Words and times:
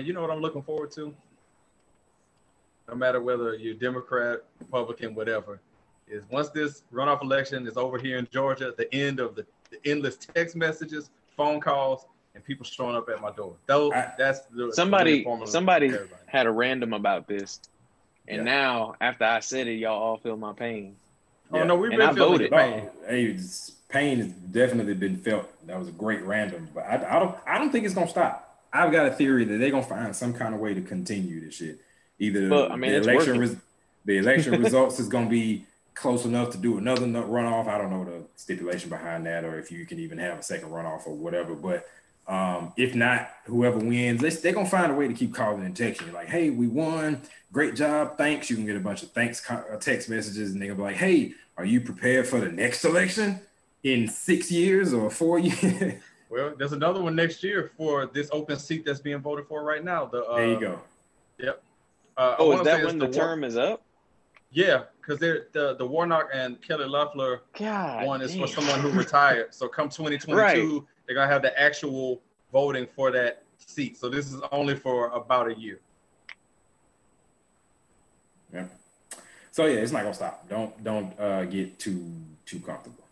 man, 0.00 0.06
you 0.06 0.12
know 0.12 0.22
what 0.22 0.30
I'm 0.30 0.40
looking 0.40 0.62
forward 0.62 0.90
to? 0.92 1.14
No 2.88 2.94
matter 2.94 3.20
whether 3.20 3.54
you're 3.54 3.74
Democrat, 3.74 4.40
Republican, 4.58 5.14
whatever, 5.14 5.60
is 6.08 6.22
once 6.30 6.48
this 6.50 6.82
runoff 6.92 7.22
election 7.22 7.66
is 7.66 7.76
over 7.76 7.98
here 7.98 8.18
in 8.18 8.26
Georgia, 8.32 8.74
the 8.76 8.92
end 8.92 9.20
of 9.20 9.36
the, 9.36 9.46
the 9.70 9.78
endless 9.88 10.16
text 10.16 10.56
messages, 10.56 11.10
phone 11.36 11.60
calls, 11.60 12.06
and 12.34 12.44
people 12.44 12.64
showing 12.64 12.96
up 12.96 13.08
at 13.08 13.20
my 13.20 13.30
door. 13.32 13.54
Though 13.66 13.90
that's 14.18 14.40
the, 14.52 14.72
somebody 14.72 15.24
somebody 15.44 15.92
had 16.26 16.46
a 16.46 16.50
random 16.50 16.92
about 16.92 17.28
this, 17.28 17.60
and 18.26 18.38
yeah. 18.38 18.44
now 18.44 18.94
after 19.00 19.24
I 19.24 19.40
said 19.40 19.68
it, 19.68 19.74
y'all 19.74 20.00
all 20.00 20.16
feel 20.16 20.36
my 20.36 20.52
pain. 20.52 20.96
Oh 21.52 21.62
no, 21.62 21.76
we've 21.76 21.90
been 21.90 22.14
feeling 22.14 22.50
pain. 22.50 22.88
Oh, 22.88 23.08
hey, 23.08 23.38
pain 23.88 24.18
has 24.18 24.28
definitely 24.28 24.94
been 24.94 25.16
felt. 25.16 25.48
That 25.66 25.78
was 25.78 25.88
a 25.88 25.92
great 25.92 26.22
random, 26.22 26.68
but 26.74 26.84
I, 26.84 27.16
I 27.16 27.18
don't 27.20 27.36
I 27.46 27.58
don't 27.58 27.70
think 27.70 27.84
it's 27.84 27.94
gonna 27.94 28.08
stop. 28.08 28.49
I've 28.72 28.92
got 28.92 29.06
a 29.06 29.10
theory 29.10 29.44
that 29.44 29.58
they're 29.58 29.70
gonna 29.70 29.82
find 29.82 30.14
some 30.14 30.32
kind 30.32 30.54
of 30.54 30.60
way 30.60 30.74
to 30.74 30.80
continue 30.80 31.40
this 31.40 31.54
shit. 31.54 31.80
Either 32.18 32.48
well, 32.48 32.72
I 32.72 32.76
mean, 32.76 32.92
the 32.92 32.98
election 32.98 33.38
res- 33.38 33.56
the 34.04 34.18
election 34.18 34.62
results 34.62 34.98
is 34.98 35.08
gonna 35.08 35.28
be 35.28 35.66
close 35.94 36.24
enough 36.24 36.50
to 36.50 36.58
do 36.58 36.78
another 36.78 37.06
runoff. 37.06 37.66
I 37.66 37.78
don't 37.78 37.90
know 37.90 38.04
the 38.04 38.22
stipulation 38.36 38.88
behind 38.88 39.26
that, 39.26 39.44
or 39.44 39.58
if 39.58 39.70
you 39.70 39.84
can 39.86 39.98
even 39.98 40.18
have 40.18 40.38
a 40.38 40.42
second 40.42 40.70
runoff 40.70 41.06
or 41.06 41.14
whatever. 41.14 41.54
But 41.54 41.88
um, 42.26 42.72
if 42.76 42.94
not, 42.94 43.30
whoever 43.44 43.78
wins, 43.78 44.20
they, 44.20 44.30
they're 44.30 44.52
gonna 44.52 44.68
find 44.68 44.92
a 44.92 44.94
way 44.94 45.08
to 45.08 45.14
keep 45.14 45.34
calling 45.34 45.64
and 45.64 45.74
texting 45.74 46.12
like, 46.12 46.28
"Hey, 46.28 46.50
we 46.50 46.68
won, 46.68 47.20
great 47.52 47.74
job, 47.74 48.16
thanks." 48.16 48.48
You 48.48 48.56
can 48.56 48.66
get 48.66 48.76
a 48.76 48.80
bunch 48.80 49.02
of 49.02 49.10
thanks 49.10 49.48
uh, 49.50 49.76
text 49.80 50.08
messages, 50.08 50.52
and 50.52 50.60
they're 50.60 50.68
gonna 50.68 50.78
be 50.78 50.82
like, 50.84 50.96
"Hey, 50.96 51.34
are 51.56 51.64
you 51.64 51.80
prepared 51.80 52.26
for 52.26 52.40
the 52.40 52.50
next 52.50 52.84
election 52.84 53.40
in 53.82 54.06
six 54.08 54.50
years 54.50 54.94
or 54.94 55.10
four 55.10 55.38
years?" 55.38 55.94
Well, 56.30 56.54
there's 56.56 56.72
another 56.72 57.02
one 57.02 57.16
next 57.16 57.42
year 57.42 57.72
for 57.76 58.06
this 58.06 58.28
open 58.32 58.56
seat 58.56 58.86
that's 58.86 59.00
being 59.00 59.18
voted 59.18 59.46
for 59.46 59.64
right 59.64 59.84
now. 59.84 60.06
The 60.06 60.24
uh, 60.24 60.36
there 60.36 60.46
you 60.46 60.60
go. 60.60 60.80
Yep. 61.38 61.62
Uh, 62.16 62.36
oh, 62.38 62.52
is 62.52 62.64
that 62.64 62.84
when 62.84 62.98
the, 62.98 63.08
the 63.08 63.12
term 63.12 63.40
war- 63.40 63.48
is 63.48 63.56
up? 63.56 63.82
Yeah, 64.52 64.84
because 65.00 65.18
they're 65.18 65.48
the 65.52 65.74
the 65.74 65.84
Warnock 65.84 66.28
and 66.32 66.60
Kelly 66.62 66.86
Loeffler 66.86 67.42
God 67.58 68.06
one 68.06 68.22
is 68.22 68.32
damn. 68.32 68.42
for 68.42 68.46
someone 68.46 68.80
who 68.80 68.90
retired. 68.90 69.52
So 69.52 69.68
come 69.68 69.88
2022, 69.88 70.32
right 70.32 70.86
they're 71.06 71.16
gonna 71.16 71.30
have 71.30 71.42
the 71.42 71.58
actual 71.60 72.22
voting 72.52 72.86
for 72.86 73.10
that 73.10 73.42
seat. 73.58 73.96
So 73.96 74.08
this 74.08 74.32
is 74.32 74.40
only 74.52 74.76
for 74.76 75.08
about 75.08 75.50
a 75.50 75.58
year. 75.58 75.80
Yeah. 78.52 78.66
So 79.50 79.66
yeah, 79.66 79.78
it's 79.78 79.92
not 79.92 80.02
gonna 80.02 80.14
stop. 80.14 80.48
Don't 80.48 80.84
don't 80.84 81.18
uh, 81.18 81.44
get 81.44 81.78
too 81.80 82.12
too 82.46 82.60
comfortable. 82.60 83.04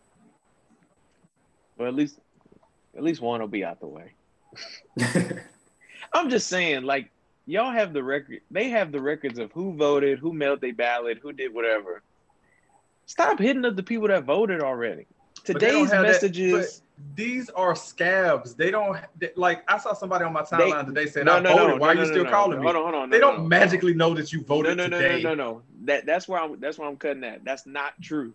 Well, 1.77 1.89
at 1.89 1.95
least 1.95 2.19
at 2.99 3.05
least 3.05 3.21
one 3.21 3.41
will 3.41 3.49
be 3.49 3.65
out 3.65 3.81
the 3.81 3.87
way. 3.87 4.13
I'm 6.13 6.29
just 6.29 6.49
saying, 6.49 6.83
like 6.83 7.11
y'all 7.47 7.73
have 7.73 7.93
the 7.93 8.03
record. 8.03 8.41
They 8.51 8.69
have 8.71 8.93
the 8.93 9.01
records 9.01 9.39
of 9.39 9.53
who 9.53 9.75
voted, 9.75 10.19
who 10.19 10.33
mailed 10.33 10.61
their 10.61 10.75
ballot, 10.75 11.19
who 11.23 11.33
did 11.33 11.55
whatever. 11.55 12.03
Stop 13.07 13.39
hitting 13.39 13.65
up 13.65 13.77
the 13.77 13.83
people 13.83 14.09
that 14.09 14.25
voted 14.25 14.61
already. 14.61 15.07
Today's 15.45 15.91
messages 15.91 16.83
these 17.15 17.49
are 17.51 17.75
scabs. 17.77 18.55
They 18.55 18.71
don't 18.71 18.99
they, 19.19 19.31
like. 19.37 19.63
I 19.71 19.79
saw 19.79 19.93
somebody 19.93 20.25
on 20.25 20.33
my 20.33 20.43
timeline 20.43 20.87
they, 20.87 20.95
today 20.95 21.11
saying, 21.11 21.27
no, 21.27 21.37
"I 21.37 21.41
no, 21.41 21.57
voted. 21.57 21.69
No, 21.69 21.77
Why 21.77 21.89
are 21.89 21.95
you 21.95 22.07
still 22.07 22.25
calling 22.25 22.59
me?" 22.59 22.65
Hold 22.65 22.77
on, 22.77 22.83
hold 22.83 22.95
on. 22.95 23.11
They 23.11 23.21
don't 23.21 23.49
magically 23.49 23.95
know 23.95 24.15
that 24.15 24.33
you 24.33 24.43
voted 24.43 24.77
no, 24.77 24.87
no, 24.87 24.99
today. 24.99 25.23
No, 25.23 25.31
no, 25.31 25.35
no, 25.35 25.53
no. 25.53 25.63
That 25.85 26.07
that's 26.07 26.29
where 26.29 26.41
I'm. 26.41 26.59
That's 26.61 26.79
where 26.79 26.89
I'm 26.89 26.97
cutting 26.97 27.21
that. 27.21 27.45
That's 27.45 27.67
not 27.67 28.01
true, 28.03 28.35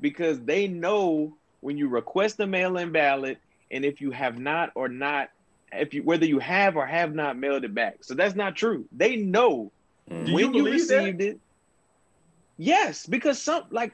because 0.00 0.40
they 0.40 0.68
know 0.68 1.36
when 1.60 1.76
you 1.76 1.88
request 1.88 2.38
a 2.40 2.46
mail-in 2.46 2.92
ballot, 2.92 3.38
and 3.70 3.84
if 3.84 4.00
you 4.00 4.10
have 4.10 4.38
not 4.38 4.70
or 4.74 4.88
not, 4.88 5.30
if 5.72 5.94
you 5.94 6.02
whether 6.02 6.26
you 6.26 6.38
have 6.38 6.76
or 6.76 6.86
have 6.86 7.14
not 7.14 7.36
mailed 7.38 7.64
it 7.64 7.74
back. 7.74 8.04
So 8.04 8.14
that's 8.14 8.34
not 8.34 8.56
true. 8.56 8.86
They 8.92 9.16
know 9.16 9.72
mm. 10.10 10.32
when 10.32 10.54
you, 10.54 10.66
you 10.66 10.72
received 10.72 11.18
that? 11.18 11.26
it. 11.26 11.40
Yes, 12.56 13.06
because 13.06 13.40
some 13.40 13.64
like 13.70 13.92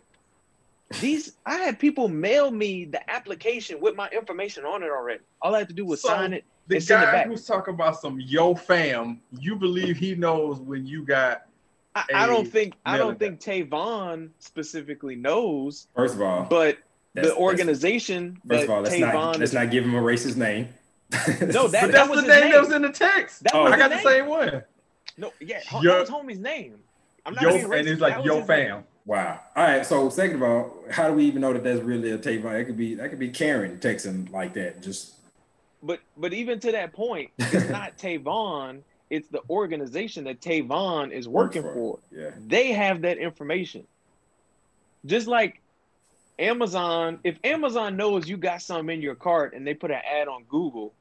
these 1.01 1.33
I 1.47 1.57
had 1.57 1.79
people 1.79 2.09
mail 2.09 2.51
me 2.51 2.85
the 2.85 3.09
application 3.11 3.81
with 3.81 3.97
my 3.97 4.09
information 4.09 4.65
on 4.65 4.83
it 4.83 4.91
already. 4.91 5.21
All 5.41 5.55
I 5.55 5.59
had 5.59 5.69
to 5.69 5.75
do 5.75 5.85
was 5.85 6.03
so 6.03 6.09
sign 6.09 6.33
it. 6.33 6.45
The 6.69 6.79
guy 6.79 7.25
who's 7.25 7.45
talking 7.45 7.75
about 7.75 8.01
some 8.01 8.21
yo 8.21 8.55
fam, 8.55 9.21
you 9.39 9.57
believe 9.57 9.97
he 9.97 10.15
knows 10.15 10.61
when 10.61 10.87
you 10.87 11.05
got 11.05 11.43
I, 11.95 12.05
I 12.15 12.27
don't 12.27 12.49
think 12.49 12.75
I 12.87 12.97
don't 12.97 13.19
think 13.19 13.41
Tavon 13.41 14.31
specifically 14.39 15.17
knows. 15.17 15.89
First 15.95 16.15
of 16.15 16.23
all, 16.23 16.47
but 16.49 16.79
the 17.15 17.37
organization. 17.37 18.41
First 18.47 18.65
of 18.65 18.71
all, 18.71 18.81
let's 18.83 18.95
Tavon 18.95 19.13
not 19.13 19.39
let's 19.39 19.53
not 19.53 19.71
give 19.71 19.85
him 19.85 19.95
a 19.95 20.01
racist 20.01 20.37
name. 20.37 20.69
no, 21.53 21.69
that, 21.69 21.93
that 21.93 22.09
was 22.09 22.23
the 22.23 22.29
name, 22.29 22.41
name 22.41 22.53
that 22.53 22.61
was 22.61 22.73
in 22.73 22.83
the 22.83 22.93
text. 22.93 23.45
That 23.45 23.55
oh, 23.55 23.65
I 23.65 23.77
got 23.77 23.91
the 23.91 24.01
same 24.01 24.27
one. 24.27 24.63
No, 25.19 25.33
yeah, 25.41 25.61
yo, 25.83 25.93
that 25.93 26.01
was 26.01 26.11
homie's 26.11 26.39
name. 26.39 26.79
I'm 27.25 27.35
not 27.35 27.43
yo, 27.43 27.71
and 27.71 27.87
it's 27.87 28.01
like 28.01 28.25
yo 28.25 28.43
fam. 28.43 28.77
Name. 28.77 28.85
Wow. 29.05 29.41
All 29.57 29.65
right. 29.65 29.85
So 29.85 30.09
second 30.09 30.37
of 30.37 30.43
all, 30.43 30.85
how 30.91 31.09
do 31.09 31.15
we 31.15 31.25
even 31.25 31.41
know 31.41 31.53
that 31.53 31.65
that's 31.65 31.81
really 31.81 32.11
a 32.11 32.19
Tavon? 32.19 32.59
It 32.61 32.65
could 32.65 32.77
be 32.77 32.95
that 32.95 33.11
could 33.11 33.19
be 33.19 33.31
Karen 33.31 33.79
texting 33.79 34.31
like 34.31 34.55
that. 34.55 34.83
Just. 34.83 35.15
But 35.83 36.01
but 36.17 36.33
even 36.33 36.61
to 36.61 36.73
that 36.73 36.93
point, 36.93 37.31
it's 37.39 37.69
not 37.69 37.99
Tavon. 37.99 38.83
It's 39.11 39.29
the 39.29 39.43
organization 39.51 40.25
that 40.25 40.41
Tavon 40.41 41.13
is 41.13 41.29
working 41.29 41.63
for. 41.63 41.75
for. 41.75 41.99
Yeah. 42.11 42.31
They 42.47 42.73
have 42.73 43.03
that 43.03 43.19
information. 43.19 43.87
Just 45.05 45.27
like 45.27 45.61
Amazon, 46.43 47.21
if 47.23 47.39
Amazon 47.45 47.97
knows 47.97 48.29
you 48.29 48.37
got 48.37 48.61
some 48.61 48.91
in 48.91 49.01
your 49.01 49.15
cart 49.15 49.55
and 49.55 49.67
they 49.67 49.75
put 49.75 49.91
an 49.91 50.01
ad 50.05 50.27
on 50.27 50.45
Google, 50.49 50.93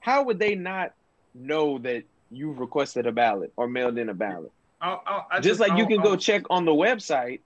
how 0.00 0.24
would 0.24 0.38
they 0.38 0.56
not 0.56 0.92
know 1.34 1.78
that 1.78 2.02
you've 2.30 2.58
requested 2.58 3.06
a 3.06 3.12
ballot 3.12 3.52
or 3.56 3.68
mailed 3.68 3.96
in 3.96 4.08
a 4.08 4.14
ballot? 4.14 4.50
I, 4.80 4.98
I, 5.06 5.22
I 5.30 5.36
just, 5.36 5.60
just, 5.60 5.60
like 5.60 5.78
you 5.78 5.86
can 5.86 6.02
go 6.02 6.16
check 6.16 6.42
on 6.50 6.64
the 6.64 6.72
website, 6.72 7.40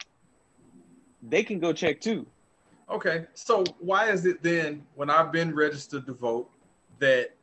they 1.22 1.42
can 1.42 1.60
go 1.60 1.74
check 1.74 2.00
too. 2.00 2.26
Okay, 2.90 3.26
so 3.34 3.64
why 3.80 4.10
is 4.10 4.24
it 4.24 4.42
then 4.42 4.86
when 4.94 5.10
I've 5.10 5.30
been 5.30 5.54
registered 5.54 6.06
to 6.06 6.14
vote 6.14 6.48
that 7.00 7.34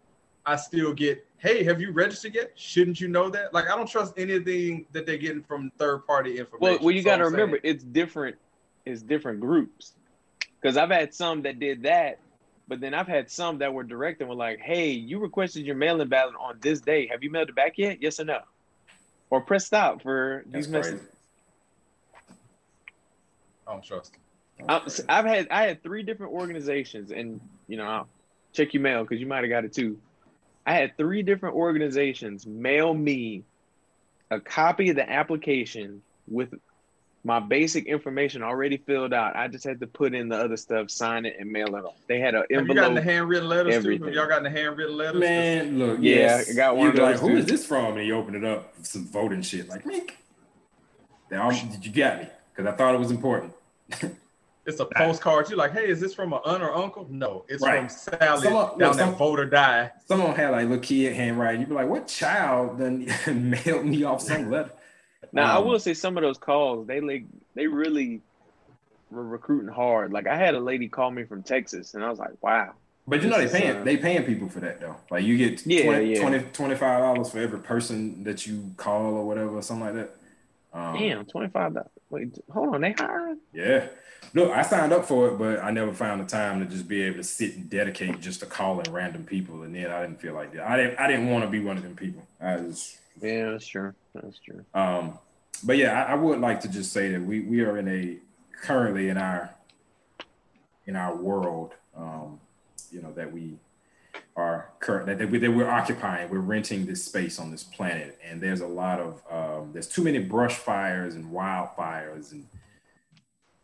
I 0.46 0.56
still 0.56 0.94
get, 0.94 1.24
hey, 1.38 1.64
have 1.66 1.80
you 1.80 1.92
registered 1.92 2.34
yet? 2.34 2.54
Shouldn't 2.56 3.00
you 3.00 3.10
know 3.10 3.30
that? 3.30 3.54
Like 3.54 3.70
I 3.70 3.76
don't 3.76 3.88
trust 3.88 4.14
anything 4.18 4.88
that 4.92 5.06
they're 5.06 5.18
getting 5.18 5.44
from 5.44 5.72
third 5.78 6.08
party 6.08 6.40
information. 6.40 6.60
Well, 6.62 6.78
well, 6.82 6.96
you 6.96 7.04
got 7.04 7.18
to 7.18 7.26
remember 7.26 7.60
saying. 7.62 7.76
it's 7.76 7.84
different. 7.84 8.38
It's 8.86 9.02
different 9.02 9.40
groups. 9.40 9.94
Because 10.62 10.78
I've 10.78 10.92
had 10.92 11.14
some 11.14 11.42
that 11.44 11.60
did 11.60 11.84
that, 11.84 12.20
but 12.68 12.80
then 12.80 12.94
I've 12.94 13.08
had 13.08 13.30
some 13.30 13.58
that 13.60 13.74
were 13.74 13.84
direct 13.84 14.22
and 14.22 14.30
were 14.30 14.36
like, 14.36 14.60
hey, 14.60 14.92
you 14.92 15.20
requested 15.20 15.66
your 15.66 15.76
mail-in 15.76 16.08
ballot 16.08 16.36
on 16.40 16.58
this 16.62 16.80
day. 16.80 17.08
Have 17.08 17.24
you 17.24 17.30
mailed 17.30 17.50
it 17.50 17.56
back 17.56 17.78
yet? 17.78 18.02
Yes 18.02 18.20
or 18.20 18.26
no? 18.26 18.40
or 19.34 19.42
press 19.42 19.66
stop 19.66 20.00
for 20.04 20.44
these 20.46 20.68
messages. 20.68 21.02
I 23.66 23.72
don't 23.72 23.84
trust. 23.84 24.14
I've 25.10 25.26
had 25.26 25.48
I 25.50 25.64
had 25.64 25.82
three 25.82 26.04
different 26.04 26.34
organizations, 26.34 27.12
and 27.12 27.42
you 27.68 27.78
know, 27.78 27.86
I'll 27.86 28.08
check 28.54 28.76
your 28.76 28.84
mail 28.84 29.02
because 29.02 29.20
you 29.20 29.26
might 29.26 29.44
have 29.44 29.50
got 29.50 29.66
it 29.66 29.74
too. 29.74 29.98
I 30.68 30.76
had 30.76 30.96
three 30.98 31.24
different 31.24 31.56
organizations 31.56 32.46
mail 32.46 32.94
me 32.94 33.44
a 34.30 34.40
copy 34.40 34.92
of 34.92 34.98
the 34.98 35.10
application 35.10 36.04
with 36.28 36.54
my 37.26 37.40
basic 37.40 37.86
information 37.86 38.44
already 38.44 38.78
filled 38.78 39.14
out. 39.14 39.36
I 39.36 39.48
just 39.48 39.64
had 39.64 39.80
to 39.80 39.88
put 39.88 40.14
in 40.14 40.28
the 40.28 40.38
other 40.38 40.58
stuff, 40.58 40.92
sign 40.92 41.26
it, 41.26 41.38
and 41.40 41.50
mail 41.50 41.76
it 41.76 41.86
off. 41.86 41.96
They 42.08 42.20
had 42.20 42.36
an 42.36 42.44
envelope. 42.50 42.68
Have 42.68 42.68
you 42.68 42.82
gotten 42.82 42.96
the 42.96 43.02
handwritten 43.02 43.48
letters 43.48 43.76
everything. 43.76 44.08
too? 44.08 44.14
Y'all 44.14 44.28
got 44.28 44.44
the 44.44 44.50
handwritten 44.50 44.98
letters? 44.98 45.22
Man, 45.22 45.80
look, 45.80 46.00
yeah, 46.02 46.16
yes. 46.16 46.52
I 46.52 46.54
got 46.54 46.76
one. 46.76 46.96
You're 46.96 47.06
like, 47.06 47.20
who 47.20 47.38
is 47.38 47.46
this 47.46 47.66
from? 47.66 47.98
And 47.98 48.06
you 48.06 48.16
open 48.16 48.36
it 48.36 48.44
up, 48.44 48.74
some 48.82 49.06
voting 49.08 49.42
shit. 49.42 49.70
Like, 49.70 49.86
me. 49.86 50.02
Did 51.30 51.86
you 51.86 51.92
get 51.92 52.20
me? 52.22 52.28
Because 52.54 52.72
I 52.72 52.76
thought 52.76 52.94
it 52.94 53.00
was 53.00 53.10
important. 53.10 53.54
it's 54.66 54.80
a 54.80 54.86
postcard. 54.86 55.50
You're 55.50 55.58
like, 55.58 55.72
hey, 55.72 55.88
is 55.88 56.00
this 56.00 56.14
from 56.14 56.34
an 56.34 56.40
aunt 56.46 56.62
or 56.62 56.76
uncle? 56.76 57.08
No, 57.10 57.46
it's 57.48 57.64
right. 57.64 57.80
from 57.80 57.90
Sally 57.90 58.44
someone, 58.44 58.78
down 58.78 58.94
some, 58.94 59.12
that 59.12 59.18
voter 59.18 59.46
die. 59.46 59.92
Someone 60.06 60.36
had 60.36 60.52
like 60.52 60.64
little 60.68 60.84
kid 60.84 61.14
handwriting. 61.14 61.62
You'd 61.62 61.70
be 61.70 61.76
like, 61.76 61.88
what 61.88 62.08
child 62.08 62.78
then 62.78 63.12
mailed 63.66 63.86
me 63.86 64.04
off 64.04 64.22
some 64.22 64.52
letter? 64.52 64.72
Now 65.32 65.46
um, 65.46 65.58
I 65.58 65.60
will 65.60 65.80
say 65.80 65.94
some 65.94 66.18
of 66.18 66.24
those 66.24 66.38
calls 66.38 66.88
they 66.88 67.00
like 67.02 67.26
they 67.56 67.68
really 67.68 68.22
were 69.12 69.24
recruiting 69.24 69.70
hard. 69.70 70.12
Like 70.12 70.28
I 70.28 70.36
had 70.36 70.56
a 70.56 70.60
lady 70.60 70.88
call 70.88 71.12
me 71.12 71.24
from 71.24 71.44
Texas, 71.44 71.94
and 71.94 72.04
I 72.04 72.10
was 72.10 72.20
like, 72.20 72.42
wow. 72.42 72.74
But 73.06 73.22
you 73.22 73.30
know 73.30 73.38
they 73.38 73.60
paying 73.60 73.78
uh, 73.78 73.84
they 73.84 73.98
paying 73.98 74.24
people 74.24 74.50
for 74.50 74.62
that 74.62 74.80
though. 74.80 74.96
Like 75.12 75.26
you 75.26 75.38
get 75.38 75.66
yeah, 75.66 75.84
20, 75.84 76.14
yeah. 76.14 76.22
20 76.22 76.40
25 76.54 77.00
dollars 77.00 77.30
for 77.30 77.40
every 77.40 77.60
person 77.60 78.24
that 78.24 78.48
you 78.48 78.72
call 78.78 79.16
or 79.16 79.26
whatever, 79.26 79.62
something 79.62 79.86
like 79.86 79.96
that. 79.96 80.16
Um, 80.74 80.98
Damn, 80.98 81.26
twenty 81.26 81.50
five 81.50 81.74
dollars. 81.74 81.90
Wait, 82.10 82.38
hold 82.52 82.74
on, 82.74 82.82
they 82.82 82.94
hiring? 82.94 83.40
Yeah. 83.54 83.88
Look, 84.34 84.52
I 84.52 84.64
signed 84.64 84.94
up 84.94 85.06
for 85.06 85.28
it, 85.28 85.38
but 85.38 85.60
I 85.60 85.70
never 85.70 85.94
found 85.94 86.22
the 86.22 86.26
time 86.26 86.60
to 86.60 86.66
just 86.66 86.88
be 86.88 87.04
able 87.04 87.18
to 87.18 87.24
sit 87.24 87.56
and 87.56 87.70
dedicate 87.70 88.20
just 88.20 88.40
to 88.40 88.46
calling 88.48 88.92
random 88.92 89.26
people, 89.26 89.62
and 89.64 89.76
then 89.76 89.92
I 89.92 90.02
didn't 90.02 90.22
feel 90.22 90.34
like 90.34 90.54
that. 90.54 90.68
I 90.68 90.78
didn't. 90.78 91.00
I 91.00 91.08
didn't 91.08 91.30
want 91.30 91.44
to 91.44 91.50
be 91.50 91.60
one 91.60 91.78
of 91.78 91.84
them 91.84 91.96
people. 91.96 92.26
I 92.42 92.58
just. 92.58 92.98
Yeah, 93.22 93.52
that's 93.52 93.68
true. 93.68 93.94
That's 94.14 94.40
true. 94.40 94.64
Um, 94.74 95.18
but 95.64 95.78
yeah, 95.78 96.04
I, 96.04 96.12
I, 96.12 96.16
would 96.16 96.40
like 96.40 96.62
to 96.62 96.68
just 96.68 96.92
say 96.92 97.12
that 97.12 97.22
we 97.22 97.42
we 97.42 97.62
are 97.62 97.78
in 97.78 97.88
a 97.88 98.18
currently 98.62 99.10
in 99.10 99.18
our 99.18 99.54
in 100.86 100.96
our 100.96 101.16
world, 101.16 101.74
um, 101.96 102.40
you 102.92 103.02
know, 103.02 103.12
that 103.14 103.32
we 103.32 103.58
are 104.36 104.70
current 104.80 105.18
that, 105.18 105.30
we, 105.30 105.38
that 105.38 105.52
we're 105.52 105.70
occupying. 105.70 106.30
We're 106.30 106.40
renting 106.40 106.86
this 106.86 107.04
space 107.04 107.40
on 107.40 107.52
this 107.52 107.64
planet, 107.64 108.20
and 108.24 108.42
there's 108.42 108.62
a 108.62 108.68
lot 108.68 109.00
of 109.00 109.22
um, 109.32 109.72
there's 109.74 109.88
too 109.88 110.04
many 110.04 110.20
brush 110.20 110.56
fires 110.56 111.16
and 111.16 111.26
wildfires, 111.26 112.32
and 112.32 112.48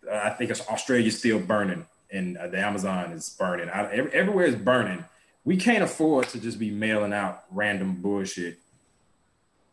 uh, 0.09 0.15
I 0.15 0.29
think 0.31 0.51
Australia's 0.51 1.17
still 1.17 1.39
burning, 1.39 1.85
and 2.11 2.37
uh, 2.37 2.47
the 2.47 2.59
Amazon 2.59 3.11
is 3.11 3.29
burning. 3.29 3.69
I, 3.69 3.91
every, 3.91 4.13
everywhere 4.13 4.45
is 4.45 4.55
burning. 4.55 5.03
We 5.43 5.57
can't 5.57 5.83
afford 5.83 6.27
to 6.29 6.39
just 6.39 6.59
be 6.59 6.69
mailing 6.69 7.13
out 7.13 7.43
random 7.49 8.01
bullshit 8.01 8.59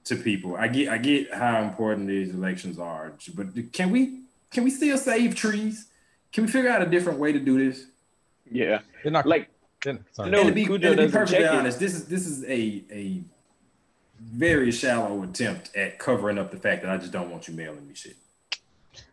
to 0.06 0.16
people. 0.16 0.56
I 0.56 0.68
get 0.68 0.88
I 0.88 0.98
get 0.98 1.32
how 1.32 1.62
important 1.62 2.08
these 2.08 2.34
elections 2.34 2.78
are, 2.78 3.12
but 3.34 3.48
can 3.72 3.90
we 3.90 4.20
can 4.50 4.64
we 4.64 4.70
still 4.70 4.96
save 4.96 5.34
trees? 5.34 5.86
Can 6.32 6.46
we 6.46 6.50
figure 6.50 6.70
out 6.70 6.82
a 6.82 6.86
different 6.86 7.18
way 7.18 7.32
to 7.32 7.38
do 7.38 7.58
this? 7.58 7.86
Yeah, 8.50 8.80
They're 9.02 9.12
not 9.12 9.26
like 9.26 9.48
then, 9.82 10.04
sorry. 10.12 10.30
No, 10.30 10.40
and 10.40 10.48
to 10.48 10.54
be, 10.54 10.64
and 10.64 10.82
to 10.82 10.96
be 10.96 11.08
perfectly 11.08 11.46
honest, 11.46 11.78
this 11.78 11.94
is 11.94 12.06
this 12.06 12.26
is 12.26 12.44
a 12.44 12.82
a 12.90 13.20
very 14.20 14.70
shallow 14.70 15.22
attempt 15.22 15.74
at 15.76 15.98
covering 15.98 16.38
up 16.38 16.50
the 16.50 16.56
fact 16.56 16.82
that 16.82 16.90
I 16.90 16.96
just 16.96 17.12
don't 17.12 17.30
want 17.30 17.48
you 17.48 17.54
mailing 17.54 17.86
me 17.86 17.94
shit. 17.94 18.16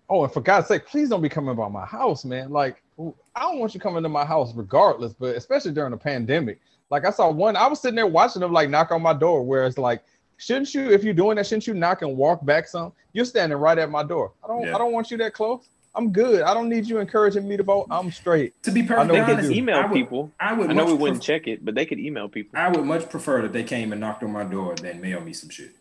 Oh, 0.09 0.23
and 0.23 0.31
for 0.31 0.41
God's 0.41 0.67
sake, 0.67 0.85
please 0.85 1.09
don't 1.09 1.21
be 1.21 1.29
coming 1.29 1.55
by 1.55 1.67
my 1.67 1.85
house, 1.85 2.23
man. 2.23 2.51
Like, 2.51 2.81
I 2.99 3.41
don't 3.41 3.59
want 3.59 3.73
you 3.73 3.79
coming 3.79 4.03
to 4.03 4.09
my 4.09 4.25
house 4.25 4.53
regardless, 4.53 5.13
but 5.13 5.35
especially 5.35 5.71
during 5.71 5.91
the 5.91 5.97
pandemic. 5.97 6.59
Like, 6.89 7.05
I 7.05 7.09
saw 7.09 7.31
one, 7.31 7.55
I 7.55 7.67
was 7.67 7.79
sitting 7.79 7.95
there 7.95 8.07
watching 8.07 8.41
them 8.41 8.51
like 8.51 8.69
knock 8.69 8.91
on 8.91 9.01
my 9.01 9.13
door, 9.13 9.43
where 9.43 9.65
it's 9.65 9.77
like, 9.77 10.03
shouldn't 10.43 10.73
you, 10.73 10.91
if 10.91 11.03
you're 11.03 11.13
doing 11.13 11.37
that, 11.37 11.47
shouldn't 11.47 11.67
you 11.67 11.73
knock 11.73 12.01
and 12.01 12.17
walk 12.17 12.45
back 12.45 12.67
some? 12.67 12.91
You're 13.13 13.25
standing 13.25 13.57
right 13.57 13.77
at 13.77 13.89
my 13.89 14.03
door. 14.03 14.33
I 14.43 14.47
don't, 14.47 14.63
Yeah. 14.63 14.75
I 14.75 14.77
don't 14.77 14.91
want 14.91 15.09
you 15.11 15.17
that 15.17 15.33
close. 15.33 15.69
I'm 15.95 16.11
good. 16.11 16.41
I 16.41 16.55
don't 16.55 16.69
need 16.69 16.87
you 16.87 16.97
encouraging 16.99 17.47
me 17.47 17.55
to 17.55 17.61
vote. 17.63 17.85
I'm 17.91 18.11
straight. 18.11 18.61
To 18.63 18.71
be 18.71 18.81
know 18.81 18.87
perfectly 18.87 19.19
they 19.19 19.25
they 19.25 19.31
honest, 19.33 19.47
could 19.49 19.57
email 19.57 19.75
I 19.77 19.85
would, 19.85 19.93
people. 19.93 20.31
I 20.39 20.53
would 20.53 20.69
I 20.71 20.73
know 20.73 20.85
we 20.85 20.93
wouldn't 20.93 21.19
pref- 21.19 21.27
check 21.27 21.47
it, 21.47 21.63
but 21.63 21.75
they 21.75 21.85
could 21.85 21.99
email 21.99 22.27
people. 22.27 22.57
I 22.59 22.69
would 22.69 22.83
much 22.83 23.09
prefer 23.09 23.43
that 23.43 23.53
they 23.53 23.63
came 23.63 23.91
and 23.91 24.01
knocked 24.01 24.23
on 24.23 24.31
my 24.31 24.43
door 24.43 24.73
than 24.75 24.99
mail 24.99 25.21
me 25.21 25.33
some 25.33 25.49
shit. 25.51 25.71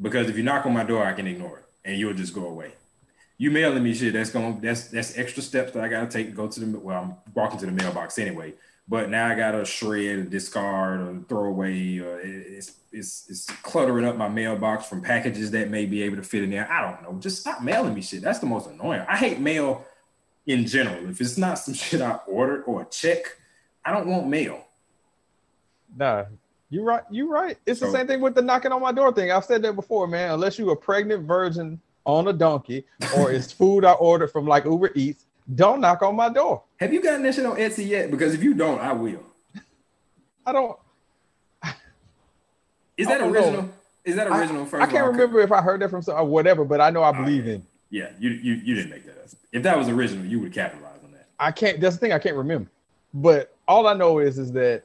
Because 0.00 0.30
if 0.30 0.36
you 0.38 0.42
knock 0.42 0.64
on 0.64 0.72
my 0.72 0.84
door, 0.84 1.04
I 1.04 1.12
can 1.12 1.26
ignore 1.26 1.58
it 1.58 1.64
and 1.84 1.98
you'll 1.98 2.14
just 2.14 2.34
go 2.34 2.46
away. 2.46 2.72
You 3.36 3.50
mailing 3.50 3.82
me 3.82 3.92
shit, 3.94 4.14
that's 4.14 4.30
going 4.30 4.58
that's 4.60 4.88
that's 4.88 5.18
extra 5.18 5.42
steps 5.42 5.72
that 5.72 5.84
I 5.84 5.88
gotta 5.88 6.06
take 6.06 6.30
to 6.30 6.32
go 6.32 6.48
to 6.48 6.60
the 6.60 6.78
well, 6.78 7.02
I'm 7.02 7.16
walking 7.34 7.58
to 7.60 7.66
the 7.66 7.72
mailbox 7.72 8.18
anyway. 8.18 8.54
But 8.90 9.10
now 9.10 9.26
I 9.28 9.34
gotta 9.34 9.64
shred, 9.66 10.18
a 10.18 10.22
discard, 10.22 11.00
or 11.00 11.20
throw 11.28 11.44
away. 11.44 11.98
Or 11.98 12.20
it's 12.20 12.72
it's 12.90 13.26
it's 13.28 13.46
cluttering 13.62 14.06
up 14.06 14.16
my 14.16 14.28
mailbox 14.28 14.86
from 14.86 15.02
packages 15.02 15.50
that 15.50 15.68
may 15.68 15.84
be 15.84 16.02
able 16.02 16.16
to 16.16 16.22
fit 16.22 16.42
in 16.42 16.50
there. 16.50 16.70
I 16.70 16.90
don't 16.90 17.02
know. 17.02 17.18
Just 17.20 17.40
stop 17.40 17.62
mailing 17.62 17.92
me 17.94 18.00
shit. 18.00 18.22
That's 18.22 18.38
the 18.38 18.46
most 18.46 18.68
annoying. 18.68 19.02
I 19.06 19.16
hate 19.16 19.40
mail 19.40 19.84
in 20.46 20.66
general. 20.66 21.08
If 21.10 21.20
it's 21.20 21.36
not 21.36 21.58
some 21.58 21.74
shit 21.84 22.00
I 22.00 22.12
ordered 22.26 22.62
or 22.64 22.82
a 22.82 22.86
check, 22.86 23.36
I 23.84 23.92
don't 23.92 24.06
want 24.06 24.26
mail. 24.26 24.64
Nah, 25.96 26.24
you 26.70 26.82
right. 26.82 27.02
You 27.10 27.30
right. 27.30 27.58
It's 27.66 27.80
the 27.80 27.86
So- 27.86 27.92
same 27.92 28.06
thing 28.06 28.20
with 28.20 28.34
the 28.34 28.42
knocking 28.42 28.72
on 28.72 28.80
my 28.80 28.92
door 28.92 29.12
thing. 29.12 29.30
I've 29.30 29.44
said 29.44 29.62
that 29.62 29.74
before, 29.74 30.06
man. 30.06 30.32
Unless 30.32 30.58
you 30.58 30.70
a 30.70 30.76
pregnant 30.76 31.24
virgin 31.26 31.80
on 32.06 32.28
a 32.28 32.32
donkey 32.32 32.86
or 33.18 33.30
it's 33.30 33.52
food 33.60 33.84
I 33.84 33.92
ordered 33.92 34.28
from 34.28 34.46
like 34.46 34.64
Uber 34.64 34.92
Eats, 34.94 35.26
don't 35.54 35.80
knock 35.80 36.02
on 36.02 36.14
my 36.16 36.28
door. 36.28 36.62
Have 36.78 36.92
you 36.92 37.02
gotten 37.02 37.22
that 37.22 37.34
shit 37.34 37.46
on 37.46 37.56
Etsy 37.56 37.86
yet? 37.86 38.10
Because 38.10 38.34
if 38.34 38.42
you 38.42 38.54
don't, 38.54 38.80
I 38.80 38.92
will. 38.92 39.22
I 40.44 40.52
don't. 40.52 40.78
Is 42.96 43.06
that 43.06 43.18
don't 43.18 43.32
know. 43.32 43.38
original? 43.38 43.70
Is 44.04 44.16
that 44.16 44.26
original? 44.26 44.66
First 44.66 44.82
I 44.82 44.86
can't 44.86 45.04
all? 45.04 45.12
remember 45.12 45.40
if 45.40 45.52
I 45.52 45.60
heard 45.60 45.80
that 45.82 45.90
from 45.90 46.02
some 46.02 46.16
or 46.16 46.24
whatever, 46.24 46.64
but 46.64 46.80
I 46.80 46.90
know 46.90 47.02
I 47.02 47.12
believe 47.12 47.46
yeah. 47.46 47.54
in. 47.54 47.66
Yeah, 47.90 48.10
you, 48.18 48.30
you 48.30 48.54
you 48.54 48.74
didn't 48.74 48.90
make 48.90 49.06
that 49.06 49.18
up. 49.18 49.28
If 49.52 49.62
that 49.62 49.78
was 49.78 49.88
original, 49.88 50.24
you 50.26 50.40
would 50.40 50.52
capitalize 50.52 51.02
on 51.04 51.12
that. 51.12 51.26
I 51.38 51.52
can't. 51.52 51.80
That's 51.80 51.96
the 51.96 52.00
thing 52.00 52.12
I 52.12 52.18
can't 52.18 52.36
remember. 52.36 52.68
But 53.14 53.54
all 53.66 53.86
I 53.86 53.94
know 53.94 54.18
is 54.18 54.38
is 54.38 54.52
that 54.52 54.84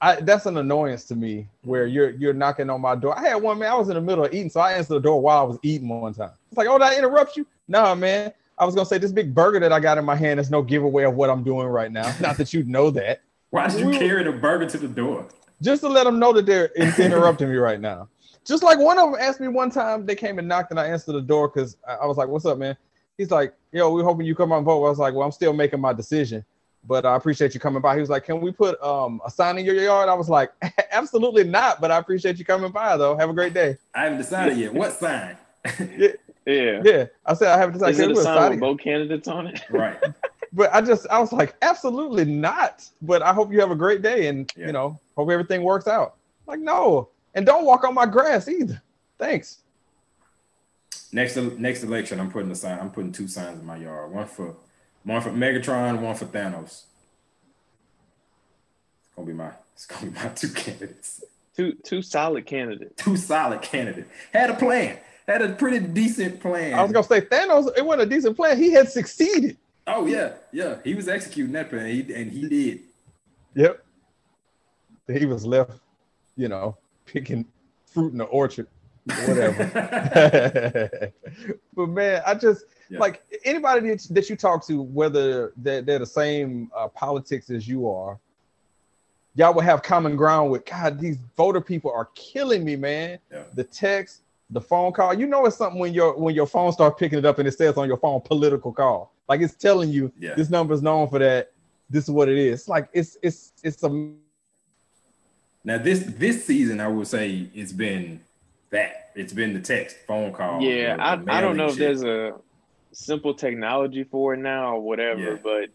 I 0.00 0.16
that's 0.20 0.46
an 0.46 0.58
annoyance 0.58 1.04
to 1.04 1.16
me 1.16 1.46
where 1.62 1.86
you're 1.86 2.10
you're 2.10 2.34
knocking 2.34 2.68
on 2.68 2.80
my 2.80 2.94
door. 2.94 3.18
I 3.18 3.28
had 3.28 3.36
one 3.36 3.58
man. 3.58 3.70
I 3.70 3.76
was 3.76 3.88
in 3.88 3.94
the 3.94 4.00
middle 4.00 4.24
of 4.24 4.34
eating, 4.34 4.50
so 4.50 4.60
I 4.60 4.72
answered 4.72 4.94
the 4.94 5.00
door 5.00 5.20
while 5.20 5.40
I 5.40 5.42
was 5.44 5.58
eating 5.62 5.88
one 5.88 6.12
time. 6.12 6.32
It's 6.50 6.58
like, 6.58 6.68
oh, 6.68 6.78
did 6.78 6.84
I 6.84 6.98
interrupt 6.98 7.36
you? 7.36 7.46
Nah, 7.68 7.94
man. 7.94 8.32
I 8.58 8.64
was 8.64 8.74
gonna 8.74 8.86
say 8.86 8.98
this 8.98 9.12
big 9.12 9.34
burger 9.34 9.58
that 9.60 9.72
I 9.72 9.80
got 9.80 9.98
in 9.98 10.04
my 10.04 10.14
hand 10.16 10.38
is 10.40 10.50
no 10.50 10.62
giveaway 10.62 11.04
of 11.04 11.14
what 11.14 11.30
I'm 11.30 11.42
doing 11.42 11.66
right 11.66 11.90
now. 11.90 12.14
Not 12.20 12.36
that 12.36 12.52
you 12.52 12.62
know 12.64 12.90
that. 12.90 13.20
Why 13.50 13.68
did 13.68 13.80
you 13.80 13.86
We- 13.88 13.98
carry 13.98 14.22
the 14.24 14.32
burger 14.32 14.66
to 14.68 14.78
the 14.78 14.88
door? 14.88 15.26
just 15.62 15.80
to 15.82 15.88
let 15.88 16.04
them 16.04 16.18
know 16.18 16.32
that 16.32 16.44
they're 16.46 16.66
interrupting 16.76 17.48
me 17.48 17.56
right 17.56 17.80
now. 17.80 18.08
Just 18.44 18.62
like 18.62 18.78
one 18.78 18.98
of 18.98 19.10
them 19.12 19.20
asked 19.20 19.40
me 19.40 19.48
one 19.48 19.70
time, 19.70 20.04
they 20.04 20.14
came 20.16 20.38
and 20.38 20.46
knocked 20.46 20.70
and 20.72 20.78
I 20.78 20.86
answered 20.88 21.12
the 21.14 21.22
door 21.22 21.48
because 21.48 21.76
I, 21.88 22.04
was 22.06 22.18
like, 22.18 22.28
"What's 22.28 22.44
up, 22.44 22.58
man?" 22.58 22.76
He's 23.16 23.30
like, 23.30 23.54
"Yo, 23.72 23.90
we're 23.94 24.02
hoping 24.04 24.26
you 24.26 24.34
come 24.34 24.52
on 24.52 24.64
vote." 24.64 24.84
I 24.84 24.90
was 24.90 24.98
like, 24.98 25.14
"Well, 25.14 25.22
I'm 25.22 25.32
still 25.32 25.54
making 25.54 25.80
my 25.80 25.94
decision, 25.94 26.44
but 26.86 27.06
I 27.06 27.16
appreciate 27.16 27.54
you 27.54 27.60
coming 27.60 27.80
by." 27.80 27.94
He 27.94 28.00
was 28.00 28.10
like, 28.10 28.24
"Can 28.24 28.40
we 28.42 28.52
put 28.52 28.78
um, 28.82 29.22
a 29.24 29.30
sign 29.30 29.56
in 29.56 29.64
your 29.64 29.76
yard?" 29.76 30.10
I 30.10 30.14
was 30.14 30.28
like, 30.28 30.52
"Absolutely 30.92 31.44
not," 31.44 31.80
but 31.80 31.90
I 31.90 31.96
appreciate 31.96 32.38
you 32.38 32.44
coming 32.44 32.70
by 32.70 32.96
though. 32.98 33.16
Have 33.16 33.30
a 33.30 33.34
great 33.34 33.54
day. 33.54 33.78
I 33.94 34.02
haven't 34.04 34.18
decided 34.18 34.58
yet. 34.58 34.74
What 34.74 34.92
sign? 34.92 35.38
Yeah. 36.46 36.82
Yeah, 36.84 37.06
I 37.24 37.34
said 37.34 37.48
I 37.48 37.58
haven't 37.58 37.74
decided. 37.74 37.94
Is 37.94 38.00
it 38.00 38.10
a 38.10 38.16
sign 38.16 38.24
sign 38.24 38.50
with 38.52 38.60
both 38.60 38.78
candidates 38.78 39.28
on 39.28 39.46
it? 39.46 39.62
right. 39.70 39.98
But 40.52 40.74
I 40.74 40.80
just 40.80 41.06
I 41.08 41.18
was 41.18 41.32
like, 41.32 41.54
absolutely 41.62 42.24
not. 42.24 42.88
But 43.02 43.22
I 43.22 43.32
hope 43.32 43.52
you 43.52 43.60
have 43.60 43.70
a 43.70 43.76
great 43.76 44.02
day 44.02 44.28
and 44.28 44.50
Yeah. 44.56 44.66
you 44.66 44.72
know, 44.72 44.98
hope 45.16 45.30
everything 45.30 45.62
works 45.62 45.86
out. 45.88 46.16
Like, 46.46 46.60
no. 46.60 47.08
And 47.34 47.44
don't 47.44 47.64
walk 47.64 47.84
on 47.84 47.94
my 47.94 48.06
grass 48.06 48.46
either. 48.48 48.80
Thanks. 49.18 49.58
Next 51.12 51.36
next 51.36 51.82
election, 51.82 52.20
I'm 52.20 52.30
putting 52.30 52.50
a 52.50 52.54
sign. 52.54 52.78
I'm 52.78 52.90
putting 52.90 53.12
two 53.12 53.28
signs 53.28 53.60
in 53.60 53.66
my 53.66 53.76
yard. 53.76 54.12
One 54.12 54.26
for 54.26 54.54
one 55.04 55.20
for 55.22 55.30
Megatron, 55.30 56.00
one 56.00 56.14
for 56.14 56.26
Thanos. 56.26 56.64
It's 56.64 56.86
gonna 59.16 59.26
be 59.26 59.32
my 59.32 59.50
it's 59.74 59.86
gonna 59.86 60.10
be 60.10 60.18
my 60.18 60.28
two 60.28 60.48
candidates. 60.50 61.24
Two 61.56 61.72
two 61.84 62.02
solid 62.02 62.46
candidates. 62.46 63.02
Two 63.02 63.16
solid 63.16 63.62
candidates. 63.62 64.10
Had 64.32 64.50
a 64.50 64.54
plan. 64.54 64.98
Had 65.26 65.42
a 65.42 65.50
pretty 65.54 65.78
decent 65.86 66.40
plan. 66.40 66.74
I 66.74 66.82
was 66.82 66.92
gonna 66.92 67.06
say 67.06 67.20
Thanos, 67.22 67.70
it 67.76 67.84
wasn't 67.84 68.02
a 68.02 68.14
decent 68.14 68.36
plan. 68.36 68.58
He 68.58 68.72
had 68.72 68.88
succeeded. 68.90 69.56
oh 69.86 70.06
yeah, 70.06 70.32
yeah. 70.52 70.76
He 70.84 70.94
was 70.94 71.08
executing 71.08 71.52
that 71.54 71.70
plan, 71.70 71.86
he, 71.86 72.00
and 72.14 72.30
he 72.30 72.48
did. 72.48 72.80
Yep. 73.54 73.84
He 75.08 75.26
was 75.26 75.46
left, 75.46 75.72
you 76.36 76.48
know, 76.48 76.76
picking 77.06 77.46
fruit 77.86 78.12
in 78.12 78.18
the 78.18 78.24
orchard, 78.24 78.66
whatever. 79.26 81.12
but 81.74 81.86
man, 81.88 82.22
I 82.26 82.34
just 82.34 82.64
Yeah. 82.90 82.98
like 82.98 83.22
anybody 83.44 83.88
that, 83.90 84.06
that 84.10 84.28
you 84.30 84.36
talk 84.36 84.66
to, 84.66 84.82
whether 84.82 85.52
they're, 85.56 85.82
they're 85.82 85.98
the 86.00 86.06
same 86.06 86.70
uh, 86.76 86.88
politics 86.88 87.48
as 87.50 87.66
you 87.68 87.88
are, 87.88 88.18
y'all 89.36 89.54
will 89.54 89.62
have 89.62 89.82
common 89.82 90.16
ground 90.16 90.50
with 90.50 90.64
God. 90.66 90.98
These 90.98 91.18
voter 91.36 91.60
people 91.60 91.90
are 91.92 92.08
killing 92.14 92.64
me, 92.64 92.76
man. 92.76 93.18
Yeah. 93.32 93.44
The 93.54 93.64
text, 93.64 94.22
the 94.50 94.60
phone 94.60 94.92
call. 94.92 95.14
You 95.14 95.26
know, 95.26 95.46
it's 95.46 95.56
something 95.56 95.78
when 95.80 95.92
your 95.94 96.16
when 96.18 96.34
your 96.34 96.46
phone 96.46 96.72
starts 96.72 96.98
picking 96.98 97.18
it 97.18 97.24
up 97.24 97.38
and 97.38 97.48
it 97.48 97.52
says 97.52 97.76
on 97.76 97.88
your 97.88 97.96
phone 97.96 98.20
political 98.20 98.72
call. 98.72 99.12
Like 99.28 99.40
it's 99.40 99.54
telling 99.54 99.90
you 99.90 100.12
Yeah. 100.18 100.34
this 100.34 100.50
number 100.50 100.74
is 100.74 100.82
known 100.82 101.08
for 101.08 101.18
that. 101.18 101.52
This 101.90 102.04
is 102.04 102.10
what 102.10 102.28
it 102.28 102.38
is. 102.38 102.68
Like 102.68 102.88
it's 102.92 103.16
it's 103.22 103.52
it's 103.62 103.82
a 103.82 103.88
Now 105.64 105.78
this 105.78 106.00
this 106.18 106.44
season, 106.44 106.80
I 106.80 106.88
would 106.88 107.06
say 107.06 107.48
it's 107.54 107.72
been 107.72 108.20
that. 108.70 109.10
It's 109.14 109.32
been 109.32 109.54
the 109.54 109.60
text, 109.60 109.96
phone 110.08 110.32
call. 110.32 110.60
yeah, 110.60 110.96
I, 110.98 111.12
I 111.38 111.40
don't 111.40 111.56
know 111.56 111.66
mailing 111.66 111.70
if 111.70 111.76
there's 111.76 112.02
a 112.02 112.32
simple 112.92 113.32
technology 113.34 114.02
for 114.04 114.34
it 114.34 114.38
now 114.38 114.74
or 114.74 114.80
whatever, 114.80 115.20
Yeah. 115.20 115.36
but 115.42 115.70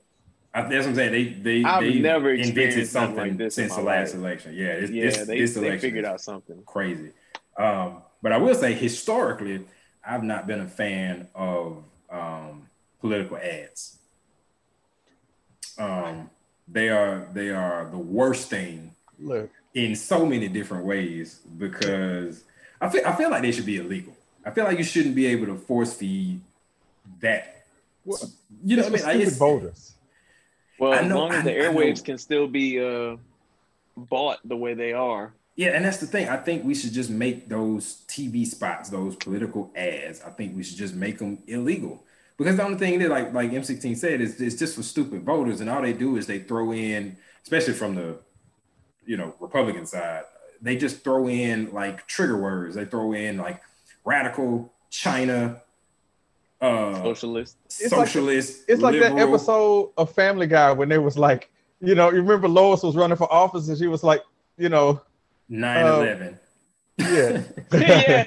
I, 0.53 0.61
that's 0.63 0.85
what 0.85 0.87
I'm 0.89 0.95
saying. 0.95 1.11
They 1.11 1.23
they 1.61 1.63
I've 1.63 1.81
they 1.81 1.99
never 1.99 2.31
invented 2.31 2.57
experienced 2.57 2.91
something 2.93 3.15
something 3.15 3.29
like 3.31 3.37
this 3.37 3.55
since 3.55 3.71
my 3.71 3.77
the 3.77 3.83
last 3.83 4.13
life. 4.13 4.21
election. 4.21 4.53
Yeah, 4.55 4.79
this, 4.79 4.89
yeah, 4.91 5.05
this, 5.05 5.17
they, 5.27 5.39
this 5.39 5.53
they 5.53 5.61
election 5.61 5.79
figured 5.81 6.05
out 6.05 6.21
something. 6.21 6.61
crazy. 6.65 7.11
Um, 7.57 8.01
but 8.21 8.31
I 8.31 8.37
will 8.37 8.55
say 8.55 8.73
historically, 8.73 9.65
I've 10.05 10.23
not 10.23 10.47
been 10.47 10.61
a 10.61 10.67
fan 10.67 11.27
of 11.35 11.83
um, 12.09 12.67
political 13.01 13.37
ads. 13.37 13.97
Um, 15.77 16.29
they 16.67 16.89
are 16.89 17.27
they 17.33 17.49
are 17.49 17.87
the 17.89 17.97
worst 17.97 18.49
thing 18.49 18.93
look. 19.19 19.49
in 19.73 19.95
so 19.95 20.25
many 20.25 20.47
different 20.47 20.85
ways 20.85 21.39
because 21.57 22.43
I 22.81 22.89
feel 22.89 23.01
I 23.05 23.15
feel 23.15 23.29
like 23.29 23.41
they 23.41 23.51
should 23.51 23.65
be 23.65 23.77
illegal. 23.77 24.13
I 24.45 24.51
feel 24.51 24.65
like 24.65 24.77
you 24.77 24.83
shouldn't 24.83 25.15
be 25.15 25.25
able 25.27 25.47
to 25.47 25.55
force 25.55 25.93
feed 25.93 26.41
that. 27.21 27.63
Well, 28.05 28.19
You 28.63 28.77
know 28.77 28.83
what 28.83 28.91
I 28.91 28.95
mean? 28.95 29.03
Like, 29.05 29.15
stupid 29.29 29.37
voters. 29.37 29.93
Well, 30.79 30.93
I 30.93 30.97
as 30.99 31.11
long 31.11 31.31
as 31.31 31.39
I- 31.41 31.43
the 31.43 31.51
airwaves 31.51 32.03
can 32.03 32.17
still 32.17 32.47
be 32.47 32.79
uh, 32.79 33.17
bought 33.97 34.39
the 34.45 34.55
way 34.55 34.73
they 34.73 34.93
are. 34.93 35.33
Yeah, 35.59 35.71
and 35.71 35.83
that's 35.83 35.97
the 35.97 36.07
thing. 36.07 36.29
I 36.29 36.37
think 36.37 36.63
we 36.63 36.73
should 36.73 36.93
just 36.93 37.09
make 37.09 37.49
those 37.49 38.05
TV 38.07 38.45
spots, 38.47 38.87
those 38.87 39.17
political 39.17 39.73
ads. 39.75 40.21
I 40.21 40.29
think 40.29 40.55
we 40.55 40.63
should 40.63 40.77
just 40.77 40.95
make 40.95 41.17
them 41.17 41.43
illegal 41.47 42.01
because 42.37 42.55
the 42.55 42.63
only 42.63 42.77
thing 42.77 42.97
that, 42.99 43.09
like 43.09 43.33
like 43.33 43.51
M16 43.51 43.97
said, 43.97 44.21
is 44.21 44.39
it's 44.39 44.55
just 44.55 44.77
for 44.77 44.83
stupid 44.83 45.23
voters, 45.23 45.59
and 45.59 45.69
all 45.69 45.81
they 45.81 45.91
do 45.91 46.15
is 46.15 46.27
they 46.27 46.39
throw 46.39 46.71
in, 46.71 47.17
especially 47.43 47.73
from 47.73 47.95
the, 47.95 48.19
you 49.05 49.17
know, 49.17 49.35
Republican 49.41 49.85
side, 49.85 50.23
they 50.61 50.77
just 50.77 51.03
throw 51.03 51.27
in 51.27 51.73
like 51.73 52.07
trigger 52.07 52.37
words. 52.37 52.75
They 52.75 52.85
throw 52.85 53.11
in 53.11 53.35
like 53.35 53.61
radical, 54.05 54.71
China, 54.89 55.61
uh, 56.61 57.03
Socialist. 57.03 57.57
It's 57.65 57.91
like- 57.91 58.07
socialist. 58.07 58.63
It's 58.69 58.81
like 58.81 58.97
that 59.01 59.17
episode 59.17 59.91
of 59.97 60.09
Family 60.13 60.47
Guy 60.47 60.71
when 60.71 60.87
they 60.87 60.99
was 60.99 61.17
like, 61.17 61.51
You 61.81 61.95
know, 61.95 62.11
you 62.11 62.21
remember 62.21 62.47
Lois 62.47 62.81
was 62.81 62.95
running 62.95 63.17
for 63.17 63.29
office 63.29 63.67
and 63.67 63.77
she 63.77 63.87
was 63.87 64.05
like, 64.05 64.23
you 64.57 64.69
know, 64.69 65.01
9-11. 65.51 66.37
yeah. 66.99 67.41
yeah, 67.71 68.25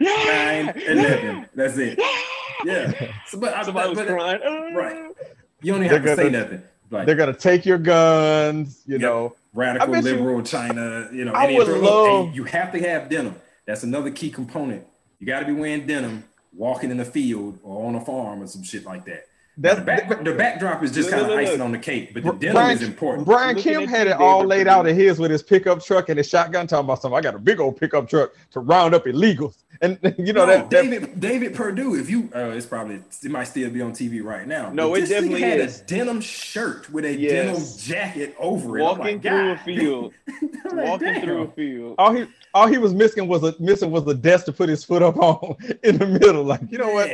yeah, 0.00 0.72
9-11. 0.72 1.48
That's 1.54 1.76
it. 1.78 1.98
Yeah. 2.64 3.12
So, 3.26 3.38
but, 3.38 3.54
I- 3.54 3.62
Somebody 3.64 3.88
was 3.90 3.98
but- 3.98 4.08
crying. 4.08 4.74
Right. 4.74 5.10
you 5.62 5.72
don't 5.72 5.84
even 5.84 5.88
have 5.88 6.00
to 6.02 6.06
They're 6.06 6.16
say 6.16 6.22
gonna- 6.30 6.38
nothing. 6.44 6.62
Like 6.90 7.06
They're 7.06 7.16
gonna 7.16 7.34
take 7.34 7.66
your 7.66 7.78
guns, 7.78 8.82
you 8.86 8.92
Yep. 8.94 9.00
know. 9.00 9.36
radical 9.54 9.88
I 9.88 9.92
bet 10.00 10.04
you- 10.04 10.16
liberal 10.18 10.42
China, 10.42 11.08
you 11.12 11.24
know, 11.24 11.32
I 11.32 11.46
any 11.46 11.58
would 11.58 11.66
love- 11.68 12.28
hey, 12.28 12.34
you 12.34 12.44
have 12.44 12.70
to 12.72 12.78
have 12.80 13.08
denim. 13.08 13.34
That's 13.66 13.82
another 13.82 14.10
key 14.10 14.30
component. 14.30 14.84
You 15.18 15.26
got 15.26 15.40
to 15.40 15.46
be 15.46 15.52
wearing 15.52 15.86
denim, 15.86 16.24
walking 16.54 16.90
in 16.92 16.98
the 16.98 17.04
field 17.04 17.58
or 17.64 17.88
on 17.88 17.96
a 17.96 18.00
farm 18.04 18.42
or 18.42 18.46
some 18.46 18.62
shit 18.62 18.84
like 18.84 19.04
that. 19.06 19.26
That's 19.58 19.78
the, 19.78 19.84
back, 19.86 20.22
the 20.22 20.34
backdrop 20.34 20.82
is 20.82 20.92
just 20.92 21.08
kind 21.08 21.22
of 21.22 21.28
look, 21.28 21.38
look. 21.40 21.48
icing 21.48 21.62
on 21.62 21.72
the 21.72 21.78
cake, 21.78 22.12
but 22.12 22.22
the 22.22 22.32
Br- 22.32 22.38
denim 22.38 22.54
Brian- 22.56 22.76
is 22.76 22.82
important. 22.82 23.24
Brian 23.26 23.56
Kemp 23.56 23.88
had 23.88 24.06
it 24.06 24.12
all 24.12 24.44
laid 24.44 24.68
out 24.68 24.86
in 24.86 24.94
his 24.94 25.18
with 25.18 25.30
his 25.30 25.42
pickup 25.42 25.82
truck 25.82 26.10
and 26.10 26.18
his 26.18 26.28
shotgun, 26.28 26.66
talking 26.66 26.84
about 26.84 27.00
something. 27.00 27.16
I 27.16 27.22
got 27.22 27.34
a 27.34 27.38
big 27.38 27.58
old 27.58 27.80
pickup 27.80 28.06
truck 28.06 28.32
to 28.50 28.60
round 28.60 28.94
up 28.94 29.06
illegals, 29.06 29.54
and 29.80 29.98
you 30.18 30.34
know 30.34 30.44
no, 30.44 30.46
that, 30.46 30.68
that 30.68 30.82
David 30.82 31.20
David 31.20 31.54
Perdue. 31.54 31.94
If 31.98 32.10
you, 32.10 32.28
uh, 32.34 32.50
it's 32.50 32.66
probably 32.66 32.96
it 33.22 33.30
might 33.30 33.44
still 33.44 33.70
be 33.70 33.80
on 33.80 33.92
TV 33.92 34.22
right 34.22 34.46
now. 34.46 34.70
No, 34.72 34.90
But 34.90 34.98
it 34.98 35.00
this 35.00 35.10
nigga 35.10 35.14
definitely 35.14 35.40
had 35.40 35.60
is. 35.60 35.80
a 35.80 35.84
denim 35.84 36.20
shirt 36.20 36.92
with 36.92 37.06
a 37.06 37.14
Yes. 37.16 37.32
denim 37.32 37.88
jacket 37.96 38.36
over 38.38 38.78
it. 38.78 38.82
Walking 38.82 39.04
like, 39.04 39.22
through 39.22 39.52
a 39.52 39.56
field, 39.58 40.12
like, 40.66 40.86
walking 40.86 41.08
damn. 41.14 41.22
through 41.22 41.42
a 41.44 41.48
field. 41.52 41.94
all 41.98 42.12
he 42.12 42.26
all 42.52 42.66
he 42.66 42.76
was 42.76 42.92
missing 42.92 43.26
was 43.26 43.42
a 43.42 43.54
missing 43.58 43.90
was 43.90 44.06
a 44.06 44.12
desk 44.14 44.44
to 44.44 44.52
put 44.52 44.68
his 44.68 44.84
foot 44.84 45.00
up 45.02 45.16
on 45.18 45.56
in 45.82 45.96
the 45.96 46.06
middle. 46.06 46.44
Like 46.44 46.60
you 46.70 46.76
know 46.76 46.92
what? 46.92 47.08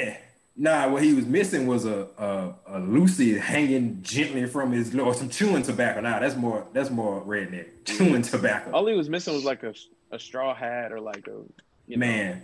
Yeah. 0.56 0.86
Nah, 0.86 0.92
what 0.92 1.02
he 1.02 1.14
was 1.14 1.26
missing 1.26 1.66
was 1.66 1.84
a 1.86 2.08
a, 2.18 2.54
a 2.66 2.78
Lucy 2.80 3.38
hanging 3.38 4.02
gently 4.02 4.46
from 4.46 4.72
his 4.72 4.94
or 4.94 5.14
some 5.14 5.28
chewing 5.28 5.62
tobacco. 5.62 6.00
Nah, 6.00 6.18
that's 6.18 6.36
more 6.36 6.66
that's 6.72 6.90
more 6.90 7.22
redneck 7.22 7.68
chewing 7.84 8.22
tobacco. 8.22 8.70
All 8.72 8.86
he 8.86 8.94
was 8.94 9.08
missing 9.08 9.34
was 9.34 9.44
like 9.44 9.62
a, 9.62 9.74
a 10.10 10.18
straw 10.18 10.54
hat 10.54 10.92
or 10.92 11.00
like 11.00 11.26
a 11.28 11.42
you 11.86 11.96
know, 11.96 12.06
Man, 12.06 12.42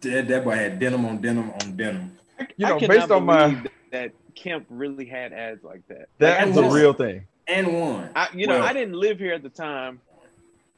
that, 0.00 0.28
that 0.28 0.44
boy 0.44 0.54
had 0.54 0.78
denim 0.78 1.04
on 1.04 1.18
denim 1.20 1.50
on 1.50 1.76
denim. 1.76 2.16
You 2.56 2.66
know, 2.66 2.78
cannot 2.78 2.88
based 2.88 3.10
on 3.10 3.24
my 3.26 3.62
that 3.90 4.12
Kemp 4.34 4.66
really 4.70 5.04
had 5.04 5.32
ads 5.32 5.62
like 5.64 5.86
that. 5.88 6.08
that's 6.18 6.56
and 6.56 6.66
a 6.66 6.70
real 6.70 6.92
thing. 6.92 7.26
And 7.48 7.78
one. 7.80 8.10
I, 8.14 8.28
you 8.32 8.46
know, 8.46 8.60
Well- 8.60 8.68
I 8.68 8.72
didn't 8.72 8.94
live 8.94 9.18
here 9.18 9.34
at 9.34 9.42
the 9.42 9.48
time, 9.48 10.00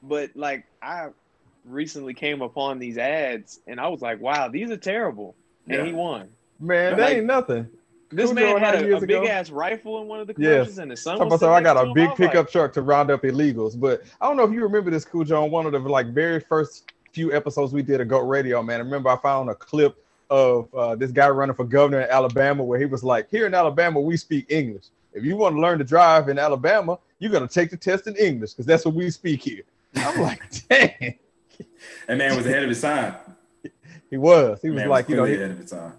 but 0.02 0.30
like 0.34 0.64
I 0.80 1.08
recently 1.66 2.14
came 2.14 2.42
upon 2.42 2.78
these 2.78 2.98
ads 2.98 3.60
and 3.66 3.78
I 3.78 3.88
was 3.88 4.00
like, 4.00 4.20
wow, 4.20 4.48
these 4.48 4.70
are 4.70 4.76
terrible. 4.76 5.34
And 5.68 5.76
Yeah. 5.76 5.84
he 5.84 5.92
won. 5.92 6.28
Man, 6.62 6.96
that 6.96 7.02
Like, 7.02 7.16
ain't 7.18 7.26
nothing. 7.26 7.68
This 8.10 8.30
Khujoe 8.30 8.34
man 8.34 8.58
had 8.58 8.74
had 8.74 8.84
a, 8.84 8.96
a 8.96 9.00
big 9.00 9.10
ago. 9.10 9.26
ass 9.26 9.50
rifle 9.50 10.00
in 10.02 10.06
one 10.08 10.20
of 10.20 10.26
the 10.26 10.34
Yes. 10.36 10.52
commercials, 10.52 10.78
and 10.78 10.90
his 10.90 11.02
son 11.02 11.14
Talking 11.18 11.30
was 11.30 11.40
about 11.42 11.46
so 11.48 11.52
I 11.54 11.60
got 11.62 11.76
a 11.76 11.92
big 11.94 12.06
I 12.06 12.10
was 12.10 12.20
like, 12.20 12.30
pickup 12.30 12.50
truck 12.50 12.72
to 12.74 12.82
round 12.82 13.10
up 13.10 13.22
illegals. 13.22 13.78
But 13.78 14.02
I 14.20 14.26
don't 14.28 14.36
know 14.36 14.44
if 14.44 14.52
you 14.52 14.62
remember 14.62 14.90
this 14.90 15.04
Khujoe 15.04 15.42
on 15.44 15.50
one 15.50 15.66
of 15.66 15.72
the 15.72 15.78
like 15.78 16.08
very 16.08 16.38
first 16.40 16.92
few 17.12 17.32
episodes 17.34 17.72
we 17.72 17.82
did 17.82 18.00
of 18.00 18.08
Goat 18.08 18.22
Radio, 18.22 18.62
man. 18.62 18.80
I 18.80 18.84
remember 18.84 19.08
I 19.08 19.16
found 19.16 19.48
a 19.50 19.54
clip 19.54 19.96
of 20.30 20.72
uh, 20.74 20.94
this 20.94 21.10
guy 21.10 21.28
running 21.28 21.54
for 21.54 21.64
governor 21.64 22.00
in 22.02 22.10
Alabama 22.10 22.62
where 22.62 22.78
he 22.78 22.86
was 22.86 23.02
like, 23.02 23.28
Here 23.30 23.46
in 23.46 23.54
Alabama, 23.54 24.00
we 24.00 24.16
speak 24.16 24.46
English. 24.50 24.84
If 25.14 25.24
you 25.24 25.36
want 25.36 25.56
to 25.56 25.60
learn 25.60 25.78
to 25.78 25.84
drive 25.84 26.28
in 26.28 26.38
Alabama, 26.38 26.98
you're 27.18 27.32
gonna 27.32 27.48
take 27.48 27.70
the 27.70 27.76
test 27.78 28.06
in 28.06 28.16
English 28.16 28.52
because 28.52 28.66
that's 28.66 28.84
what 28.84 28.94
we 28.94 29.10
speak 29.10 29.42
here. 29.42 29.62
I'm 29.96 30.20
like, 30.22 30.42
dang. 30.68 31.18
That 32.06 32.16
man 32.18 32.36
was 32.36 32.46
ahead 32.46 32.62
of 32.62 32.68
his 32.68 32.80
time. 32.80 33.14
He 34.10 34.16
was. 34.18 34.60
He 34.60 34.68
was 34.68 34.76
Man 34.76 34.88
like, 34.90 35.08
you 35.08 35.16
know, 35.16 35.22
clearly 35.22 35.36
he, 35.38 35.42
ahead 35.42 35.50
of 35.52 35.58
his 35.58 35.70
time. 35.70 35.92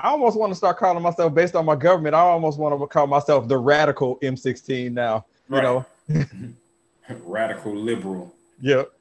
I 0.00 0.08
almost 0.10 0.38
want 0.38 0.50
to 0.52 0.54
start 0.56 0.78
calling 0.78 1.02
myself 1.02 1.34
based 1.34 1.56
on 1.56 1.64
my 1.64 1.74
government. 1.74 2.14
I 2.14 2.20
almost 2.20 2.58
want 2.58 2.78
to 2.78 2.86
call 2.86 3.06
myself 3.06 3.48
the 3.48 3.58
radical 3.58 4.16
M16 4.20 4.92
now. 4.92 5.24
You 5.50 5.56
Right. 5.56 5.62
know, 5.62 5.86
Radical 7.24 7.74
liberal. 7.74 8.32
yep. 8.60 8.92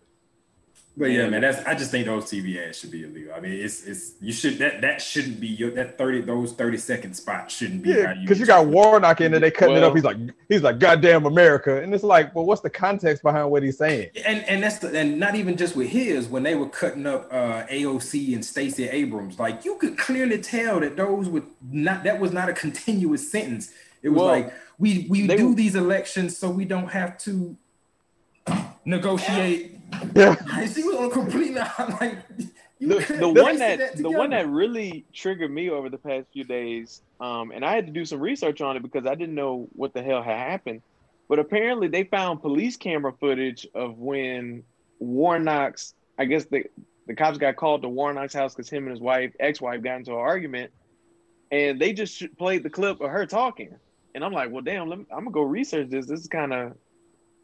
But 1.00 1.12
yeah, 1.12 1.30
man, 1.30 1.42
that's 1.42 1.63
I 1.68 1.75
just 1.75 1.92
think 1.92 2.08
those 2.08 2.25
TV 2.25 2.58
ads 2.58 2.80
should 2.80 2.89
be 2.89 3.04
illegal. 3.04 3.32
I 3.36 3.39
mean, 3.39 3.51
it's 3.51 3.86
it's 3.86 4.13
you 4.20 4.34
should 4.34 4.58
that 4.58 4.82
that 4.82 5.00
shouldn't 5.00 5.39
be 5.39 5.46
your 5.48 5.70
that 5.72 5.96
thirty 5.96 6.22
those 6.22 6.54
thirty 6.54 6.77
second 6.80 7.13
spots 7.13 7.54
shouldn't 7.56 7.84
be. 7.84 7.92
Yeah, 7.92 8.16
because 8.20 8.39
you 8.39 8.48
got 8.48 8.66
Warnock 8.66 9.22
in 9.22 9.30
there, 9.30 9.39
they 9.39 9.51
cutting 9.51 9.75
it 9.77 9.84
up. 9.84 9.94
He's 9.94 10.04
like, 10.04 10.18
he's 10.50 10.63
like, 10.63 10.80
goddamn 10.80 11.27
America, 11.27 11.84
and 11.84 11.94
it's 11.94 12.04
like, 12.04 12.34
well, 12.34 12.46
what's 12.46 12.62
the 12.62 12.72
context 12.72 13.22
behind 13.22 13.51
what 13.51 13.62
he's 13.62 13.77
saying? 13.77 14.10
and 14.25 14.44
and 14.46 14.63
that's 14.63 14.80
the, 14.80 14.98
and 14.98 15.20
not 15.20 15.36
even 15.36 15.56
just 15.56 15.75
with 15.75 15.89
his 15.89 16.27
when 16.27 16.42
they 16.42 16.56
were 16.56 16.68
cutting 16.70 17.06
up 17.06 17.27
uh 17.32 17.63
AOC 17.68 18.34
and 18.34 18.44
Stacey 18.44 18.89
Abrams, 18.89 19.38
like 19.38 19.63
you 19.66 19.75
could 19.75 20.00
clearly 20.00 20.39
tell 20.42 20.80
that 20.80 20.98
those 20.98 21.30
were 21.30 21.44
not 21.70 22.06
that 22.06 22.20
was 22.20 22.32
not 22.32 22.50
a 22.50 22.54
continuous 22.54 23.32
sentence. 23.32 23.72
It 24.01 24.10
was 24.10 24.18
Well, 24.18 24.25
like 24.32 24.54
we 24.80 25.06
we 25.12 25.27
they 25.27 25.38
do 25.38 25.50
were- 25.50 25.56
these 25.56 25.75
elections 25.75 26.36
so 26.36 26.50
we 26.50 26.66
don't 26.66 26.89
have 26.89 27.20
to 27.20 27.56
negotiate. 28.84 29.76
Yeah, 30.15 30.36
Like, 30.51 30.70
she 30.74 30.84
was 30.84 30.96
on 30.96 31.12
completely 31.12 31.56
like 31.56 32.17
you 32.79 32.89
the, 32.89 33.03
couldn't 33.03 33.34
the 33.34 33.44
one 33.44 33.58
that, 33.60 33.98
the 33.98 34.10
one 34.10 34.29
that 34.32 34.48
really 34.50 35.06
triggered 35.13 35.51
me 35.51 35.70
over 35.70 35.89
the 35.89 35.98
past 35.98 36.27
few 36.34 36.44
days, 36.44 37.01
um, 37.20 37.51
and 37.51 37.63
I 37.65 37.74
had 37.74 37.88
to 37.88 37.91
do 37.91 38.06
some 38.06 38.20
research 38.20 38.62
on 38.62 38.75
it 38.77 38.84
because 38.84 39.06
I 39.06 39.15
didn't 39.15 39.36
know 39.36 39.67
what 39.74 39.94
the 39.94 40.03
hell 40.03 40.22
had 40.22 40.38
happened. 40.38 40.82
But 41.29 41.39
apparently, 41.39 41.88
they 41.88 42.03
found 42.03 42.41
police 42.41 42.77
camera 42.77 43.13
footage 43.20 43.67
of 43.74 43.98
when 43.98 44.63
Warnock's, 45.00 45.94
I 46.17 46.25
guess 46.25 46.46
the 46.46 46.65
the 47.08 47.15
cops 47.15 47.38
got 47.38 47.56
called 47.56 47.82
to 47.84 47.89
Warnock's 47.89 48.34
house 48.34 48.53
because 48.53 48.70
him 48.70 48.84
and 48.84 48.91
his 48.91 49.00
wife, 49.00 49.32
ex-wife, 49.39 49.82
got 49.82 49.98
into 49.98 50.12
an 50.12 50.20
argument, 50.20 50.72
and 51.51 51.79
they 51.79 51.94
just 51.94 52.24
played 52.38 52.63
the 52.63 52.70
clip 52.70 53.01
of 53.01 53.10
her 53.10 53.25
talking. 53.25 53.75
And 54.13 54.24
I'm 54.25 54.34
like, 54.34 54.51
well, 54.51 54.62
damn, 54.62 54.89
let 54.89 55.00
me, 55.00 55.06
I'm 55.12 55.20
gonna 55.20 55.32
go 55.32 55.41
research 55.41 55.89
this. 55.89 56.06
This 56.06 56.20
is 56.22 56.27
kind 56.27 56.53
of 56.53 56.74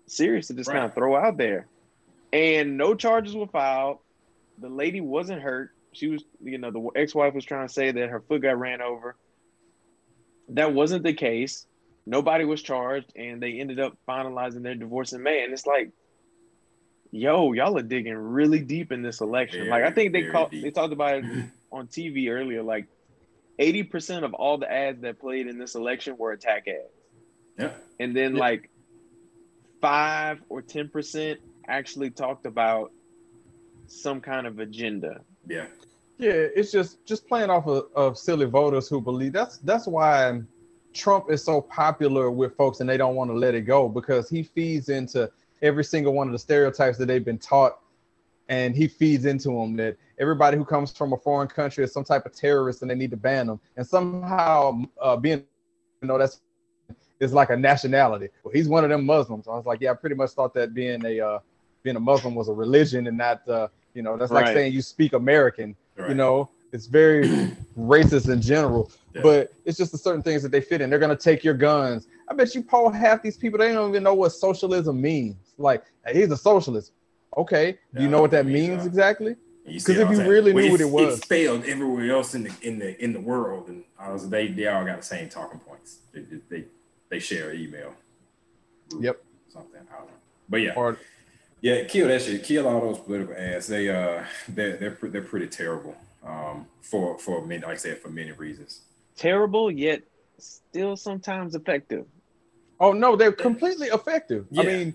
serious 0.07 0.47
to 0.47 0.53
just 0.53 0.69
Right. 0.69 0.75
kind 0.75 0.85
of 0.85 0.93
throw 0.93 1.15
out 1.15 1.37
there. 1.37 1.67
And 2.33 2.77
no 2.77 2.95
charges 2.95 3.35
were 3.35 3.47
filed 3.47 3.99
the 4.59 4.69
lady 4.69 5.01
wasn't 5.01 5.41
hurt. 5.41 5.71
She 5.93 6.07
was, 6.07 6.23
you 6.43 6.57
know, 6.57 6.71
the 6.71 6.89
ex-wife 6.99 7.33
was 7.33 7.45
trying 7.45 7.67
to 7.67 7.73
say 7.73 7.91
that 7.91 8.09
her 8.09 8.21
foot 8.21 8.41
got 8.41 8.59
ran 8.59 8.81
over. 8.81 9.15
That 10.49 10.73
wasn't 10.73 11.03
the 11.03 11.13
case. 11.13 11.65
Nobody 12.05 12.45
was 12.45 12.61
charged, 12.61 13.11
and 13.15 13.41
they 13.41 13.53
ended 13.59 13.79
up 13.79 13.97
finalizing 14.07 14.61
their 14.61 14.75
divorce 14.75 15.13
in 15.13 15.23
May. 15.23 15.43
And 15.43 15.53
it's 15.53 15.65
like, 15.65 15.91
yo, 17.11 17.53
y'all 17.53 17.77
are 17.77 17.81
digging 17.83 18.15
really 18.15 18.59
deep 18.59 18.91
in 18.91 19.01
this 19.01 19.21
election. 19.21 19.69
like 19.69 19.83
I 19.83 19.91
think 19.91 20.13
they 20.13 20.23
called, 20.23 20.51
they 20.51 20.69
talked 20.71 20.93
about 20.93 21.15
it 21.19 21.25
on 21.71 21.87
TV 21.87 22.29
earlier. 22.29 22.61
Like, 22.61 22.87
eighty 23.59 23.83
percent 23.83 24.25
of 24.25 24.33
all 24.33 24.57
the 24.57 24.71
ads 24.71 25.01
that 25.01 25.19
played 25.19 25.47
in 25.47 25.57
this 25.57 25.75
election 25.75 26.17
were 26.17 26.31
attack 26.31 26.67
ads, 26.67 26.93
Yeah. 27.57 27.73
and 27.99 28.15
then 28.15 28.33
Yeah. 28.35 28.39
like 28.39 28.69
five 29.81 30.39
or 30.49 30.61
ten 30.61 30.89
percent 30.89 31.39
actually 31.67 32.09
talked 32.09 32.45
about 32.45 32.91
some 33.87 34.21
kind 34.21 34.47
of 34.47 34.59
agenda. 34.59 35.21
Yeah. 35.47 35.65
yeah. 36.17 36.31
It's 36.31 36.71
just 36.71 37.05
just 37.05 37.27
playing 37.27 37.49
off 37.49 37.67
of, 37.67 37.85
of 37.95 38.17
silly 38.17 38.45
voters 38.45 38.87
who 38.87 39.01
believe 39.01 39.33
that's 39.33 39.57
that's 39.59 39.87
why 39.87 40.41
Trump 40.93 41.29
is 41.29 41.43
so 41.43 41.61
popular 41.61 42.31
with 42.31 42.55
folks, 42.55 42.79
and 42.79 42.89
they 42.89 42.97
don't 42.97 43.15
want 43.15 43.29
to 43.29 43.35
let 43.35 43.55
it 43.55 43.61
go 43.61 43.89
because 43.89 44.29
he 44.29 44.43
feeds 44.43 44.89
into 44.89 45.29
every 45.61 45.83
single 45.83 46.13
one 46.13 46.27
of 46.27 46.33
the 46.33 46.39
stereotypes 46.39 46.97
that 46.97 47.07
they've 47.07 47.25
been 47.25 47.39
taught, 47.39 47.79
and 48.49 48.75
he 48.75 48.87
feeds 48.87 49.25
into 49.25 49.49
them 49.49 49.75
that 49.77 49.97
everybody 50.19 50.57
who 50.57 50.65
comes 50.65 50.91
from 50.91 51.13
a 51.13 51.17
foreign 51.17 51.47
country 51.47 51.83
is 51.83 51.91
some 51.91 52.03
type 52.03 52.25
of 52.25 52.33
terrorist, 52.33 52.81
and 52.81 52.91
they 52.91 52.95
need 52.95 53.11
to 53.11 53.17
ban 53.17 53.47
them. 53.47 53.59
And 53.75 53.85
somehow, 53.85 54.83
uh, 55.01 55.17
being 55.17 55.43
you 56.01 56.07
know 56.07 56.17
that's 56.17 56.41
is 57.19 57.33
like 57.33 57.49
a 57.49 57.57
nationality. 57.57 58.29
Well, 58.43 58.53
he's 58.53 58.67
one 58.67 58.83
of 58.83 58.89
them 58.89 59.05
Muslims. 59.05 59.47
I 59.47 59.51
was 59.51 59.65
like, 59.65 59.81
yeah, 59.81 59.91
I 59.91 59.93
pretty 59.95 60.15
much 60.15 60.31
thought 60.31 60.53
that 60.55 60.73
being 60.73 61.03
a 61.05 61.19
uh, 61.19 61.39
being 61.83 61.95
a 61.95 61.99
Muslim 61.99 62.33
was 62.33 62.49
a 62.49 62.53
religion 62.53 63.07
and 63.07 63.17
not 63.17 63.47
uh, 63.47 63.67
you 63.93 64.01
know 64.01 64.17
that's 64.17 64.31
like 64.31 64.45
Right. 64.45 64.55
saying 64.55 64.73
you 64.73 64.81
speak 64.81 65.13
American. 65.13 65.75
Right. 65.95 66.09
You 66.09 66.15
know, 66.15 66.49
it's 66.71 66.87
very 66.87 67.27
racist 67.77 68.31
in 68.31 68.41
general. 68.41 68.89
Yeah. 69.13 69.21
But 69.21 69.53
it's 69.65 69.77
just 69.77 69.91
the 69.91 69.97
certain 69.97 70.23
things 70.23 70.41
that 70.41 70.51
they 70.51 70.61
fit 70.61 70.81
in. 70.81 70.89
They're 70.89 70.99
gonna 70.99 71.15
take 71.15 71.43
your 71.43 71.53
guns. 71.53 72.07
I 72.29 72.33
bet 72.33 72.55
you 72.55 72.63
poll 72.63 72.89
half 72.89 73.21
these 73.21 73.37
people 73.37 73.59
they 73.59 73.73
don't 73.73 73.89
even 73.89 74.01
know 74.03 74.15
what 74.15 74.29
socialism 74.29 74.99
means. 74.99 75.35
Like, 75.57 75.83
hey, 76.05 76.21
he's 76.21 76.31
a 76.31 76.37
socialist. 76.37 76.93
Okay, 77.37 77.77
do 77.93 78.01
you 78.01 78.07
know 78.09 78.21
what 78.21 78.31
that 78.31 78.45
means 78.45 78.85
exactly? 78.85 79.35
Because 79.65 79.97
if 79.97 80.09
you 80.09 80.17
saying? 80.17 80.29
really 80.29 80.53
knew 80.53 80.71
what 80.71 80.81
it 80.81 80.89
was. 80.89 81.17
it's 81.17 81.25
failed 81.27 81.63
everywhere 81.65 82.11
else 82.11 82.35
in 82.35 82.43
the 82.43 82.51
in 82.61 82.79
the 82.79 83.01
in 83.03 83.13
the 83.13 83.19
world, 83.19 83.69
and 83.69 83.83
I 83.99 84.11
was 84.11 84.29
they 84.29 84.47
they 84.47 84.67
all 84.67 84.85
got 84.85 84.97
the 84.97 85.05
same 85.05 85.29
talking 85.29 85.59
points. 85.59 85.99
They 86.13 86.21
they 86.21 86.37
they, 86.49 86.63
they 87.09 87.19
share 87.19 87.53
email. 87.53 87.93
Yep. 88.99 89.23
Something 89.47 89.81
I 89.91 89.97
don't 89.97 90.07
know, 90.07 90.13
but 90.49 90.57
yeah, 90.57 90.73
Or 90.75 90.97
yeah, 91.63 91.85
kill 91.85 92.09
that 92.09 92.21
shit. 92.21 92.43
Kill 92.43 92.67
all 92.67 92.81
those 92.81 92.99
political 92.99 93.33
ads. 93.35 93.67
They 93.67 93.89
uh 93.89 94.25
they're 94.49 94.75
they're, 94.75 94.97
they're 95.01 95.21
pretty 95.21 95.47
terrible. 95.47 95.95
Um, 96.23 96.67
for 96.81 97.17
for 97.17 97.45
many 97.45 97.61
like 97.61 97.71
I 97.71 97.77
said 97.77 97.99
for 97.99 98.09
many 98.09 98.33
reasons. 98.33 98.81
Terrible, 99.15 99.71
yet 99.71 100.01
still 100.37 100.97
sometimes 100.97 101.55
effective. 101.55 102.05
oh 102.81 102.91
no, 102.91 103.15
they're 103.15 103.31
completely 103.31 103.87
effective. 103.87 104.45
I 104.57 104.63
mean, 104.63 104.93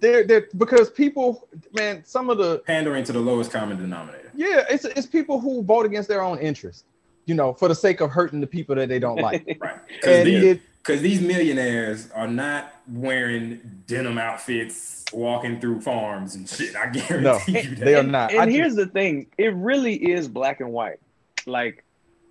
they're 0.00 0.24
they're 0.24 0.48
because 0.56 0.90
people, 0.90 1.46
man, 1.74 2.02
some 2.06 2.30
of 2.30 2.38
the 2.38 2.62
Pandering 2.66 3.04
to 3.04 3.12
the 3.12 3.20
lowest 3.20 3.50
common 3.50 3.76
denominator. 3.76 4.32
yeah, 4.34 4.64
it's 4.70 4.86
it's 4.86 5.06
people 5.06 5.38
who 5.38 5.62
vote 5.62 5.84
against 5.84 6.08
their 6.08 6.22
own 6.22 6.38
interest. 6.38 6.86
You 7.26 7.34
know, 7.34 7.52
for 7.52 7.68
the 7.68 7.74
sake 7.74 8.00
of 8.00 8.10
hurting 8.10 8.40
the 8.40 8.46
people 8.46 8.74
that 8.76 8.88
they 8.88 8.98
don't 8.98 9.20
like. 9.20 9.58
Right. 9.60 9.76
And 10.06 10.26
it, 10.26 10.62
because 10.88 11.02
these 11.02 11.20
millionaires 11.20 12.10
are 12.12 12.26
not 12.26 12.72
wearing 12.90 13.82
denim 13.86 14.16
outfits, 14.16 15.04
walking 15.12 15.60
through 15.60 15.82
farms 15.82 16.34
and 16.34 16.48
shit. 16.48 16.74
I 16.74 16.86
guarantee 16.90 17.52
No. 17.52 17.60
you 17.60 17.74
that. 17.74 17.84
They 17.84 17.94
are 17.94 18.02
not. 18.02 18.30
And 18.32 18.40
I 18.40 18.50
here's 18.50 18.74
the 18.74 18.86
thing: 18.86 19.26
it 19.36 19.52
really 19.54 19.94
is 19.94 20.28
black 20.28 20.60
and 20.60 20.72
white. 20.72 20.98
Like, 21.44 21.84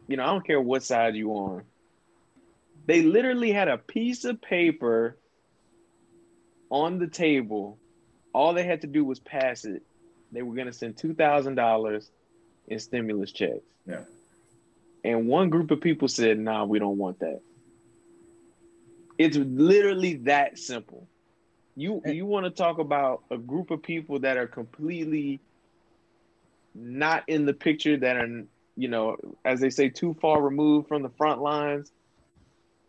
you 0.07 0.17
know, 0.17 0.23
I 0.23 0.27
don't 0.27 0.45
care 0.45 0.59
what 0.59 0.81
side 0.83 1.15
you 1.15 1.29
on. 1.33 1.61
They 2.87 3.03
literally 3.03 3.51
had 3.51 3.67
a 3.67 3.77
piece 3.77 4.25
of 4.25 4.41
paper 4.41 5.17
on 6.71 6.97
the 6.97 7.07
table. 7.07 7.77
All 8.33 8.53
they 8.53 8.63
had 8.63 8.81
to 8.81 8.87
do 8.87 9.05
was 9.05 9.19
pass 9.19 9.65
it. 9.65 9.83
They 10.31 10.41
were 10.41 10.55
going 10.55 10.67
to 10.67 10.73
send 10.73 10.97
two 10.97 11.13
thousand 11.13 11.55
dollars 11.55 12.09
in 12.67 12.79
stimulus 12.79 13.31
checks. 13.31 13.59
Yeah. 13.85 14.01
And 15.03 15.27
one 15.27 15.51
group 15.51 15.69
of 15.69 15.79
people 15.79 16.07
said, 16.07 16.39
"Nah, 16.39 16.65
we 16.65 16.79
don't 16.79 16.97
want 16.97 17.19
that." 17.19 17.41
It's 19.17 19.37
literally 19.37 20.15
that 20.25 20.57
simple. 20.59 21.07
You 21.75 22.01
you 22.05 22.25
want 22.25 22.45
to 22.45 22.51
talk 22.51 22.79
about 22.79 23.23
a 23.31 23.37
group 23.37 23.71
of 23.71 23.83
people 23.83 24.19
that 24.19 24.37
are 24.37 24.47
completely 24.47 25.39
not 26.73 27.23
in 27.27 27.45
the 27.45 27.53
picture 27.53 27.97
that 27.97 28.17
are 28.17 28.43
you 28.75 28.87
know 28.87 29.15
as 29.45 29.59
they 29.59 29.69
say 29.69 29.89
too 29.89 30.15
far 30.21 30.41
removed 30.41 30.87
from 30.87 31.01
the 31.01 31.09
front 31.17 31.41
lines 31.41 31.91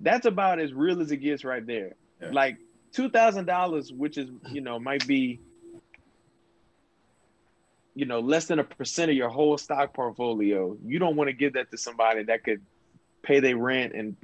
that's 0.00 0.26
about 0.26 0.60
as 0.60 0.72
real 0.72 1.00
as 1.00 1.10
it 1.10 1.16
gets 1.18 1.42
right 1.44 1.66
there 1.66 1.96
Yeah. 2.20 2.30
like 2.32 2.58
$2000 2.96 3.96
which 3.96 4.18
is 4.18 4.28
you 4.52 4.60
know 4.60 4.78
might 4.78 5.06
be 5.06 5.40
you 7.94 8.04
know 8.04 8.20
less 8.20 8.46
than 8.46 8.58
a 8.58 8.64
percent 8.64 9.10
of 9.10 9.16
your 9.16 9.30
whole 9.30 9.56
stock 9.56 9.94
portfolio 9.94 10.76
you 10.84 10.98
don't 10.98 11.16
want 11.16 11.28
to 11.28 11.34
give 11.34 11.54
that 11.54 11.70
to 11.70 11.78
somebody 11.78 12.24
that 12.24 12.44
could 12.44 12.60
pay 13.22 13.40
their 13.40 13.56
rent 13.56 13.94
and 13.94 14.16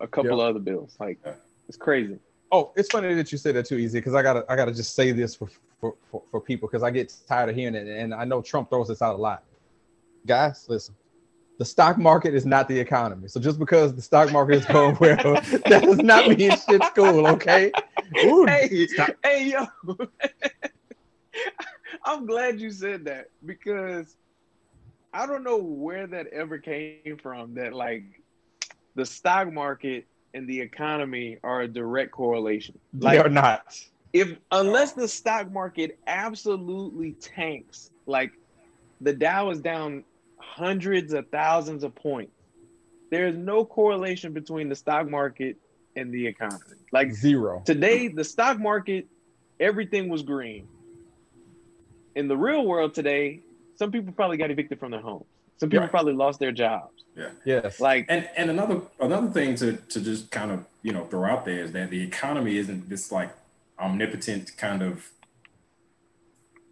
a 0.00 0.06
couple 0.06 0.40
other 0.40 0.60
bills 0.60 0.96
like 1.00 1.18
Yeah. 1.24 1.34
it's 1.68 1.76
crazy 1.76 2.18
Oh, 2.50 2.72
it's 2.76 2.88
funny 2.88 3.12
that 3.14 3.30
you 3.30 3.36
say 3.36 3.52
that 3.52 3.66
too, 3.66 3.76
Ez 3.76 3.92
because 3.92 4.14
I 4.14 4.22
gotta 4.22 4.44
I 4.48 4.56
gotta 4.56 4.72
just 4.72 4.94
say 4.94 5.12
this 5.12 5.34
for 5.34 5.48
for, 5.80 5.94
for, 6.10 6.22
for 6.30 6.40
people 6.40 6.66
because 6.66 6.82
I 6.82 6.90
get 6.90 7.14
tired 7.28 7.50
of 7.50 7.54
hearing 7.56 7.74
it, 7.74 7.86
and 7.86 8.14
I 8.14 8.24
know 8.24 8.40
Trump 8.40 8.70
throws 8.70 8.88
this 8.88 9.02
out 9.02 9.14
a 9.14 9.18
lot. 9.18 9.44
Guys, 10.26 10.64
listen, 10.68 10.94
the 11.58 11.64
stock 11.64 11.98
market 11.98 12.34
is 12.34 12.46
not 12.46 12.66
the 12.68 12.78
economy. 12.78 13.28
So 13.28 13.38
just 13.38 13.58
because 13.58 13.94
the 13.94 14.02
stock 14.02 14.32
market 14.32 14.56
is 14.56 14.64
going 14.66 14.96
well, 15.00 15.16
that 15.66 15.82
does 15.84 15.98
not 15.98 16.28
mean 16.28 16.52
shit's 16.52 16.88
cool. 16.94 17.26
Okay. 17.26 17.70
Ooh, 18.24 18.46
hey, 18.46 18.86
stop. 18.86 19.10
hey, 19.22 19.52
yo. 19.52 19.66
I'm 22.04 22.26
glad 22.26 22.60
you 22.60 22.70
said 22.70 23.04
that 23.04 23.26
because 23.44 24.16
I 25.12 25.26
don't 25.26 25.44
know 25.44 25.58
where 25.58 26.06
that 26.06 26.28
ever 26.28 26.58
came 26.58 27.18
from 27.22 27.54
that 27.54 27.74
like 27.74 28.17
the 28.94 29.06
stock 29.06 29.52
market 29.52 30.06
and 30.34 30.48
the 30.48 30.60
economy 30.60 31.38
are 31.42 31.62
a 31.62 31.68
direct 31.68 32.12
correlation. 32.12 32.78
they 32.92 33.18
are 33.18 33.28
not. 33.28 33.74
if 34.12 34.36
unless 34.52 34.92
the 34.92 35.08
stock 35.08 35.50
market 35.50 35.98
absolutely 36.06 37.12
tanks, 37.12 37.90
like 38.06 38.32
the 39.00 39.12
Dow 39.12 39.50
is 39.50 39.60
down 39.60 40.04
hundreds 40.38 41.12
of 41.12 41.28
thousands 41.28 41.84
of 41.84 41.94
points, 41.94 42.32
there 43.10 43.26
is 43.26 43.36
no 43.36 43.64
correlation 43.64 44.32
between 44.32 44.68
the 44.68 44.76
stock 44.76 45.08
market 45.08 45.56
and 45.96 46.12
the 46.12 46.26
economy. 46.26 46.60
Like 46.92 47.12
Zero. 47.12 47.62
today 47.66 48.08
the 48.08 48.24
stock 48.24 48.58
market 48.58 49.06
everything 49.60 50.08
was 50.08 50.22
green 50.22 50.66
in 52.14 52.28
the 52.28 52.36
real 52.36 52.64
world 52.64 52.94
today 52.94 53.40
some 53.76 53.90
people 53.90 54.12
probably 54.12 54.36
got 54.36 54.50
evicted 54.50 54.78
from 54.78 54.90
their 54.92 55.00
homes 55.00 55.26
some 55.58 55.68
people 55.68 55.82
Right. 55.82 55.90
probably 55.90 56.14
lost 56.14 56.38
their 56.40 56.52
jobs 56.52 57.04
Yeah. 57.16 57.30
Yes. 57.44 57.80
like 57.80 58.06
And 58.08 58.28
and 58.36 58.50
another 58.50 58.80
another 59.00 59.28
thing 59.28 59.54
to 59.56 59.76
to 59.76 60.00
just 60.00 60.30
kind 60.30 60.50
of 60.50 60.64
you 60.82 60.92
know 60.92 61.04
throw 61.06 61.24
out 61.24 61.44
there 61.44 61.62
is 61.64 61.72
that 61.72 61.90
the 61.90 62.00
economy 62.02 62.56
isn't 62.56 62.88
this 62.88 63.10
like 63.12 63.30
omnipotent 63.78 64.56
kind 64.56 64.82
of 64.82 65.10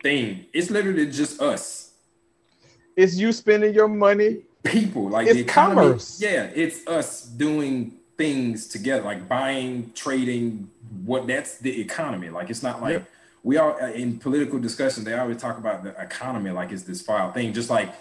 thing. 0.03 0.47
It's 0.53 0.71
literally 0.71 1.07
just 1.11 1.41
us 1.41 1.93
it's 2.97 3.17
you 3.17 3.31
spending 3.33 3.75
your 3.75 3.89
money. 3.89 4.43
people. 4.65 5.11
Like 5.11 5.27
It's 5.27 5.37
the 5.37 5.43
economy. 5.43 5.83
commerce. 5.83 6.19
Yeah, 6.21 6.45
it's 6.55 6.87
us 6.89 7.25
doing 7.27 7.93
things 8.17 8.67
together, 8.69 9.03
like 9.05 9.29
buying, 9.29 9.93
trading. 9.95 10.71
What 11.05 11.27
that's 11.27 11.59
the 11.59 11.79
economy. 11.81 12.31
Like 12.31 12.49
it's 12.51 12.63
not 12.63 12.81
like 12.81 12.93
Yep. 12.95 13.09
we 13.43 13.57
are 13.59 13.81
uh, 13.83 13.91
in 13.93 14.19
political 14.19 14.59
discussions. 14.59 15.05
They 15.05 15.13
always 15.15 15.37
talk 15.37 15.59
about 15.59 15.85
the 15.85 15.91
economy 16.01 16.51
like 16.51 16.73
it's 16.73 16.85
this 16.85 17.03
far 17.03 17.33
thing. 17.35 17.53
Just 17.53 17.69
like 17.69 17.93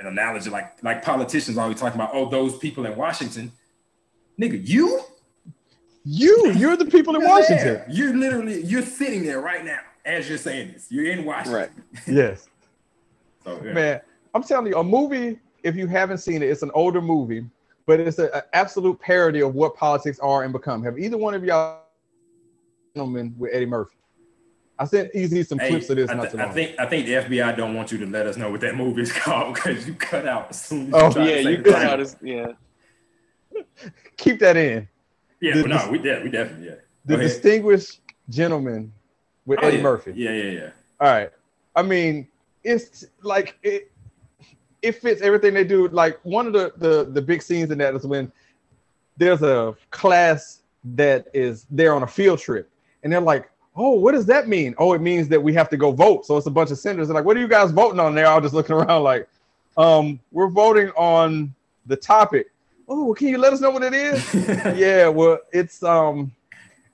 an 0.00 0.06
analogy, 0.06 0.50
like 0.50 0.82
like 0.82 1.02
politicians 1.02 1.58
always 1.58 1.78
talking 1.80 2.00
about, 2.00 2.10
oh, 2.12 2.28
those 2.28 2.56
people 2.58 2.86
in 2.86 2.96
Washington, 2.96 3.52
nigga, 4.40 4.66
you 4.66 5.00
You, 6.04 6.52
you're 6.52 6.76
the 6.76 6.86
people 6.86 7.14
in 7.16 7.20
You're 7.20 7.30
Washington. 7.30 7.66
there. 7.66 7.86
You're 7.90 8.16
literally 8.16 8.62
you're 8.62 8.82
sitting 8.82 9.24
there 9.24 9.40
right 9.40 9.64
now 9.64 9.80
as 10.06 10.28
you're 10.28 10.38
saying 10.38 10.72
this. 10.72 10.86
You're 10.90 11.10
in 11.10 11.24
Washington. 11.24 11.54
Right. 11.54 11.70
Yes. 12.06 12.48
So 13.44 13.60
yeah. 13.64 13.72
Man, 13.72 14.00
I'm 14.34 14.42
telling 14.42 14.66
you, 14.68 14.76
a 14.78 14.84
movie, 14.84 15.38
if 15.62 15.76
you 15.76 15.86
haven't 15.86 16.18
seen 16.18 16.42
it, 16.42 16.46
it's 16.48 16.62
an 16.62 16.70
older 16.74 17.02
movie, 17.02 17.44
but 17.86 18.00
it's 18.00 18.18
an 18.18 18.30
absolute 18.52 18.98
parody 19.00 19.40
of 19.42 19.54
what 19.54 19.74
politics 19.76 20.18
are 20.20 20.44
and 20.44 20.52
become. 20.52 20.82
Have 20.84 20.98
either 20.98 21.18
one 21.18 21.34
of 21.34 21.44
y'all 21.44 21.82
gentlemen 22.94 23.34
with 23.38 23.50
Eddie 23.52 23.66
Murphy? 23.66 23.96
I 24.78 24.84
sent 24.84 25.10
Ez 25.14 25.48
some 25.48 25.58
Hey, 25.58 25.70
clips 25.70 25.90
of 25.90 25.96
this 25.96 26.08
I, 26.10 26.14
not 26.14 26.22
th- 26.22 26.32
too 26.34 26.40
I 26.40 26.48
think 26.52 26.78
I 26.78 26.86
think 26.86 27.06
the 27.06 27.12
FBI 27.14 27.56
don't 27.56 27.74
want 27.74 27.90
you 27.92 27.98
to 27.98 28.06
let 28.06 28.26
us 28.26 28.36
know 28.36 28.50
what 28.50 28.60
that 28.60 28.76
movie 28.76 29.02
is 29.02 29.12
called 29.24 29.54
because 29.54 29.86
you 29.86 29.94
cut 29.94 30.26
out 30.26 30.48
as 30.50 30.60
soon 30.62 30.88
as 30.88 30.94
Oh, 30.94 31.06
you 31.08 31.12
try 31.12 31.24
yeah 31.28 31.36
to 31.36 31.42
say 31.42 31.50
you 31.50 31.62
cut 31.62 31.82
out 31.84 31.98
his 31.98 32.16
yeah 32.22 32.46
Keep 34.16 34.40
that 34.40 34.56
in. 34.56 34.88
Yeah, 35.40 35.54
the- 35.56 35.62
but 35.62 35.68
no, 35.70 35.88
we 35.90 35.98
did, 35.98 36.22
we 36.24 36.30
definitely 36.30 36.66
yeah. 36.68 36.74
The 37.06 37.14
ahead. 37.14 37.28
distinguished 37.28 38.00
gentleman 38.28 38.92
with 39.46 39.58
Oh, 39.62 39.66
Eddie 39.66 39.76
yeah. 39.78 39.82
Murphy. 39.82 40.12
Yeah, 40.14 40.30
yeah, 40.32 40.50
yeah. 40.50 40.70
All 41.00 41.08
right. 41.08 41.30
I 41.74 41.82
mean, 41.82 42.28
it's 42.64 43.04
like 43.22 43.56
it 43.62 43.90
it 44.82 44.92
fits 44.92 45.22
everything 45.22 45.54
they 45.54 45.64
do. 45.64 45.88
Like 45.88 46.18
one 46.24 46.46
of 46.46 46.52
the 46.52 46.72
the 46.76 47.04
the 47.10 47.22
big 47.22 47.42
scenes 47.42 47.70
in 47.70 47.78
that 47.78 47.94
is 47.94 48.04
when 48.06 48.30
there's 49.16 49.42
a 49.42 49.76
class 49.90 50.62
that 50.94 51.28
is 51.34 51.66
there 51.70 51.94
on 51.94 52.02
a 52.02 52.06
field 52.06 52.38
trip, 52.40 52.70
and 53.02 53.12
they're 53.12 53.20
like, 53.20 53.50
"Oh, 53.78 53.92
what 53.92 54.12
does 54.12 54.26
that 54.26 54.48
mean?" 54.48 54.74
Oh, 54.78 54.92
it 54.92 55.00
means 55.00 55.28
that 55.28 55.42
we 55.42 55.54
have 55.54 55.70
to 55.70 55.76
go 55.76 55.92
vote. 55.92 56.26
So 56.26 56.36
it's 56.36 56.46
a 56.46 56.50
bunch 56.50 56.70
of 56.70 56.78
senators. 56.78 57.08
They're 57.08 57.14
like, 57.14 57.24
"What 57.24 57.36
are 57.36 57.40
you 57.40 57.48
guys 57.48 57.70
voting 57.70 58.00
on?" 58.00 58.14
They're 58.14 58.26
all 58.26 58.40
just 58.40 58.54
looking 58.58 58.74
around 58.76 59.02
like, 59.04 59.28
"Um, 59.76 60.20
we're 60.32 60.48
voting 60.48 60.90
on 60.96 61.54
the 61.86 61.96
topic." 61.96 62.48
Oh, 62.88 63.14
can 63.14 63.28
you 63.28 63.38
let 63.38 63.52
us 63.52 63.60
know 63.60 63.70
what 63.70 63.82
it 63.82 63.94
is? 63.94 64.34
yeah, 64.78 65.08
well, 65.08 65.38
it's 65.52 65.82
um, 65.82 66.32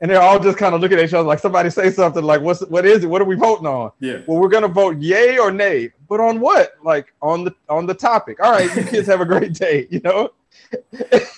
and 0.00 0.10
they're 0.10 0.20
all 0.20 0.40
just 0.40 0.58
kind 0.58 0.74
of 0.74 0.80
looking 0.80 0.98
at 0.98 1.04
each 1.04 1.14
other 1.14 1.26
like 1.26 1.38
somebody 1.38 1.70
say 1.70 1.90
something 1.90 2.22
like, 2.24 2.40
"What's 2.40 2.60
what 2.66 2.84
is 2.84 3.04
it? 3.04 3.06
What 3.06 3.22
are 3.22 3.26
we 3.26 3.36
voting 3.36 3.66
on?" 3.66 3.92
yeah. 4.00 4.20
Well, 4.26 4.38
we're 4.38 4.48
gonna 4.48 4.68
vote 4.68 4.98
yay 4.98 5.38
or 5.38 5.50
nay, 5.52 5.90
but 6.08 6.20
on 6.20 6.40
what? 6.40 6.74
Like 6.82 7.14
on 7.22 7.44
the 7.44 7.54
on 7.68 7.86
the 7.86 7.94
topic. 7.94 8.42
All 8.42 8.50
right, 8.52 8.74
you 8.76 8.82
kids 8.92 9.06
have 9.06 9.20
a 9.20 9.24
great 9.24 9.52
day. 9.54 9.86
You 9.90 10.00
know, 10.00 10.30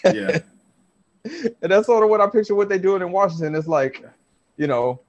Yeah. 0.04 0.38
and 1.24 1.72
that's 1.72 1.86
sort 1.86 2.02
of 2.04 2.08
what 2.10 2.20
I 2.20 2.26
picture 2.28 2.54
what 2.54 2.68
they're 2.68 2.78
doing 2.78 3.02
in 3.02 3.12
Washington. 3.12 3.54
It's 3.54 3.66
like, 3.68 4.02
you 4.56 4.66
know, 4.66 5.00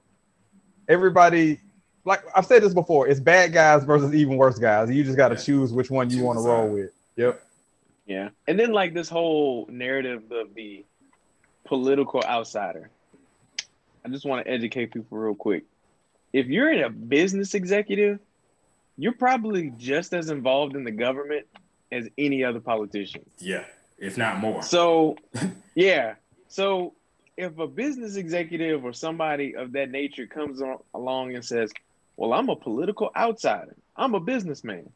everybody. 0.88 1.60
Like 2.04 2.22
I've 2.34 2.46
said 2.46 2.62
this 2.62 2.72
before, 2.74 3.06
it's 3.08 3.20
bad 3.20 3.52
guys 3.52 3.84
versus 3.84 4.14
even 4.14 4.36
worse 4.36 4.58
guys. 4.58 4.90
You 4.90 5.04
just 5.04 5.16
got 5.16 5.28
to 5.28 5.34
Yeah. 5.34 5.40
choose 5.42 5.72
which 5.72 5.90
one 5.90 6.08
you 6.10 6.22
want 6.24 6.38
to 6.38 6.42
roll 6.44 6.68
with. 6.68 6.90
Yep. 7.16 7.42
yeah 8.06 8.28
and 8.46 8.58
then 8.58 8.70
like 8.72 8.94
this 8.94 9.08
whole 9.08 9.66
narrative 9.68 10.22
of 10.30 10.54
the 10.54 10.84
political 11.64 12.22
outsider 12.24 12.90
i 14.04 14.08
just 14.08 14.24
want 14.24 14.44
to 14.46 14.50
educate 14.50 14.92
people 14.92 15.18
real 15.18 15.34
quick 15.34 15.64
if 16.32 16.46
you're 16.46 16.70
in 16.72 16.84
a 16.84 16.88
business 16.90 17.54
executive 17.54 18.20
you're 18.96 19.12
probably 19.12 19.72
just 19.76 20.14
as 20.14 20.30
involved 20.30 20.76
in 20.76 20.84
the 20.84 20.92
government 20.92 21.44
as 21.90 22.08
any 22.16 22.44
other 22.44 22.60
politician 22.60 23.22
Yeah. 23.40 23.64
If 23.98 24.16
not 24.16 24.38
more. 24.38 24.62
So, 24.62 25.16
yeah. 25.74 26.14
So, 26.46 26.94
if 27.38 27.56
a 27.58 27.68
business 27.68 28.16
executive 28.16 28.84
or 28.84 28.92
somebody 28.92 29.54
of 29.54 29.72
that 29.72 29.90
nature 29.90 30.26
comes 30.26 30.60
on, 30.60 30.78
along 30.92 31.34
and 31.36 31.44
says, 31.44 31.72
"Well, 32.16 32.32
I'm 32.34 32.48
a 32.48 32.56
political 32.56 33.10
outsider. 33.16 33.76
I'm 33.96 34.14
a 34.14 34.20
businessman," 34.20 34.90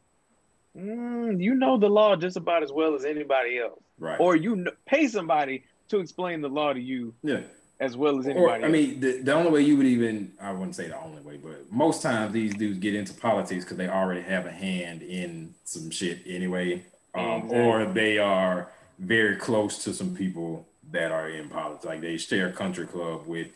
mm, 0.77 1.41
you 1.41 1.55
know 1.55 1.77
the 1.77 1.89
law 1.89 2.15
just 2.17 2.35
about 2.35 2.61
as 2.61 2.71
well 2.71 2.95
as 2.95 3.05
anybody 3.05 3.59
else, 3.59 3.79
right. 3.97 4.19
or 4.19 4.35
you 4.35 4.67
pay 4.85 5.07
somebody 5.07 5.63
to 5.87 5.99
explain 5.99 6.41
the 6.41 6.49
law 6.49 6.73
to 6.73 6.81
you 6.81 7.13
yeah. 7.23 7.41
as 7.79 7.95
well 7.95 8.19
as 8.19 8.27
anybody. 8.27 8.63
Or. 8.63 8.67
I 8.67 8.69
mean, 8.69 8.99
the, 8.99 9.21
the 9.21 9.33
only 9.33 9.49
way 9.49 9.61
you 9.61 9.77
would 9.77 9.87
even 9.87 10.33
I 10.41 10.51
wouldn't 10.51 10.75
say 10.75 10.89
the 10.89 11.01
only 11.01 11.21
way, 11.21 11.37
but 11.37 11.71
most 11.71 12.01
times 12.01 12.33
these 12.33 12.53
dudes 12.55 12.77
get 12.77 12.93
into 12.93 13.13
politics 13.13 13.63
because 13.63 13.77
they 13.77 13.87
already 13.87 14.21
have 14.21 14.45
a 14.45 14.51
hand 14.51 15.01
in 15.01 15.55
some 15.63 15.89
shit 15.91 16.19
anyway, 16.27 16.83
um, 17.15 17.43
Exactly. 17.43 17.59
or 17.59 17.85
they 17.85 18.17
are 18.17 18.69
very 18.99 19.37
close 19.37 19.81
to 19.85 19.93
some 19.93 20.13
people 20.13 20.67
that 20.93 21.11
are 21.11 21.27
in 21.29 21.49
politics. 21.49 21.83
Like 21.85 21.99
they 22.01 22.17
share 22.17 22.47
a 22.47 22.51
country 22.53 22.87
club 22.87 23.27
with 23.27 23.47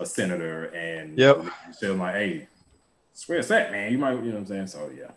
a 0.00 0.04
senator, 0.06 0.64
and 0.74 1.16
Yep. 1.16 1.44
so 1.72 1.94
like, 1.94 2.14
hey, 2.14 2.48
where 3.26 3.38
it's 3.38 3.50
at, 3.50 3.70
man. 3.70 3.92
You 3.92 3.98
might, 3.98 4.12
you 4.14 4.22
know 4.22 4.30
what 4.32 4.38
I'm 4.40 4.46
saying? 4.46 4.66
So 4.66 4.90
yeah. 4.96 5.12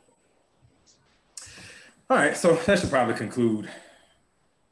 All 2.10 2.18
right, 2.18 2.36
so 2.36 2.56
that 2.65 2.80
should 2.80 2.89
probably 2.89 3.13
conclude 3.15 3.70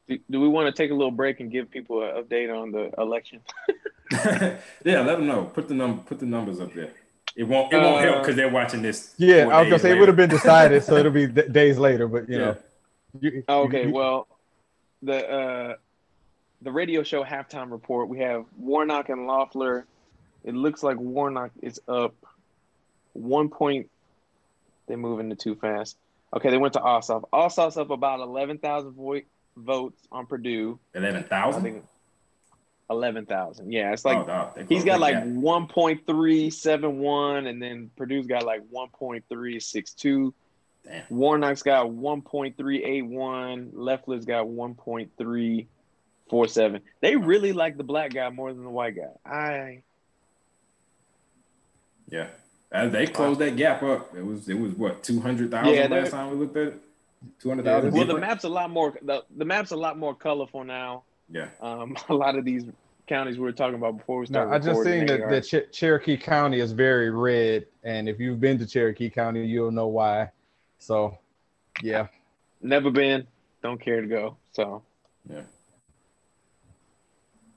Do, 0.08 0.18
do 0.30 0.40
we 0.40 0.48
want 0.48 0.74
to 0.74 0.82
take 0.82 0.90
a 0.90 0.94
little 0.94 1.10
break 1.12 1.40
and 1.40 1.50
give 1.52 1.70
people 1.70 2.02
an 2.02 2.22
update 2.22 2.50
on 2.54 2.72
the 2.72 2.90
election? 2.98 3.40
yeah, 4.12 5.00
let 5.02 5.18
them 5.18 5.26
know. 5.26 5.44
Put 5.44 5.68
the 5.68 5.74
number. 5.74 6.02
Put 6.02 6.18
the 6.18 6.26
numbers 6.26 6.60
up 6.60 6.72
there. 6.72 6.90
It 7.36 7.44
won't. 7.44 7.72
It 7.72 7.76
won't 7.76 8.02
help 8.02 8.16
Uh, 8.16 8.20
because 8.20 8.36
they're 8.36 8.48
watching 8.50 8.82
this. 8.82 9.14
Yeah, 9.18 9.42
I 9.42 9.44
was 9.44 9.50
gonna 9.52 9.70
days 9.70 9.82
say 9.82 9.90
it 9.92 9.98
would 10.00 10.08
have 10.08 10.16
been 10.16 10.30
decided, 10.30 10.82
so 10.82 10.96
it'll 11.00 11.12
be 11.12 11.26
d- 11.26 11.42
days 11.48 11.78
later. 11.78 12.08
But 12.08 12.28
you 12.28 12.38
Yeah. 12.38 12.44
know, 12.44 12.56
you, 13.20 13.30
you- 13.30 13.44
okay, 13.48 13.86
you- 13.86 13.92
well, 13.92 14.26
the 15.02 15.28
uh, 15.30 15.74
the 16.62 16.72
radio 16.72 17.02
show 17.02 17.24
halftime 17.24 17.70
report. 17.70 18.08
We 18.08 18.18
have 18.18 18.44
Warnock 18.56 19.08
and 19.08 19.26
Loeffler. 19.26 19.86
It 20.44 20.54
looks 20.54 20.82
like 20.82 20.98
Warnock 20.98 21.50
is 21.62 21.80
up 21.88 22.14
one 23.12 23.48
point. 23.48 23.90
They're 24.86 24.96
moving 24.96 25.34
too 25.36 25.54
fast. 25.54 25.96
Okay, 26.34 26.50
they 26.50 26.58
went 26.58 26.74
to 26.74 26.80
Ossoff. 26.80 27.24
Ossoff's 27.32 27.76
up 27.76 27.90
about 27.90 28.20
eleven 28.20 28.58
thousand 28.58 28.92
vo- 28.92 29.20
votes 29.56 30.00
on 30.10 30.26
Perdue. 30.26 30.78
eleven 30.94 31.24
thousand. 31.24 31.82
eleven 32.90 33.26
thousand. 33.26 33.72
Yeah, 33.72 33.92
it's 33.92 34.04
like 34.04 34.18
oh, 34.28 34.52
he's 34.68 34.84
got 34.84 35.00
like 35.00 35.22
one 35.24 35.66
point 35.66 36.06
three 36.06 36.50
seven 36.50 36.98
one, 36.98 37.46
and 37.46 37.60
then 37.60 37.90
Perdue's 37.96 38.26
got 38.26 38.44
like 38.44 38.62
one 38.70 38.88
point 38.88 39.24
three 39.28 39.60
six 39.60 39.92
two. 39.92 40.34
Warnock's 41.10 41.62
got 41.62 41.86
1.381. 41.86 43.70
Loeffler's 43.74 44.24
got 44.24 44.46
1.347. 46.30 46.80
They 47.00 47.16
really 47.16 47.52
like 47.52 47.76
the 47.76 47.84
black 47.84 48.12
guy 48.12 48.28
more 48.30 48.52
than 48.52 48.64
the 48.64 48.70
white 48.70 48.96
guy. 48.96 49.30
I 49.30 49.82
Yeah, 52.10 52.28
Uh, 52.72 52.88
they 52.88 53.06
closed 53.06 53.40
that 53.40 53.56
gap 53.56 53.82
up. 53.82 54.14
It 54.16 54.24
was. 54.24 54.48
It 54.48 54.58
was 54.58 54.72
what 54.72 55.02
two 55.02 55.20
hundred 55.20 55.50
thousand 55.50 55.74
Yeah, 55.74 55.86
last 55.88 56.10
time 56.10 56.30
we 56.30 56.36
looked 56.36 56.56
at 56.56 56.68
it. 56.68 56.80
Two 57.40 57.48
hundred 57.50 57.66
Yeah, 57.66 57.76
thousand. 57.80 57.92
well, 57.94 58.06
the 58.06 58.18
map's 58.18 58.44
a 58.44 58.48
lot 58.48 58.70
more. 58.70 58.94
The, 59.02 59.24
the 59.36 59.44
map's 59.44 59.72
a 59.72 59.76
lot 59.76 59.98
more 59.98 60.14
colorful 60.14 60.64
now. 60.64 61.02
Yeah. 61.30 61.48
Um, 61.60 61.96
a 62.08 62.14
lot 62.14 62.36
of 62.36 62.44
these 62.44 62.64
counties 63.06 63.36
we 63.38 63.44
were 63.44 63.52
talking 63.52 63.74
about 63.74 63.96
before 63.98 64.20
we 64.20 64.26
started. 64.26 64.50
No. 64.50 64.56
I 64.56 64.58
just 64.58 64.84
seen 64.84 65.06
that, 65.06 65.20
are- 65.20 65.30
that 65.30 65.42
Ch- 65.44 65.72
Cherokee 65.74 66.16
County 66.16 66.60
is 66.60 66.72
very 66.72 67.10
red, 67.10 67.66
and 67.84 68.08
if 68.08 68.20
you've 68.20 68.40
been 68.40 68.58
to 68.58 68.66
Cherokee 68.66 69.08
County, 69.10 69.46
you'll 69.46 69.70
know 69.70 69.86
why. 69.88 70.30
So, 70.78 71.18
yeah, 71.82 72.06
never 72.62 72.90
been. 72.90 73.26
Don't 73.62 73.80
care 73.80 74.00
to 74.00 74.06
go. 74.06 74.36
So 74.52 74.82
Yeah. 75.28 75.40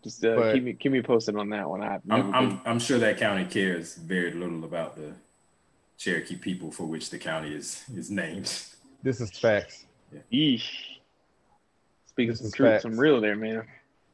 Just 0.04 0.24
uh, 0.26 0.36
But- 0.36 0.54
keep 0.56 0.64
me 0.64 0.74
keep 0.74 0.92
me 0.92 1.02
posted 1.02 1.36
on 1.36 1.50
that 1.50 1.70
one. 1.70 1.82
I've 1.84 2.06
never 2.06 2.22
I'm, 2.24 2.32
been. 2.32 2.36
I'm, 2.36 2.62
I'm 2.66 2.80
sure 2.80 2.98
that 3.00 3.18
county 3.18 3.46
cares 3.46 3.96
very 3.96 4.32
little 4.34 4.64
about 4.64 4.96
the 4.96 5.14
Cherokee 5.98 6.36
people 6.36 6.72
for 6.72 6.86
which 6.86 7.10
the 7.10 7.18
county 7.20 7.54
is 7.54 7.84
is 7.96 8.10
named. 8.10 8.46
this 9.04 9.22
is 9.22 9.32
facts. 9.32 9.86
Yeesh. 10.34 10.70
Speaking 12.08 12.32
This 12.32 12.40
some 12.42 12.52
truth, 12.52 12.70
facts. 12.72 12.84
some 12.84 13.00
real 13.00 13.22
there, 13.22 13.36
man. 13.36 13.64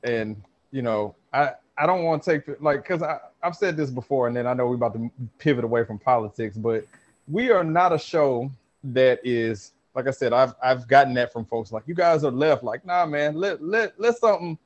and 0.04 0.42
you 0.72 0.82
know 0.82 1.16
i 1.34 1.52
i 1.78 1.86
don't 1.88 2.04
want 2.04 2.22
to 2.22 2.32
take 2.40 2.62
like 2.62 2.84
because 2.84 3.02
i 3.02 3.18
i've 3.42 3.56
said 3.56 3.76
this 3.78 3.90
before 3.90 4.28
and 4.28 4.36
then 4.36 4.46
i 4.46 4.54
know 4.54 4.68
we're 4.68 4.76
about 4.76 4.94
to 4.94 5.10
pivot 5.40 5.64
away 5.64 5.84
from 5.86 5.98
politics 5.98 6.56
but 6.58 6.86
we 7.28 7.50
are 7.52 7.64
not 7.64 7.94
a 7.94 7.98
show 7.98 8.52
that 8.84 9.20
is 9.24 9.72
like 9.96 10.06
i 10.08 10.12
said 10.12 10.34
i've 10.34 10.54
i've 10.62 10.88
gotten 10.90 11.14
that 11.14 11.32
from 11.34 11.46
folks 11.46 11.72
like 11.72 11.84
you 11.88 11.96
guys 11.96 12.24
are 12.26 12.32
left 12.32 12.64
like 12.64 12.86
nah 12.86 13.06
man 13.06 13.34
let 13.36 13.64
let 13.64 13.98
let 14.00 14.16
something 14.18 14.58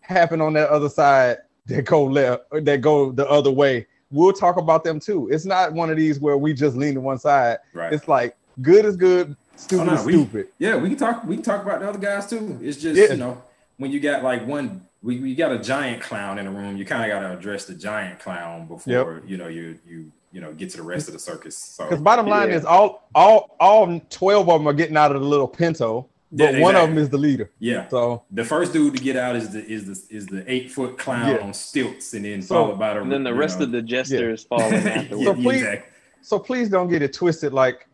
happen 0.00 0.40
on 0.40 0.52
that 0.54 0.68
other 0.70 0.88
side 0.88 1.38
that 1.66 1.84
go 1.84 2.04
left 2.04 2.44
that 2.52 2.80
go 2.80 3.12
the 3.12 3.28
other 3.28 3.50
way 3.50 3.86
we'll 4.10 4.32
talk 4.32 4.56
about 4.56 4.82
them 4.82 4.98
too 4.98 5.28
it's 5.30 5.44
not 5.44 5.72
one 5.72 5.90
of 5.90 5.96
these 5.96 6.18
where 6.18 6.36
we 6.36 6.52
just 6.52 6.76
lean 6.76 6.94
to 6.94 7.00
one 7.00 7.18
side 7.18 7.58
Right. 7.72 7.92
it's 7.92 8.08
like 8.08 8.36
good 8.62 8.84
is 8.84 8.96
good 8.96 9.36
stupid 9.56 9.82
Oh, 9.82 9.84
no, 9.86 9.94
is 9.94 10.04
we- 10.04 10.12
stupid 10.14 10.48
Yeah, 10.58 10.76
we 10.76 10.88
can 10.88 10.98
talk. 10.98 11.24
We 11.24 11.36
can 11.36 11.44
talk 11.44 11.62
about 11.62 11.80
the 11.80 11.88
other 11.88 11.98
guys 11.98 12.28
too. 12.28 12.58
It's 12.62 12.78
just 12.78 12.98
Yeah. 12.98 13.10
you 13.12 13.16
know 13.18 13.42
when 13.76 13.90
you 13.90 14.00
got 14.00 14.22
like 14.24 14.46
one, 14.46 14.82
we 15.02 15.16
you 15.16 15.34
got 15.36 15.52
a 15.52 15.58
giant 15.58 16.02
clown 16.02 16.38
in 16.38 16.46
the 16.46 16.50
room. 16.50 16.76
You 16.76 16.84
kind 16.84 17.02
of 17.04 17.08
got 17.08 17.26
to 17.28 17.36
address 17.38 17.64
the 17.66 17.74
giant 17.74 18.18
clown 18.20 18.66
before 18.66 19.22
you 19.26 19.36
know 19.36 19.48
you 19.48 19.78
you 19.86 20.10
you 20.32 20.40
know 20.40 20.52
get 20.54 20.70
to 20.70 20.76
the 20.78 20.82
rest 20.82 21.08
of 21.08 21.14
the 21.14 21.20
circus. 21.20 21.56
So 21.56 21.84
Because 21.84 22.00
bottom 22.02 22.26
line 22.26 22.48
Yeah. 22.50 22.56
is 22.56 22.64
all 22.64 23.06
all 23.14 23.54
all 23.60 24.00
twelve 24.10 24.48
of 24.48 24.60
them 24.60 24.66
are 24.66 24.72
getting 24.72 24.96
out 24.96 25.14
of 25.14 25.20
the 25.20 25.26
little 25.26 25.48
Pinto, 25.48 26.06
but 26.32 26.54
Yeah, 26.54 26.60
one 26.60 26.76
of 26.76 26.88
them 26.88 26.98
is 26.98 27.08
the 27.08 27.18
leader. 27.18 27.50
yeah, 27.58 27.88
So 27.88 28.22
the 28.30 28.44
first 28.44 28.72
dude 28.72 28.96
to 28.96 29.02
get 29.02 29.16
out 29.16 29.34
is 29.36 29.50
the 29.52 29.64
is 29.66 29.86
the 29.86 30.16
is 30.16 30.26
the 30.26 30.44
eight 30.50 30.70
foot 30.70 30.96
clown 30.98 31.28
Yeah. 31.34 31.38
on 31.42 31.52
stilts, 31.52 32.14
and 32.14 32.24
then 32.24 32.42
So- 32.42 32.54
followed 32.54 32.78
by 32.78 32.94
the 32.94 33.00
And 33.02 33.10
then 33.12 33.24
the 33.24 33.34
rest 33.34 33.58
know- 33.58 33.64
of 33.66 33.72
the 33.72 33.82
jesters 33.82 34.44
following 34.50 34.74
afterwards. 34.74 35.24
So 35.24 35.34
please- 35.34 35.56
exactly. 35.62 35.90
so 36.22 36.38
please 36.38 36.68
don't 36.68 36.88
get 36.88 37.02
it 37.02 37.12
twisted. 37.12 37.52
Like 37.52 37.86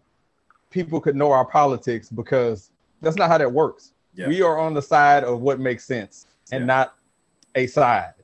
people 0.70 1.00
could 1.00 1.16
know 1.16 1.32
our 1.32 1.44
politics 1.46 2.08
because 2.10 2.70
that's 3.00 3.16
not 3.16 3.28
how 3.28 3.38
that 3.38 3.50
works. 3.52 3.92
Yeah. 4.14 4.28
We 4.28 4.42
are 4.42 4.58
on 4.58 4.74
the 4.74 4.82
side 4.82 5.24
of 5.24 5.40
what 5.40 5.60
makes 5.60 5.84
sense 5.84 6.26
and 6.52 6.62
Yeah. 6.62 6.66
not 6.66 6.94
a 7.54 7.66
side. 7.66 8.14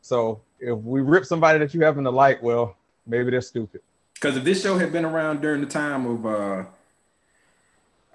So 0.00 0.40
if 0.60 0.76
we 0.78 1.00
rip 1.00 1.24
somebody 1.24 1.58
that 1.60 1.74
you 1.74 1.80
happen 1.82 2.04
to 2.04 2.10
like, 2.10 2.42
well, 2.42 2.76
maybe 3.06 3.30
they're 3.30 3.40
stupid. 3.40 3.80
Because 4.14 4.36
if 4.36 4.44
this 4.44 4.62
show 4.62 4.78
had 4.78 4.92
been 4.92 5.04
around 5.04 5.42
during 5.42 5.60
the 5.60 5.66
time 5.66 6.06
of, 6.06 6.24
uh, 6.26 6.64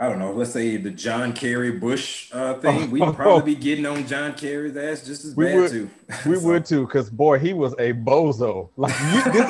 I 0.01 0.07
don't 0.07 0.17
know, 0.19 0.31
let's 0.31 0.51
say 0.51 0.77
the 0.77 0.91
John 0.91 1.33
Kerry 1.33 1.71
Bush 1.73 2.29
uh, 2.31 2.53
thing, 2.55 2.89
we'd 2.89 3.01
probably 3.15 3.53
be 3.53 3.59
getting 3.59 3.85
on 3.85 4.07
John 4.07 4.33
Kerry's 4.33 4.77
ass 4.77 5.05
just 5.05 5.25
as 5.25 5.35
We 5.35 5.45
bad 5.45 5.55
would- 5.57 5.71
too. 5.71 5.89
We 6.25 6.35
So- 6.37 6.47
would 6.47 6.65
too, 6.65 6.85
because 6.85 7.09
boy, 7.09 7.37
he 7.39 7.51
was 7.53 7.73
a 7.73 7.91
bozo. 7.93 8.69
Like 8.77 8.93
you, 9.13 9.31
this 9.33 9.49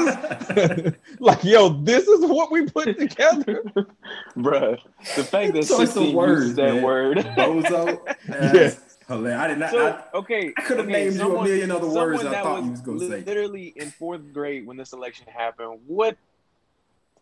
is 0.88 0.94
like 1.20 1.44
yo, 1.44 1.70
this 1.70 2.08
is 2.08 2.26
what 2.26 2.52
we 2.52 2.66
put 2.66 2.98
together. 2.98 3.64
Bruh, 4.38 4.80
the 5.16 5.24
fact 5.24 5.54
that 5.54 5.68
Choice 5.68 5.72
of 5.72 5.88
16 5.90 6.16
words, 6.16 6.42
uses 6.42 6.56
that 6.56 6.74
man. 6.76 6.84
word. 6.84 7.18
Bozo. 7.18 8.00
Yeah. 8.08 8.16
That's 8.52 8.98
hilarious. 9.08 9.40
I 9.40 9.48
did 9.48 9.58
not. 9.60 9.70
So 9.72 9.88
I, 9.88 10.18
okay, 10.18 10.52
I 10.58 10.62
could've 10.62 10.86
okay, 10.86 10.92
named 10.92 11.16
you 11.16 11.38
a 11.38 11.44
million 11.44 11.70
other 11.72 11.88
words 11.88 12.22
someone 12.22 12.28
I 12.28 12.32
that 12.32 12.44
thought 12.44 12.64
you 12.64 12.72
was 12.72 12.82
gonna 12.82 13.00
say. 13.08 13.22
Literally 13.22 13.68
in 13.76 13.92
fourth 13.92 14.34
grade 14.34 14.66
when 14.66 14.78
this 14.78 14.94
election 14.94 15.28
happened, 15.32 15.80
what 15.86 16.18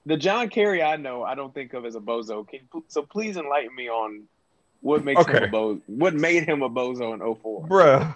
the 0.08 0.16
John 0.16 0.50
Kerry 0.50 0.82
I 0.82 0.96
know, 0.96 1.24
I 1.24 1.36
don't 1.36 1.54
think 1.54 1.74
of 1.74 1.86
as 1.86 1.96
a 1.96 2.00
bozo. 2.00 2.48
Can, 2.48 2.62
so 2.88 3.02
please 3.02 3.36
enlighten 3.36 3.76
me 3.76 3.90
on 3.90 4.24
what 4.82 5.04
makes 5.04 5.26
him 5.26 5.44
a 5.44 5.48
bozo. 5.48 5.82
What 5.88 6.14
made 6.14 6.44
him 6.44 6.62
a 6.64 6.70
bozo 6.70 7.14
in 7.14 7.36
04? 7.36 7.68
Bruh. 7.68 8.16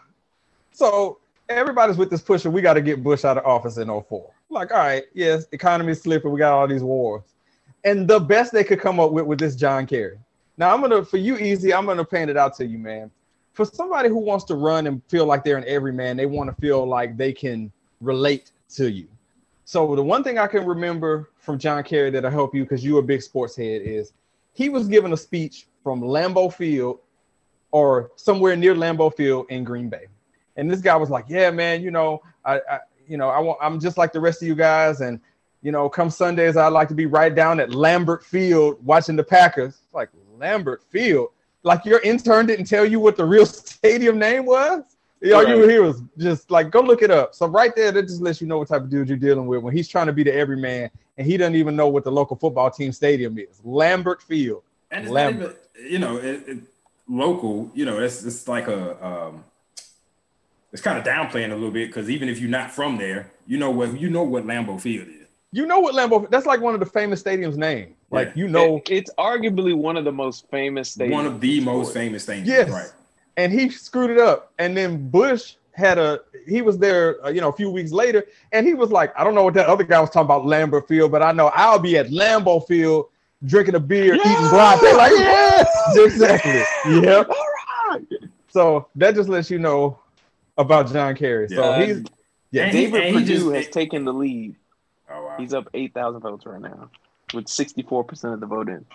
So 0.72 1.18
everybody's 1.50 1.98
with 1.98 2.10
this 2.10 2.22
push, 2.22 2.46
and 2.46 2.54
we 2.54 2.62
got 2.62 2.76
to 2.76 2.82
get 2.82 3.04
Bush 3.04 3.26
out 3.26 3.38
of 3.38 3.46
office 3.46 3.78
in 3.78 3.88
04. 3.88 4.32
Like, 4.50 4.72
all 4.72 4.78
right, 4.78 5.04
yes, 5.14 5.46
economy's 5.52 6.02
slipping, 6.02 6.32
we 6.32 6.40
got 6.40 6.54
all 6.54 6.68
these 6.68 6.84
wars. 6.84 7.24
And 7.84 8.08
the 8.08 8.20
best 8.20 8.54
they 8.54 8.64
could 8.64 8.80
come 8.80 9.00
up 9.00 9.12
with 9.12 9.26
with 9.26 9.40
this 9.40 9.56
John 9.56 9.86
Kerry. 9.86 10.18
Now 10.58 10.74
I'm 10.74 10.82
gonna 10.82 11.04
for 11.04 11.18
you 11.18 11.38
Ez, 11.38 11.66
I'm 11.66 11.86
gonna 11.86 12.06
paint 12.06 12.30
it 12.30 12.38
out 12.38 12.56
to 12.58 12.66
you, 12.66 12.78
man. 12.78 13.12
For 13.54 13.66
somebody 13.66 14.08
who 14.08 14.20
wants 14.20 14.46
to 14.46 14.56
run 14.56 14.88
and 14.88 15.02
feel 15.10 15.26
like 15.26 15.44
they're 15.44 15.58
an 15.58 15.66
everyman, 15.68 16.16
they 16.16 16.26
want 16.26 16.50
to 16.50 16.62
feel 16.62 16.86
like 16.86 17.18
they 17.18 17.34
can 17.34 17.72
relate 18.00 18.52
to 18.76 18.90
you. 18.90 19.08
So 19.66 19.96
the 19.96 20.04
one 20.04 20.24
thing 20.24 20.38
I 20.38 20.48
can 20.48 20.66
remember 20.66 21.30
from 21.40 21.58
John 21.58 21.84
Kerry 21.84 22.10
that'll 22.10 22.32
help 22.32 22.54
you 22.56 22.64
because 22.64 22.84
you're 22.84 23.00
a 23.00 23.04
big 23.04 23.22
sports 23.22 23.56
head 23.56 23.82
is 23.84 24.14
he 24.54 24.70
was 24.70 24.88
giving 24.88 25.14
a 25.14 25.18
speech 25.18 25.68
from 25.84 26.02
Lambeau 26.02 26.54
Field 26.54 27.00
or 27.72 28.12
somewhere 28.16 28.56
near 28.56 28.76
Lambeau 28.76 29.14
Field 29.16 29.46
in 29.50 29.64
Green 29.64 29.90
Bay. 29.90 30.08
And 30.58 30.70
this 30.70 30.82
guy 30.82 30.96
was 30.96 31.10
like, 31.10 31.26
"Yeah, 31.30 31.52
man, 31.52 31.82
you 31.82 31.92
know, 31.92 32.22
I, 32.44 32.56
I 32.70 32.80
you 33.08 33.18
know, 33.18 33.30
I 33.30 33.40
want, 33.40 33.60
I'm 33.62 33.80
just 33.80 33.98
like 33.98 34.12
the 34.12 34.20
rest 34.20 34.42
of 34.42 34.48
you 34.48 34.56
guys, 34.56 35.02
and 35.02 35.20
you 35.62 35.72
know, 35.72 35.88
come 35.88 36.10
Sundays, 36.10 36.58
I'd 36.58 36.70
like 36.70 36.88
to 36.90 36.96
be 36.96 37.06
right 37.06 37.34
down 37.34 37.60
at 37.60 37.74
Lambert 37.74 38.24
Field 38.24 38.78
watching 38.86 39.16
the 39.16 39.24
Packers." 39.24 39.80
Like 39.94 40.10
Lambert 40.38 40.84
Field, 40.90 41.30
like 41.64 41.86
your 41.86 42.00
intern 42.00 42.46
didn't 42.46 42.66
tell 42.66 42.86
you 42.86 43.00
what 43.00 43.16
the 43.16 43.26
real 43.26 43.46
stadium 43.46 44.20
name 44.20 44.46
was. 44.46 44.84
All 45.24 45.28
you 45.48 45.60
Right. 45.62 45.70
hear 45.70 45.84
was 45.84 46.02
just 46.18 46.50
like, 46.50 46.72
go 46.72 46.82
look 46.82 47.02
it 47.04 47.12
up. 47.12 47.36
So 47.36 47.46
right 47.48 47.76
there, 47.76 47.92
that 47.92 48.04
just 48.04 48.22
lets 48.22 48.42
you 48.42 48.48
know 48.48 48.58
what 48.58 48.68
type 48.68 48.82
of 48.82 48.90
dude 48.90 49.08
you're 49.08 49.18
dealing 49.18 49.46
with 49.46 49.62
when 49.62 49.76
he's 49.76 49.88
trying 49.88 50.08
to 50.08 50.14
be 50.14 50.24
the 50.24 50.34
everyman 50.34 50.90
and 51.18 51.28
he 51.28 51.38
doesn't 51.38 51.56
even 51.56 51.76
know 51.76 51.88
what 51.88 52.04
the 52.04 52.12
local 52.12 52.36
football 52.36 52.72
team 52.72 52.92
stadium 52.92 53.38
is. 53.38 53.62
Lambert 53.64 54.22
Field. 54.24 54.64
and 54.90 55.04
it's 55.04 55.12
Lambert. 55.12 55.62
even, 55.80 55.92
you 55.92 56.00
know, 56.00 56.18
it, 56.18 56.44
it, 56.48 56.58
local. 57.08 57.70
You 57.76 57.86
know, 57.86 58.00
it's 58.00 58.24
it's 58.26 58.48
like 58.48 58.68
a. 58.68 59.06
Um, 59.06 59.44
it's 60.74 60.82
kind 60.82 60.98
of 60.98 61.04
downplaying 61.04 61.52
a 61.52 61.56
little 61.56 61.70
bit 61.72 61.88
because 61.90 62.10
even 62.10 62.30
if 62.30 62.40
you're 62.40 62.50
not 62.50 62.72
from 62.72 62.98
there, 62.98 63.30
you 63.46 63.58
know 63.58 63.70
what 63.72 64.00
you 64.00 64.10
know 64.10 64.24
what 64.24 64.46
Lambeau 64.46 64.80
Field 64.80 65.08
is. 65.08 65.28
You 65.52 65.66
know 65.66 65.82
what 65.82 65.94
Lambeau? 65.96 66.30
That's 66.30 66.46
like 66.46 66.62
one 66.62 66.74
of 66.74 66.80
the 66.80 66.86
famous 66.86 67.22
stadiums 67.22 67.58
name. 67.58 67.94
Like 68.10 68.30
Yeah. 68.30 68.34
you 68.36 68.48
know, 68.48 68.78
It- 68.78 68.90
it's 68.90 69.12
arguably 69.20 69.76
one 69.76 69.98
of 69.98 70.06
the 70.06 70.12
most 70.14 70.50
famous 70.50 70.96
stadiums. 70.96 71.12
One 71.12 71.26
of 71.26 71.42
the 71.42 71.58
in 71.58 71.66
most 71.66 71.94
famous 71.94 72.26
things. 72.26 72.48
Yes. 72.48 72.70
Right. 72.70 72.90
And 73.38 73.52
he 73.52 73.70
screwed 73.70 74.10
it 74.12 74.18
up. 74.18 74.52
And 74.60 74.76
then 74.76 75.10
Bush 75.10 75.56
had 75.74 75.98
a 75.98 76.20
he 76.48 76.62
was 76.62 76.78
there, 76.78 77.24
uh, 77.26 77.30
you 77.30 77.40
know, 77.42 77.50
a 77.50 77.54
few 77.54 77.70
weeks 77.70 77.92
later, 77.92 78.26
and 78.52 78.66
he 78.68 78.74
was 78.74 78.92
like, 78.92 79.14
I 79.18 79.24
don't 79.24 79.36
know 79.36 79.44
what 79.44 79.54
that 79.56 79.68
other 79.68 79.84
guy 79.84 80.00
was 80.00 80.10
talking 80.10 80.26
about 80.26 80.46
Lambert 80.46 80.88
Field, 80.88 81.12
but 81.12 81.22
I 81.24 81.32
know 81.32 81.48
I'll 81.54 81.80
be 81.80 81.98
at 81.98 82.08
Lambeau 82.10 82.66
Field 82.68 83.08
drinking 83.46 83.76
a 83.76 83.80
beer, 83.80 84.16
eating 84.16 84.50
brats. 84.50 84.82
They're 84.82 84.96
like, 84.98 85.12
yes, 85.12 85.68
exactly, 85.98 87.02
yep. 87.02 87.30
So 88.50 88.88
that 88.96 89.16
just 89.16 89.30
lets 89.30 89.50
you 89.50 89.60
know 89.60 90.00
about 90.58 90.92
John 90.92 91.16
Kerry. 91.16 91.48
So 91.48 91.74
he's 91.74 92.04
yeah, 92.52 92.64
And 92.64 92.72
David 92.74 93.02
and 93.02 93.16
he 93.16 93.22
Perdue 93.22 93.38
just- 93.54 93.56
has 93.56 93.68
taken 93.70 94.04
the 94.06 94.14
lead. 94.14 94.56
Oh 95.10 95.26
wow. 95.26 95.36
He's 95.40 95.54
up 95.54 95.68
8,000 95.74 96.22
votes 96.22 96.46
right 96.46 96.62
now 96.62 96.90
with 97.34 97.46
64% 97.46 98.34
of 98.34 98.40
the 98.40 98.46
vote 98.46 98.70
in. 98.70 98.86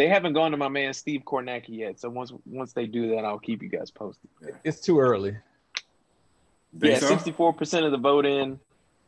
They 0.00 0.08
haven't 0.08 0.32
gone 0.32 0.50
to 0.52 0.56
my 0.56 0.68
man 0.68 0.94
Steve 0.94 1.24
Kornacki 1.26 1.76
yet. 1.76 2.00
So 2.00 2.08
once 2.08 2.32
once 2.46 2.72
they 2.72 2.86
do 2.86 3.10
that, 3.10 3.26
I'll 3.26 3.38
keep 3.38 3.62
you 3.62 3.68
guys 3.68 3.90
posted. 3.90 4.30
It's 4.64 4.80
too 4.80 4.98
early. 4.98 5.36
Think 6.78 6.94
yeah, 6.94 6.98
so? 7.00 7.08
sixty 7.08 7.32
four 7.32 7.52
percent 7.52 7.84
of 7.84 7.92
the 7.92 7.98
vote 7.98 8.24
in. 8.24 8.58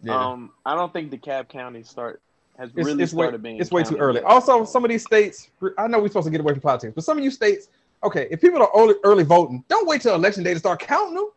Yeah. 0.02 0.14
Um, 0.22 0.50
I 0.66 0.74
don't 0.74 0.92
think 0.92 1.10
the 1.10 1.16
Cobb 1.16 1.48
County 1.48 1.82
start 1.82 2.20
has 2.58 2.68
it's, 2.76 2.86
really 2.86 3.02
it's 3.04 3.14
way, 3.14 3.24
started 3.24 3.42
being. 3.42 3.58
it's 3.58 3.70
way 3.70 3.84
too 3.84 3.96
early. 3.96 4.16
yet. 4.20 4.24
Also, 4.24 4.66
some 4.66 4.84
of 4.84 4.90
these 4.90 5.02
states, 5.02 5.48
I 5.78 5.86
know 5.86 5.98
we're 5.98 6.08
supposed 6.08 6.26
to 6.26 6.30
get 6.30 6.42
away 6.42 6.52
from 6.52 6.60
politics, 6.60 6.92
but 6.94 7.04
some 7.04 7.16
of 7.16 7.24
you 7.24 7.30
states, 7.30 7.68
okay, 8.04 8.28
if 8.30 8.42
people 8.42 8.60
are 8.60 8.68
early, 8.76 8.96
early 9.02 9.24
voting, 9.24 9.64
don't 9.68 9.88
wait 9.88 10.02
till 10.02 10.14
election 10.14 10.42
day 10.42 10.52
to 10.52 10.58
start 10.58 10.78
counting 10.80 11.14
them. 11.14 11.30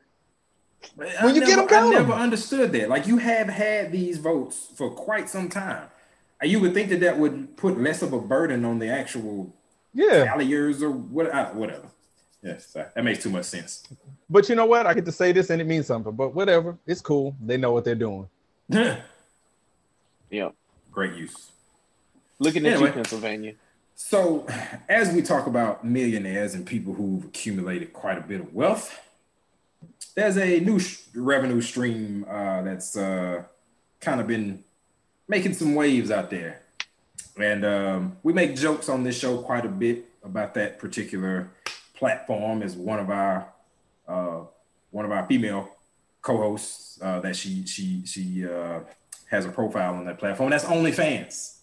But 0.97 1.07
When 1.21 1.31
I 1.31 1.33
you 1.33 1.39
get 1.39 1.51
them 1.51 1.59
'em, 1.59 1.67
count 1.67 1.93
I 1.95 1.99
'em. 1.99 2.07
never 2.09 2.13
understood 2.13 2.73
that. 2.73 2.89
Like 2.89 3.07
you 3.07 3.19
have 3.19 3.47
had 3.47 3.93
these 3.93 4.17
votes 4.17 4.67
for 4.75 4.89
quite 4.91 5.29
some 5.29 5.47
time. 5.47 5.87
And 6.41 6.51
You 6.51 6.59
would 6.59 6.73
think 6.73 6.89
that 6.89 6.99
that 7.01 7.17
would 7.17 7.55
put 7.57 7.79
less 7.79 8.01
of 8.01 8.13
a 8.13 8.19
burden 8.19 8.65
on 8.65 8.79
the 8.79 8.89
actual 8.89 9.53
Yeah, 9.93 10.25
talliers 10.25 10.83
or 10.83 10.91
what, 10.91 11.31
uh, 11.33 11.51
whatever. 11.51 11.87
Yes, 12.43 12.67
that 12.73 12.93
that 12.93 13.03
makes 13.03 13.23
too 13.23 13.29
much 13.31 13.45
sense. 13.45 13.83
but 14.29 14.47
you 14.49 14.55
know 14.55 14.65
what? 14.67 14.85
I 14.85 14.93
get 14.93 15.05
to 15.05 15.11
say 15.11 15.31
this 15.31 15.49
and 15.49 15.59
it 15.61 15.65
means 15.65 15.87
something, 15.87 16.13
but 16.13 16.35
whatever. 16.35 16.77
It's 16.85 17.01
cool. 17.01 17.35
They 17.43 17.57
know 17.57 17.71
what 17.71 17.85
they're 17.85 17.95
doing. 17.95 18.27
Yeah. 20.29 20.49
Great 20.91 21.13
use. 21.15 21.51
Looking 22.39 22.65
at 22.65 22.73
Anyway. 22.73 22.87
you, 22.89 22.93
Pennsylvania. 22.93 23.53
So, 23.95 24.45
as 24.89 25.13
we 25.13 25.21
talk 25.21 25.47
about 25.47 25.85
millionaires 25.85 26.53
and 26.55 26.65
people 26.65 26.93
who've 26.93 27.23
accumulated 27.25 27.93
quite 27.93 28.17
a 28.17 28.21
bit 28.21 28.41
of 28.41 28.53
wealth, 28.53 28.99
there's 30.15 30.37
a 30.37 30.59
new 30.59 30.79
sh- 30.79 31.03
revenue 31.13 31.61
stream 31.61 32.25
uh, 32.27 32.63
that's 32.63 32.97
uh, 32.97 33.43
kind 34.01 34.19
of 34.19 34.27
been 34.27 34.64
making 35.27 35.53
some 35.53 35.75
waves 35.75 36.11
out 36.11 36.29
there. 36.29 36.61
And 37.37 37.65
um, 37.65 38.17
we 38.23 38.33
make 38.33 38.55
jokes 38.55 38.89
on 38.89 39.03
this 39.03 39.17
show 39.17 39.37
quite 39.39 39.65
a 39.65 39.69
bit 39.69 40.05
about 40.23 40.53
that 40.53 40.79
particular 40.79 41.51
platform 41.93 42.61
as 42.61 42.75
one 42.75 42.99
of 42.99 43.09
our 43.09 43.47
uh, 44.07 44.41
one 44.91 45.05
of 45.05 45.11
our 45.11 45.25
female 45.25 45.69
co-hosts 46.21 46.99
uh, 47.01 47.19
that 47.19 47.35
she 47.35 47.65
she 47.65 48.05
she 48.05 48.47
uh, 48.47 48.79
has 49.29 49.45
a 49.45 49.49
profile 49.49 49.95
on 49.95 50.05
that 50.05 50.17
platform. 50.17 50.49
That's 50.49 50.65
OnlyFans. 50.65 51.57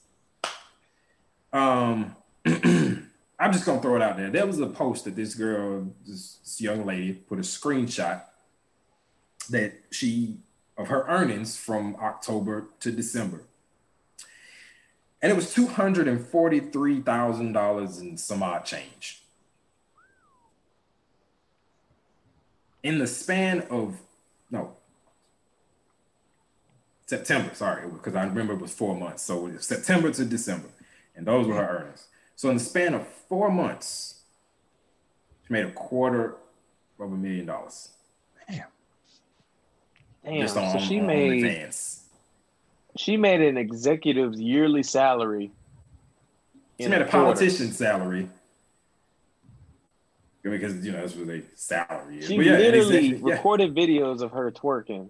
Um, 1.52 2.16
I'm 2.46 3.52
just 3.52 3.64
gonna 3.64 3.80
throw 3.80 3.96
it 3.96 4.02
out 4.02 4.16
there. 4.16 4.30
There 4.30 4.46
was 4.46 4.60
a 4.60 4.66
post 4.66 5.04
that 5.04 5.16
this 5.16 5.34
girl, 5.34 5.88
this, 6.06 6.36
this 6.42 6.60
young 6.60 6.84
lady, 6.84 7.14
put 7.14 7.38
a 7.38 7.42
screenshot 7.42 8.22
that 9.50 9.72
she 9.90 10.38
of 10.76 10.88
her 10.88 11.04
earnings 11.08 11.56
from 11.56 11.96
October 11.96 12.68
to 12.80 12.90
December, 12.90 13.42
and 15.22 15.30
it 15.30 15.34
was 15.36 15.54
two 15.54 15.66
hundred 15.66 16.08
and 16.08 16.26
forty-three 16.26 17.00
thousand 17.00 17.52
dollars 17.52 17.98
and 17.98 18.18
some 18.18 18.42
odd 18.42 18.64
change. 18.64 19.22
In 22.82 22.98
the 22.98 23.06
span 23.06 23.60
of 23.70 24.00
no 24.50 24.72
September, 27.06 27.54
sorry, 27.54 27.88
because 27.88 28.16
I 28.16 28.24
remember 28.24 28.54
it 28.54 28.60
was 28.60 28.74
four 28.74 28.96
months, 28.96 29.22
so 29.22 29.46
it 29.46 29.54
was 29.54 29.66
September 29.66 30.10
to 30.10 30.24
December, 30.24 30.68
and 31.14 31.26
those 31.26 31.46
were 31.46 31.54
her 31.54 31.78
earnings. 31.78 32.08
So 32.34 32.48
in 32.48 32.56
the 32.56 32.62
span 32.62 32.94
of 32.94 33.06
four 33.06 33.50
months, 33.50 34.22
she 35.46 35.52
made 35.52 35.66
a 35.66 35.70
quarter 35.70 36.36
of 36.98 37.12
a 37.12 37.16
million 37.16 37.46
dollars. 37.46 37.90
Damn. 38.48 38.66
just 40.40 40.56
on, 40.56 40.72
so 40.72 40.84
she 40.84 40.98
on 40.98 41.06
made 41.06 41.44
OnlyFans. 41.44 42.01
She 42.96 43.16
made 43.16 43.40
an 43.40 43.56
executive's 43.56 44.40
yearly 44.40 44.82
salary. 44.82 45.50
She 46.80 46.88
made 46.88 47.02
a 47.02 47.06
politician's 47.06 47.76
salary. 47.76 48.28
Because 50.42 50.84
you 50.84 50.90
know 50.90 51.00
that's 51.00 51.14
what 51.14 51.28
they 51.28 51.42
salary 51.54 52.18
is. 52.18 52.26
She 52.26 52.36
But 52.36 52.46
yeah, 52.46 52.58
literally 52.58 53.06
yeah. 53.14 53.18
recorded 53.22 53.74
videos 53.74 54.22
of 54.22 54.32
her 54.32 54.50
twerking. 54.50 55.08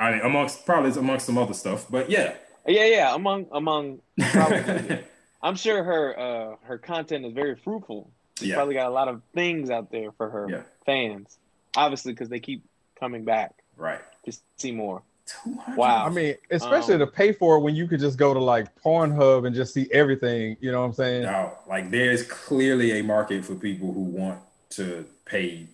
I 0.00 0.12
mean, 0.12 0.20
amongst 0.22 0.66
probably 0.66 0.90
amongst 0.98 1.26
some 1.26 1.38
other 1.38 1.54
stuff, 1.54 1.86
but 1.88 2.10
yeah. 2.10 2.34
Yeah, 2.66 2.86
yeah. 2.86 3.14
Among 3.14 3.46
among, 3.52 4.00
Probably. 4.32 5.04
I'm 5.42 5.54
sure 5.54 5.84
her 5.84 6.18
uh 6.18 6.56
her 6.62 6.78
content 6.78 7.24
is 7.24 7.32
very 7.32 7.54
fruitful. 7.54 8.10
She 8.38 8.46
Yeah. 8.48 8.56
probably 8.56 8.74
got 8.74 8.88
a 8.88 8.90
lot 8.90 9.06
of 9.08 9.22
things 9.32 9.70
out 9.70 9.92
there 9.92 10.10
for 10.12 10.28
her 10.28 10.48
Yeah. 10.50 10.62
fans. 10.84 11.38
Obviously, 11.76 12.12
because 12.12 12.28
they 12.28 12.40
keep 12.40 12.64
coming 12.98 13.24
back 13.24 13.52
right. 13.76 14.00
to 14.24 14.32
see 14.56 14.72
more. 14.72 15.02
200. 15.44 15.76
Wow. 15.76 16.06
I 16.06 16.10
mean, 16.10 16.34
especially 16.50 16.94
Um, 16.94 17.00
to 17.00 17.06
pay 17.06 17.32
for 17.32 17.56
it 17.56 17.60
when 17.60 17.74
you 17.74 17.86
could 17.86 18.00
just 18.00 18.18
go 18.18 18.34
to 18.34 18.40
like 18.40 18.74
Pornhub 18.80 19.46
and 19.46 19.54
just 19.54 19.72
see 19.74 19.88
everything. 19.92 20.56
You 20.60 20.72
know 20.72 20.80
what 20.80 20.86
I'm 20.86 20.92
saying? 20.94 21.22
Now, 21.22 21.58
like 21.68 21.90
there's 21.90 22.22
clearly 22.24 22.98
a 22.98 23.02
market 23.02 23.44
for 23.44 23.54
people 23.54 23.92
who 23.92 24.00
want 24.00 24.40
to 24.70 25.04
pay 25.24 25.66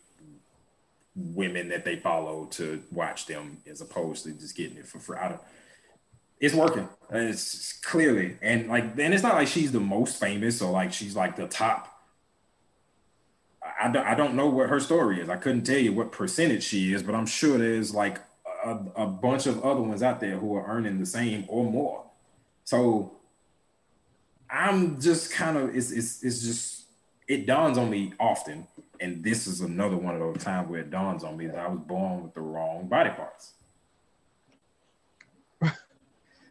women 1.14 1.68
that 1.70 1.84
they 1.84 1.96
follow 1.96 2.44
to 2.52 2.82
watch 2.92 3.26
them 3.26 3.58
as 3.66 3.80
opposed 3.80 4.24
to 4.24 4.32
just 4.32 4.56
getting 4.56 4.76
it 4.76 4.86
for 4.86 4.98
free. 4.98 5.16
I 5.16 5.28
don't, 5.28 5.40
it's 6.38 6.54
working. 6.54 6.88
It's 7.10 7.72
clearly 7.80 8.36
and 8.42 8.68
like 8.68 8.84
and 8.98 9.14
it's 9.14 9.22
not 9.22 9.34
like 9.34 9.48
she's 9.48 9.72
the 9.72 9.80
most 9.80 10.20
famous 10.20 10.60
or 10.60 10.70
like 10.70 10.92
she's 10.92 11.16
like 11.16 11.36
the 11.36 11.46
top. 11.46 11.92
I, 13.62 13.88
I 13.88 13.90
don't, 13.90 14.06
I 14.06 14.14
don't 14.14 14.34
know 14.34 14.46
what 14.46 14.68
her 14.68 14.80
story 14.80 15.20
is. 15.20 15.30
I 15.30 15.36
couldn't 15.36 15.64
tell 15.64 15.78
you 15.78 15.92
what 15.94 16.12
percentage 16.12 16.64
she 16.64 16.92
is, 16.92 17.02
but 17.02 17.14
I'm 17.14 17.26
sure 17.26 17.56
there's 17.56 17.94
like 17.94 18.20
a, 18.66 19.02
a 19.02 19.06
bunch 19.06 19.46
of 19.46 19.64
other 19.64 19.80
ones 19.80 20.02
out 20.02 20.20
there 20.20 20.36
who 20.36 20.54
are 20.56 20.66
earning 20.66 20.98
the 20.98 21.06
same 21.06 21.44
or 21.48 21.64
more. 21.64 22.04
So 22.64 23.12
I'm 24.50 25.00
just 25.00 25.32
kind 25.32 25.56
of 25.56 25.74
it's 25.76 25.90
it's 25.90 26.22
it's 26.22 26.42
just 26.42 26.84
it 27.28 27.46
dawns 27.46 27.78
on 27.78 27.90
me 27.90 28.12
often, 28.18 28.66
and 29.00 29.22
this 29.22 29.46
is 29.46 29.60
another 29.60 29.96
one 29.96 30.14
of 30.14 30.20
those 30.20 30.42
times 30.42 30.68
where 30.68 30.80
it 30.80 30.90
dawns 30.90 31.24
on 31.24 31.36
me 31.36 31.46
that 31.46 31.58
I 31.58 31.68
was 31.68 31.80
born 31.80 32.22
with 32.22 32.34
the 32.34 32.40
wrong 32.40 32.88
body 32.88 33.10
parts. 33.10 33.52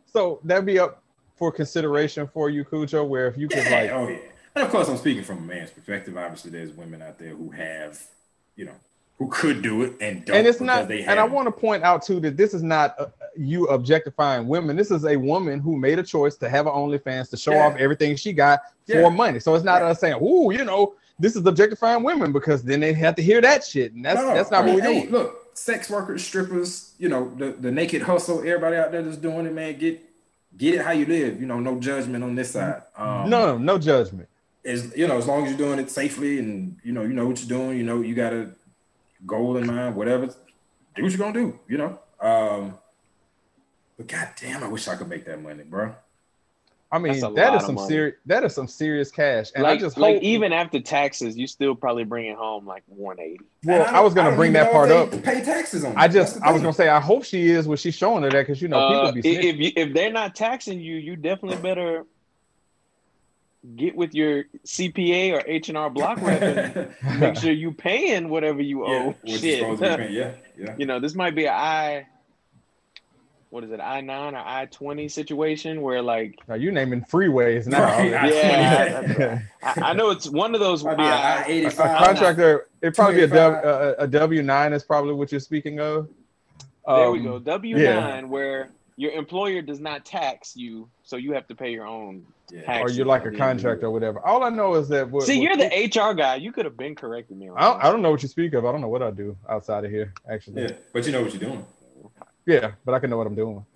So 0.07 0.39
that'd 0.45 0.65
be 0.65 0.79
up 0.79 1.03
for 1.35 1.51
consideration 1.51 2.25
for 2.25 2.49
you, 2.49 2.63
Khujoe, 2.63 3.05
where 3.05 3.27
if 3.27 3.37
you 3.37 3.49
could 3.49 3.65
Yeah, 3.65 3.69
like 3.69 3.91
oh 3.91 4.07
yeah. 4.07 4.17
And 4.55 4.63
of 4.63 4.71
course, 4.71 4.87
I'm 4.87 4.95
speaking 4.95 5.25
from 5.25 5.39
a 5.39 5.41
man's 5.41 5.71
perspective. 5.71 6.15
Obviously, 6.15 6.51
there's 6.51 6.71
women 6.71 7.01
out 7.01 7.19
there 7.19 7.35
who 7.35 7.49
have, 7.51 8.01
you 8.55 8.63
know, 8.63 8.75
who 9.17 9.27
could 9.29 9.61
do 9.61 9.81
it 9.83 9.93
and 10.01 10.25
don't. 10.25 10.37
and 10.37 10.47
it's 10.47 10.59
not 10.59 10.87
They 10.87 11.05
and 11.05 11.19
i 11.19 11.23
want 11.23 11.47
to 11.47 11.51
point 11.51 11.83
out 11.83 12.03
too 12.03 12.19
that 12.21 12.35
this 12.37 12.53
is 12.53 12.63
not 12.63 12.95
uh, 12.99 13.07
you 13.37 13.65
objectifying 13.67 14.47
women 14.47 14.75
this 14.75 14.91
is 14.91 15.05
a 15.05 15.15
woman 15.15 15.59
who 15.59 15.77
made 15.77 15.99
a 15.99 16.03
choice 16.03 16.35
to 16.37 16.49
have 16.49 16.67
an 16.67 16.73
onlyfans 16.73 17.29
to 17.29 17.37
show 17.37 17.53
Yeah. 17.53 17.63
off 17.67 17.77
everything 17.77 18.15
she 18.15 18.33
got 18.33 18.59
for 18.91 19.09
money 19.09 19.39
so 19.39 19.55
it's 19.55 19.63
not 19.63 19.81
Yeah. 19.81 19.87
us 19.89 19.99
saying 19.99 20.17
oh 20.21 20.49
you 20.51 20.65
know 20.65 20.95
this 21.17 21.35
is 21.37 21.45
objectifying 21.45 22.03
women 22.03 22.33
because 22.33 22.63
then 22.63 22.81
they 22.81 22.91
have 22.93 23.15
to 23.15 23.21
hear 23.23 23.39
that 23.41 23.63
shit 23.63 23.93
and 23.93 24.03
that's 24.03 24.19
No, 24.21 24.33
that's 24.33 24.51
not 24.51 24.63
I 24.63 24.65
mean, 24.65 24.75
what 24.75 24.83
we're 24.83 24.89
hey, 24.91 24.99
doing 25.01 25.11
Look, 25.13 25.57
sex 25.57 25.89
workers, 25.89 26.25
strippers, 26.25 26.93
you 26.99 27.07
know, 27.07 27.33
the, 27.37 27.51
the 27.53 27.71
naked 27.71 28.01
hustle, 28.01 28.39
everybody 28.39 28.75
out 28.75 28.91
there 28.91 29.01
that's 29.01 29.15
doing 29.15 29.45
it, 29.45 29.53
man, 29.53 29.77
get 29.77 30.01
get 30.57 30.75
it 30.75 30.81
how 30.81 30.91
you 30.91 31.05
live. 31.05 31.39
You 31.39 31.47
know, 31.47 31.61
no 31.61 31.79
judgment 31.79 32.21
on 32.21 32.35
this 32.35 32.51
side. 32.51 32.81
Um, 32.97 33.29
no 33.29 33.57
no 33.57 33.77
judgment 33.77 34.27
as 34.65 34.93
you 34.97 35.07
know, 35.07 35.17
as 35.17 35.25
long 35.25 35.43
as 35.45 35.49
you're 35.51 35.57
doing 35.57 35.79
it 35.79 35.89
safely 35.89 36.39
and 36.39 36.77
you 36.83 36.91
know, 36.91 37.03
you 37.03 37.13
know 37.13 37.25
what 37.27 37.39
you're 37.39 37.57
doing, 37.57 37.77
you 37.77 37.83
know, 37.85 38.01
you 38.01 38.13
got 38.13 38.33
a 38.33 38.49
goal 39.25 39.57
in 39.57 39.67
mind, 39.67 39.95
whatever, 39.95 40.27
do 40.27 41.03
what 41.03 41.11
you're 41.11 41.17
gonna 41.17 41.33
do, 41.33 41.59
you 41.67 41.77
know. 41.77 41.99
Um, 42.19 42.77
but 43.97 44.07
goddamn, 44.07 44.63
I 44.63 44.67
wish 44.67 44.87
I 44.87 44.95
could 44.95 45.07
make 45.09 45.25
that 45.25 45.41
money, 45.41 45.63
bro. 45.63 45.93
i 46.91 46.97
mean 46.99 47.13
That's 47.13 47.23
a 47.23 47.29
that 47.35 47.47
lot 47.53 47.55
is 47.57 47.63
of 47.63 47.67
some 47.67 47.87
serious 47.87 48.15
that 48.25 48.43
is 48.43 48.53
some 48.53 48.67
serious 48.67 49.09
cash 49.11 49.51
and 49.55 49.63
like, 49.63 49.77
i 49.79 49.81
just 49.81 49.97
like 49.97 50.15
hope 50.15 50.23
even 50.23 50.53
after 50.53 50.79
taxes, 50.79 51.35
you 51.35 51.47
still 51.47 51.75
probably 51.75 52.03
bring 52.03 52.27
it 52.27 52.37
home 52.37 52.65
like 52.65 52.83
180. 52.87 53.39
well 53.65 53.85
And 53.87 53.95
i, 53.95 53.99
was 54.01 54.13
gonna 54.13 54.29
don't 54.29 54.37
bring 54.37 54.53
that 54.53 54.71
part 54.71 54.91
up 54.91 55.11
Pay 55.23 55.41
taxes 55.43 55.83
on. 55.83 55.93
i 55.97 56.07
just 56.07 56.41
i 56.41 56.51
was 56.51 56.61
gonna 56.61 56.73
say 56.73 56.87
i 56.87 56.99
hope 56.99 57.23
she 57.25 57.47
is 57.49 57.67
when 57.67 57.77
she's 57.77 57.95
showing 57.95 58.23
her 58.23 58.29
that 58.29 58.41
because 58.45 58.61
you 58.61 58.67
know 58.67 58.79
Uh, 58.79 59.11
people 59.11 59.21
be 59.21 59.29
if 59.37 59.55
if, 59.55 59.55
you, 59.59 59.71
if 59.75 59.93
they're 59.93 60.11
not 60.13 60.35
taxing 60.35 60.79
you, 60.79 60.95
you 60.97 61.15
definitely 61.15 61.57
better 61.61 62.05
get 63.75 63.95
with 63.95 64.13
your 64.13 64.43
CPA 64.65 65.33
or 65.33 65.43
H 65.47 65.69
and 65.69 65.77
R 65.77 65.89
Block 65.89 66.21
rep 66.21 66.41
and 67.01 67.19
make 67.19 67.37
sure 67.37 67.51
you 67.51 67.71
paying 67.71 68.29
whatever 68.29 68.61
you 68.61 68.87
yeah, 68.87 68.93
owe. 68.93 69.05
what 69.07 69.17
you're 69.23 69.39
Shit. 69.39 69.59
supposed 69.59 69.81
to 69.83 69.89
be 69.89 70.03
paying. 70.03 70.13
Yeah, 70.15 70.31
yeah. 70.57 70.75
you 70.77 70.85
know, 70.85 70.99
this 70.99 71.15
might 71.15 71.35
be 71.35 71.45
an 71.45 71.53
I. 71.53 72.07
What 73.49 73.63
is 73.63 73.71
it, 73.71 73.79
I 73.79 74.01
nine 74.01 74.35
or 74.35 74.43
I 74.45 74.65
twenty 74.65 75.07
situation 75.07 75.81
where 75.81 76.01
like 76.01 76.39
now 76.47 76.55
you 76.55 76.71
naming 76.71 77.01
freeways 77.03 77.67
now 77.67 77.83
Right, 77.83 78.13
I- 78.13 78.29
Yeah, 78.29 79.15
yeah. 79.17 79.39
I, 79.63 79.91
I 79.91 79.93
know 79.93 80.09
it's 80.09 80.27
one 80.29 80.53
of 80.55 80.59
those. 80.59 80.83
Might 80.83 80.97
be 80.97 81.03
an 81.03 81.09
I- 81.09 81.13
I 81.13 81.41
a 81.43 81.47
eighty 81.49 81.69
five. 81.69 81.97
contractor 82.05 82.67
it'd 82.81 82.95
probably 82.95 83.15
be 83.17 83.23
a, 83.23 83.27
285. 83.27 83.63
w, 84.07 84.33
a, 84.33 84.39
a 84.39 84.43
w9 84.43 84.73
is 84.73 84.83
probably 84.83 85.13
what 85.13 85.31
you're 85.31 85.39
speaking 85.39 85.79
of 85.79 86.09
there 86.85 87.11
we 87.11 87.19
Um, 87.19 87.23
go. 87.25 87.39
W 87.39 87.77
nine 87.77 88.29
where 88.29 88.69
your 88.97 89.11
employer 89.13 89.61
does 89.61 89.79
not 89.79 90.05
tax 90.05 90.55
you, 90.57 90.87
so 91.03 91.15
you 91.17 91.31
have 91.33 91.47
to 91.47 91.55
pay 91.55 91.71
your 91.71 91.85
own 91.87 92.25
Yeah. 92.55 92.81
or 92.81 92.89
you're 92.89 93.05
like 93.05 93.25
a 93.25 93.31
contractor 93.31 93.87
or 93.87 93.91
whatever. 93.91 94.19
All 94.25 94.43
I 94.43 94.49
know 94.49 94.75
is 94.75 94.87
that. 94.89 95.09
What, 95.09 95.23
See, 95.23 95.37
what- 95.39 95.43
you're 95.43 95.57
the 95.57 95.67
HR 95.99 96.13
guy. 96.13 96.35
You 96.35 96.51
could 96.53 96.63
have 96.65 96.77
been 96.77 96.95
correcting 96.95 97.37
me 97.37 97.49
I 97.49 97.61
don't. 97.67 97.83
I 97.83 97.91
don't 97.91 98.01
know 98.01 98.11
what 98.11 98.23
you 98.23 98.29
speak 98.29 98.53
of. 98.53 98.65
I 98.65 98.71
don't 98.71 98.81
know 98.81 98.87
what 98.87 99.03
I 99.03 99.11
do 99.11 99.35
outside 99.49 99.83
of 99.83 99.91
here, 99.91 100.13
actually. 100.29 100.61
Yeah, 100.61 100.67
Yeah, 100.69 100.75
but 100.93 101.05
you 101.05 101.11
know 101.11 101.21
what 101.21 101.33
you're 101.33 101.41
doing. 101.49 101.65
Yeah, 102.45 102.71
but 102.85 102.93
I 102.95 102.99
can 102.99 103.09
know 103.09 103.17
what 103.17 103.27
I'm 103.27 103.35
doing. 103.35 103.65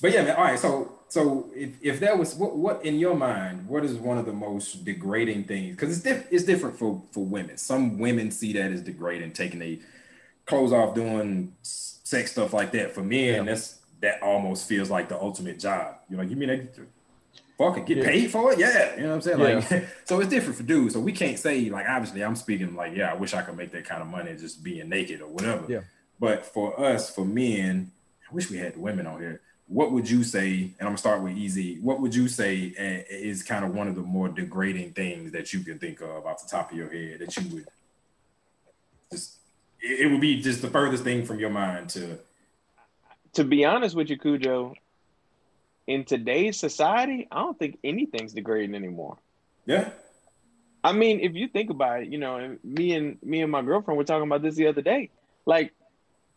but 0.00 0.12
yeah, 0.12 0.22
man. 0.22 0.36
All 0.36 0.44
right. 0.44 0.58
So 0.58 0.92
So 1.08 1.50
if, 1.54 1.70
if 1.82 2.00
that 2.00 2.16
was 2.18 2.34
what 2.34 2.56
what 2.56 2.84
in 2.84 2.98
your 2.98 3.14
mind, 3.14 3.66
what 3.68 3.84
is 3.84 3.94
one 3.94 4.16
of 4.18 4.26
the 4.26 4.32
most 4.32 4.84
degrading 4.84 5.44
things? 5.44 5.76
Because 5.76 5.90
it's 5.96 6.02
diff, 6.02 6.26
it's 6.30 6.44
different 6.44 6.78
for 6.78 7.02
for 7.12 7.24
women. 7.24 7.56
Some 7.56 7.98
women 7.98 8.30
see 8.30 8.52
that 8.54 8.70
as 8.70 8.80
degrading, 8.82 9.32
taking 9.32 9.58
their 9.60 9.76
clothes 10.46 10.72
off, 10.72 10.94
doing 10.94 11.52
sex 11.62 12.32
stuff 12.32 12.52
like 12.52 12.72
that. 12.72 12.92
For 12.94 13.02
men, 13.02 13.34
Yeah. 13.34 13.42
that's 13.42 13.78
that 14.00 14.22
almost 14.22 14.66
feels 14.68 14.88
like 14.88 15.08
the 15.08 15.20
ultimate 15.20 15.58
job. 15.58 15.96
You're 16.08 16.20
like, 16.20 16.30
you 16.30 16.36
mean 16.36 16.48
they 16.48 16.68
fucking 17.60 17.84
get 17.84 17.98
Yeah. 17.98 18.04
paid 18.04 18.30
for 18.30 18.52
it? 18.52 18.58
Yeah, 18.58 18.96
you 18.96 19.02
know 19.02 19.08
what 19.10 19.14
I'm 19.16 19.20
saying? 19.20 19.40
Yeah. 19.40 19.64
Like, 19.70 19.88
so 20.04 20.18
it's 20.20 20.30
different 20.30 20.56
for 20.56 20.62
dudes. 20.62 20.94
So 20.94 21.00
we 21.00 21.12
can't 21.12 21.38
say 21.38 21.68
like 21.68 21.86
obviously 21.88 22.24
I'm 22.24 22.36
speaking 22.36 22.74
like, 22.74 22.96
yeah, 22.96 23.12
I 23.12 23.14
wish 23.14 23.34
I 23.34 23.42
could 23.42 23.56
make 23.56 23.70
that 23.72 23.84
kind 23.84 24.00
of 24.02 24.08
money 24.08 24.34
just 24.36 24.64
being 24.64 24.88
naked 24.88 25.20
or 25.20 25.28
whatever. 25.28 25.64
Yeah. 25.68 25.80
But 26.18 26.46
for 26.46 26.78
us, 26.80 27.14
for 27.14 27.24
men, 27.24 27.90
I 28.30 28.34
wish 28.34 28.50
we 28.50 28.56
had 28.56 28.74
the 28.74 28.80
women 28.80 29.06
on 29.06 29.20
here. 29.20 29.40
What 29.68 29.92
would 29.92 30.08
you 30.10 30.24
say? 30.24 30.48
And 30.54 30.74
I'm 30.80 30.86
gonna 30.88 30.98
start 30.98 31.22
with 31.22 31.36
Ez. 31.36 31.58
What 31.80 32.00
would 32.00 32.14
you 32.14 32.28
say 32.28 32.72
uh, 32.78 33.04
is 33.14 33.42
kind 33.42 33.64
of 33.64 33.74
one 33.74 33.88
of 33.88 33.94
the 33.94 34.02
more 34.02 34.28
degrading 34.28 34.92
things 34.92 35.30
that 35.32 35.52
you 35.52 35.60
can 35.60 35.78
think 35.78 36.00
of 36.00 36.26
off 36.26 36.42
the 36.42 36.50
top 36.50 36.72
of 36.72 36.76
your 36.76 36.90
head 36.90 37.20
that 37.20 37.36
you 37.36 37.48
would 37.54 37.66
just? 39.12 39.36
It 39.80 40.00
it 40.06 40.10
would 40.10 40.20
be 40.20 40.40
just 40.42 40.60
the 40.62 40.68
furthest 40.70 41.04
thing 41.04 41.24
from 41.24 41.38
your 41.38 41.50
mind 41.50 41.90
to. 41.90 42.18
To 43.34 43.44
be 43.44 43.64
honest 43.64 43.94
with 43.94 44.10
you, 44.10 44.18
Khujoe, 44.18 44.74
in 45.90 46.04
today's 46.04 46.56
society, 46.56 47.26
I 47.32 47.40
don't 47.40 47.58
think 47.58 47.80
anything's 47.82 48.32
degrading 48.32 48.76
anymore. 48.76 49.18
Yeah. 49.66 49.90
I 50.84 50.92
mean, 50.92 51.18
if 51.18 51.34
you 51.34 51.48
think 51.48 51.68
about 51.68 52.02
it, 52.02 52.08
you 52.12 52.16
know, 52.16 52.36
and 52.36 52.62
me 52.62 52.94
and 52.94 53.18
me 53.24 53.42
and 53.42 53.50
my 53.50 53.60
girlfriend 53.60 53.98
were 53.98 54.04
talking 54.04 54.22
about 54.22 54.40
this 54.40 54.54
the 54.54 54.68
other 54.68 54.82
day. 54.82 55.10
Like, 55.46 55.72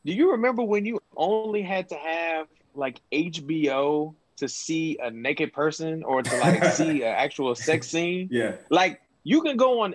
do 0.06 0.12
you 0.12 0.32
remember 0.32 0.64
when 0.64 0.86
you 0.88 1.00
only 1.16 1.62
had 1.62 1.90
to 1.90 1.96
have 1.96 2.48
like 2.74 3.00
HBO 3.12 4.16
to 4.38 4.50
see 4.50 4.98
a 4.98 5.12
naked 5.12 5.54
person 5.54 6.04
or 6.04 6.24
to 6.24 6.38
like 6.40 6.64
see 6.74 7.04
an 7.04 7.14
actual 7.14 7.54
sex 7.54 7.88
scene? 7.88 8.30
Yeah. 8.32 8.56
Like, 8.72 9.02
you 9.24 9.44
can 9.44 9.56
go 9.56 9.82
on 9.82 9.94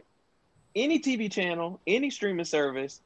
any 0.76 1.00
TV 1.00 1.32
channel, 1.32 1.80
any 1.84 2.10
streaming 2.10 2.44
service, 2.44 3.00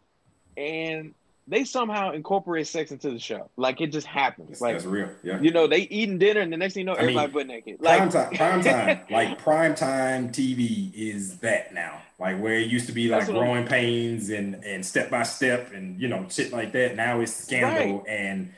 and 0.58 1.14
they 1.48 1.64
somehow 1.64 2.12
incorporate 2.12 2.66
sex 2.66 2.92
into 2.92 3.11
the 3.11 3.18
show. 3.18 3.50
Like, 3.57 3.81
it 3.81 3.88
just 3.92 4.07
happens. 4.07 4.48
That's, 4.48 4.61
like, 4.61 4.74
that's 4.74 4.85
real. 4.87 5.09
Yeah. 5.22 5.40
you 5.40 5.50
know, 5.50 5.66
they 5.66 5.81
eating 5.81 6.18
dinner, 6.18 6.40
and 6.40 6.52
the 6.52 6.57
next 6.57 6.74
thing 6.74 6.83
you 6.83 6.85
know, 6.87 6.94
I 6.94 7.00
mean, 7.07 7.18
everybody 7.18 7.33
butt 7.33 7.46
naked. 7.48 7.81
prime 7.81 8.09
Like, 8.09 8.11
time, 8.11 8.37
prime 8.37 8.62
time, 8.64 9.00
like 9.11 9.38
prime 9.38 9.74
time 9.74 10.28
TV 10.31 10.92
is 10.94 11.38
that 11.38 11.74
now. 11.74 12.00
Like 12.20 12.38
where 12.40 12.55
it 12.55 12.68
used 12.70 12.87
to 12.87 12.92
be 12.92 13.09
like 13.09 13.22
That's 13.22 13.33
what 13.33 13.38
I'm- 13.42 13.46
growing 13.52 13.66
pains 13.66 14.31
and 14.31 14.62
and 14.64 14.87
step 14.87 15.11
by 15.11 15.24
step 15.24 15.72
and 15.72 16.00
you 16.00 16.07
know 16.07 16.24
shit 16.31 16.52
like 16.52 16.70
that. 16.72 16.94
Now 16.94 17.18
it's 17.18 17.35
scandal 17.35 18.05
and 18.09 18.52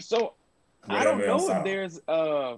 so 0.00 0.32
I 0.88 1.04
don't 1.04 1.18
know 1.24 1.48
if 1.48 1.62
there's 1.64 2.00
uh 2.08 2.56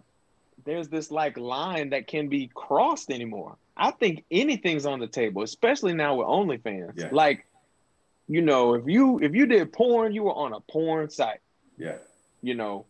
there's 0.65 0.89
this 0.89 1.11
like 1.11 1.37
line 1.37 1.91
that 1.91 2.07
can 2.07 2.29
be 2.29 2.51
crossed 2.55 3.11
anymore. 3.11 3.57
I 3.77 3.91
think 3.91 4.25
anything's 4.31 4.87
on 4.87 4.99
the 4.99 5.07
table, 5.07 5.43
especially 5.43 5.93
now 5.93 6.15
with 6.15 6.27
OnlyFans. 6.27 6.93
Yeah. 6.97 7.09
Like, 7.12 7.45
you 8.29 8.43
know, 8.43 8.75
if 8.75 8.85
you 8.87 9.19
if 9.21 9.35
you 9.35 9.47
did 9.47 9.73
porn, 9.73 10.12
you 10.12 10.25
were 10.25 10.35
on 10.35 10.53
a 10.53 10.61
porn 10.61 11.11
site. 11.11 11.41
Yeah. 11.79 11.97
You 12.43 12.55
know, 12.55 12.87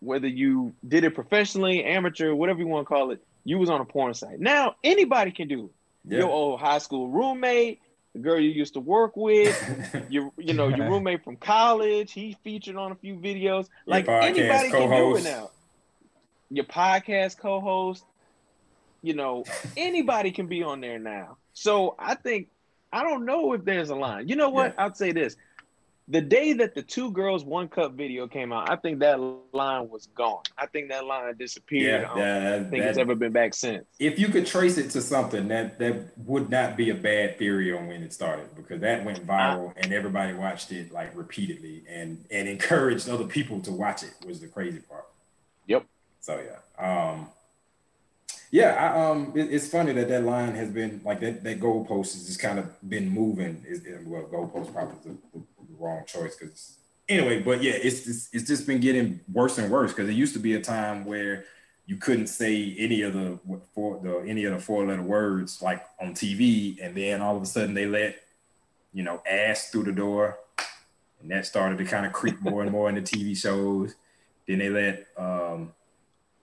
whether 0.00 0.28
you 0.28 0.74
did 0.86 1.04
it 1.04 1.14
professionally, 1.14 1.84
amateur, 1.84 2.34
whatever 2.34 2.60
you 2.60 2.66
want 2.66 2.86
to 2.86 2.94
call 2.94 3.10
it, 3.10 3.22
you 3.44 3.58
was 3.58 3.70
on 3.70 3.80
a 3.80 3.84
porn 3.84 4.14
site. 4.14 4.40
Now 4.40 4.76
anybody 4.84 5.30
can 5.30 5.48
do 5.48 5.66
it. 5.66 5.70
Yeah. 6.06 6.18
Your 6.20 6.30
old 6.30 6.60
high 6.60 6.78
school 6.78 7.08
roommate, 7.08 7.80
the 8.12 8.20
girl 8.20 8.38
you 8.38 8.50
used 8.50 8.74
to 8.74 8.80
work 8.80 9.16
with, 9.16 9.96
your 10.08 10.30
you 10.36 10.54
know 10.54 10.68
your 10.68 10.88
roommate 10.88 11.24
from 11.24 11.36
college 11.36 12.12
he 12.12 12.36
featured 12.44 12.76
on 12.76 12.92
a 12.92 12.94
few 12.94 13.16
videos 13.16 13.68
like 13.86 14.08
anybody 14.08 14.70
can 14.70 14.90
do 14.90 15.16
it 15.16 15.24
now 15.24 15.50
your 16.50 16.64
podcast 16.64 17.38
co-host 17.38 18.04
you 19.02 19.14
know 19.14 19.44
anybody 19.76 20.30
can 20.30 20.46
be 20.46 20.62
on 20.62 20.80
there 20.80 20.98
now 20.98 21.36
so 21.52 21.94
i 21.98 22.14
think 22.14 22.48
i 22.94 23.02
don't 23.02 23.24
know 23.26 23.52
if 23.52 23.64
there's 23.64 23.90
a 23.90 23.94
line. 23.96 24.28
You 24.28 24.36
know 24.36 24.48
what? 24.48 24.74
I'll 24.78 24.94
say 24.94 25.12
this. 25.12 25.36
The 26.06 26.20
day 26.20 26.52
that 26.52 26.74
the 26.74 26.82
two 26.82 27.10
girls 27.12 27.44
one 27.46 27.66
cup 27.68 27.94
video 27.94 28.28
came 28.28 28.52
out 28.52 28.70
i 28.70 28.76
think 28.76 28.98
that 29.00 29.18
line 29.52 29.88
was 29.88 30.06
gone. 30.14 30.42
I 30.56 30.66
think 30.66 30.90
that 30.90 31.06
line 31.06 31.34
disappeared. 31.38 32.02
Yeah. 32.02 32.12
i 32.12 32.14
don't 32.14 32.18
that- 32.64 32.70
think 32.70 32.84
it's 32.84 32.98
ever 32.98 33.14
been 33.14 33.32
back 33.32 33.54
since. 33.54 33.84
If 33.98 34.18
you 34.18 34.28
could 34.28 34.46
trace 34.46 34.76
it 34.78 34.90
to 34.90 35.00
something 35.00 35.48
that 35.48 35.78
that 35.78 36.12
would 36.18 36.50
not 36.50 36.76
be 36.76 36.90
a 36.90 36.94
bad 36.94 37.38
theory 37.38 37.72
on 37.76 37.86
when 37.88 38.02
it 38.02 38.12
started 38.12 38.54
because 38.54 38.80
that 38.82 39.04
went 39.04 39.26
viral 39.26 39.72
and 39.76 39.92
everybody 39.92 40.34
watched 40.34 40.70
it 40.72 40.92
like 40.92 41.10
repeatedly 41.16 41.84
and 41.88 42.24
and 42.30 42.48
encouraged 42.56 43.08
other 43.08 43.24
people 43.26 43.60
to 43.60 43.72
watch 43.72 44.02
it 44.02 44.12
was 44.26 44.40
the 44.40 44.46
crazy 44.48 44.80
part. 44.80 45.06
Yep. 45.66 45.86
so 46.20 46.32
yeah 46.48 46.60
um 46.86 47.28
yeah 48.50 48.70
I, 48.94 49.10
um 49.10 49.32
it- 49.34 49.52
it's 49.52 49.68
funny 49.68 49.92
that 49.92 50.08
that 50.08 50.24
line 50.24 50.54
has 50.54 50.70
been 50.70 51.00
like 51.04 51.20
that 51.20 51.44
that 51.44 51.60
goalpost 51.60 52.14
has 52.14 52.26
just 52.26 52.40
kind 52.40 52.58
of 52.58 52.66
been 52.88 53.08
moving 53.08 53.64
is 53.66 53.82
well 54.04 54.24
goalpost 54.24 54.72
probably 54.72 54.96
the, 55.04 55.10
the, 55.32 55.38
the 55.68 55.74
wrong 55.78 56.02
choice 56.06 56.36
because 56.36 56.76
anyway 57.08 57.40
but 57.40 57.62
yeah 57.62 57.72
it's 57.72 58.04
just 58.04 58.34
it's 58.34 58.46
just 58.46 58.66
been 58.66 58.80
getting 58.80 59.20
worse 59.32 59.58
and 59.58 59.70
worse 59.70 59.92
because 59.92 60.08
it 60.08 60.14
used 60.14 60.32
to 60.34 60.40
be 60.40 60.54
a 60.54 60.60
time 60.60 61.04
where 61.04 61.44
you 61.86 61.96
couldn't 61.96 62.28
say 62.28 62.74
any 62.78 63.02
of 63.02 63.12
the 63.12 63.38
four 63.74 64.00
the 64.02 64.18
any 64.26 64.44
of 64.46 64.54
the 64.54 64.58
four 64.58 64.86
letter 64.86 65.02
words 65.02 65.60
like 65.60 65.84
on 66.00 66.14
TV, 66.14 66.78
and 66.82 66.96
then 66.96 67.20
all 67.20 67.36
of 67.36 67.42
a 67.42 67.46
sudden 67.46 67.74
they 67.74 67.84
let 67.84 68.16
you 68.94 69.02
know 69.02 69.22
ass 69.30 69.68
through 69.68 69.82
the 69.84 69.92
door, 69.92 70.38
and 71.20 71.30
that 71.30 71.44
started 71.44 71.76
to 71.76 71.84
kind 71.84 72.06
of 72.06 72.12
creep 72.14 72.40
more 72.40 72.62
and 72.62 72.72
more 72.72 72.88
into 72.88 73.02
TV 73.02 73.36
shows. 73.36 73.96
Then 74.48 74.60
they 74.60 74.70
let, 74.70 75.06
um, 75.18 75.72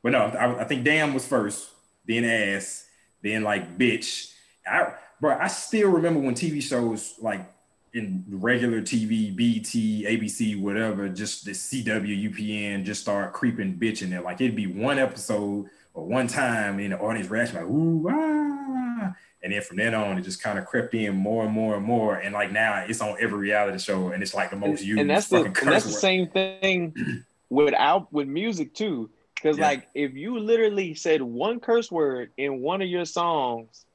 but 0.04 0.12
no, 0.12 0.20
I, 0.20 0.62
I 0.62 0.64
think 0.64 0.84
damn 0.84 1.14
was 1.14 1.26
first, 1.26 1.70
then 2.06 2.26
ass, 2.26 2.86
then 3.22 3.44
like 3.44 3.78
bitch. 3.78 4.34
I 4.66 4.94
bro, 5.20 5.38
I 5.38 5.48
still 5.48 5.90
remember 5.90 6.20
when 6.20 6.36
TV 6.36 6.62
shows 6.62 7.16
like 7.20 7.48
in 7.94 8.24
regular 8.30 8.82
TV, 8.82 9.36
BT, 9.36 10.06
ABC, 10.08 10.60
whatever, 10.60 11.10
just 11.10 11.46
the 11.46 11.52
CW, 11.52 12.32
UPN 12.32 12.84
just 12.84 13.02
start 13.02 13.34
creeping 13.34 13.78
bitch 13.78 14.02
in 14.02 14.10
there. 14.10 14.22
Like 14.22 14.40
it'd 14.40 14.56
be 14.56 14.68
one 14.68 14.98
episode 14.98 15.70
or 15.94 16.06
one 16.06 16.28
time 16.28 16.80
and 16.80 16.94
the 16.94 17.00
audience 17.00 17.30
reaction 17.30 17.58
like, 17.58 17.66
ooh, 17.66 18.08
ah. 18.10 19.14
And 19.44 19.52
then 19.52 19.62
from 19.64 19.78
then 19.78 19.96
on, 19.96 20.18
it 20.20 20.22
just 20.22 20.42
kind 20.42 20.60
of 20.60 20.66
crept 20.66 20.94
in 20.94 21.16
more 21.16 21.44
and 21.44 21.52
more 21.52 21.76
and 21.76 21.84
more. 21.84 22.16
And 22.16 22.34
like 22.34 22.52
now 22.52 22.86
it's 22.88 23.02
on 23.02 23.18
every 23.20 23.40
reality 23.40 23.80
show 23.80 24.10
and 24.10 24.22
it's 24.22 24.34
like 24.34 24.52
the 24.52 24.56
most 24.56 24.84
used 24.84 25.00
and 25.00 25.10
that's 25.10 25.28
the 25.28 25.44
and 25.44 25.56
that's 25.56 25.86
the 25.86 25.92
same 25.92 26.28
thing 26.28 27.26
without 27.50 28.12
with 28.14 28.28
music 28.28 28.74
too. 28.74 29.10
Because 29.42 29.58
Yeah. 29.58 29.68
like 29.68 29.88
if 29.96 30.14
you 30.14 30.38
literally 30.40 30.94
said 30.94 31.22
one 31.22 31.60
curse 31.60 31.92
word 31.92 32.32
in 32.38 32.62
one 32.62 32.82
of 32.82 32.88
your 32.88 33.06
songs, 33.06 33.86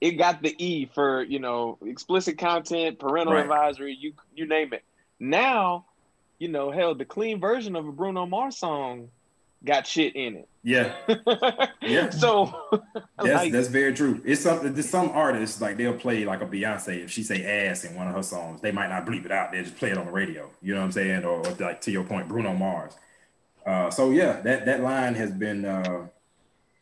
it 0.00 0.12
got 0.12 0.42
the 0.42 0.54
E 0.58 0.86
for 0.94 1.22
you 1.22 1.38
know 1.38 1.78
explicit 1.84 2.38
content, 2.38 2.98
parental 2.98 3.34
Right. 3.34 3.42
advisory, 3.42 3.94
you 3.98 4.12
you 4.34 4.46
name 4.46 4.72
it. 4.72 4.82
Now, 5.18 5.86
you 6.38 6.48
know, 6.48 6.70
hell, 6.70 6.94
the 6.94 7.04
clean 7.04 7.38
version 7.38 7.76
of 7.76 7.86
a 7.86 7.92
Bruno 7.92 8.24
Mars 8.26 8.56
song 8.56 9.10
got 9.62 9.86
shit 9.86 10.16
in 10.16 10.36
it. 10.36 10.48
Yeah, 10.62 10.94
Yeah. 11.82 12.08
So 12.10 12.82
that's, 13.18 13.28
like, 13.34 13.52
that's 13.52 13.68
very 13.68 13.92
true. 13.94 14.20
It's 14.24 14.40
something. 14.42 14.72
There's 14.72 14.88
some 14.88 15.10
artists 15.10 15.60
like 15.60 15.76
they'll 15.76 15.92
play 15.94 16.24
like 16.24 16.40
a 16.42 16.46
Beyonce. 16.46 17.04
If 17.04 17.10
she 17.10 17.22
say 17.22 17.44
ass 17.68 17.84
in 17.84 17.94
one 17.94 18.08
of 18.08 18.14
her 18.14 18.22
songs, 18.22 18.60
they 18.62 18.72
might 18.72 18.88
not 18.88 19.06
bleep 19.06 19.24
it 19.26 19.32
out. 19.32 19.52
They 19.52 19.62
just 19.62 19.76
play 19.76 19.90
it 19.90 19.98
on 19.98 20.06
the 20.06 20.12
radio. 20.12 20.50
You 20.62 20.74
know 20.74 20.80
what 20.80 20.86
I'm 20.86 20.92
saying? 20.92 21.24
Or, 21.24 21.46
or 21.46 21.52
like 21.60 21.80
to 21.82 21.90
your 21.90 22.04
point, 22.04 22.26
Bruno 22.28 22.52
Mars. 22.54 22.94
Uh, 23.66 23.90
so 23.90 24.10
yeah, 24.10 24.40
that 24.40 24.66
that 24.66 24.80
line 24.82 25.14
has 25.14 25.30
been. 25.30 25.64
Uh, 25.64 26.06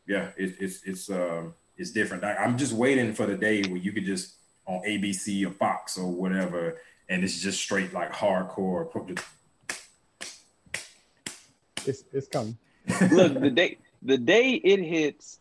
yeah, 0.07 0.29
it, 0.37 0.55
it's 0.59 0.83
it's 0.83 1.09
um 1.09 1.53
it's 1.77 1.91
different. 1.91 2.23
I, 2.23 2.35
I'm 2.35 2.57
just 2.57 2.73
waiting 2.73 3.13
for 3.13 3.25
the 3.25 3.35
day 3.37 3.61
where 3.63 3.77
you 3.77 3.91
could 3.91 4.05
just 4.05 4.35
on 4.65 4.81
ABC 4.87 5.45
or 5.45 5.51
Fox 5.51 5.97
or 5.97 6.11
whatever, 6.11 6.77
and 7.09 7.23
it's 7.23 7.39
just 7.39 7.59
straight 7.59 7.93
like 7.93 8.11
hardcore. 8.11 8.91
put 8.91 9.07
the- 9.07 9.23
It's 11.85 12.03
it's 12.11 12.27
coming. 12.27 12.57
look 13.11 13.39
the 13.39 13.51
day 13.51 13.77
the 14.01 14.17
day 14.17 14.53
it 14.53 14.79
hits 14.79 15.39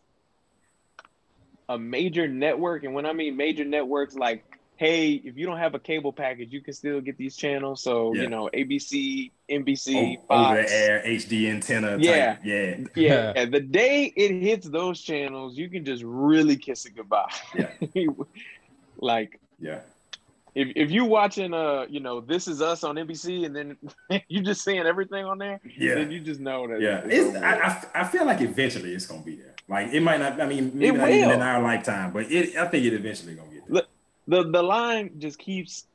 a 1.71 1.79
major 1.79 2.27
network 2.27 2.85
and 2.85 2.93
when 2.95 3.07
i 3.07 3.13
mean 3.13 3.37
major 3.37 3.65
networks 3.65 4.15
like 4.17 4.45
hey 4.79 5.11
if 5.29 5.37
you 5.37 5.45
don't 5.45 5.59
have 5.59 5.75
a 5.75 5.79
cable 5.79 6.13
package 6.13 6.53
you 6.53 6.61
can 6.63 6.73
still 6.73 7.01
get 7.01 7.17
these 7.19 7.37
channels 7.37 7.83
so 7.83 8.15
Yeah. 8.15 8.23
you 8.23 8.29
know 8.29 8.49
abc 8.55 9.31
nbc 9.51 9.87
o- 9.97 10.35
over 10.35 10.57
Fox. 10.63 10.71
the 10.71 10.77
air 10.77 11.03
HD 11.05 11.51
antenna. 11.51 11.91
Type. 11.97 12.01
Yeah. 12.05 12.37
yeah, 12.45 12.77
yeah 12.95 13.45
the 13.57 13.61
day 13.61 14.13
it 14.17 14.41
hits 14.41 14.69
those 14.69 15.01
channels 15.03 15.59
you 15.59 15.69
can 15.69 15.85
just 15.85 16.03
really 16.05 16.57
kiss 16.57 16.87
it 16.87 16.95
goodbye 16.97 17.31
Yeah. 17.57 17.71
like 18.99 19.41
yeah. 19.61 19.81
if, 20.55 20.69
if 20.77 20.91
you 20.91 21.05
watching 21.05 21.53
uh 21.55 21.87
you 21.89 22.01
know 22.01 22.21
this 22.21 22.47
is 22.49 22.61
us 22.63 22.85
on 22.85 22.95
nbc 22.97 23.47
and 23.47 23.55
then 23.57 23.77
you 24.29 24.43
just 24.43 24.63
seeing 24.65 24.81
everything 24.87 25.25
on 25.25 25.39
there 25.39 25.61
Yeah. 25.77 25.95
then 25.97 26.11
you 26.11 26.21
just 26.21 26.41
know 26.41 26.67
that 26.69 26.81
Yeah, 26.81 26.99
it's 27.05 27.35
it's, 27.35 27.37
I. 27.37 27.53
I, 27.59 28.03
I 28.03 28.05
feel 28.05 28.25
like 28.27 28.41
eventually 28.41 28.93
it's 28.95 29.07
gonna 29.07 29.23
be 29.23 29.37
there. 29.37 29.55
Like 29.69 29.93
it 29.93 30.01
might 30.01 30.19
not. 30.19 30.41
I 30.41 30.47
mean, 30.47 30.71
maybe 30.75 30.97
It 30.97 30.99
not 30.99 31.11
even 31.11 31.31
in 31.31 31.43
our 31.43 31.61
lifetime, 31.61 32.11
but 32.11 32.31
it. 32.33 32.57
I 32.57 32.67
think 32.69 32.87
it 32.87 32.95
eventually 32.95 33.35
gonna 33.35 33.49
get 33.51 33.55
there. 33.57 33.58
Look, 33.58 33.58
the 34.29 34.45
the 34.45 34.63
line 34.63 35.13
just 35.19 35.39
keeps 35.39 35.87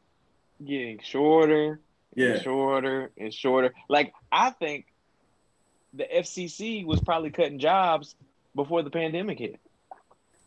getting 0.66 1.00
shorter 1.02 1.80
Yeah, 2.16 2.34
and 2.34 2.42
shorter 2.42 3.12
and 3.18 3.34
shorter. 3.34 3.74
Like 3.88 4.14
I 4.32 4.50
think 4.50 4.88
the 5.94 6.04
FCC 6.04 6.86
was 6.86 7.00
probably 7.00 7.30
cutting 7.30 7.60
jobs 7.60 8.16
before 8.56 8.82
the 8.82 8.90
pandemic 8.90 9.40
hit. 9.40 9.60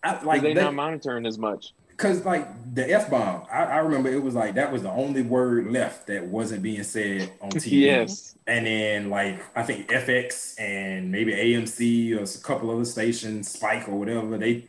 I, 0.02 0.22
Like 0.22 0.42
they're 0.42 0.54
they, 0.54 0.60
not 0.60 0.74
monitoring 0.74 1.26
as 1.26 1.38
much. 1.38 1.72
Cause 1.96 2.26
like 2.26 2.74
the 2.74 2.92
f 2.92 3.08
bomb, 3.08 3.46
I, 3.50 3.64
I 3.64 3.78
remember 3.78 4.10
it 4.12 4.22
was 4.22 4.34
like 4.34 4.54
that 4.56 4.70
was 4.70 4.82
the 4.82 4.90
only 4.90 5.22
word 5.22 5.68
left 5.68 6.08
that 6.08 6.26
wasn't 6.26 6.62
being 6.62 6.82
said 6.82 7.32
on 7.40 7.50
TV. 7.50 7.70
Yes. 7.70 8.36
And 8.46 8.66
then 8.66 9.10
like 9.10 9.40
I 9.56 9.62
think 9.62 9.88
FX 9.88 10.60
and 10.60 11.10
maybe 11.10 11.32
AMC 11.32 12.18
or 12.18 12.22
a 12.22 12.42
couple 12.42 12.70
other 12.70 12.84
stations, 12.84 13.50
Spike 13.50 13.88
or 13.88 13.98
whatever, 13.98 14.36
they 14.36 14.66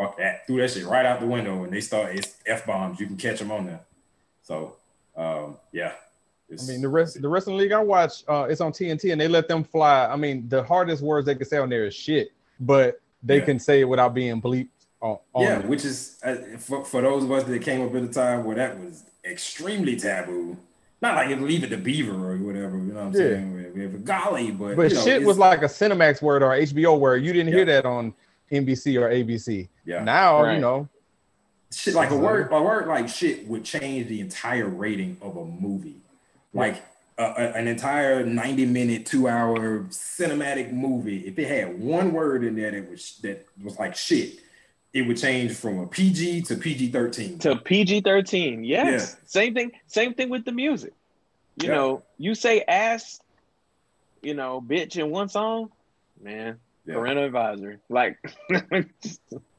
fuck 0.00 0.16
that 0.18 0.46
threw 0.46 0.60
that 0.60 0.70
shit 0.70 0.86
right 0.86 1.04
out 1.04 1.20
the 1.20 1.26
window 1.26 1.64
and 1.64 1.72
they 1.72 1.80
start 1.80 2.14
it's 2.14 2.36
f 2.46 2.66
bombs. 2.66 2.98
You 3.00 3.06
can 3.06 3.16
catch 3.16 3.38
them 3.38 3.50
on 3.50 3.66
there. 3.66 3.80
So 4.42 4.76
um, 5.16 5.56
yeah. 5.72 5.92
I 6.50 6.66
mean, 6.66 6.80
the 6.80 6.88
rest 6.88 7.20
the 7.20 7.28
wrestling 7.28 7.56
league 7.58 7.72
I 7.72 7.80
watch, 7.80 8.24
uh, 8.26 8.46
it's 8.50 8.60
on 8.60 8.72
TNT, 8.72 9.12
and 9.12 9.20
they 9.20 9.28
let 9.28 9.46
them 9.46 9.62
fly. 9.62 10.06
I 10.06 10.16
mean, 10.16 10.48
the 10.48 10.64
hardest 10.64 11.00
words 11.02 11.26
they 11.26 11.34
can 11.36 11.46
say 11.46 11.58
on 11.58 11.68
there 11.68 11.84
is 11.86 11.94
shit, 11.94 12.32
but 12.58 13.00
they 13.22 13.38
Yeah. 13.38 13.44
can 13.44 13.58
say 13.60 13.80
it 13.82 13.84
without 13.84 14.14
being 14.14 14.40
bleeped 14.42 14.68
on. 15.00 15.18
on 15.32 15.42
yeah, 15.44 15.60
it. 15.60 15.66
which 15.66 15.84
is 15.84 16.18
uh, 16.24 16.34
for, 16.58 16.84
for 16.84 17.02
those 17.02 17.22
of 17.22 17.30
us 17.30 17.44
that 17.44 17.62
came 17.62 17.82
up 17.82 17.94
at 17.94 18.02
a 18.02 18.08
time 18.08 18.44
where 18.44 18.56
that 18.56 18.80
was 18.80 19.04
extremely 19.24 19.94
taboo. 19.96 20.56
Not 21.02 21.14
like 21.14 21.28
you 21.30 21.36
leave 21.36 21.62
it 21.64 21.68
to 21.68 21.78
Beaver 21.78 22.32
or 22.32 22.36
whatever, 22.36 22.76
you 22.76 22.92
know 22.92 22.94
what 22.94 23.06
I'm 23.06 23.12
Yeah. 23.12 23.18
saying? 23.18 23.54
We- 23.54 23.60
we 23.70 23.82
have 23.82 23.94
a 23.94 23.98
golly, 23.98 24.50
but 24.50 24.74
But 24.76 24.90
you 24.90 24.96
know, 24.96 25.04
shit 25.04 25.22
was 25.22 25.38
like 25.38 25.62
a 25.62 25.66
Cinemax 25.66 26.20
word 26.20 26.42
or 26.42 26.52
HBO 26.52 26.98
word. 26.98 27.22
You 27.22 27.32
didn't 27.32 27.52
hear 27.52 27.64
that 27.66 27.86
on 27.86 28.12
NBC 28.50 29.00
or 29.00 29.08
ABC. 29.10 29.68
yeah. 29.84 30.02
Now 30.02 30.42
Right. 30.42 30.54
you 30.54 30.60
know. 30.60 30.88
shit 31.72 31.94
like 31.94 32.10
a 32.10 32.16
word 32.16 32.48
a 32.52 32.60
word 32.62 32.88
like 32.88 33.08
shit 33.08 33.46
would 33.46 33.64
change 33.64 34.08
the 34.08 34.20
entire 34.20 34.66
rating 34.66 35.16
of 35.22 35.36
a 35.36 35.44
movie 35.44 36.00
like 36.52 36.82
a, 37.16 37.22
a- 37.24 37.52
an 37.52 37.68
entire 37.68 38.24
90 38.26 38.66
minute 38.66 39.06
two 39.06 39.28
hour 39.28 39.84
cinematic 39.90 40.72
movie 40.72 41.18
if 41.28 41.38
it 41.38 41.46
had 41.46 41.78
one 41.80 42.12
word 42.12 42.42
in 42.42 42.56
there 42.56 42.72
that 42.72 42.90
was 42.90 43.18
that 43.22 43.46
was 43.62 43.78
like 43.78 43.94
shit 43.94 44.40
it 44.92 45.02
would 45.02 45.16
change 45.16 45.52
from 45.52 45.78
a 45.78 45.86
pg 45.86 46.42
to 46.42 46.56
pg-13 46.56 47.38
To 47.40 47.54
PG 47.54 48.00
thirteen. 48.00 48.64
Yes. 48.64 49.16
Same 49.26 49.54
thing. 49.54 49.70
Same 49.86 50.12
thing 50.14 50.28
with 50.28 50.44
the 50.44 50.50
music. 50.50 50.92
You 51.62 51.68
Yeah. 51.68 51.74
know, 51.76 52.02
you 52.18 52.34
say 52.34 52.62
ass, 52.66 53.20
you 54.22 54.34
know, 54.34 54.60
bitch 54.60 54.96
in 54.96 55.08
one 55.10 55.28
song, 55.28 55.70
man. 56.20 56.58
Yeah. 56.86 56.94
Parental 56.94 57.24
advisor. 57.24 57.80
Like 57.88 58.18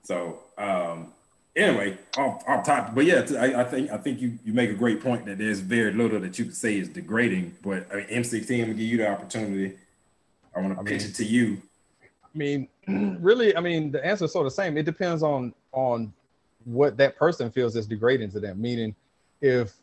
so 0.04 0.40
um 0.58 1.14
anyway 1.56 1.98
off, 2.18 2.44
off 2.48 2.66
topic 2.66 2.96
but 2.96 3.06
yeah 3.06 3.26
I, 3.38 3.62
I 3.62 3.64
think 3.66 3.92
i 3.92 3.98
think 3.98 4.22
you 4.22 4.40
you 4.46 4.54
make 4.54 4.70
a 4.70 4.74
great 4.74 5.02
point 5.02 5.26
that 5.26 5.38
there's 5.38 5.60
very 5.60 5.92
little 5.94 6.20
that 6.22 6.40
you 6.40 6.46
could 6.46 6.56
say 6.56 6.78
is 6.78 6.88
degrading 6.88 7.56
but 7.62 7.88
I 7.92 7.98
mean, 7.98 8.08
m16 8.08 8.68
will 8.68 8.74
give 8.74 8.80
you 8.80 8.98
the 8.98 9.10
opportunity 9.10 9.78
i 10.56 10.62
want 10.62 10.74
to 10.76 10.80
I 10.80 10.84
pitch 10.84 11.02
mean- 11.02 11.10
it 11.10 11.16
to 11.16 11.26
you 11.26 11.62
I 12.34 12.38
mean, 12.38 12.70
really, 13.22 13.54
I 13.58 13.60
mean, 13.60 13.92
the 13.92 14.06
answer 14.06 14.24
is 14.24 14.32
sort 14.32 14.46
of 14.46 14.54
the 14.54 14.56
same. 14.56 14.78
It 14.78 14.84
depends 14.86 15.22
on 15.22 15.54
on 15.74 16.14
what 16.64 16.96
that 16.96 17.18
person 17.18 17.52
feels 17.52 17.76
is 17.76 17.86
degrading 17.86 18.32
to 18.32 18.40
them. 18.40 18.62
Meaning, 18.62 18.96
if 19.42 19.74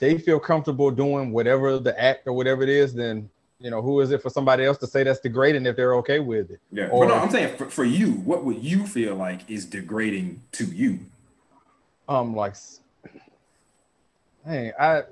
they 0.00 0.18
feel 0.18 0.40
comfortable 0.40 0.90
doing 0.90 1.30
whatever 1.30 1.78
the 1.78 1.96
act 2.02 2.26
or 2.26 2.32
whatever 2.32 2.64
it 2.64 2.68
is, 2.68 2.92
then 2.92 3.30
you 3.62 3.70
know, 3.70 3.80
who 3.80 4.00
is 4.00 4.10
it 4.10 4.20
for 4.20 4.30
somebody 4.30 4.64
else 4.64 4.78
to 4.78 4.86
say 4.86 5.04
that's 5.04 5.20
degrading 5.20 5.66
if 5.66 5.76
they're 5.76 5.94
okay 5.96 6.18
with 6.18 6.50
it? 6.50 6.60
Yeah, 6.72 6.88
Or- 6.88 7.06
but 7.06 7.14
no, 7.14 7.20
I'm 7.20 7.30
saying 7.30 7.56
for, 7.56 7.66
for 7.66 7.84
you, 7.84 8.12
what 8.12 8.44
would 8.44 8.62
you 8.62 8.86
feel 8.86 9.14
like 9.14 9.48
is 9.48 9.64
degrading 9.64 10.42
to 10.52 10.64
you? 10.64 10.98
Um, 12.08 12.34
like, 12.34 12.56
hey, 14.44 14.72
I. 14.78 15.02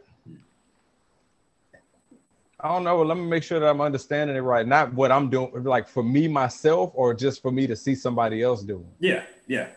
I 2.62 2.68
don't 2.68 2.84
know. 2.84 3.00
Let 3.02 3.16
me 3.16 3.24
make 3.24 3.42
sure 3.42 3.58
that 3.58 3.66
I'm 3.66 3.80
understanding 3.80 4.36
it 4.36 4.40
right. 4.40 4.66
Not 4.66 4.92
what 4.92 5.10
I'm 5.10 5.30
doing, 5.30 5.64
like 5.64 5.88
for 5.88 6.02
me 6.02 6.28
myself, 6.28 6.90
or 6.94 7.14
just 7.14 7.40
for 7.40 7.50
me 7.50 7.66
to 7.66 7.74
see 7.74 7.94
somebody 7.94 8.42
else 8.42 8.62
doing. 8.62 8.86
Yeah, 8.98 9.22
yeah. 9.46 9.68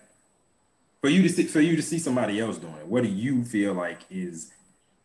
For 1.00 1.08
you 1.10 1.22
to 1.22 1.30
see, 1.30 1.44
for 1.46 1.62
you 1.62 1.78
to 1.78 1.82
see 1.82 1.98
somebody 1.98 2.42
else 2.42 2.58
doing 2.58 2.74
it, 2.76 2.86
what 2.86 3.04
do 3.04 3.10
you 3.10 3.46
feel 3.46 3.74
like 3.74 4.00
is 4.10 4.52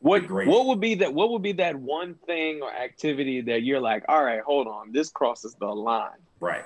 what 0.01 0.27
Great. 0.27 0.47
what 0.49 0.67
would 0.67 0.81
be 0.81 0.95
that 0.97 1.13
what 1.13 1.31
would 1.31 1.43
be 1.43 1.53
that 1.53 1.77
one 1.77 2.15
thing 2.27 2.61
or 2.63 2.73
activity 2.73 3.41
that 3.43 3.63
you're 3.63 3.81
like, 3.81 4.05
all 4.09 4.23
right, 4.23 4.41
hold 4.41 4.69
on, 4.69 4.93
this 4.93 5.11
crosses 5.11 5.55
the 5.59 5.67
line. 5.67 6.11
right? 6.41 6.65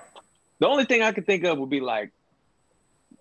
The 0.58 0.68
only 0.68 0.84
thing 0.84 1.02
I 1.02 1.12
could 1.12 1.26
think 1.26 1.44
of 1.44 1.58
would 1.58 1.70
be 1.70 1.80
like, 1.80 2.12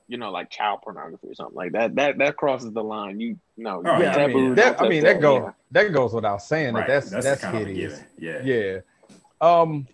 you 0.07 0.17
know, 0.17 0.29
like 0.31 0.49
child 0.49 0.81
pornography 0.83 1.27
or 1.29 1.33
something 1.33 1.55
like 1.55 1.71
that. 1.71 1.95
That 1.95 2.17
that 2.17 2.35
crosses 2.37 2.71
the 2.73 2.83
line. 2.83 3.19
You 3.21 3.37
know, 3.57 3.81
Oh, 3.85 3.99
yeah, 3.99 4.15
I 4.17 4.27
mean, 4.27 4.37
don't 4.47 4.55
that, 4.55 4.81
I 4.81 4.89
mean 4.89 5.03
that 5.03 5.21
goes 5.21 5.43
yeah. 5.45 5.51
that 5.71 5.93
goes 5.93 6.13
without 6.13 6.41
saying 6.41 6.73
Right. 6.73 6.87
that 6.87 7.05
that's 7.05 7.25
that's, 7.25 7.41
kind 7.41 7.57
of 7.57 7.67
hideous. 7.67 8.01
Yeah. 8.19 8.41
Yeah. 8.43 8.77
Um. 9.39 9.87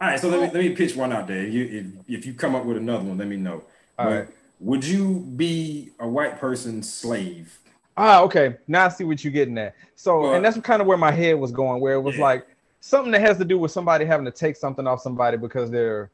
All 0.00 0.08
right. 0.08 0.20
So 0.20 0.28
let 0.28 0.40
me 0.40 0.46
let 0.46 0.54
me 0.54 0.70
pitch 0.76 0.94
one 0.94 1.12
out 1.12 1.26
there. 1.26 1.42
If 1.44 1.52
You, 1.52 1.64
if 2.06 2.18
if 2.20 2.26
you 2.26 2.34
come 2.34 2.54
up 2.54 2.64
with 2.64 2.76
another 2.76 3.02
one, 3.04 3.18
let 3.18 3.26
me 3.26 3.36
know. 3.36 3.64
All 3.98 4.06
But 4.06 4.10
right. 4.10 4.28
Would 4.60 4.84
you 4.84 5.20
be 5.36 5.90
a 6.00 6.08
white 6.08 6.38
person's 6.40 6.92
slave? 6.92 7.58
Ah, 7.98 8.22
okay. 8.22 8.56
Now 8.68 8.86
I 8.86 8.88
see 8.90 9.04
what 9.04 9.22
you're 9.24 9.32
getting 9.32 9.58
at. 9.58 9.74
So, 9.96 10.20
Well- 10.20 10.34
and 10.34 10.44
that's 10.44 10.58
kind 10.60 10.80
of 10.80 10.86
where 10.86 10.96
my 10.96 11.10
head 11.10 11.38
was 11.38 11.50
going, 11.50 11.80
where 11.80 11.94
it 11.94 12.00
was 12.00 12.16
Yeah. 12.16 12.22
like 12.24 12.46
something 12.80 13.10
that 13.12 13.20
has 13.20 13.36
to 13.38 13.44
do 13.44 13.58
with 13.58 13.72
somebody 13.72 14.04
having 14.04 14.24
to 14.24 14.30
take 14.30 14.56
something 14.56 14.86
off 14.86 15.00
somebody 15.02 15.36
because 15.36 15.70
they're 15.70 16.10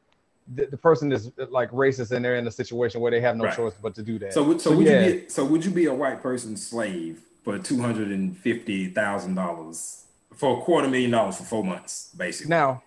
the, 0.53 0.67
the 0.67 0.77
person 0.77 1.11
is 1.11 1.31
like 1.49 1.71
racist 1.71 2.11
and 2.11 2.23
they're 2.23 2.35
in 2.35 2.45
a 2.45 2.51
situation 2.51 3.01
where 3.01 3.09
they 3.09 3.19
have 3.19 3.35
no 3.35 3.45
Right. 3.45 3.55
choice 3.55 3.73
but 3.81 3.95
to 3.95 4.03
do 4.03 4.19
that. 4.19 4.31
So 4.33 4.43
would 4.43 4.61
so, 4.61 4.69
So, 4.71 4.77
would 4.77 4.85
yeah. 4.85 5.05
you 5.07 5.21
be 5.21 5.29
so 5.29 5.43
would 5.45 5.65
you 5.65 5.71
be 5.71 5.85
a 5.85 5.93
white 5.93 6.21
person's 6.21 6.65
slave 6.65 7.21
for 7.43 7.57
two 7.57 7.79
hundred 7.79 8.09
and 8.11 8.35
fifty 8.37 8.87
thousand 8.87 9.33
dollars 9.35 10.05
for 10.35 10.59
a 10.59 10.61
quarter 10.61 10.87
million 10.87 11.09
dollars 11.11 11.37
for 11.37 11.43
four 11.45 11.63
months, 11.63 12.11
basically? 12.15 12.49
Now, 12.51 12.83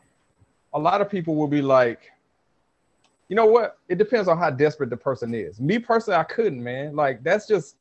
a 0.72 0.78
lot 0.78 1.00
of 1.00 1.10
people 1.10 1.34
will 1.34 1.48
be 1.48 1.60
like, 1.62 2.12
you 3.28 3.34
know 3.34 3.46
what? 3.46 3.78
It 3.88 3.98
depends 3.98 4.28
on 4.28 4.38
how 4.38 4.50
desperate 4.50 4.90
the 4.90 4.96
person 4.96 5.34
is. 5.34 5.60
Me 5.60 5.78
personally, 5.80 6.18
I 6.18 6.24
couldn't, 6.24 6.62
man. 6.62 6.94
Like 6.94 7.24
that's 7.24 7.46
just 7.48 7.74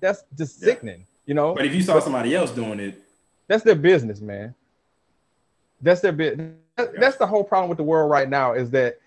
that's 0.00 0.24
just 0.36 0.60
Yeah. 0.60 0.66
sickening. 0.66 1.06
You 1.26 1.34
know, 1.34 1.54
But 1.54 1.64
if 1.66 1.74
you 1.74 1.82
saw 1.82 2.00
somebody 2.00 2.34
else 2.34 2.50
doing 2.50 2.80
it, 2.80 3.00
that's 3.46 3.62
their 3.62 3.76
business, 3.76 4.20
man. 4.20 4.54
That's 5.80 6.00
their 6.00 6.12
business. 6.12 6.56
That's 6.76 7.16
the 7.16 7.26
whole 7.26 7.44
problem 7.44 7.68
with 7.68 7.78
the 7.78 7.84
world 7.84 8.10
right 8.10 8.28
now 8.28 8.54
is 8.54 8.70
that 8.70 8.98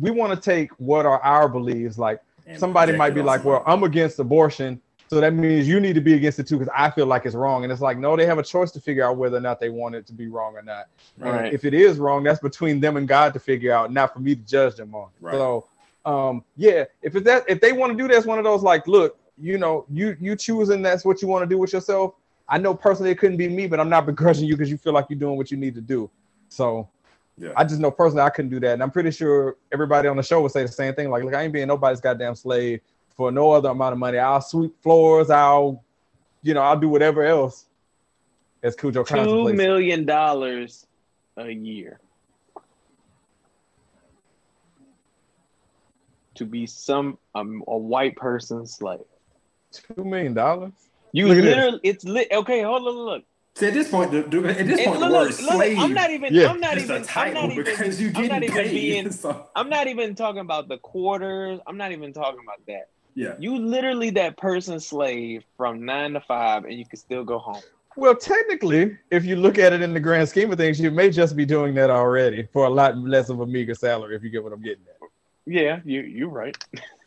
we 0.00 0.10
want 0.10 0.32
to 0.32 0.40
take 0.40 0.70
what 0.78 1.06
are 1.06 1.20
our 1.20 1.48
beliefs. 1.48 1.98
Like 1.98 2.20
and 2.46 2.58
somebody 2.58 2.96
might 2.96 3.14
be 3.14 3.22
like, 3.22 3.44
"Well, 3.44 3.62
I'm 3.66 3.82
against 3.82 4.18
abortion." 4.18 4.80
So 5.08 5.20
that 5.20 5.34
means 5.34 5.68
you 5.68 5.78
need 5.78 5.94
to 5.94 6.00
be 6.00 6.14
against 6.14 6.38
it 6.40 6.48
too 6.48 6.58
because 6.58 6.72
I 6.76 6.90
feel 6.90 7.06
like 7.06 7.26
it's 7.26 7.36
wrong. 7.36 7.62
And 7.62 7.72
it's 7.72 7.80
like, 7.80 7.96
no, 7.96 8.16
they 8.16 8.26
have 8.26 8.38
a 8.38 8.42
choice 8.42 8.72
to 8.72 8.80
figure 8.80 9.04
out 9.04 9.16
whether 9.16 9.36
or 9.36 9.40
not 9.40 9.60
they 9.60 9.68
want 9.68 9.94
it 9.94 10.04
to 10.08 10.12
be 10.12 10.26
wrong 10.26 10.56
or 10.56 10.62
not. 10.62 10.86
And 11.20 11.30
Right. 11.30 11.52
if 11.54 11.64
it 11.64 11.74
is 11.74 11.98
wrong, 11.98 12.24
that's 12.24 12.40
between 12.40 12.80
them 12.80 12.96
and 12.96 13.06
God 13.06 13.32
to 13.34 13.38
figure 13.38 13.72
out, 13.72 13.92
not 13.92 14.12
for 14.12 14.18
me 14.18 14.34
to 14.34 14.42
judge 14.42 14.74
them 14.74 14.96
on. 14.96 15.10
Right. 15.20 15.34
So, 15.34 15.64
um, 16.04 16.42
yeah, 16.56 16.86
if 17.02 17.14
it's 17.14 17.24
that, 17.24 17.44
if 17.48 17.60
they 17.60 17.70
want 17.70 17.92
to 17.92 17.96
do 17.98 18.08
that, 18.08 18.16
it's 18.16 18.26
one 18.26 18.38
of 18.38 18.44
those 18.44 18.64
like, 18.64 18.88
look, 18.88 19.16
you 19.40 19.58
know, 19.58 19.84
you 19.90 20.16
you 20.20 20.36
choosing 20.36 20.82
that's 20.82 21.04
what 21.04 21.22
you 21.22 21.28
want 21.28 21.42
to 21.42 21.46
do 21.46 21.58
with 21.58 21.72
yourself. 21.72 22.14
I 22.48 22.58
know 22.58 22.74
personally 22.74 23.10
it 23.10 23.18
couldn't 23.18 23.36
be 23.36 23.48
me, 23.48 23.66
but 23.66 23.80
I'm 23.80 23.88
not 23.88 24.06
begrudging 24.12 24.46
you 24.46 24.56
because 24.56 24.70
you 24.70 24.78
feel 24.78 24.92
like 24.92 25.06
you're 25.08 25.18
doing 25.18 25.36
what 25.36 25.50
you 25.50 25.56
need 25.56 25.74
to 25.74 25.80
do. 25.80 26.10
So 26.48 26.88
Yeah. 27.36 27.52
I 27.56 27.64
just 27.64 27.80
know 27.80 27.90
personally 27.90 28.22
I 28.22 28.30
couldn't 28.30 28.50
do 28.50 28.60
that, 28.60 28.74
and 28.74 28.82
I'm 28.82 28.90
pretty 28.90 29.10
sure 29.10 29.56
everybody 29.72 30.08
on 30.08 30.16
the 30.16 30.22
show 30.22 30.40
would 30.42 30.52
say 30.52 30.62
the 30.62 30.72
same 30.72 30.94
thing. 30.94 31.10
Like, 31.10 31.24
look, 31.24 31.34
I 31.34 31.42
ain't 31.42 31.52
being 31.52 31.68
nobody's 31.68 32.00
goddamn 32.00 32.34
slave 32.34 32.80
for 33.16 33.30
no 33.32 33.50
other 33.50 33.70
amount 33.70 33.92
of 33.92 33.98
money. 33.98 34.18
I'll 34.18 34.40
sweep 34.40 34.80
floors. 34.82 35.30
I'll, 35.30 35.82
you 36.42 36.54
know, 36.54 36.60
I'll 36.60 36.78
do 36.78 36.88
whatever 36.88 37.22
else. 37.22 37.66
As 38.62 38.74
Khujoe 38.74 38.92
Two 38.92 39.04
contemplates. 39.04 40.06
dollars 40.06 40.86
a 41.36 41.50
year 41.50 42.00
to 46.36 46.44
be 46.44 46.66
some 46.66 47.18
um, 47.34 47.62
a 47.66 47.76
white 47.76 48.16
person's 48.16 48.74
slave. 48.74 49.00
Two 49.94 50.04
million 50.04 50.34
dollars. 50.34 50.72
You 51.12 51.28
Look 51.28 51.38
literally, 51.38 51.80
it's 51.82 52.04
lit. 52.04 52.28
Okay, 52.30 52.62
hold 52.62 52.86
on, 52.88 52.94
look. 52.94 53.24
See, 53.54 53.68
at 53.68 53.72
this 53.74 53.88
point, 53.88 54.10
the, 54.10 54.20
the, 54.22 54.48
at 54.50 54.66
this 54.66 54.78
And 54.80 54.88
point, 54.88 55.00
the 55.00 55.08
look, 55.08 55.12
word 55.12 55.30
look, 55.30 55.40
look, 55.40 55.54
slave 55.54 55.78
I'm 55.78 55.94
not 55.94 56.10
even. 56.10 56.34
Yeah. 56.34 56.48
I'm 56.48 56.60
not 56.60 56.76
is 56.76 56.84
even. 56.84 56.96
a 56.96 56.98
I'm 56.98 57.04
title 57.06 57.42
not 57.42 57.52
even. 57.52 57.64
because 57.64 58.00
you're 58.00 58.12
I'm 58.14 58.26
not 58.28 58.42
even 58.42 58.54
paid. 58.54 58.70
being- 58.70 59.10
so, 59.12 59.48
I'm 59.56 59.70
not 59.70 59.86
even 59.86 60.14
talking 60.14 60.40
about 60.40 60.68
the 60.68 60.76
quarters. 60.78 61.58
I'm 61.66 61.78
not 61.78 61.92
even 61.92 62.12
talking 62.12 62.40
about 62.44 62.60
that. 62.66 62.88
yeah. 63.14 63.34
You 63.38 63.56
literally 63.58 64.10
that 64.10 64.36
person 64.36 64.78
slave 64.78 65.42
from 65.56 65.86
nine 65.86 66.12
to 66.12 66.20
five, 66.20 66.64
and 66.64 66.74
you 66.74 66.84
can 66.84 66.98
still 66.98 67.24
go 67.24 67.38
home. 67.38 67.62
Well, 67.96 68.14
technically, 68.14 68.98
if 69.10 69.24
you 69.24 69.36
look 69.36 69.56
at 69.58 69.72
it 69.72 69.80
in 69.80 69.94
the 69.94 70.00
grand 70.00 70.28
scheme 70.28 70.52
of 70.52 70.58
things, 70.58 70.78
you 70.78 70.90
may 70.90 71.08
just 71.08 71.34
be 71.34 71.46
doing 71.46 71.74
that 71.76 71.88
already 71.88 72.46
for 72.52 72.66
a 72.66 72.70
lot 72.70 72.98
less 72.98 73.30
of 73.30 73.40
a 73.40 73.46
meager 73.46 73.74
salary. 73.74 74.14
If 74.16 74.22
you 74.22 74.28
get 74.28 74.44
what 74.44 74.52
I'm 74.52 74.60
getting 74.60 74.84
at. 74.86 74.95
Yeah, 75.46 75.80
you 75.84 76.00
you're 76.00 76.28
right. 76.28 76.56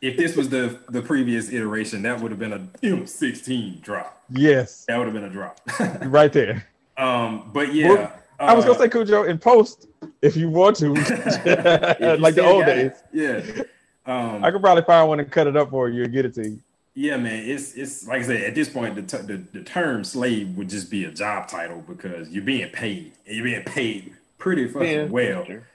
If 0.01 0.15
this 0.17 0.35
was 0.35 0.49
the 0.49 0.79
the 0.89 1.01
previous 1.01 1.51
iteration, 1.51 2.01
that 2.03 2.21
would 2.21 2.31
have 2.31 2.39
been 2.39 2.53
a 2.53 2.59
M16 2.81 3.81
drop. 3.81 4.23
Yes, 4.31 4.85
That 4.87 4.97
would 4.97 5.05
have 5.07 5.13
been 5.13 5.25
a 5.25 5.29
drop. 5.29 5.59
right 6.05 6.31
there. 6.31 6.67
um, 6.97 7.49
but 7.53 7.73
yeah, 7.73 7.89
Well, 7.89 8.13
I 8.39 8.53
was 8.53 8.63
uh, 8.65 8.69
gonna 8.69 8.79
say, 8.79 8.87
Khujoe, 8.89 9.27
in 9.27 9.37
post, 9.39 9.87
if 10.21 10.37
you 10.37 10.49
want 10.49 10.77
to, 10.77 10.85
you 11.99 12.17
like 12.17 12.35
the 12.35 12.45
old 12.45 12.65
days, 12.65 12.91
it, 13.13 13.45
Yeah. 13.57 13.63
Um, 14.05 14.43
I 14.43 14.49
could 14.51 14.61
probably 14.61 14.83
find 14.85 15.07
one 15.09 15.19
and 15.19 15.29
cut 15.29 15.45
it 15.47 15.55
up 15.57 15.69
for 15.69 15.89
you 15.89 16.03
and 16.03 16.13
get 16.13 16.25
it 16.25 16.33
to 16.35 16.47
you. 16.47 16.59
Yeah, 16.95 17.17
man, 17.17 17.43
it's 17.47 17.73
it's 17.75 18.07
like 18.07 18.21
I 18.21 18.25
said. 18.25 18.41
At 18.43 18.55
this 18.55 18.69
point, 18.69 18.95
the, 18.95 19.01
t- 19.03 19.23
the 19.25 19.37
the 19.37 19.63
term 19.63 20.03
slave 20.03 20.55
would 20.57 20.69
just 20.69 20.89
be 20.89 21.05
a 21.05 21.11
job 21.11 21.47
title 21.47 21.83
because 21.87 22.29
you're 22.29 22.43
being 22.43 22.69
paid, 22.71 23.11
and 23.27 23.35
you're 23.35 23.45
being 23.45 23.63
paid 23.63 24.13
pretty 24.37 24.67
fucking 24.67 24.87
Yeah, 24.89 25.03
well. 25.05 25.45
sure. 25.45 25.67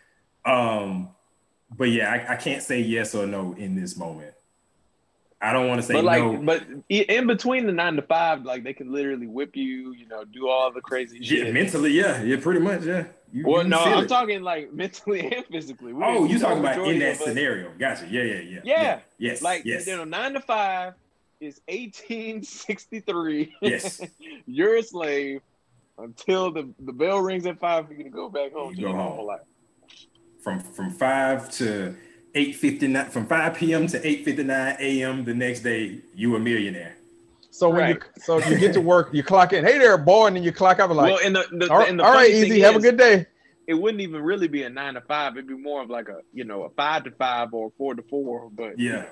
Um, 0.44 1.08
but 1.76 1.90
yeah, 1.90 2.10
I, 2.10 2.34
I 2.34 2.36
can't 2.36 2.62
say 2.62 2.80
yes 2.80 3.14
or 3.14 3.26
no 3.26 3.54
in 3.58 3.74
this 3.74 3.96
moment. 3.96 4.34
I 5.40 5.52
don't 5.52 5.68
want 5.68 5.80
to 5.82 5.86
say 5.86 5.92
But 5.92 6.04
like, 6.04 6.22
no. 6.22 6.38
but 6.38 6.62
in 6.88 7.26
between 7.26 7.66
the 7.66 7.72
nine 7.72 7.96
to 7.96 8.02
five, 8.02 8.44
like 8.44 8.64
they 8.64 8.72
can 8.72 8.90
literally 8.90 9.26
whip 9.26 9.54
you, 9.56 9.92
you 9.92 10.06
know, 10.08 10.24
do 10.24 10.48
all 10.48 10.72
the 10.72 10.80
crazy 10.80 11.18
Yeah, 11.20 11.44
shit. 11.44 11.52
mentally, 11.54 11.90
yeah, 11.92 12.22
yeah, 12.22 12.38
pretty 12.40 12.60
much, 12.60 12.84
yeah. 12.84 13.04
You, 13.30 13.46
well, 13.46 13.62
you 13.62 13.68
no, 13.68 13.78
I'm 13.80 14.04
it. 14.04 14.08
talking 14.08 14.42
like 14.42 14.72
mentally 14.72 15.20
and 15.34 15.44
physically. 15.46 15.92
We- 15.92 16.02
Oh, 16.02 16.24
you 16.24 16.38
talking 16.38 16.60
about 16.60 16.86
in 16.88 16.98
that 17.00 17.18
scenario? 17.18 17.70
Gotcha. 17.78 18.06
Yeah, 18.08 18.22
yeah, 18.22 18.40
yeah. 18.40 18.60
Yeah. 18.64 19.00
Yes. 19.18 19.42
Like 19.42 19.64
yes. 19.66 19.86
you 19.86 19.96
know, 19.96 20.04
nine 20.04 20.32
to 20.32 20.40
five 20.40 20.94
is 21.40 21.60
1863. 21.68 23.54
Yes. 23.60 24.00
You're 24.46 24.76
a 24.76 24.82
slave 24.82 25.42
until 25.98 26.50
the, 26.52 26.68
the 26.80 26.92
bell 26.92 27.20
rings 27.20 27.44
at 27.46 27.58
five 27.60 27.86
for 27.88 27.94
you 27.94 28.04
to 28.04 28.10
go 28.10 28.28
back 28.28 28.52
home 28.52 28.70
You 28.70 28.76
to 28.76 28.82
go 28.82 28.88
your 28.88 28.96
home. 28.96 29.26
life. 29.26 29.40
From 30.44 30.60
from 30.60 30.90
five 30.90 31.50
to 31.52 31.96
eight 32.34 32.54
fifty 32.54 32.86
nine, 32.86 33.06
from 33.06 33.26
five 33.26 33.54
p.m. 33.54 33.86
to 33.88 34.06
eight 34.06 34.24
fifty 34.24 34.44
nine 34.44 34.76
a.m. 34.78 35.24
the 35.24 35.34
next 35.34 35.60
day, 35.60 36.00
you 36.14 36.36
a 36.36 36.38
millionaire. 36.38 36.96
So 37.50 37.70
when 37.70 37.78
Right. 37.78 37.96
you 37.96 38.22
so 38.22 38.38
you 38.38 38.58
get 38.58 38.74
to 38.74 38.80
work, 38.80 39.08
you 39.12 39.22
clock 39.22 39.52
in. 39.54 39.64
Hey 39.64 39.78
there, 39.78 39.96
boy, 39.96 40.26
and 40.26 40.36
then 40.36 40.42
you 40.42 40.52
clock 40.52 40.78
out. 40.80 40.90
Like, 40.90 41.14
well, 41.14 41.20
and 41.24 41.34
the, 41.34 41.46
the, 41.52 41.72
all, 41.72 41.82
and 41.82 41.98
the 41.98 42.04
all 42.04 42.12
right, 42.12 42.30
funny 42.30 42.40
thing 42.42 42.52
easy. 42.52 42.60
Have 42.60 42.76
a 42.76 42.80
good 42.80 42.98
day. 42.98 43.26
It 43.66 43.74
wouldn't 43.74 44.02
even 44.02 44.22
really 44.22 44.48
be 44.48 44.64
a 44.64 44.68
nine 44.68 44.94
to 44.94 45.00
five. 45.00 45.32
It'd 45.32 45.48
be 45.48 45.54
more 45.56 45.82
of 45.82 45.88
like 45.88 46.08
a 46.08 46.18
you 46.32 46.44
know 46.44 46.64
a 46.64 46.70
five 46.70 47.04
to 47.04 47.10
five 47.12 47.54
or 47.54 47.68
a 47.68 47.70
four 47.78 47.94
to 47.94 48.02
four. 48.02 48.50
But 48.50 48.78
you 48.78 48.90
Yeah. 48.90 48.96
know, 48.96 49.06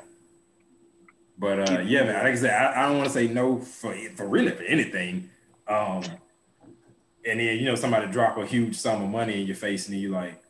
But 1.38 1.58
uh, 1.60 1.80
yeah, 1.80 2.04
man. 2.04 2.14
Like 2.24 2.32
I 2.32 2.36
said, 2.36 2.50
I, 2.50 2.82
I 2.84 2.88
don't 2.88 2.98
want 2.98 3.08
to 3.08 3.14
say 3.14 3.28
no 3.28 3.60
for 3.60 3.94
for 4.16 4.28
really 4.28 4.50
for 4.52 4.64
anything. 4.64 5.30
Um, 5.66 6.02
and 7.24 7.38
then 7.40 7.58
you 7.58 7.64
know 7.64 7.76
somebody 7.76 8.10
drop 8.10 8.36
a 8.36 8.44
huge 8.44 8.76
sum 8.76 9.02
of 9.02 9.08
money 9.08 9.40
in 9.40 9.46
your 9.46 9.56
face, 9.56 9.86
and 9.86 9.94
then 9.94 10.02
you 10.02 10.10
like, 10.10 10.42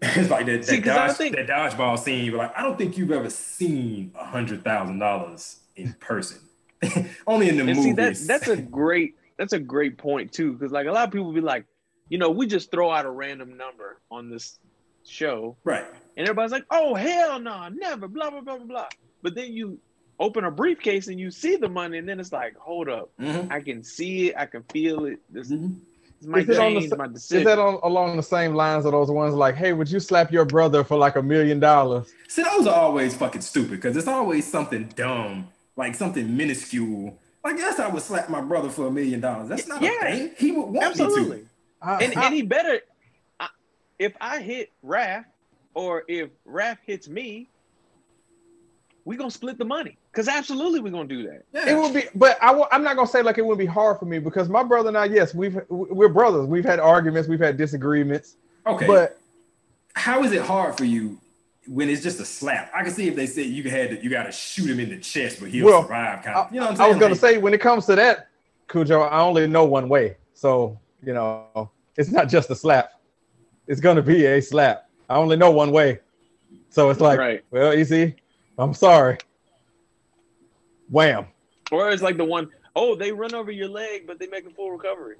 it's 0.02 0.30
like 0.30 0.46
that 0.46 0.64
See, 0.64 0.80
that, 0.80 0.96
I 0.98 1.06
dodge, 1.08 1.16
think- 1.16 1.36
that 1.36 1.46
dodgeball 1.46 1.98
scene. 1.98 2.24
You're 2.24 2.38
like, 2.38 2.56
I 2.56 2.62
don't 2.62 2.78
think 2.78 2.96
you've 2.96 3.10
ever 3.12 3.30
seen 3.30 4.12
a 4.18 4.24
hundred 4.24 4.64
thousand 4.64 4.98
dollars 4.98 5.60
in 5.76 5.92
person. 5.94 6.38
Only 7.26 7.48
in 7.50 7.56
the 7.56 7.60
and 7.64 7.76
movies. 7.76 7.84
see 7.84 7.92
that 7.92 8.16
that's 8.26 8.48
a 8.48 8.56
great 8.56 9.14
that's 9.36 9.52
a 9.52 9.58
great 9.58 9.98
point 9.98 10.32
too 10.32 10.54
because 10.54 10.72
like 10.72 10.86
a 10.86 10.92
lot 10.92 11.06
of 11.06 11.12
people 11.12 11.32
be 11.32 11.40
like, 11.42 11.66
you 12.08 12.16
know, 12.18 12.30
we 12.30 12.46
just 12.46 12.70
throw 12.70 12.90
out 12.90 13.04
a 13.04 13.10
random 13.10 13.56
number 13.58 14.00
on 14.10 14.30
this 14.30 14.58
show 15.06 15.56
right. 15.64 15.84
And 16.16 16.26
everybody's 16.26 16.52
like, 16.52 16.64
oh, 16.70 16.94
hell 16.94 17.38
no, 17.38 17.68
never, 17.68 18.08
blah, 18.08 18.30
blah, 18.30 18.40
blah, 18.40 18.56
blah, 18.56 18.66
blah. 18.66 18.88
But 19.22 19.34
then 19.34 19.52
you 19.52 19.78
open 20.18 20.44
a 20.44 20.50
briefcase 20.50 21.08
and 21.08 21.18
you 21.18 21.30
see 21.30 21.56
the 21.56 21.68
money, 21.68 21.96
and 21.98 22.06
then 22.08 22.20
it's 22.20 22.32
like, 22.32 22.54
hold 22.56 22.88
up, 22.90 23.10
Mhm. 23.18 23.50
I 23.50 23.60
can 23.62 23.82
see 23.82 24.28
it, 24.28 24.34
I 24.36 24.44
can 24.46 24.62
feel 24.64 25.06
it. 25.06 25.18
This, 25.30 25.50
Mhm. 25.50 25.76
This 26.20 26.28
might 26.28 26.40
Is 26.42 26.44
it 26.44 26.52
the 26.52 26.56
change 26.58 26.84
s- 26.92 26.98
my 26.98 27.06
Is 27.06 27.28
that 27.44 27.58
on, 27.58 27.78
along 27.82 28.16
the 28.16 28.22
same 28.22 28.54
lines 28.54 28.84
of 28.84 28.92
those 28.92 29.10
ones 29.10 29.34
like, 29.34 29.54
hey, 29.54 29.72
would 29.72 29.90
you 29.90 30.00
slap 30.00 30.30
your 30.30 30.44
brother 30.44 30.84
for 30.84 30.96
like 30.96 31.16
a 31.16 31.22
million 31.22 31.58
dollars? 31.60 32.12
See, 32.28 32.42
those 32.42 32.66
are 32.66 32.74
always 32.74 33.14
fucking 33.16 33.40
stupid 33.40 33.70
because 33.72 33.96
it's 33.96 34.06
always 34.08 34.46
something 34.50 34.84
dumb, 34.94 35.48
like 35.76 35.94
something 35.94 36.36
minuscule. 36.36 37.18
Like, 37.42 37.56
yes, 37.56 37.78
I 37.80 37.88
would 37.88 38.02
slap 38.02 38.28
my 38.28 38.42
brother 38.42 38.68
for 38.68 38.86
a 38.86 38.90
million 38.90 39.20
dollars. 39.20 39.48
That's 39.48 39.66
not 39.66 39.80
Yeah. 39.80 39.90
a 40.06 40.16
thing. 40.16 40.30
He 40.36 40.52
would 40.52 40.66
want 40.66 40.86
Absolutely. 40.88 41.38
me 41.38 41.42
I- 41.80 42.04
And, 42.04 42.14
I- 42.18 42.26
and 42.26 42.34
he 42.34 42.42
better, 42.42 42.80
I, 43.40 43.48
if 43.98 44.12
I 44.20 44.40
hit 44.40 44.70
Raph 44.84 45.24
or 45.72 46.04
if 46.06 46.28
Raph 46.46 46.76
hits 46.86 47.08
me, 47.08 47.48
we 49.06 49.16
going 49.16 49.30
to 49.30 49.34
split 49.34 49.56
the 49.56 49.64
money. 49.64 49.96
Because 50.12 50.26
absolutely 50.26 50.80
we're 50.80 50.90
going 50.90 51.08
to 51.08 51.14
do 51.14 51.22
that. 51.28 51.44
Yeah. 51.52 51.70
It 51.70 51.78
would 51.80 51.94
be, 51.94 52.04
but 52.16 52.36
I 52.42 52.48
w- 52.48 52.66
I'm 52.72 52.82
not 52.82 52.96
gonna 52.96 53.06
say 53.08 53.22
like 53.22 53.38
it 53.38 53.46
would 53.46 53.58
be 53.58 53.66
hard 53.66 53.98
for 53.98 54.06
me 54.06 54.18
because 54.18 54.48
my 54.48 54.64
brother 54.64 54.88
and 54.88 54.98
I, 54.98 55.04
yes, 55.04 55.34
we've 55.34 55.60
we're 55.68 56.08
brothers. 56.08 56.46
We've 56.46 56.64
had 56.64 56.80
arguments, 56.80 57.28
we've 57.28 57.38
had 57.38 57.56
disagreements, 57.56 58.34
okay. 58.66 58.86
but 58.88 59.18
how 59.94 60.24
is 60.24 60.32
it 60.32 60.42
hard 60.42 60.76
for 60.76 60.84
you 60.84 61.18
when 61.68 61.88
it's 61.88 62.02
just 62.02 62.18
a 62.18 62.24
slap? 62.24 62.72
I 62.74 62.82
can 62.82 62.92
see 62.92 63.06
if 63.06 63.14
they 63.14 63.26
said 63.26 63.46
you 63.46 63.70
had 63.70 63.90
to, 63.90 64.02
you 64.02 64.10
got 64.10 64.24
to 64.24 64.32
shoot 64.32 64.68
him 64.68 64.80
in 64.80 64.88
the 64.90 64.98
chest, 64.98 65.38
but 65.40 65.48
he'll 65.50 65.66
Well, 65.66 65.82
survive. 65.82 66.24
Kind 66.24 66.36
I, 66.36 66.40
of. 66.40 66.52
You 66.52 66.58
know 66.60 66.66
what 66.66 66.70
I'm 66.72 66.76
saying? 66.76 66.86
I 66.86 66.88
was 66.88 66.98
gonna 67.00 67.12
Like, 67.12 67.20
say 67.20 67.38
when 67.38 67.54
it 67.54 67.60
comes 67.60 67.86
to 67.86 67.94
that, 67.94 68.28
Khujoe, 68.68 69.08
I 69.12 69.20
only 69.20 69.46
know 69.46 69.64
one 69.64 69.88
way. 69.88 70.16
So 70.34 70.76
you 71.04 71.14
know, 71.14 71.70
it's 71.96 72.10
not 72.10 72.28
just 72.28 72.50
a 72.50 72.56
slap. 72.56 72.90
It's 73.68 73.80
gonna 73.80 74.02
be 74.02 74.26
a 74.26 74.40
slap. 74.40 74.88
I 75.08 75.14
only 75.16 75.36
know 75.36 75.52
one 75.52 75.70
way. 75.70 76.00
So 76.68 76.90
it's 76.90 77.00
like, 77.00 77.18
Right. 77.18 77.44
well, 77.52 77.74
easy. 77.74 78.16
I'm 78.58 78.74
sorry. 78.74 79.18
Wham. 80.90 81.26
Or 81.72 81.90
it's 81.90 82.02
like 82.02 82.16
the 82.16 82.24
one, 82.24 82.50
oh, 82.76 82.94
they 82.94 83.12
run 83.12 83.34
over 83.34 83.50
your 83.50 83.68
leg, 83.68 84.06
but 84.06 84.18
they 84.18 84.26
make 84.26 84.46
a 84.46 84.50
full 84.50 84.70
recovery. 84.72 85.16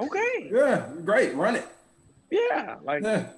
Okay. 0.00 0.50
Yeah, 0.52 0.88
great, 1.04 1.34
run 1.34 1.56
it. 1.56 1.66
Yeah. 2.30 2.76
Like, 2.82 3.02
Yeah. 3.02 3.28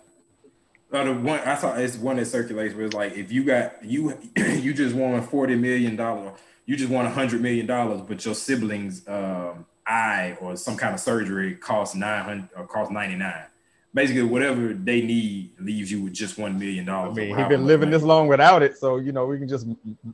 Uh, 0.92 1.04
the 1.04 1.12
one 1.12 1.38
I 1.40 1.54
saw 1.54 1.76
it's 1.76 1.96
one 1.96 2.16
that 2.16 2.26
circulates 2.26 2.74
where 2.74 2.86
it's 2.86 2.94
like 2.94 3.16
if 3.16 3.30
you 3.30 3.44
got 3.44 3.84
you 3.84 4.18
you 4.36 4.74
just 4.74 4.94
won 4.94 5.22
forty 5.22 5.54
million 5.54 5.94
dollars, 5.94 6.36
you 6.66 6.76
just 6.76 6.90
won 6.90 7.06
hundred 7.06 7.42
million 7.42 7.66
dollars, 7.66 8.00
but 8.00 8.24
your 8.24 8.34
siblings 8.34 9.06
um 9.06 9.66
eye 9.86 10.36
or 10.40 10.56
some 10.56 10.76
kind 10.76 10.92
of 10.92 10.98
surgery 10.98 11.54
costs 11.54 11.94
nine 11.94 12.24
hundred 12.24 12.48
or 12.56 12.66
costs 12.66 12.92
ninety 12.92 13.14
nine. 13.14 13.44
Basically, 13.92 14.22
whatever 14.22 14.72
they 14.72 15.00
need 15.02 15.50
leaves 15.58 15.90
you 15.90 16.02
with 16.02 16.12
just 16.12 16.38
one 16.38 16.56
million 16.58 16.84
dollars. 16.84 17.10
I 17.18 17.22
dollars. 17.22 17.28
mean, 17.28 17.38
he's 17.38 17.48
been 17.48 17.66
living 17.66 17.90
this 17.90 18.02
long 18.04 18.28
without 18.28 18.62
it, 18.62 18.78
so 18.78 18.98
you 18.98 19.10
know 19.10 19.26
we 19.26 19.36
can 19.38 19.48
just 19.48 19.66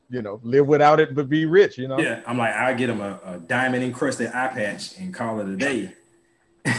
you 0.09 0.23
know 0.23 0.41
live 0.43 0.67
without 0.67 0.99
it 0.99 1.15
but 1.15 1.29
be 1.29 1.45
rich. 1.45 1.77
You 1.77 1.89
know. 1.89 1.99
Yeah, 1.99 2.23
I'm 2.27 2.39
like, 2.39 2.55
I 2.55 2.73
get 2.73 2.89
him 2.89 3.03
a, 3.03 3.21
a 3.25 3.39
diamond 3.39 3.85
encrusted 3.85 4.29
eye 4.29 4.49
patch 4.49 4.97
and 4.99 5.13
call 5.13 5.41
it 5.41 5.49
a 5.49 5.57
day. 5.57 5.93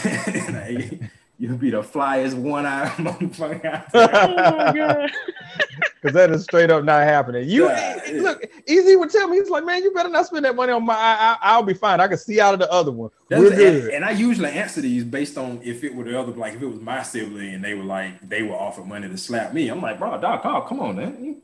Like, 0.52 1.00
You'll 1.40 1.56
be 1.58 1.70
the 1.70 1.84
flyest 1.84 2.34
one 2.36 2.66
eye 2.66 2.90
motherfucker. 2.98 3.64
out 3.64 3.86
oh 3.94 4.58
my 4.58 4.74
God. 4.74 5.12
Because 6.08 6.30
that 6.30 6.34
is 6.34 6.44
straight 6.46 6.72
up 6.72 6.86
not 6.86 7.04
happening. 7.04 7.50
You 7.50 7.68
Yeah, 7.68 8.02
yeah. 8.10 8.22
look, 8.22 8.46
Easy 8.66 8.96
would 8.96 9.10
tell 9.10 9.28
me, 9.28 9.38
he's 9.38 9.50
like, 9.50 9.66
man, 9.66 9.84
you 9.84 9.94
better 9.94 10.08
not 10.08 10.26
spend 10.26 10.46
that 10.46 10.56
money 10.56 10.72
on 10.72 10.86
my. 10.86 10.96
I, 10.96 11.38
I, 11.42 11.58
will 11.58 11.66
be 11.66 11.74
fine. 11.74 12.00
I 12.00 12.08
can 12.08 12.18
see 12.18 12.40
out 12.40 12.54
of 12.54 12.62
the 12.62 12.72
other 12.72 12.92
one. 12.92 13.10
That's 13.30 13.42
We're 13.42 13.50
good. 13.50 13.84
And, 13.86 13.94
and 13.96 14.06
I 14.06 14.12
usually 14.12 14.50
answer 14.52 14.80
these 14.80 15.04
based 15.04 15.38
on 15.38 15.60
if 15.64 15.84
it 15.84 15.94
were 15.94 16.06
the 16.06 16.18
other, 16.18 16.32
like 16.32 16.54
if 16.54 16.62
it 16.62 16.66
was 16.66 16.80
my 16.80 17.04
sibling 17.04 17.56
and 17.56 17.64
they 17.64 17.74
were 17.74 17.84
like 17.84 18.28
they 18.28 18.42
were 18.44 18.56
offered 18.56 18.86
money 18.88 19.10
to 19.10 19.18
slap 19.18 19.54
me. 19.54 19.68
I'm 19.68 19.82
like, 19.82 20.00
bro, 20.00 20.20
dog, 20.22 20.44
call, 20.44 20.62
come 20.62 20.80
on, 20.80 20.96
man. 20.96 21.18
you 21.22 21.42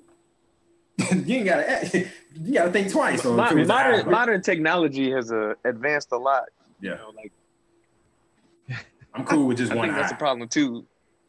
ain't 1.11 1.45
gotta, 1.45 1.69
act- 1.69 1.93
you 2.41 2.53
gotta 2.53 2.71
think 2.71 2.89
twice. 2.89 3.25
Or 3.25 3.37
if 3.37 3.51
it 3.51 3.55
Mo- 3.55 3.59
was 3.61 3.69
I, 3.69 3.91
modern, 3.91 4.11
modern 4.11 4.41
technology 4.41 5.11
has 5.11 5.29
uh, 5.29 5.55
advanced 5.65 6.13
a 6.13 6.17
lot. 6.17 6.43
yeah, 6.79 6.91
You 6.91 6.95
know, 6.97 7.13
like 7.17 8.85
I'm 9.13 9.25
cool 9.25 9.47
with 9.47 9.57
just 9.57 9.73
I 9.73 9.75
one 9.75 9.89
think 9.89 9.99
that's 9.99 10.13
a 10.13 10.15
problem 10.15 10.47
too. 10.47 10.85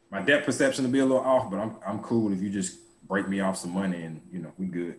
My 0.09 0.21
depth 0.21 0.45
perception 0.45 0.85
will 0.85 0.91
be 0.91 0.99
a 0.99 1.05
little 1.05 1.19
off, 1.19 1.51
but 1.51 1.59
I'm 1.59 1.75
I'm 1.85 1.99
cool 1.99 2.31
if 2.31 2.41
you 2.41 2.49
just 2.49 2.79
break 3.07 3.27
me 3.27 3.39
off 3.39 3.57
some 3.57 3.71
money 3.73 4.03
and 4.03 4.21
you 4.31 4.39
know 4.39 4.51
we 4.57 4.65
good, 4.65 4.95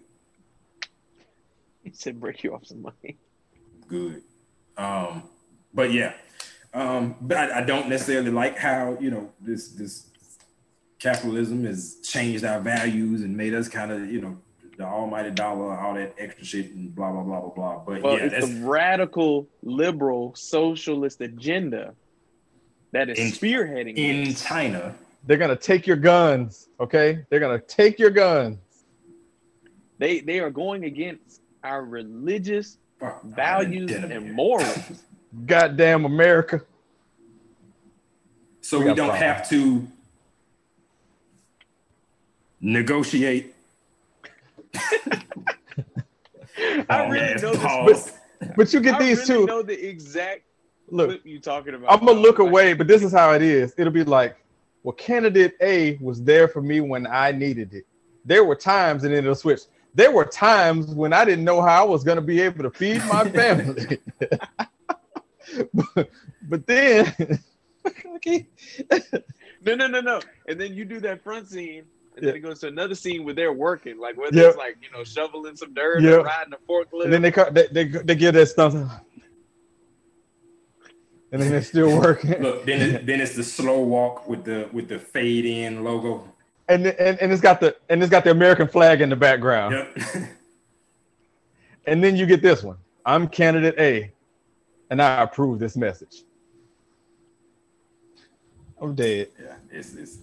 He 1.83 1.91
said 1.93 2.21
break 2.21 2.43
you 2.45 2.55
off 2.55 2.67
some 2.67 2.83
money. 2.83 3.17
good. 3.89 4.23
Um, 4.77 5.23
but 5.73 5.93
yeah, 5.93 6.13
um, 6.75 7.17
but 7.21 7.37
I, 7.37 7.59
I 7.59 7.63
don't 7.63 7.89
necessarily 7.89 8.31
like 8.31 8.59
how 8.59 8.97
you 9.01 9.11
know 9.11 9.33
this 9.41 9.69
this 9.69 10.07
capitalism 10.99 11.65
has 11.65 11.97
changed 12.03 12.45
our 12.45 12.61
values 12.61 13.23
and 13.23 13.37
made 13.37 13.55
us 13.55 13.69
kind 13.69 13.91
of 13.91 14.11
you 14.11 14.21
know 14.21 14.37
the 14.77 14.85
almighty 14.85 15.31
dollar, 15.31 15.75
all 15.79 15.95
that 15.95 16.15
extra 16.19 16.45
shit 16.45 16.71
and 16.73 16.95
blah 16.95 17.11
blah 17.11 17.23
blah 17.23 17.41
blah 17.41 17.49
blah. 17.51 17.79
But 17.79 18.03
Well, 18.03 18.19
yeah, 18.19 18.29
that's 18.29 18.45
it's 18.47 18.55
the 18.59 18.67
radical 18.67 19.49
liberal 19.63 20.35
socialist 20.35 21.21
agenda 21.23 21.95
that 22.93 23.09
is 23.09 23.19
In- 23.19 23.29
spearheading 23.33 23.97
in 23.97 24.25
this. 24.25 24.45
China. 24.45 24.95
They're 25.27 25.37
gonna 25.39 25.57
take 25.57 25.87
your 25.87 25.97
guns. 25.97 26.69
Okay, 26.81 27.25
they're 27.31 27.41
gonna 27.41 27.59
take 27.61 27.99
your 27.99 28.11
guns. 28.11 28.59
They 29.99 30.21
they 30.21 30.39
are 30.41 30.51
going 30.51 30.85
against 30.85 31.43
our 31.65 31.85
religious 31.85 32.79
values 33.25 33.91
and 33.93 34.33
morals. 34.33 35.03
Goddamn 35.47 36.05
America. 36.05 36.63
So 38.61 38.79
We 38.79 38.85
we, 38.87 38.95
don't 38.95 39.09
problems. 39.09 39.23
have 39.23 39.49
to 39.51 39.87
negotiate. 42.61 43.55
I 44.75 45.23
Oh, 46.89 47.09
really 47.09 47.35
man, 47.35 47.43
know 47.43 47.53
this. 47.53 47.63
pause. 47.63 48.13
But 48.57 48.73
you 48.73 48.81
get 48.81 48.95
I 48.97 49.03
these 49.05 49.29
really 49.29 49.41
two. 49.43 49.47
know 49.47 49.63
the 49.63 49.89
exact 49.89 50.43
Look, 50.89 51.25
you 51.25 51.41
talking 51.41 51.75
about. 51.75 51.93
I'm 51.93 52.07
gonna 52.07 52.21
look 52.21 52.39
away, 52.39 52.73
but 52.73 52.87
this 52.87 53.03
is 53.03 53.13
how 53.13 53.33
it 53.33 53.43
is. 53.43 53.75
It'll 53.77 53.93
be 53.93 54.05
like, 54.05 54.37
well, 54.87 54.93
candidate 54.95 55.55
A 55.61 55.97
was 56.01 56.23
there 56.23 56.47
for 56.47 56.63
me 56.63 56.81
when 56.81 57.09
I 57.09 57.33
needed 57.33 57.75
it. 57.75 57.85
There 58.25 58.45
were 58.45 58.55
times, 58.55 59.03
and 59.03 59.13
then 59.13 59.25
it'll 59.25 59.35
switch. 59.35 59.63
There 59.97 60.13
were 60.13 60.25
times 60.27 60.95
when 60.95 61.13
I 61.13 61.25
didn't 61.25 61.45
know 61.45 61.61
how 61.61 61.85
I 61.85 61.89
was 61.89 62.05
gonna 62.05 62.21
be 62.21 62.41
able 62.41 62.63
to 62.63 62.71
feed 62.71 63.03
my 63.09 63.29
family. 63.41 63.99
but, 65.75 66.09
but 66.49 66.67
then, 66.69 67.13
okay, 68.15 68.47
No, 69.65 69.75
no, 69.75 69.89
no, 69.89 70.01
no. 70.01 70.21
And 70.47 70.61
then 70.61 70.73
you 70.75 70.85
do 70.85 71.01
that 71.01 71.21
front 71.25 71.49
scene, 71.49 71.85
and 72.15 72.23
Yeah. 72.25 72.27
then 72.31 72.37
it 72.37 72.41
goes 72.41 72.61
to 72.61 72.69
another 72.69 72.95
scene 72.95 73.25
where 73.25 73.35
they're 73.35 73.53
working, 73.53 73.99
like 73.99 74.17
whether 74.17 74.39
Yeah. 74.41 74.49
it's 74.51 74.57
like 74.57 74.77
you 74.83 74.97
know 74.97 75.03
shoveling 75.03 75.57
some 75.57 75.75
dirt 75.75 76.01
Yeah. 76.01 76.19
or 76.19 76.23
riding 76.23 76.53
a 76.53 76.59
forklift. 76.71 77.03
and 77.07 77.13
then 77.13 77.23
they 77.23 77.33
cut, 77.33 77.55
they, 77.55 77.67
they 77.73 77.85
they 77.87 78.15
give 78.15 78.35
that 78.35 78.47
stuff. 78.47 78.73
And 81.33 81.43
then 81.43 81.55
it's 81.55 81.69
still 81.69 81.99
working. 81.99 82.41
Look, 82.43 82.65
then 82.67 82.81
it, 82.83 83.07
then 83.07 83.21
it's 83.21 83.35
the 83.35 83.45
slow 83.45 83.81
walk 83.81 84.29
with 84.29 84.45
the 84.45 84.69
with 84.73 84.89
the 84.89 84.99
fade 84.99 85.45
in 85.45 85.85
logo. 85.85 86.33
and, 86.69 86.87
and 86.87 87.19
and 87.21 87.33
it's 87.33 87.41
got 87.41 87.61
the 87.61 87.77
and 87.89 88.03
it's 88.03 88.11
got 88.11 88.25
the 88.25 88.31
American 88.31 88.69
flag 88.69 89.01
in 89.01 89.09
the 89.09 89.17
background. 89.17 89.75
Yep. 89.75 90.29
And 91.87 92.03
then 92.03 92.17
you 92.17 92.27
get 92.27 92.43
this 92.43 92.63
one. 92.63 92.77
I'm 93.05 93.29
candidate 93.29 93.77
A, 93.79 94.11
and 94.91 95.01
I 95.01 95.23
approve 95.23 95.61
this 95.61 95.77
message. 95.77 96.25
I'm 98.81 98.95
dead. 98.95 99.29
yeah, 99.41 99.55
it's 99.71 99.95
it's. 99.95 100.19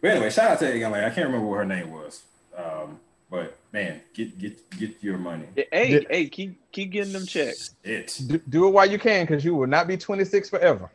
But 0.00 0.10
anyway, 0.12 0.30
shout 0.30 0.50
out 0.50 0.58
to 0.60 0.78
young 0.78 0.92
lady. 0.92 1.06
I 1.06 1.10
can't 1.10 1.26
remember 1.26 1.46
what 1.46 1.56
her 1.56 1.64
name 1.64 1.90
was. 1.92 2.22
Um, 2.56 3.00
but 3.30 3.56
man, 3.72 4.00
get 4.14 4.38
get 4.38 4.78
get 4.78 5.02
your 5.02 5.18
money. 5.18 5.46
Hey, 5.72 5.90
Did- 5.90 6.06
hey, 6.10 6.28
keep 6.28 6.60
keep 6.72 6.90
getting 6.92 7.12
them 7.12 7.26
checks. 7.26 7.74
It, 7.84 8.18
Do, 8.26 8.38
do 8.48 8.66
it 8.68 8.70
while 8.70 8.90
you 8.90 8.98
can, 8.98 9.26
because 9.26 9.44
you 9.44 9.54
will 9.54 9.66
not 9.66 9.86
be 9.88 9.96
26 9.96 10.48
forever. 10.50 10.90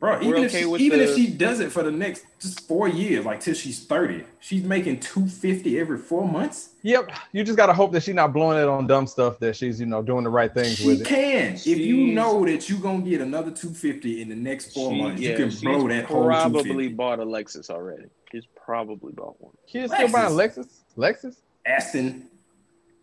bro. 0.00 0.18
We're 0.18 0.24
Even 0.36 0.44
if 0.44 0.52
she, 0.52 0.64
with 0.66 0.80
even 0.80 1.00
if 1.00 1.14
she 1.14 1.28
does 1.28 1.60
it 1.60 1.72
for 1.72 1.82
the 1.82 1.90
next 1.90 2.26
just 2.38 2.66
four 2.68 2.86
years, 2.88 3.24
like 3.24 3.40
till 3.40 3.54
she's 3.54 3.84
thirty, 3.86 4.24
she's 4.40 4.62
making 4.62 5.00
two 5.00 5.26
fifty 5.26 5.78
every 5.80 5.98
four 5.98 6.28
months. 6.28 6.70
Yep. 6.82 7.10
You 7.32 7.42
just 7.44 7.56
gotta 7.56 7.72
hope 7.72 7.92
that 7.92 8.02
she's 8.02 8.14
not 8.14 8.32
blowing 8.32 8.58
it 8.58 8.68
on 8.68 8.86
dumb 8.86 9.06
stuff. 9.06 9.38
That 9.40 9.56
she's 9.56 9.80
you 9.80 9.86
know 9.86 10.02
doing 10.02 10.24
the 10.24 10.30
right 10.30 10.52
things 10.52 10.76
She 10.76 10.86
with 10.86 11.00
it. 11.00 11.06
can. 11.06 11.54
If 11.54 11.66
you 11.66 12.08
know 12.08 12.44
that 12.44 12.68
you're 12.68 12.78
gonna 12.78 13.02
get 13.02 13.20
another 13.22 13.50
two 13.50 13.70
fifty 13.70 14.20
in 14.20 14.28
the 14.28 14.36
next 14.36 14.74
four 14.74 14.90
She- 14.92 15.02
months, 15.02 15.22
yeah, 15.22 15.30
you 15.30 15.36
can 15.36 15.48
blow 15.60 15.88
that 15.88 16.04
whole 16.04 16.24
two 16.24 16.28
probably 16.28 16.88
bought 16.88 17.18
a 17.18 17.24
Lexus 17.24 17.70
already. 17.70 18.04
She's 18.30 18.44
probably 18.64 19.12
bought 19.12 19.40
one. 19.40 19.54
Kids 19.66 19.92
still 19.94 20.10
buying 20.12 20.32
Lexus. 20.34 20.68
Lexus. 20.96 21.36
Aston, 21.66 22.28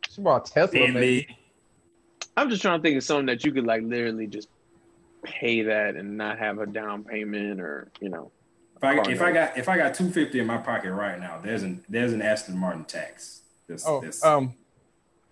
She 0.10 0.22
bought 0.22 0.46
Tesla. 0.46 0.80
Maybe. 0.80 0.92
Bentley. 0.94 1.38
I'm 2.38 2.50
just 2.50 2.62
trying 2.62 2.80
to 2.80 2.82
think 2.84 2.98
of 2.98 3.04
something 3.04 3.26
that 3.28 3.44
you 3.44 3.52
could 3.52 3.66
like 3.66 3.84
literally 3.84 4.26
just 4.28 4.48
pay 5.24 5.62
that 5.64 5.96
and 5.96 6.18
not 6.18 6.40
have 6.40 6.60
a 6.60 6.66
down 6.66 7.04
payment 7.04 7.60
or 7.62 7.90
you 8.00 8.10
know. 8.10 8.32
If 8.78 8.84
I 8.84 9.02
if 9.12 9.22
I 9.22 9.32
got 9.32 9.58
if 9.58 9.70
I 9.70 9.78
got 9.78 9.94
two 9.94 10.10
fifty 10.10 10.40
in 10.40 10.48
my 10.48 10.58
pocket 10.58 10.92
right 10.94 11.20
now, 11.20 11.40
there's 11.44 11.64
an 11.64 11.84
there's 11.90 12.12
an 12.14 12.22
Aston 12.22 12.58
Martin 12.58 12.84
tax. 12.86 13.42
This, 13.68 13.86
Oh, 13.88 14.02
this. 14.02 14.24
um, 14.26 14.54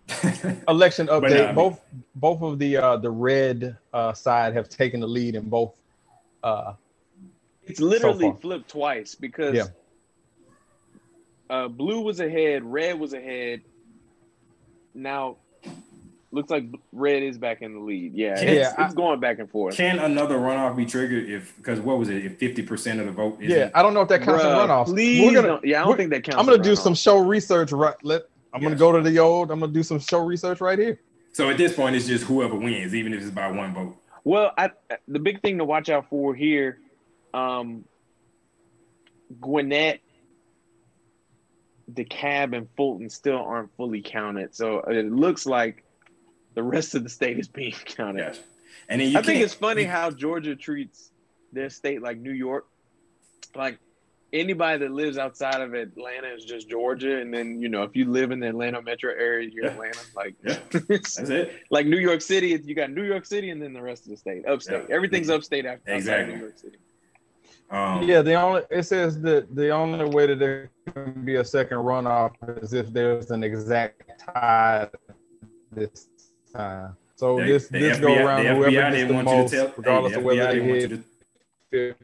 election 0.67 1.07
update. 1.07 1.21
nah, 1.31 1.43
I 1.43 1.45
mean- 1.47 1.55
both 1.55 1.81
both 2.15 2.41
of 2.41 2.59
the 2.59 2.77
uh 2.77 2.97
the 2.97 3.09
red 3.11 3.77
uh 3.93 4.13
side 4.13 4.53
have 4.53 4.69
taken 4.69 4.99
the 4.99 5.07
lead 5.07 5.35
in 5.35 5.49
both. 5.49 5.73
Uh, 6.43 6.73
It's 7.65 7.79
literally 7.79 8.29
far. 8.31 8.37
flipped 8.37 8.69
twice 8.69 9.15
because 9.15 9.55
Yeah. 9.55 9.65
Uh, 11.51 11.67
blue 11.67 12.01
was 12.01 12.19
ahead, 12.19 12.63
red 12.63 12.99
was 12.99 13.13
ahead. 13.13 13.61
Now 14.93 15.37
looks 16.31 16.49
like 16.49 16.63
red 16.93 17.23
is 17.23 17.37
back 17.37 17.61
in 17.61 17.73
the 17.73 17.79
lead. 17.79 18.13
Yeah, 18.13 18.41
Yeah, 18.41 18.49
it's, 18.69 18.79
I- 18.79 18.85
it's 18.85 18.93
going 18.93 19.19
back 19.19 19.39
and 19.39 19.49
forth. 19.49 19.75
Can 19.75 19.99
another 19.99 20.37
runoff 20.37 20.75
be 20.77 20.85
triggered 20.85 21.29
if 21.29 21.55
because 21.57 21.79
what 21.81 21.99
was 21.99 22.09
it 22.09 22.25
if 22.25 22.37
fifty 22.37 22.61
percent 22.61 22.99
of 23.01 23.05
the 23.05 23.11
vote? 23.11 23.37
Isn't, 23.41 23.55
yeah, 23.57 23.69
I 23.75 23.81
don't 23.81 23.93
know 23.93 24.01
if 24.01 24.07
that 24.09 24.21
counts 24.23 24.43
as 24.43 24.49
Bruh, 24.49 24.67
runoffs. 24.67 24.85
Please 24.85 25.25
We're 25.25 25.33
gonna, 25.35 25.47
don't. 25.47 25.65
Yeah, 25.65 25.81
I 25.81 25.85
don't 25.85 25.97
think 25.97 26.09
that 26.11 26.23
counts. 26.23 26.39
I'm 26.39 26.45
gonna 26.45 26.63
do 26.63 26.71
runoff. 26.71 26.77
some 26.79 26.95
show 26.95 27.19
research. 27.19 27.71
Right, 27.73 27.95
let 28.03 28.23
I'm 28.53 28.61
gonna 28.61 28.75
go 28.75 28.91
to 28.93 29.01
the 29.01 29.19
old. 29.19 29.51
I'm 29.51 29.59
gonna 29.59 29.71
do 29.73 29.83
some 29.83 29.99
show 29.99 30.19
research 30.23 30.61
right 30.61 30.79
here. 30.79 30.99
So 31.33 31.49
at 31.49 31.57
this 31.57 31.73
point, 31.73 31.95
it's 31.95 32.07
just 32.07 32.25
whoever 32.25 32.55
wins, 32.55 32.93
even 32.95 33.13
if 33.13 33.21
it's 33.21 33.29
by 33.31 33.49
one 33.51 33.73
vote. 33.73 33.95
Well, 34.23 34.51
I, 34.57 34.71
the 35.07 35.19
big 35.19 35.41
thing 35.41 35.57
to 35.59 35.65
watch 35.65 35.89
out 35.89 36.09
for 36.09 36.35
here, 36.35 36.79
um, 37.33 37.85
Gwinnett, 39.39 40.01
DeKalb, 41.95 42.55
and 42.55 42.67
Fulton 42.77 43.09
still 43.09 43.37
aren't 43.37 43.75
fully 43.77 44.01
counted. 44.01 44.55
So 44.55 44.79
it 44.81 45.11
looks 45.11 45.45
like 45.45 45.83
the 46.53 46.63
rest 46.63 46.95
of 46.95 47.03
the 47.03 47.09
state 47.09 47.39
is 47.39 47.47
being 47.47 47.71
counted. 47.85 48.25
Gotcha. 48.25 48.39
And 48.89 49.01
I 49.17 49.21
think 49.21 49.41
it's 49.41 49.53
funny 49.53 49.83
how 49.83 50.11
Georgia 50.11 50.55
treats 50.55 51.11
their 51.53 51.69
state 51.69 52.01
like 52.01 52.17
New 52.17 52.31
York. 52.31 52.67
Like 53.55 53.79
anybody 54.33 54.79
that 54.79 54.91
lives 54.91 55.17
outside 55.17 55.61
of 55.61 55.73
Atlanta 55.73 56.33
is 56.33 56.43
just 56.45 56.69
Georgia, 56.69 57.19
and 57.19 57.33
then 57.33 57.61
you 57.61 57.69
know 57.69 57.83
if 57.83 57.95
you 57.95 58.05
live 58.05 58.31
in 58.31 58.39
the 58.39 58.47
Atlanta 58.49 58.81
metro 58.81 59.11
area, 59.11 59.49
you're 59.51 59.65
Yeah. 59.65 59.71
Atlanta. 59.71 59.99
Like 60.15 60.35
Yeah. 60.43 60.57
That's 60.87 61.17
it. 61.19 61.53
like 61.69 61.85
New 61.87 61.99
York 61.99 62.21
City. 62.21 62.59
You 62.63 62.75
got 62.75 62.91
New 62.91 63.03
York 63.03 63.25
City, 63.25 63.49
and 63.49 63.61
then 63.61 63.73
the 63.73 63.81
rest 63.81 64.05
of 64.05 64.11
the 64.11 64.17
state, 64.17 64.45
upstate. 64.47 64.85
Yeah. 64.89 64.95
Everything's 64.95 65.29
upstate 65.29 65.65
after 65.65 65.91
Exactly. 65.93 66.35
New 66.35 66.41
York 66.41 66.57
City. 66.57 66.77
Um, 67.71 68.03
Yeah, 68.03 68.21
the 68.21 68.33
only 68.33 68.63
it 68.69 68.83
says 68.83 69.19
that 69.21 69.55
the 69.55 69.69
only 69.69 70.03
way 70.05 70.27
that 70.27 70.39
there 70.39 70.69
can 70.93 71.23
be 71.23 71.35
a 71.35 71.45
second 71.45 71.77
runoff 71.77 72.33
is 72.61 72.73
if 72.73 72.91
there's 72.91 73.31
an 73.31 73.43
exact 73.43 74.11
tie 74.19 74.89
this 75.71 76.09
time. 76.53 76.97
So 77.15 77.37
the- 77.37 77.45
this 77.45 77.67
the 77.69 77.79
this 77.79 77.99
go 77.99 78.13
around 78.13 78.43
the 78.43 78.49
whoever 78.55 78.71
FBI 78.71 78.73
gets 78.73 78.95
didn't 78.95 79.07
the 79.07 79.13
want 79.13 79.27
you 79.27 79.33
to 79.35 79.41
most, 79.41 79.51
tell- 79.53 79.67
hey, 79.67 79.73
regardless 79.77 80.13
the 80.13 80.19
of 80.19 80.25
whether 80.25 80.41
FBI 80.41 80.51
they 80.51 80.61
hit. 81.79 81.95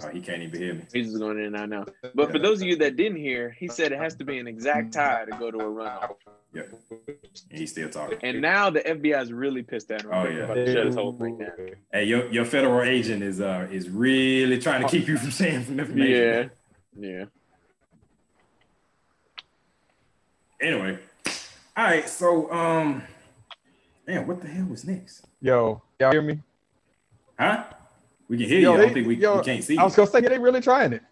Oh, 0.00 0.08
he 0.08 0.20
can't 0.20 0.42
even 0.42 0.60
hear 0.60 0.74
me. 0.74 0.82
He's 0.92 1.08
just 1.08 1.18
going 1.18 1.38
in 1.38 1.54
and 1.54 1.56
out 1.56 1.68
now. 1.68 1.84
But 2.14 2.32
for 2.32 2.38
those 2.38 2.62
of 2.62 2.66
you 2.66 2.76
that 2.76 2.96
didn't 2.96 3.18
hear, 3.18 3.50
he 3.50 3.68
said 3.68 3.92
it 3.92 3.98
has 3.98 4.14
to 4.16 4.24
be 4.24 4.38
an 4.38 4.46
exact 4.46 4.94
tie 4.94 5.26
to 5.26 5.32
go 5.32 5.50
to 5.50 5.58
a 5.58 5.64
runoff. 5.64 6.14
Yeah. 6.54 6.62
And 7.50 7.58
he's 7.58 7.72
still 7.72 7.90
talking. 7.90 8.18
And 8.22 8.40
now 8.40 8.70
the 8.70 8.80
FBI 8.80 9.20
is 9.20 9.32
really 9.32 9.62
pissed 9.62 9.90
at 9.90 10.02
him. 10.02 10.10
Oh, 10.12 10.26
yeah. 10.26 10.44
about 10.44 10.54
to 10.54 10.72
shut 10.72 10.86
his 10.86 10.94
whole 10.94 11.12
thing 11.12 11.38
down. 11.38 11.50
Hey, 11.92 12.04
your, 12.04 12.30
your 12.32 12.44
federal 12.46 12.82
agent 12.82 13.22
is 13.22 13.40
uh 13.40 13.68
is 13.70 13.90
really 13.90 14.58
trying 14.58 14.82
to 14.82 14.88
keep 14.88 15.08
you 15.08 15.18
from 15.18 15.30
saying 15.30 15.64
some 15.64 15.78
Yeah, 15.98 16.48
yeah. 16.98 17.24
Anyway, 20.60 20.98
all 21.76 21.84
right. 21.84 22.08
So 22.08 22.50
um, 22.52 23.02
man, 24.06 24.26
what 24.26 24.40
the 24.40 24.46
hell 24.46 24.66
was 24.66 24.84
next? 24.84 25.26
Yo, 25.40 25.82
y'all 25.98 26.12
hear 26.12 26.22
me? 26.22 26.40
Huh? 27.38 27.64
We 28.32 28.38
can 28.38 28.46
hear 28.48 28.60
Yo, 28.60 28.72
you. 28.72 28.78
I 28.78 28.84
don't 28.86 28.94
think 28.94 29.06
we, 29.06 29.16
yo, 29.16 29.36
we 29.36 29.44
can't 29.44 29.62
see. 29.62 29.76
I 29.76 29.84
was 29.84 29.94
gonna 29.94 30.10
say 30.10 30.22
they 30.22 30.38
really 30.38 30.62
trying 30.62 30.94
it. 30.94 31.02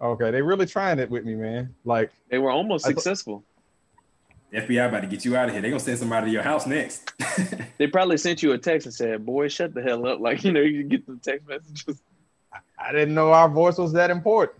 Okay, 0.00 0.30
they 0.30 0.40
really 0.40 0.64
trying 0.64 0.98
it 1.00 1.10
with 1.10 1.22
me, 1.22 1.34
man. 1.34 1.74
Like 1.84 2.10
They 2.30 2.38
were 2.38 2.50
almost 2.50 2.86
I 2.86 2.88
successful. 2.92 3.44
FBI 4.54 4.88
about 4.88 5.00
to 5.00 5.06
get 5.06 5.22
you 5.22 5.36
out 5.36 5.48
of 5.48 5.52
here. 5.52 5.60
They're 5.60 5.70
gonna 5.70 5.80
send 5.80 5.98
somebody 5.98 6.28
to 6.28 6.32
your 6.32 6.42
house 6.42 6.66
next. 6.66 7.12
They 7.78 7.88
probably 7.88 8.16
sent 8.16 8.42
you 8.42 8.52
a 8.52 8.58
text 8.58 8.86
and 8.86 8.94
said, 8.94 9.26
"Boy, 9.26 9.48
shut 9.48 9.74
the 9.74 9.82
hell 9.82 10.06
up!" 10.06 10.18
Like 10.26 10.44
you 10.44 10.52
know, 10.52 10.62
you 10.62 10.82
get 10.84 11.06
the 11.06 11.18
text 11.22 11.46
messages. 11.46 12.00
I 12.78 12.90
didn't 12.92 13.14
know 13.14 13.32
our 13.32 13.50
voice 13.50 13.76
was 13.76 13.92
that 13.92 14.10
important. 14.10 14.58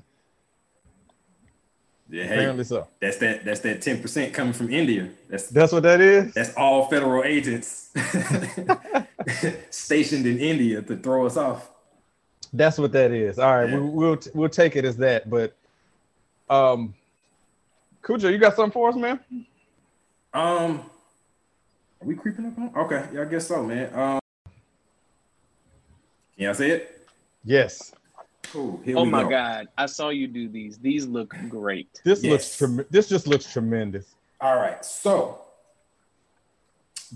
yeah, 2.10 2.24
hey, 2.24 2.34
Apparently 2.34 2.64
so. 2.64 2.88
that's 3.00 3.16
that 3.18 3.42
that's 3.46 3.60
that 3.60 3.80
ten 3.80 4.02
percent 4.02 4.34
coming 4.34 4.52
from 4.52 4.70
India. 4.70 5.08
That's 5.30 5.48
That's 5.48 5.72
what 5.72 5.82
that 5.84 6.02
is. 6.02 6.34
that's 6.34 6.54
all 6.56 6.88
federal 6.88 7.24
agents 7.24 7.90
stationed 9.70 10.26
in 10.26 10.38
India 10.38 10.82
to 10.82 10.96
throw 10.96 11.24
us 11.24 11.38
off. 11.38 11.70
That's 12.52 12.78
what 12.78 12.92
that 12.92 13.10
is. 13.12 13.38
All 13.38 13.56
right, 13.56 13.68
Yeah. 13.70 13.78
we, 13.78 13.88
we'll 13.88 14.18
we'll 14.34 14.48
take 14.48 14.76
it 14.76 14.84
as 14.84 14.96
that. 14.98 15.28
But 15.30 15.54
um, 16.50 16.94
Khujoe, 18.02 18.30
you 18.30 18.38
got 18.38 18.56
something 18.56 18.72
for 18.72 18.88
us, 18.90 18.96
man? 18.96 19.20
Um, 20.34 20.80
are 22.00 22.06
we 22.06 22.14
creeping 22.14 22.46
up 22.46 22.58
on? 22.58 22.84
Okay, 22.84 23.06
yeah, 23.14 23.22
I 23.22 23.24
guess 23.26 23.46
so, 23.46 23.62
man. 23.62 23.88
Um, 23.94 24.20
can 26.36 26.44
y'all 26.46 26.54
say 26.54 26.70
it? 26.70 27.06
Yes. 27.44 27.92
Cool. 28.44 28.80
Here 28.84 28.98
Oh 28.98 29.04
we 29.04 29.10
my 29.10 29.22
go. 29.22 29.30
god, 29.30 29.68
I 29.78 29.86
saw 29.86 30.10
you 30.10 30.26
do 30.26 30.48
these. 30.48 30.76
These 30.78 31.06
look 31.06 31.34
great. 31.48 32.00
This 32.04 32.22
Yes. 32.22 32.30
looks 32.32 32.58
trem- 32.58 32.86
this 32.90 33.08
just 33.08 33.26
looks 33.26 33.50
tremendous. 33.50 34.14
All 34.40 34.56
right, 34.56 34.84
so 34.84 35.38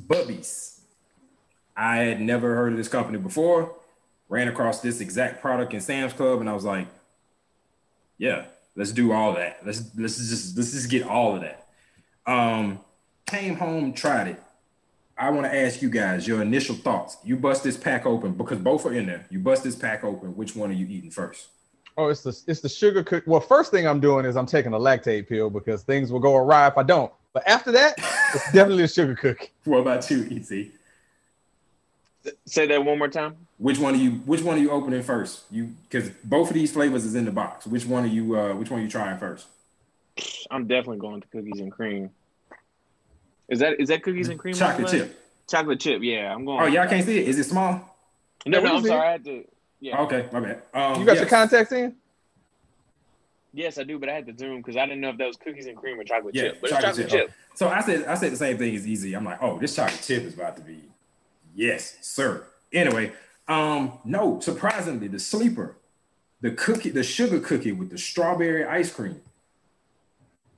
Bubbies. 0.07 0.80
I 1.76 1.99
had 1.99 2.20
never 2.22 2.55
heard 2.55 2.72
of 2.72 2.78
this 2.78 2.89
company 2.89 3.18
before. 3.18 3.74
Ran 4.29 4.49
across 4.49 4.81
this 4.81 5.01
exact 5.01 5.41
product 5.41 5.72
in 5.72 5.81
Sam's 5.81 6.12
Club, 6.12 6.41
and 6.41 6.49
I 6.49 6.53
was 6.53 6.64
like, 6.64 6.89
"Yeah, 8.18 8.47
let's 8.74 8.93
do 8.93 9.12
all 9.12 9.35
that. 9.35 9.61
Let's 9.64 9.83
let's 9.97 10.16
just 10.16 10.57
let's 10.57 10.72
just 10.72 10.91
get 10.91 11.05
all 11.05 11.37
of 11.37 11.43
that." 11.43 11.68
Um, 12.27 12.81
came 13.27 13.57
home, 13.57 13.93
tried 13.93 14.29
it. 14.29 14.43
I 15.18 15.31
want 15.31 15.47
to 15.47 15.57
ask 15.57 15.81
you 15.81 15.89
guys 15.89 16.27
your 16.29 16.43
initial 16.43 16.74
thoughts. 16.74 17.16
You 17.24 17.37
bust 17.37 17.64
this 17.64 17.77
pack 17.77 18.05
open 18.05 18.33
because 18.33 18.59
both 18.59 18.85
are 18.85 18.93
in 18.93 19.07
there. 19.07 19.24
You 19.31 19.39
bust 19.39 19.64
this 19.64 19.77
pack 19.77 20.05
open. 20.05 20.37
Which 20.37 20.55
one 20.55 20.70
are 20.70 20.74
you 20.74 20.87
eating 20.87 21.11
first? 21.11 21.49
Oh, 21.97 22.09
it's 22.09 22.22
the 22.22 22.39
it's 22.47 22.61
the 22.61 22.68
sugar 22.68 23.03
cook. 23.03 23.24
Well, 23.27 23.41
first 23.41 23.70
thing 23.70 23.87
I'm 23.87 24.01
doing 24.01 24.27
is 24.27 24.37
I'm 24.37 24.45
taking 24.45 24.74
a 24.74 24.79
Lactaid 24.79 25.29
pill 25.29 25.49
because 25.49 25.83
things 25.83 26.12
will 26.12 26.20
go 26.20 26.37
awry 26.37 26.66
if 26.66 26.77
I 26.77 26.83
don't. 26.83 27.11
But 27.33 27.47
after 27.49 27.72
that, 27.72 27.95
it's 28.35 28.53
definitely 28.53 28.85
a 28.85 28.89
sugar 28.89 29.14
cookie. 29.14 29.49
What 29.64 29.79
about 29.79 30.11
you, 30.11 30.27
Ez? 30.31 30.53
Say 32.47 32.66
that 32.66 32.85
one 32.85 32.99
more 32.99 33.09
time. 33.09 33.37
Which 33.59 33.79
one 33.79 33.95
are 33.95 33.99
you? 33.99 34.11
Which 34.27 34.43
one 34.43 34.57
are 34.57 34.61
you 34.61 34.70
opening 34.70 35.03
first? 35.03 35.45
You 35.51 35.70
because 35.89 36.11
both 36.24 36.49
of 36.49 36.55
these 36.55 36.72
flavors 36.72 37.05
is 37.05 37.14
in 37.14 37.24
the 37.24 37.31
box. 37.31 37.66
Which 37.66 37.87
one 37.87 38.05
are 38.05 38.09
you? 38.09 38.39
Uh, 38.39 38.55
which 38.55 38.70
one 38.70 38.81
are 38.81 38.83
you 38.83 38.89
trying 38.91 39.18
first? 39.18 39.47
I'm 40.51 40.66
definitely 40.66 40.99
going 40.99 41.20
to 41.20 41.29
cookies 41.29 41.61
and 41.61 41.70
cream. 41.70 42.11
Is 43.49 43.61
that 43.61 43.81
is 43.81 43.89
that 43.89 44.03
cookies 44.03 44.29
and 44.29 44.39
cream? 44.39 44.55
Chocolate 44.55 44.87
Osman? 44.89 45.01
chip. 45.03 45.20
Chocolate 45.49 45.81
chip. 45.81 46.03
Yeah, 46.03 46.35
I'm 46.35 46.45
going. 46.45 46.61
Oh, 46.62 46.66
y'all 46.66 46.89
can't 46.89 47.05
see 47.05 47.18
it. 47.18 47.29
Is 47.29 47.39
it 47.39 47.45
small? 47.45 47.97
No, 48.45 48.59
Yeah, 48.59 48.64
no, 48.64 48.77
I'm 48.77 48.83
see 48.83 48.89
sorry. 48.89 49.01
it. 49.01 49.05
I 49.05 49.11
had 49.12 49.24
to. 49.24 49.45
Yeah. 49.81 50.01
Okay, 50.03 50.29
my 50.33 50.41
bad. 50.41 50.62
Um, 50.74 51.01
You 51.01 51.07
got 51.07 51.12
yes. 51.12 51.20
your 51.20 51.29
contacts 51.29 51.72
in? 51.72 51.95
Yes, 53.53 53.79
I 53.79 53.85
do, 53.85 53.99
but 53.99 54.09
I 54.09 54.12
had 54.12 54.27
to 54.27 54.37
zoom 54.37 54.59
because 54.59 54.77
I 54.77 54.85
didn't 54.85 55.01
know 55.01 55.11
if 55.11 55.18
that 55.18 55.27
was 55.27 55.37
cookies 55.37 55.66
and 55.66 55.77
cream 55.77 55.99
or 55.99 56.05
chocolate 56.05 56.35
Yeah, 56.35 56.43
chip. 56.43 56.61
But 56.61 56.70
chocolate 56.70 56.89
it's 56.91 56.99
chocolate 56.99 57.11
chip. 57.11 57.29
chip. 57.29 57.37
So 57.55 57.68
I 57.68 57.81
said, 57.81 58.05
I 58.07 58.14
said 58.14 58.33
the 58.33 58.37
same 58.37 58.59
thing 58.59 58.74
as 58.77 58.87
Ez. 58.87 59.05
I'm 59.14 59.24
like, 59.24 59.39
oh, 59.43 59.59
this 59.59 59.74
chocolate 59.74 60.03
chip 60.03 60.24
is 60.24 60.35
about 60.35 60.57
to 60.57 60.62
be, 60.62 60.81
yes, 61.57 61.96
sir. 62.02 62.44
Anyway, 62.72 63.12
um, 63.48 63.98
no, 64.04 64.38
surprisingly, 64.40 65.09
the 65.09 65.18
sleeper, 65.18 65.76
the 66.40 66.50
cookie, 66.52 66.90
the 66.90 67.02
sugar 67.02 67.40
cookie 67.40 67.72
with 67.72 67.90
the 67.90 67.98
strawberry 67.98 68.64
ice 68.64 68.92
cream. 68.92 69.20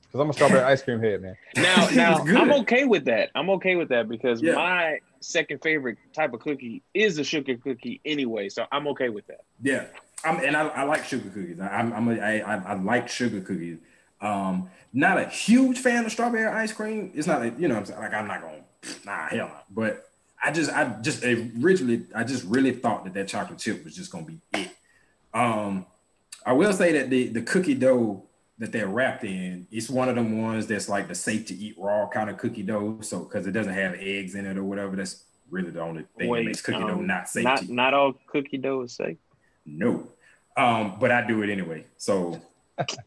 Because 0.02 0.20
I'm 0.20 0.30
a 0.30 0.32
strawberry 0.32 0.62
ice 0.62 0.82
cream 0.82 1.00
head, 1.00 1.20
man. 1.22 1.36
Now, 1.56 1.88
now. 1.94 2.40
I'm 2.40 2.52
okay 2.62 2.84
with 2.84 3.04
that. 3.06 3.30
I'm 3.34 3.50
okay 3.50 3.76
with 3.76 3.90
that 3.90 4.08
because 4.08 4.42
Yeah. 4.42 4.54
my 4.54 4.98
second 5.20 5.62
favorite 5.62 5.98
type 6.14 6.32
of 6.32 6.40
cookie 6.40 6.82
is 6.94 7.18
a 7.18 7.24
sugar 7.24 7.56
cookie 7.56 8.00
anyway. 8.04 8.48
So 8.48 8.64
I'm 8.72 8.88
okay 8.88 9.10
with 9.10 9.26
that. 9.26 9.42
Yeah, 9.62 9.84
I'm, 10.24 10.42
and 10.42 10.56
I, 10.56 10.68
I 10.68 10.82
like 10.84 11.04
sugar 11.04 11.28
cookies. 11.28 11.60
I, 11.60 11.68
I'm, 11.68 11.92
I'm 11.92 12.08
a, 12.08 12.20
I, 12.20 12.38
I, 12.38 12.54
I 12.56 12.74
like 12.74 13.08
sugar 13.08 13.40
cookies. 13.42 13.78
Um, 14.20 14.70
not 14.92 15.18
a 15.18 15.26
huge 15.26 15.78
fan 15.78 16.06
of 16.06 16.10
strawberry 16.10 16.46
ice 16.46 16.72
cream. 16.72 17.12
It's 17.14 17.26
not, 17.26 17.40
like, 17.40 17.58
you 17.58 17.68
know, 17.68 17.74
what 17.74 17.80
I'm 17.80 17.86
saying 17.86 18.00
like 18.00 18.14
I'm 18.14 18.26
not 18.26 18.40
going, 18.40 18.64
to, 18.82 18.88
nah, 19.04 19.28
hell 19.28 19.48
no. 19.48 19.52
But 19.70 20.07
I 20.42 20.52
just, 20.52 20.70
I 20.70 20.96
just 21.00 21.24
originally, 21.24 22.06
I 22.14 22.24
just 22.24 22.44
really 22.44 22.72
thought 22.72 23.04
that 23.04 23.14
that 23.14 23.28
chocolate 23.28 23.58
chip 23.58 23.84
was 23.84 23.94
just 23.96 24.10
gonna 24.12 24.24
be 24.24 24.40
it. 24.54 24.70
Um, 25.34 25.86
I 26.46 26.52
will 26.52 26.72
say 26.72 26.92
that 26.92 27.10
the 27.10 27.28
the 27.28 27.42
cookie 27.42 27.74
dough 27.74 28.24
that 28.58 28.72
they're 28.72 28.88
wrapped 28.88 29.24
in, 29.24 29.66
it's 29.70 29.88
one 29.88 30.08
of 30.08 30.16
them 30.16 30.42
ones 30.42 30.66
that's 30.66 30.88
like 30.88 31.08
the 31.08 31.14
safe 31.14 31.46
to 31.46 31.54
eat 31.54 31.76
raw 31.78 32.08
kind 32.08 32.28
of 32.28 32.38
cookie 32.38 32.62
dough. 32.62 32.98
So 33.02 33.20
because 33.20 33.46
it 33.46 33.52
doesn't 33.52 33.72
have 33.72 33.94
eggs 33.94 34.34
in 34.34 34.46
it 34.46 34.56
or 34.56 34.64
whatever, 34.64 34.96
that's 34.96 35.24
really 35.50 35.70
the 35.70 35.80
only 35.80 36.04
thing 36.16 36.28
Wait, 36.28 36.40
that 36.40 36.46
makes 36.46 36.62
cookie 36.62 36.78
dough 36.78 36.88
um, 36.88 37.06
not 37.06 37.28
safe 37.28 37.44
Not 37.44 37.68
not 37.68 37.94
all 37.94 38.14
cookie 38.26 38.58
dough 38.58 38.82
is 38.82 38.92
safe. 38.92 39.16
No. 39.64 40.08
Um, 40.56 40.96
but 40.98 41.12
I 41.12 41.26
do 41.26 41.42
it 41.42 41.50
anyway. 41.50 41.84
So 41.96 42.40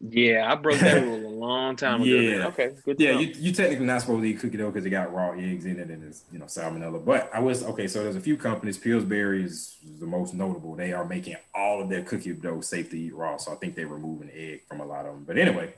Yeah, 0.00 0.52
I 0.52 0.54
broke 0.56 0.78
that 0.80 1.02
rule 1.04 1.26
a 1.26 1.28
long 1.28 1.76
time 1.76 2.02
ago. 2.02 2.10
Yeah. 2.10 2.38
man. 2.38 2.46
Okay, 2.48 2.72
good. 2.84 3.00
yeah, 3.00 3.18
you 3.18 3.32
you 3.38 3.52
technically 3.52 3.86
not 3.86 4.00
supposed 4.02 4.22
to 4.22 4.28
eat 4.28 4.38
cookie 4.40 4.56
dough 4.56 4.70
because 4.70 4.84
it 4.84 4.90
got 4.90 5.12
raw 5.12 5.32
eggs 5.32 5.64
in 5.64 5.78
it 5.78 5.88
and 5.88 6.04
it's 6.04 6.24
you 6.32 6.38
know 6.38 6.44
salmonella. 6.46 7.04
But 7.04 7.30
I 7.32 7.40
was 7.40 7.62
okay. 7.64 7.88
So 7.88 8.02
there's 8.02 8.16
a 8.16 8.20
few 8.20 8.36
companies. 8.36 8.78
Pillsbury 8.78 9.44
is 9.44 9.76
the 9.98 10.06
most 10.06 10.34
notable. 10.34 10.74
They 10.74 10.92
are 10.92 11.04
making 11.04 11.36
all 11.54 11.80
of 11.80 11.88
their 11.88 12.02
cookie 12.02 12.32
dough 12.32 12.60
safe 12.60 12.90
to 12.90 12.98
eat 12.98 13.14
raw. 13.14 13.36
So 13.36 13.52
I 13.52 13.56
think 13.56 13.74
they're 13.74 13.86
removing 13.86 14.30
egg 14.34 14.62
from 14.68 14.80
a 14.80 14.84
lot 14.84 15.06
of 15.06 15.14
them. 15.14 15.24
But 15.26 15.38
anyway, 15.38 15.74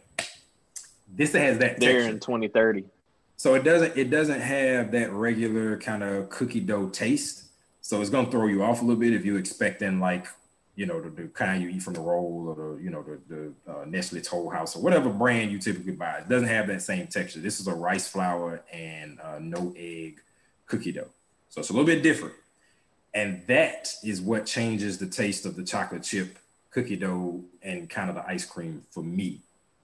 this 1.15 1.33
has 1.33 1.59
that 1.59 1.79
They're 1.79 2.01
texture. 2.01 2.11
in 2.11 2.21
2030. 2.21 2.85
So 3.37 3.55
it 3.55 3.65
doesn't 3.65 3.97
it 3.97 4.11
doesn't 4.11 4.41
have 4.41 4.91
that 4.93 5.13
regular 5.13 5.77
kind 5.79 6.03
of 6.03 6.31
cookie 6.31 6.61
dough 6.61 6.89
taste. 6.89 7.45
So 7.81 8.01
it's 8.01 8.11
gonna 8.11 8.31
throw 8.31 8.47
you 8.47 8.63
off 8.65 8.81
a 8.81 8.85
little 8.85 9.01
bit 9.01 9.13
if 9.13 9.25
you're 9.25 9.39
expecting 9.39 10.01
like 10.01 10.27
you 10.77 10.87
know 10.87 11.01
the, 11.01 11.11
the 11.11 11.29
kind 11.29 11.63
you 11.63 11.69
eat 11.69 11.83
from 11.83 11.95
the 11.95 12.01
roll 12.01 12.47
or 12.49 12.55
the 12.55 12.83
you 12.83 12.91
know 12.91 13.03
the, 13.03 13.19
the 13.29 13.73
uh, 13.73 13.85
Nestle 13.85 14.21
Toll 14.21 14.51
House 14.51 14.77
or 14.77 14.83
whatever 14.83 15.09
brand 15.09 15.53
you 15.53 15.59
typically 15.59 15.93
buy. 15.93 16.19
It 16.19 16.29
doesn't 16.29 16.49
have 16.49 16.67
that 16.69 16.83
same 16.83 17.07
texture. 17.07 17.41
This 17.41 17.61
is 17.61 17.67
a 17.67 17.75
rice 17.75 18.09
flour 18.09 18.63
and 18.73 19.21
uh, 19.21 19.39
no 19.41 19.73
egg 19.77 20.21
cookie 20.67 20.93
dough, 20.93 21.11
so 21.49 21.61
it's 21.61 21.71
a 21.71 21.73
little 21.73 21.87
bit 21.87 22.03
different. 22.03 22.35
And 23.15 23.47
that 23.47 23.95
is 24.03 24.21
what 24.21 24.45
changes 24.45 24.99
the 24.99 25.07
taste 25.07 25.47
of 25.47 25.55
the 25.55 25.65
chocolate 25.65 26.03
chip 26.03 26.39
cookie 26.71 26.97
dough 26.97 27.45
and 27.63 27.89
kind 27.89 28.09
of 28.09 28.17
the 28.17 28.29
ice 28.29 28.45
cream 28.45 28.83
for 28.91 29.05
me. 29.05 29.41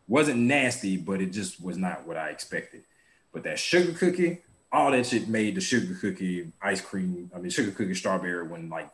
Wasn't 0.09 0.37
nasty, 0.37 0.97
but 0.97 1.21
it 1.21 1.27
just 1.27 1.63
was 1.63 1.79
not 1.79 2.05
what 2.07 2.17
I 2.17 2.31
expected. 2.31 2.83
But 3.33 3.45
that 3.45 3.61
sugar 3.61 3.93
cookie, 3.93 4.39
all 4.73 4.91
that 4.91 5.07
shit 5.07 5.29
made 5.29 5.55
the 5.55 5.61
sugar 5.61 5.95
cookie 5.95 6.51
ice 6.61 6.81
cream. 6.81 7.31
I 7.33 7.39
mean, 7.39 7.51
sugar 7.51 7.71
cookie 7.71 7.95
strawberry 7.95 8.45
one 8.45 8.69
like 8.69 8.91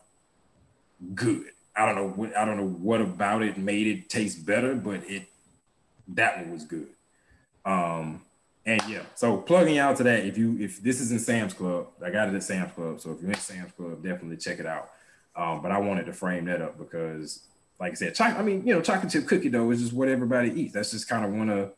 good. 1.15 1.53
I 1.77 1.85
don't 1.87 1.95
know 1.97 2.09
what 2.09 2.37
I 2.37 2.45
don't 2.45 2.57
know 2.57 2.67
what 2.69 3.01
about 3.01 3.43
it 3.43 3.59
made 3.59 3.87
it 3.87 4.09
taste 4.09 4.47
better, 4.47 4.75
but 4.75 5.03
it 5.09 5.29
that 6.09 6.39
one 6.39 6.53
was 6.53 6.65
good. 6.65 6.89
Um, 7.65 8.23
and 8.65 8.81
yeah, 8.89 9.03
so 9.15 9.37
plugging 9.39 9.79
out 9.79 9.97
to 9.99 10.03
that. 10.05 10.25
If 10.25 10.39
you 10.39 10.57
if 10.59 10.83
this 10.83 11.01
is 11.01 11.13
in 11.13 11.19
Sam's 11.19 11.55
Club, 11.55 11.89
I 12.05 12.11
got 12.11 12.29
it 12.29 12.35
at 12.35 12.43
Sam's 12.43 12.73
Club. 12.73 13.01
So 13.01 13.13
if 13.13 13.21
you're 13.21 13.31
in 13.31 13.39
Sam's 13.39 13.73
Club, 13.73 14.03
definitely 14.03 14.37
check 14.39 14.59
it 14.59 14.67
out. 14.67 14.91
Um, 15.37 15.61
but 15.63 15.71
I 15.71 15.79
wanted 15.79 16.07
to 16.07 16.13
frame 16.13 16.47
that 16.47 16.63
up 16.63 16.79
because, 16.79 17.43
like 17.79 17.93
I 17.93 17.95
said, 17.95 18.15
chocolate. 18.15 18.41
I 18.41 18.43
mean, 18.43 18.67
you 18.67 18.75
know, 18.75 18.81
chocolate 18.81 19.13
chip 19.13 19.27
cookie 19.27 19.51
dough 19.51 19.71
is 19.71 19.81
just 19.81 19.93
what 19.93 20.09
everybody 20.09 20.51
eats. 20.51 20.73
That's 20.73 20.91
just 20.93 21.09
kind 21.09 21.25
of 21.27 21.33
one 21.33 21.51
of, 21.51 21.59
you 21.59 21.63
know, 21.65 21.73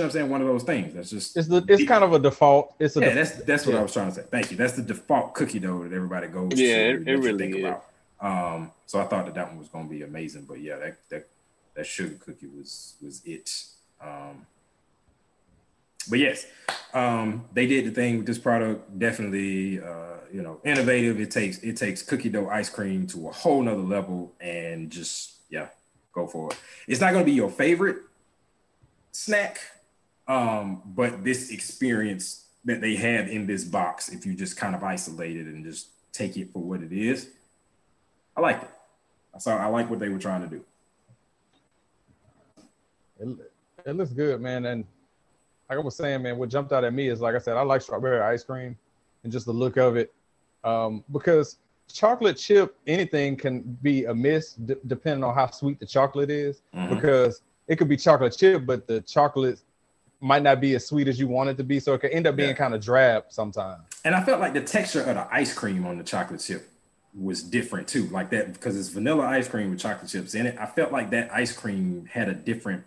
what 0.00 0.04
I'm 0.04 0.10
saying, 0.10 0.28
one 0.28 0.42
of 0.42 0.46
those 0.48 0.64
things. 0.64 0.92
That's 0.94 1.08
just 1.10 1.36
It's 1.36 1.48
the 1.48 1.64
it's 1.66 1.84
kind 1.84 2.04
of 2.04 2.12
a 2.12 2.18
default. 2.18 2.74
It's 2.78 2.96
a 2.96 3.00
yeah, 3.00 3.14
def- 3.14 3.14
that's 3.36 3.44
that's 3.46 3.66
what 3.66 3.72
yeah. 3.72 3.78
I 3.78 3.82
was 3.82 3.92
trying 3.92 4.08
to 4.10 4.14
say. 4.14 4.24
Thank 4.30 4.50
you. 4.50 4.56
That's 4.58 4.74
the 4.74 4.82
default 4.82 5.32
cookie 5.34 5.60
dough 5.60 5.82
that 5.84 5.92
everybody 5.94 6.26
goes 6.28 6.50
to. 6.50 6.56
Yeah, 6.62 6.76
it- 6.76 7.08
it 7.08 7.16
really 7.16 7.38
think 7.38 7.56
is. 7.56 7.64
about. 7.64 7.86
Um, 8.20 8.70
so 8.86 9.00
I 9.00 9.04
thought 9.04 9.26
that 9.26 9.34
that 9.34 9.48
one 9.48 9.58
was 9.58 9.68
going 9.68 9.86
to 9.86 9.90
be 9.90 10.02
amazing, 10.02 10.44
but 10.48 10.60
yeah, 10.60 10.76
that 10.76 10.96
that 11.10 11.28
that 11.74 11.86
sugar 11.86 12.16
cookie 12.18 12.46
was 12.46 12.94
was 13.02 13.22
it. 13.24 13.64
Um, 14.00 14.46
but 16.08 16.18
yes, 16.18 16.46
um, 16.92 17.44
they 17.52 17.66
did 17.66 17.86
the 17.86 17.90
thing 17.90 18.18
with 18.18 18.26
this 18.26 18.38
product. 18.38 18.98
Definitely, 18.98 19.80
uh, 19.80 20.18
you 20.32 20.42
know, 20.42 20.60
innovative. 20.64 21.20
It 21.20 21.30
takes 21.30 21.58
it 21.58 21.76
takes 21.76 22.02
cookie 22.02 22.28
dough 22.28 22.48
ice 22.48 22.68
cream 22.68 23.06
to 23.08 23.28
a 23.28 23.32
whole 23.32 23.62
nother 23.62 23.76
level, 23.78 24.32
and 24.40 24.90
just 24.90 25.34
yeah, 25.50 25.68
go 26.12 26.26
for 26.26 26.50
it. 26.50 26.58
It's 26.86 27.00
not 27.00 27.12
going 27.12 27.24
to 27.24 27.30
be 27.30 27.36
your 27.36 27.50
favorite 27.50 27.98
snack, 29.12 29.60
um, 30.28 30.82
but 30.84 31.24
this 31.24 31.50
experience 31.50 32.44
that 32.64 32.80
they 32.80 32.96
have 32.96 33.28
in 33.28 33.46
this 33.46 33.64
box, 33.64 34.08
if 34.08 34.24
you 34.24 34.34
just 34.34 34.56
kind 34.56 34.74
of 34.74 34.82
isolate 34.82 35.36
it 35.36 35.46
and 35.46 35.64
just 35.64 35.88
take 36.12 36.36
it 36.36 36.52
for 36.52 36.60
what 36.60 36.82
it 36.82 36.92
is, 36.92 37.28
I 38.36 38.40
liked 38.40 38.64
it. 38.64 38.70
I 39.34 39.38
saw 39.38 39.56
I 39.56 39.66
like 39.66 39.90
what 39.90 39.98
they 39.98 40.08
were 40.08 40.18
trying 40.18 40.42
to 40.42 40.48
do. 40.48 40.64
It, 43.20 43.28
it 43.86 43.96
looks 43.96 44.10
good, 44.12 44.40
man. 44.40 44.66
And 44.66 44.84
like 45.68 45.78
I 45.78 45.82
was 45.82 45.96
saying, 45.96 46.22
man, 46.22 46.36
what 46.38 46.48
jumped 46.48 46.72
out 46.72 46.84
at 46.84 46.92
me 46.92 47.08
is 47.08 47.20
like 47.20 47.34
I 47.34 47.38
said, 47.38 47.56
I 47.56 47.62
like 47.62 47.82
strawberry 47.82 48.20
ice 48.20 48.44
cream 48.44 48.76
and 49.22 49.32
just 49.32 49.46
the 49.46 49.52
look 49.52 49.76
of 49.76 49.96
it. 49.96 50.12
Um, 50.62 51.04
because 51.12 51.58
chocolate 51.92 52.36
chip, 52.36 52.76
anything 52.86 53.36
can 53.36 53.60
be 53.82 54.06
a 54.06 54.14
miss 54.14 54.54
d- 54.54 54.74
depending 54.86 55.22
on 55.24 55.34
how 55.34 55.50
sweet 55.50 55.78
the 55.78 55.86
chocolate 55.86 56.30
is. 56.30 56.62
Mhm. 56.74 56.90
Because 56.90 57.42
it 57.68 57.76
could 57.76 57.88
be 57.88 57.96
chocolate 57.96 58.36
chip, 58.36 58.66
but 58.66 58.86
the 58.86 59.00
chocolate 59.02 59.60
might 60.20 60.42
not 60.42 60.60
be 60.60 60.74
as 60.74 60.86
sweet 60.86 61.06
as 61.08 61.18
you 61.18 61.28
want 61.28 61.50
it 61.50 61.56
to 61.58 61.64
be. 61.64 61.78
So 61.80 61.92
it 61.94 62.00
could 62.00 62.10
end 62.12 62.26
up 62.26 62.36
being 62.36 62.50
Yeah. 62.50 62.54
kind 62.56 62.74
of 62.74 62.80
drab 62.82 63.24
sometimes. 63.28 63.82
And 64.04 64.14
I 64.14 64.22
felt 64.24 64.40
like 64.40 64.54
the 64.54 64.60
texture 64.62 65.00
of 65.00 65.06
the 65.06 65.28
ice 65.30 65.52
cream 65.54 65.86
on 65.86 65.98
the 65.98 66.04
chocolate 66.04 66.40
chip 66.40 66.68
was 67.16 67.42
different 67.42 67.86
too, 67.88 68.06
like 68.08 68.30
that 68.30 68.52
because 68.52 68.76
it's 68.78 68.88
vanilla 68.88 69.24
ice 69.24 69.48
cream 69.48 69.70
with 69.70 69.78
chocolate 69.78 70.10
chips 70.10 70.34
in 70.34 70.46
it. 70.46 70.56
I 70.58 70.66
felt 70.66 70.92
like 70.92 71.10
that 71.10 71.32
ice 71.32 71.52
cream 71.52 72.08
had 72.10 72.28
a 72.28 72.34
different 72.34 72.84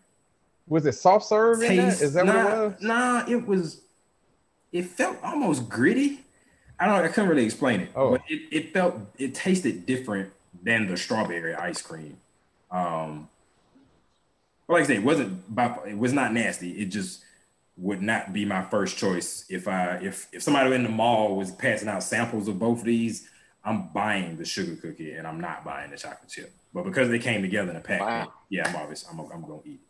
Was 0.67 0.85
it 0.85 0.93
soft 0.93 1.25
serve 1.25 1.61
taste. 1.61 2.01
Is 2.01 2.13
that 2.13 2.25
nah, 2.25 2.43
what 2.43 2.53
it 2.53 2.57
was? 2.57 2.81
Nah, 2.81 3.25
it 3.27 3.47
was. 3.47 3.81
It 4.71 4.85
felt 4.85 5.17
almost 5.23 5.69
gritty. 5.69 6.25
I 6.79 6.85
don't. 6.87 7.03
I 7.03 7.07
couldn't 7.07 7.29
really 7.29 7.45
explain 7.45 7.81
it. 7.81 7.89
Oh. 7.95 8.11
But 8.11 8.21
it, 8.27 8.41
it 8.51 8.73
felt. 8.73 8.95
It 9.17 9.33
tasted 9.33 9.85
different 9.85 10.31
than 10.61 10.87
the 10.87 10.97
strawberry 10.97 11.55
ice 11.55 11.81
cream. 11.81 12.17
Um. 12.69 13.29
but 14.67 14.73
Like 14.73 14.83
I 14.83 14.87
said, 14.87 14.97
it 14.97 15.03
wasn't. 15.03 15.55
by- 15.55 15.79
It 15.87 15.97
was 15.97 16.11
not 16.11 16.33
nasty. 16.33 16.71
It 16.81 16.87
just 16.87 17.23
would 17.77 18.01
not 18.01 18.33
be 18.33 18.43
my 18.43 18.63
first 18.63 18.97
choice 18.97 19.45
if 19.49 19.67
I 19.67 19.99
if 20.01 20.27
if 20.33 20.43
somebody 20.43 20.73
in 20.75 20.83
the 20.83 20.89
mall 20.89 21.37
was 21.37 21.51
passing 21.51 21.87
out 21.87 22.03
samples 22.03 22.47
of 22.47 22.59
both 22.59 22.79
of 22.79 22.85
these. 22.85 23.29
I'm 23.67 23.89
buying 23.89 24.37
the 24.37 24.45
sugar 24.45 24.75
cookie 24.75 25.11
and 25.11 25.27
I'm 25.27 25.41
not 25.41 25.65
buying 25.65 25.91
the 25.91 25.97
chocolate 25.97 26.29
chip. 26.29 26.53
But 26.73 26.83
because 26.85 27.09
they 27.09 27.19
came 27.19 27.41
together 27.41 27.71
in 27.71 27.75
a 27.77 27.81
pack, 27.81 27.99
Wow. 28.01 28.33
yeah, 28.49 28.67
I'm 28.69 28.75
obvious. 28.75 29.05
I'm, 29.11 29.19
I'm 29.19 29.41
gonna 29.41 29.59
eat. 29.65 29.81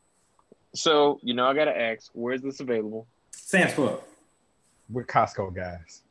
it. 0.53 0.77
So 0.79 1.19
you 1.21 1.33
know, 1.33 1.45
I 1.47 1.53
gotta 1.53 1.77
ask, 1.79 2.09
where's 2.13 2.41
this 2.41 2.59
available? 2.59 3.07
Sam's 3.31 3.73
Club. 3.73 4.01
With 4.91 5.05
Costco 5.07 5.53
guys. 5.55 6.01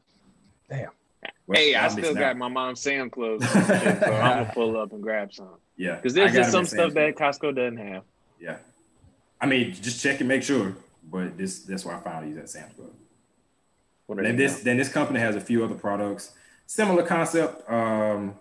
Well, 1.49 1.57
hey, 1.59 1.75
I 1.75 1.89
still 1.89 2.01
missing 2.03 2.15
got 2.17 2.31
out. 2.31 2.37
my 2.39 2.49
mom's 2.49 2.81
Sam 2.81 3.09
Club, 3.11 3.43
so 3.43 3.59
I'm 3.59 3.99
gonna 3.99 4.51
pull 4.53 4.79
up 4.81 4.93
and 4.93 5.03
grab 5.03 5.33
some 5.33 5.49
Yeah, 5.77 5.97
because 5.97 6.15
there's 6.15 6.33
just 6.33 6.51
some 6.53 6.65
stuff 6.65 6.93
Sam's 6.93 6.95
that 6.95 7.17
Costco 7.17 7.55
doesn't 7.55 7.77
have. 7.79 8.03
Yeah, 8.41 8.57
I 9.41 9.47
mean, 9.47 9.73
just 9.73 10.01
check 10.03 10.21
and 10.21 10.29
make 10.29 10.43
sure. 10.43 10.75
But 11.11 11.39
this 11.39 11.61
that's 11.61 11.85
why 11.85 11.97
I 11.97 12.01
found 12.01 12.29
these 12.29 12.37
at 12.37 12.49
Sam's 12.51 12.75
Club. 12.75 12.91
What 14.07 14.19
Then 14.23 14.37
this 14.37 14.61
then 14.63 14.77
this 14.77 14.89
company 14.89 15.21
has 15.21 15.37
a 15.37 15.41
few 15.41 15.65
other 15.65 15.75
products, 15.77 16.33
similar 16.67 17.03
concept. 17.03 17.69
Um, 17.71 18.35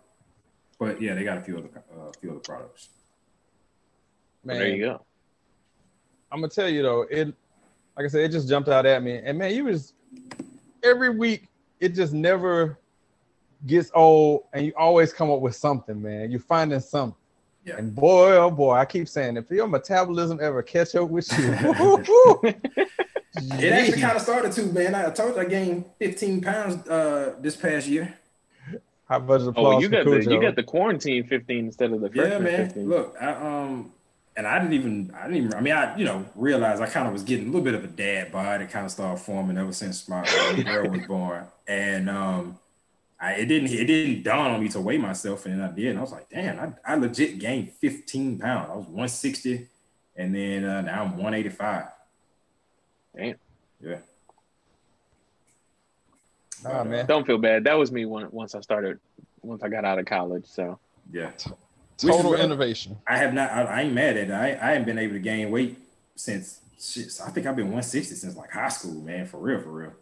but 0.80 1.02
yeah, 1.02 1.16
they 1.16 1.24
got 1.24 1.38
a 1.38 1.42
few 1.42 1.58
other 1.58 1.70
uh, 1.76 2.12
few 2.20 2.32
other 2.32 2.40
products. 2.40 2.90
Man, 4.44 4.60
there 4.60 4.70
you 4.70 4.86
go. 4.86 5.06
I'm 6.32 6.40
gonna 6.40 6.50
tell 6.50 6.70
you 6.70 6.84
though, 6.84 7.04
it 7.04 7.34
like 7.98 8.06
I 8.06 8.08
said, 8.10 8.22
it 8.22 8.32
just 8.32 8.50
jumped 8.50 8.70
out 8.70 8.86
at 8.86 9.02
me. 9.02 9.22
And 9.24 9.38
man, 9.38 9.54
you 9.56 9.66
was 9.66 9.94
every 10.84 11.10
week, 11.10 11.48
it 11.80 11.90
just 11.90 12.14
never 12.14 12.78
gets 13.66 13.90
old, 13.94 14.44
and 14.54 14.66
you 14.66 14.74
always 14.78 15.14
come 15.14 15.32
up 15.32 15.40
with 15.40 15.56
something, 15.56 16.02
man. 16.02 16.30
You're 16.30 16.40
finding 16.40 16.80
something. 16.80 17.18
Yeah. 17.64 17.78
And 17.78 17.96
boy, 17.96 18.34
oh 18.34 18.52
boy, 18.52 18.74
I 18.74 18.86
keep 18.86 19.08
saying, 19.08 19.38
if 19.38 19.50
your 19.50 19.68
metabolism 19.68 20.40
ever 20.42 20.62
catch 20.62 20.94
up 20.96 21.10
with 21.10 21.28
you, 21.38 21.50
woo-hoo-hoo. 21.64 22.54
It 23.38 23.74
actually 23.74 24.02
kind 24.02 24.16
of 24.16 24.22
started 24.22 24.52
to, 24.54 24.64
man. 24.68 24.96
I 24.96 25.10
told 25.10 25.36
you 25.36 25.42
I 25.42 25.46
gained 25.46 25.86
15 26.00 26.42
pounds 26.42 26.88
uh, 26.88 27.36
this 27.40 27.56
past 27.56 27.88
year. 27.88 28.14
High 29.08 29.20
budget 29.20 29.48
Oh, 29.48 29.50
applause 29.52 29.74
well, 29.74 29.82
you 29.82 29.90
for 29.90 30.04
got 30.04 30.06
the 30.06 30.34
you 30.34 30.42
got 30.42 30.56
the 30.56 30.64
quarantine 30.64 31.24
15 31.26 31.66
instead 31.66 31.92
of 31.92 32.02
the 32.02 32.10
Yeah, 32.14 32.40
man. 32.40 32.66
15. 32.66 32.90
Look, 32.90 33.16
I 33.22 33.34
um, 33.34 33.92
and 34.38 34.48
I 34.48 34.60
didn't 34.60 34.74
even, 34.74 35.14
I 35.16 35.28
didn't 35.28 35.38
even. 35.38 35.54
I 35.54 35.62
mean, 35.62 35.74
I 35.74 35.96
you 35.98 36.06
know 36.06 36.26
realized 36.36 36.82
I 36.82 36.88
kind 36.88 37.08
of 37.08 37.14
was 37.14 37.24
getting 37.24 37.46
a 37.46 37.48
little 37.48 37.62
bit 37.62 37.76
of 37.76 37.84
a 37.84 37.88
dad 37.88 38.32
bod. 38.32 38.62
It 38.62 38.70
kind 38.70 38.86
of 38.86 38.92
started 38.92 39.22
forming 39.22 39.58
ever 39.58 39.72
since 39.74 40.10
my 40.10 40.22
uh, 40.22 40.54
girl 40.64 40.90
was 40.90 41.06
born, 41.08 41.46
and 41.68 42.10
um, 42.10 42.58
I, 43.20 43.34
it 43.34 43.46
didn't 43.46 43.70
it 43.70 43.86
didn't 43.86 44.24
dawn 44.24 44.52
on 44.52 44.62
me 44.62 44.70
to 44.70 44.82
weigh 44.82 44.98
myself, 44.98 45.46
and 45.46 45.64
I 45.64 45.72
did. 45.72 45.88
And 45.88 46.00
I 46.00 46.02
was 46.02 46.12
like, 46.12 46.30
damn, 46.30 46.60
I, 46.60 46.94
I 46.94 46.96
legit 46.96 47.40
gained 47.40 47.72
15 47.74 48.40
pounds. 48.40 48.70
I 48.72 48.76
was 48.76 48.86
160, 48.86 49.68
and 50.16 50.36
then 50.36 50.66
uh, 50.66 50.82
now 50.82 51.04
I'm 51.04 51.12
185. 51.12 51.86
Damn. 53.16 53.36
Yeah. 53.82 53.98
Nah, 56.64 56.80
uh, 56.82 56.84
man. 56.84 57.06
Don't 57.06 57.26
feel 57.26 57.38
bad. 57.38 57.64
That 57.66 57.78
was 57.78 57.92
me 57.92 58.06
when, 58.06 58.28
once 58.32 58.56
I 58.56 58.62
started, 58.62 59.00
once 59.42 59.64
I 59.64 59.70
got 59.70 59.86
out 59.86 60.00
of 60.00 60.06
college. 60.06 60.46
So 60.48 60.80
Yeah. 61.12 61.32
Total 61.98 62.32
Which 62.32 62.40
is- 62.40 62.46
innovation. 62.46 62.98
I 63.08 63.18
have 63.18 63.34
not. 63.34 63.52
I, 63.52 63.64
I 63.64 63.82
ain't 63.84 63.94
mad 63.94 64.18
at 64.18 64.30
it. 64.30 64.34
I, 64.34 64.48
I 64.52 64.72
haven't 64.72 64.86
been 64.86 64.98
able 64.98 65.14
to 65.14 65.20
gain 65.20 65.52
weight 65.52 65.78
since. 66.16 66.60
Shit, 66.78 67.20
I 67.26 67.30
think 67.32 67.48
I've 67.48 67.56
been 67.56 67.68
160 67.68 68.16
since 68.16 68.36
like 68.36 68.52
high 68.52 68.68
school, 68.68 68.96
man. 69.02 69.26
For 69.26 69.38
real, 69.38 69.62
for 69.62 69.70
real. 69.70 69.94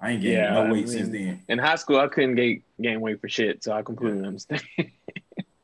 I 0.00 0.10
ain't 0.10 0.22
gained 0.22 0.34
Yeah, 0.34 0.50
no 0.54 0.64
I 0.64 0.72
weight 0.72 0.88
since 0.88 1.08
then. 1.08 1.40
in 1.48 1.58
high 1.58 1.76
school, 1.76 2.00
I 2.00 2.08
couldn't 2.08 2.34
gain 2.34 2.62
gain 2.80 3.00
weight 3.00 3.20
for 3.20 3.28
shit. 3.28 3.62
So 3.62 3.72
I 3.72 3.82
completely 3.82 4.26
understand. 4.26 4.62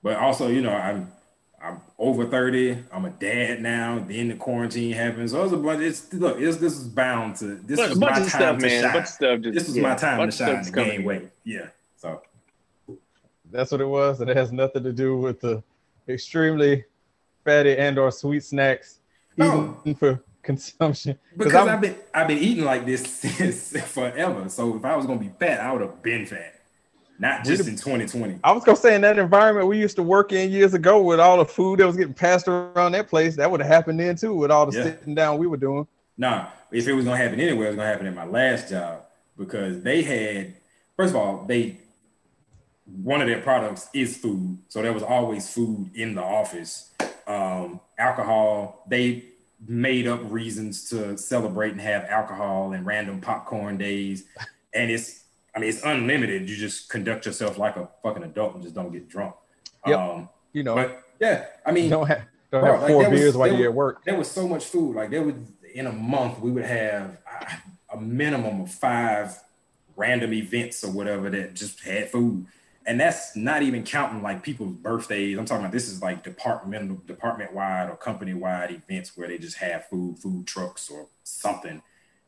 But 0.05 0.17
also, 0.17 0.49
you 0.49 0.63
know, 0.63 0.73
I'm 0.75 1.13
I'm 1.65 1.81
over 1.99 2.27
30. 2.27 2.77
I'm 2.93 3.05
a 3.05 3.11
dad 3.11 3.63
now. 3.63 4.05
Then 4.07 4.29
the 4.29 4.35
quarantine 4.35 4.93
happens. 4.93 5.31
So 5.31 5.45
it's 5.45 5.53
a 5.53 5.57
bunch. 5.57 5.81
It's 5.83 6.13
look. 6.13 6.41
It's, 6.41 6.57
this 6.57 6.77
is 6.77 6.89
bound 6.89 7.37
to. 7.37 7.55
This 7.57 7.79
But 7.79 7.91
is 7.93 7.97
a 7.97 8.01
bunch 8.01 8.17
my 8.19 8.23
of 8.27 8.31
time 8.33 8.41
stuff, 8.41 8.59
to 8.59 8.67
man. 8.67 8.79
A 8.79 8.83
shine. 8.83 8.93
bunch 8.93 9.03
of 9.05 9.09
stuff. 9.09 9.41
Just 9.41 9.55
This 9.55 9.67
was 9.69 9.77
yeah, 9.77 9.83
my 9.83 9.95
time 9.95 10.19
to 10.31 10.37
shine 10.37 10.49
stuff's 10.55 10.67
to 10.69 10.73
coming 10.75 10.91
gain 10.91 11.05
weight. 11.05 11.23
Yeah. 11.45 11.67
So 11.97 12.21
That's 13.51 13.71
what 13.71 13.81
it 13.81 13.87
was. 13.87 14.21
And 14.21 14.29
it 14.31 14.37
has 14.37 14.51
nothing 14.53 14.83
to 14.83 14.93
do 14.93 15.17
with 15.19 15.41
the 15.41 15.63
extremely 16.09 16.85
fatty 17.45 17.77
and 17.77 17.99
or 17.99 18.11
sweet 18.11 18.43
snacks 18.45 18.99
No. 19.37 19.77
eaten 19.83 19.95
for 19.95 20.21
consumption. 20.43 21.17
because 21.37 21.55
I've 21.55 21.81
been 21.81 21.95
I've 22.13 22.27
been 22.27 22.39
eating 22.39 22.65
like 22.65 22.85
this 22.87 23.03
since 23.21 23.77
forever. 23.83 24.49
So 24.49 24.77
if 24.77 24.85
I 24.85 24.97
was 24.97 25.07
gonna 25.07 25.21
be 25.21 25.31
fat, 25.39 25.61
I 25.61 25.73
would 25.73 25.83
have 25.83 26.03
been 26.03 26.27
fat. 26.27 26.55
Not 27.19 27.45
just 27.45 27.69
in 27.69 27.77
2020. 27.77 28.41
I 28.43 28.53
was 28.53 28.65
gonna 28.65 28.77
say 28.77 28.95
in 28.95 29.03
that 29.03 29.19
environment 29.19 29.69
we 29.69 29.79
used 29.79 29.97
to 29.97 30.03
work 30.03 30.33
in 30.33 30.51
years 30.51 30.75
ago 30.75 31.01
with 31.03 31.21
all 31.21 31.39
the 31.39 31.45
food 31.45 31.79
that 31.79 31.87
was 31.87 31.97
getting 31.97 32.15
passed 32.15 32.49
around 32.49 32.93
that 32.93 33.09
place, 33.09 33.37
that 33.37 33.51
would 33.51 33.61
have 33.61 33.69
happened 33.69 34.01
then 34.01 34.17
too 34.17 34.35
with 34.35 34.51
all 34.51 34.67
the 34.67 34.77
Yeah. 34.77 34.85
sitting 34.85 35.15
down 35.15 35.39
we 35.39 35.47
were 35.47 35.57
doing. 35.57 35.87
Nah, 36.17 36.47
if 36.71 36.89
it 36.89 36.93
was 36.93 37.05
gonna 37.05 37.17
happen 37.17 37.41
anywhere, 37.41 37.67
it 37.67 37.71
was 37.71 37.77
gonna 37.77 37.89
happen 37.89 38.07
at 38.07 38.15
my 38.15 38.25
last 38.25 38.69
job 38.69 39.03
because 39.37 39.83
they 39.83 40.03
had 40.03 40.55
first 40.97 41.11
of 41.11 41.17
all, 41.17 41.45
they 41.47 41.79
one 43.03 43.21
of 43.21 43.29
their 43.29 43.41
products 43.41 43.89
is 43.95 44.17
food. 44.17 44.59
So 44.69 44.83
there 44.83 44.93
was 44.93 45.03
always 45.03 45.53
food 45.53 45.91
in 45.95 46.15
the 46.15 46.23
office. 46.23 46.91
Um, 47.27 47.81
alcohol, 47.99 48.85
they 48.89 49.25
made 49.67 50.09
up 50.09 50.21
reasons 50.25 50.89
to 50.91 51.17
celebrate 51.17 51.73
and 51.73 51.81
have 51.81 52.05
alcohol 52.07 52.73
and 52.73 52.85
random 52.85 53.21
popcorn 53.21 53.79
days. 53.79 54.25
And 54.75 54.91
it's 54.91 55.22
I 55.55 55.59
mean 55.59 55.69
it's 55.69 55.83
unlimited. 55.85 56.49
You 56.49 56.57
just 56.57 56.89
conduct 56.89 57.27
yourself 57.27 57.59
like 57.59 57.77
a 57.77 57.89
fucking 58.03 58.23
adult 58.23 58.55
and 58.55 58.63
just 58.63 58.75
don't 58.75 58.93
get 58.93 59.09
drunk. 59.09 59.35
Yep. 59.87 59.99
Um 59.99 60.29
You 60.53 60.63
know, 60.63 60.75
but 60.75 61.03
yeah, 61.21 61.47
I 61.67 61.73
mean 61.73 61.91
don't 61.91 62.07
have 62.07 62.25
don't 62.51 62.63
Bro, 62.63 62.73
have 62.73 62.83
like, 62.83 62.91
four 62.91 63.11
was- 63.11 63.21
beers 63.21 63.37
while 63.37 63.53
you're 63.53 63.69
at 63.71 63.75
work. 63.75 64.05
there 64.05 64.17
was 64.17 64.31
so 64.31 64.47
much 64.49 64.65
food. 64.67 64.97
Like 64.97 65.11
there 65.11 65.23
was 65.23 65.35
in 65.75 65.87
a 65.87 65.93
month, 65.93 66.39
we 66.41 66.51
would 66.51 66.65
have 66.65 67.17
a 67.93 67.99
minimum 68.01 68.61
of 68.63 68.71
five 68.71 69.39
random 69.97 70.33
events 70.35 70.85
or 70.85 70.91
whatever 70.91 71.31
that 71.31 71.55
just 71.55 71.81
had 71.81 72.11
food. 72.11 72.47
And 72.85 73.01
that's 73.01 73.37
not 73.37 73.63
even 73.63 73.85
counting 73.85 74.23
like 74.23 74.43
people's 74.43 74.75
birthdays. 74.75 75.39
I'm 75.39 75.45
talking 75.45 75.65
about 75.65 75.73
this 75.73 75.89
is 75.89 76.03
like 76.03 76.25
departmental, 76.25 76.97
department 77.07 77.53
wide 77.55 77.89
or 77.89 77.97
company 77.97 78.35
wide 78.35 78.71
events 78.73 79.17
where 79.17 79.29
they 79.29 79.39
just 79.39 79.57
have 79.59 79.87
food, 79.89 80.19
food 80.19 80.47
trucks 80.47 80.91
or 80.91 81.07
something. 81.23 81.81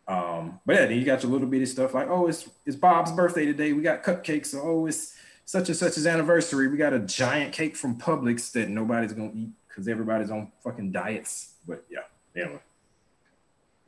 Um, 0.06 0.60
but 0.66 0.76
yeah, 0.76 0.86
then 0.86 0.98
you 0.98 1.04
got 1.04 1.22
your 1.22 1.32
little 1.32 1.46
bitty 1.46 1.66
stuff 1.66 1.94
like, 1.94 2.08
oh, 2.08 2.26
it's 2.26 2.48
it's 2.66 2.76
Bob's 2.76 3.12
birthday 3.12 3.46
today. 3.46 3.72
We 3.72 3.82
got 3.82 4.02
cupcakes. 4.02 4.54
Oh, 4.54 4.86
it's 4.86 5.14
such 5.44 5.68
and 5.68 5.76
such 5.76 5.96
as 5.96 6.06
anniversary. 6.06 6.68
We 6.68 6.76
got 6.76 6.92
a 6.92 7.00
giant 7.00 7.52
cake 7.52 7.76
from 7.76 7.98
Publix 7.98 8.52
that 8.52 8.68
nobody's 8.68 9.12
gonna 9.12 9.32
eat 9.34 9.50
because 9.68 9.88
everybody's 9.88 10.30
on 10.30 10.52
fucking 10.62 10.92
diets. 10.92 11.54
But 11.66 11.84
yeah, 11.90 12.00
anyway. 12.36 12.60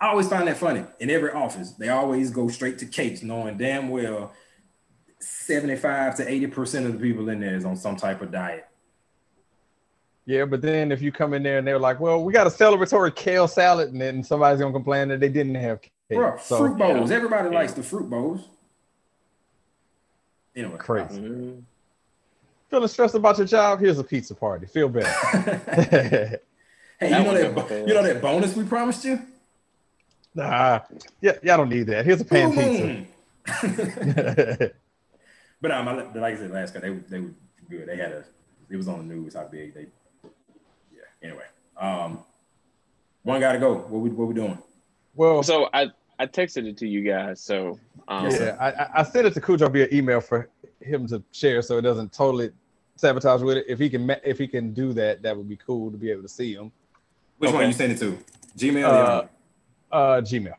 I 0.00 0.08
always 0.08 0.28
find 0.28 0.48
that 0.48 0.56
funny. 0.56 0.84
In 0.98 1.10
every 1.10 1.30
office, 1.30 1.72
they 1.72 1.88
always 1.88 2.30
go 2.30 2.48
straight 2.48 2.78
to 2.78 2.86
cakes, 2.86 3.22
knowing 3.22 3.56
damn 3.56 3.88
well 3.88 4.32
75 5.20 6.16
to 6.16 6.24
80% 6.26 6.86
of 6.86 6.92
the 6.94 6.98
people 6.98 7.28
in 7.28 7.38
there 7.38 7.54
is 7.54 7.64
on 7.64 7.76
some 7.76 7.94
type 7.94 8.20
of 8.20 8.32
diet. 8.32 8.66
Yeah, 10.24 10.44
but 10.44 10.62
then 10.62 10.92
if 10.92 11.02
you 11.02 11.10
come 11.10 11.34
in 11.34 11.42
there 11.42 11.58
and 11.58 11.66
they're 11.66 11.78
like, 11.80 11.98
"Well, 11.98 12.22
we 12.24 12.32
got 12.32 12.46
a 12.46 12.50
celebratory 12.50 13.14
kale 13.14 13.48
salad," 13.48 13.90
and 13.92 14.00
then 14.00 14.22
somebody's 14.22 14.60
gonna 14.60 14.72
complain 14.72 15.08
that 15.08 15.18
they 15.20 15.28
didn't 15.28 15.56
have 15.56 15.80
kale. 16.08 16.18
Bro, 16.18 16.38
so 16.40 16.58
fruit 16.58 16.78
bowls. 16.78 17.10
yeah. 17.10 17.16
Everybody 17.16 17.48
Yeah. 17.50 17.54
likes 17.56 17.72
the 17.72 17.82
fruit 17.82 18.08
bowls. 18.08 18.48
Anyway. 20.54 20.76
Crazy. 20.78 21.20
Mhm. 21.20 21.62
feeling 22.70 22.88
stressed 22.88 23.14
about 23.14 23.36
your 23.36 23.46
job? 23.46 23.80
Here's 23.80 23.98
a 23.98 24.04
pizza 24.04 24.34
party. 24.34 24.66
Feel 24.66 24.88
better. 24.88 25.08
hey, 25.80 26.38
you 27.02 27.08
That 27.10 27.24
know 27.26 27.34
that 27.34 27.54
bo- 27.54 27.76
you 27.86 27.92
know 27.94 28.02
that 28.02 28.22
bonus 28.22 28.54
we 28.56 28.64
promised 28.64 29.04
you? 29.04 29.18
nah, 30.34 30.80
yeah, 31.20 31.32
y'all 31.42 31.58
don't 31.58 31.68
need 31.68 31.86
that. 31.88 32.06
Here's 32.06 32.20
a 32.20 32.24
pan 32.24 32.50
Blue 32.52 33.06
pizza. 33.44 34.70
But 35.60 35.70
um, 35.70 35.86
I, 35.88 35.92
like 35.94 36.34
I 36.34 36.36
said 36.36 36.50
last 36.50 36.74
guy, 36.74 36.80
they 36.80 36.90
they 36.90 37.20
were 37.20 37.30
good. 37.70 37.86
They 37.88 37.96
had 37.96 38.10
a 38.12 38.24
it 38.70 38.76
was 38.76 38.88
on 38.88 39.06
the 39.06 39.14
news 39.14 39.34
how 39.34 39.44
big 39.44 39.74
they. 39.74 39.86
Yeah. 41.22 41.28
Anyway, 41.28 41.44
um, 41.78 42.18
one 43.22 43.40
got 43.40 43.52
to 43.52 43.58
go. 43.58 43.74
What 43.74 44.00
we 44.00 44.10
what 44.10 44.28
we 44.28 44.34
doing? 44.34 44.58
well, 45.14 45.42
So 45.42 45.68
I 45.72 45.90
I 46.18 46.26
texted 46.26 46.66
it 46.66 46.76
to 46.78 46.86
you 46.88 47.02
guys. 47.02 47.40
So 47.40 47.78
um, 48.08 48.30
yeah, 48.30 48.56
I, 48.60 48.70
I- 48.70 48.90
I 49.00 49.02
sent 49.04 49.26
it 49.26 49.34
to 49.34 49.40
Khujoe 49.40 49.70
via 49.72 49.88
email 49.92 50.20
for 50.20 50.48
him 50.80 51.06
to 51.08 51.22
share, 51.32 51.62
so 51.62 51.78
it 51.78 51.82
doesn't 51.82 52.12
totally 52.12 52.50
sabotage 52.96 53.42
with 53.42 53.58
it. 53.58 53.66
If 53.68 53.78
he 53.78 53.88
can, 53.88 54.10
if 54.24 54.38
he 54.38 54.46
can 54.48 54.72
do 54.74 54.92
that, 54.94 55.22
that 55.22 55.36
would 55.36 55.48
be 55.48 55.56
cool 55.56 55.90
to 55.90 55.96
be 55.96 56.10
able 56.10 56.22
to 56.22 56.28
see 56.28 56.54
him. 56.54 56.72
Which 57.38 57.48
Okay. 57.50 57.58
one 57.58 57.66
you 57.66 57.72
send 57.72 57.92
it 57.92 57.98
to? 58.00 58.18
Gmail. 58.56 58.84
Uh, 58.84 59.26
Uh, 59.94 60.20
Gmail. 60.20 60.54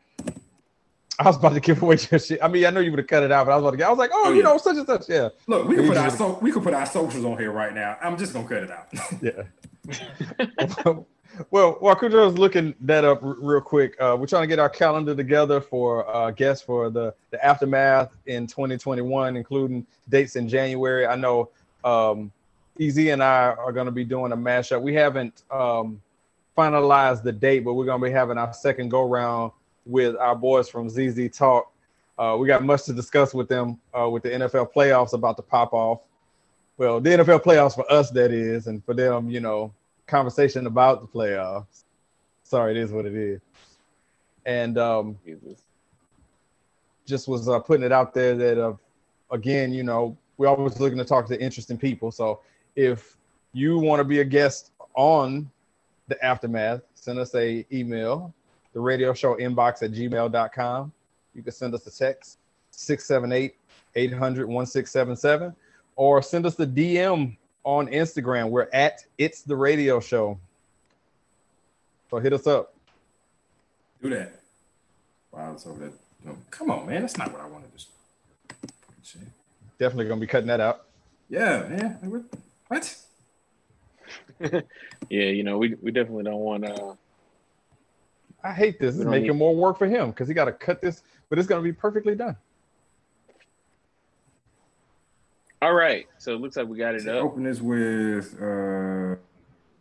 I 1.18 1.24
was 1.24 1.36
about 1.36 1.54
to 1.54 1.60
give 1.60 1.80
away 1.80 1.96
your 2.10 2.18
shit. 2.18 2.40
I 2.42 2.48
mean, 2.48 2.64
I 2.66 2.70
know 2.70 2.80
you 2.80 2.90
would 2.90 2.98
have 2.98 3.06
cut 3.06 3.22
it 3.22 3.30
out, 3.30 3.46
but 3.46 3.52
I 3.52 3.56
was 3.56 3.62
about 3.62 3.70
to 3.70 3.76
get. 3.76 3.86
I 3.86 3.90
was 3.90 3.98
like, 3.98 4.10
oh, 4.12 4.24
Oh, 4.26 4.30
you 4.30 4.38
yeah. 4.38 4.42
know, 4.42 4.58
such 4.58 4.76
and 4.76 4.86
such. 4.86 5.08
Yeah, 5.08 5.28
Look, 5.46 5.68
we 5.68 5.76
can 5.76 5.86
put 5.86 5.96
our 5.96 6.10
so 6.10 6.38
we 6.42 6.50
can 6.50 6.62
put 6.62 6.74
our 6.74 6.86
socials 6.86 7.24
on 7.24 7.38
here 7.38 7.52
right 7.52 7.72
now. 7.72 7.96
I'm 8.02 8.16
just 8.18 8.32
gonna 8.32 8.48
cut 8.48 8.64
it 8.64 8.70
out. 8.70 8.88
yeah. 9.22 9.30
well, 11.50 11.76
while 11.80 11.96
Khujoe 11.96 12.30
is 12.30 12.38
looking 12.38 12.74
that 12.80 13.04
up 13.04 13.22
r- 13.22 13.36
real 13.38 13.60
quick, 13.60 14.00
uh, 14.00 14.16
we're 14.18 14.26
trying 14.26 14.42
to 14.42 14.46
get 14.46 14.58
our 14.58 14.68
calendar 14.68 15.14
together 15.14 15.60
for 15.60 16.08
uh, 16.14 16.30
guests 16.30 16.64
for 16.64 16.90
the 16.90 17.14
the 17.30 17.44
aftermath 17.44 18.10
in 18.26 18.46
2021, 18.46 19.36
including 19.36 19.86
dates 20.08 20.36
in 20.36 20.48
January. 20.48 21.06
I 21.06 21.16
know 21.16 21.50
um, 21.84 22.32
Ez 22.80 22.98
and 22.98 23.22
I 23.22 23.52
are 23.52 23.72
going 23.72 23.86
to 23.86 23.92
be 23.92 24.04
doing 24.04 24.32
a 24.32 24.36
mashup. 24.36 24.80
We 24.80 24.94
haven't 24.94 25.42
um, 25.50 26.00
finalized 26.56 27.22
the 27.22 27.32
date, 27.32 27.60
but 27.60 27.74
we're 27.74 27.84
going 27.84 28.00
to 28.00 28.06
be 28.06 28.12
having 28.12 28.38
our 28.38 28.52
second 28.52 28.88
go 28.88 29.08
round 29.08 29.52
with 29.86 30.16
our 30.16 30.34
boys 30.34 30.68
from 30.68 30.88
ZZ 30.88 31.36
Talk. 31.36 31.70
Uh, 32.18 32.36
we 32.38 32.46
got 32.46 32.64
much 32.64 32.84
to 32.84 32.92
discuss 32.92 33.34
with 33.34 33.48
them 33.48 33.80
uh, 33.98 34.08
with 34.08 34.22
the 34.22 34.30
NFL 34.30 34.72
playoffs 34.72 35.12
about 35.12 35.36
to 35.36 35.42
pop 35.42 35.72
off. 35.72 36.00
Well, 36.76 37.00
the 37.00 37.10
NFL 37.10 37.42
playoffs 37.42 37.74
for 37.74 37.90
us, 37.90 38.10
that 38.10 38.32
is, 38.32 38.66
and 38.66 38.84
for 38.84 38.94
them, 38.94 39.30
you 39.30 39.40
know, 39.40 39.72
conversation 40.06 40.66
about 40.66 41.00
the 41.02 41.06
playoffs. 41.06 41.84
Sorry, 42.42 42.72
it 42.72 42.76
is 42.76 42.90
what 42.90 43.06
it 43.06 43.14
is. 43.14 43.40
And 44.44 44.76
um, 44.76 45.18
just 47.06 47.28
was 47.28 47.48
uh, 47.48 47.60
putting 47.60 47.84
it 47.84 47.92
out 47.92 48.12
there 48.12 48.34
that, 48.34 48.58
uh, 48.58 48.74
again, 49.30 49.72
you 49.72 49.84
know, 49.84 50.16
we're 50.36 50.48
always 50.48 50.80
looking 50.80 50.98
to 50.98 51.04
talk 51.04 51.26
to 51.28 51.40
interesting 51.40 51.78
people. 51.78 52.10
So 52.10 52.40
if 52.74 53.16
you 53.52 53.78
want 53.78 54.00
to 54.00 54.04
be 54.04 54.20
a 54.20 54.24
guest 54.24 54.72
on 54.94 55.48
the 56.08 56.22
aftermath, 56.24 56.82
send 56.96 57.18
us 57.18 57.34
a 57.34 57.64
email, 57.72 58.34
the 58.72 58.80
radio 58.80 59.14
show 59.14 59.36
inbox 59.36 59.82
at 59.82 59.92
gmail.com. 59.92 60.92
You 61.34 61.42
can 61.42 61.52
send 61.52 61.74
us 61.74 61.86
a 61.86 61.96
text, 61.96 62.38
678 62.72 63.54
800 63.96 64.48
1677, 64.48 65.54
or 65.96 66.22
send 66.22 66.46
us 66.46 66.58
a 66.60 66.66
DM 66.66 67.36
on 67.64 67.86
Instagram. 67.88 68.50
We're 68.50 68.68
at 68.72 69.04
It's 69.18 69.42
the 69.42 69.56
Radio 69.56 70.00
Show. 70.00 70.38
So 72.10 72.18
hit 72.18 72.32
us 72.32 72.46
up. 72.46 72.74
Do 74.02 74.10
that. 74.10 74.40
Wow, 75.32 75.52
it's 75.52 75.66
over 75.66 75.80
there. 75.80 76.34
Come 76.50 76.70
on, 76.70 76.86
man. 76.86 77.00
That's 77.02 77.16
not 77.16 77.32
what 77.32 77.40
I 77.40 77.46
wanted 77.46 77.68
to. 77.76 77.84
Shit. 79.02 79.20
Definitely 79.78 80.06
going 80.06 80.20
to 80.20 80.26
be 80.26 80.30
cutting 80.30 80.46
that 80.48 80.60
out. 80.60 80.84
Yeah, 81.28 81.62
man. 81.68 81.98
Like, 82.02 82.12
what- 82.12 82.24
What? 82.68 82.96
Yeah, 85.10 85.24
you 85.24 85.42
know, 85.42 85.58
we 85.58 85.74
we 85.82 85.90
definitely 85.90 86.24
don't 86.24 86.40
want 86.40 86.64
to. 86.64 86.96
I 88.42 88.52
hate 88.52 88.78
this. 88.78 88.94
We 88.96 89.02
It's 89.02 89.10
making 89.10 89.36
more 89.36 89.54
work 89.54 89.78
for 89.78 89.86
him 89.86 90.10
because 90.10 90.28
he 90.28 90.34
got 90.34 90.46
to 90.46 90.52
cut 90.52 90.80
this, 90.80 91.02
but 91.28 91.38
it's 91.38 91.46
going 91.48 91.62
to 91.62 91.64
be 91.64 91.72
perfectly 91.72 92.14
done. 92.14 92.36
All 95.64 95.72
right, 95.72 96.06
so 96.18 96.34
it 96.34 96.42
looks 96.42 96.56
like 96.58 96.68
we 96.68 96.76
got 96.76 96.94
it 96.94 97.08
up. 97.08 97.24
Open 97.24 97.44
this 97.44 97.58
with. 97.58 98.36
uh 98.38 99.16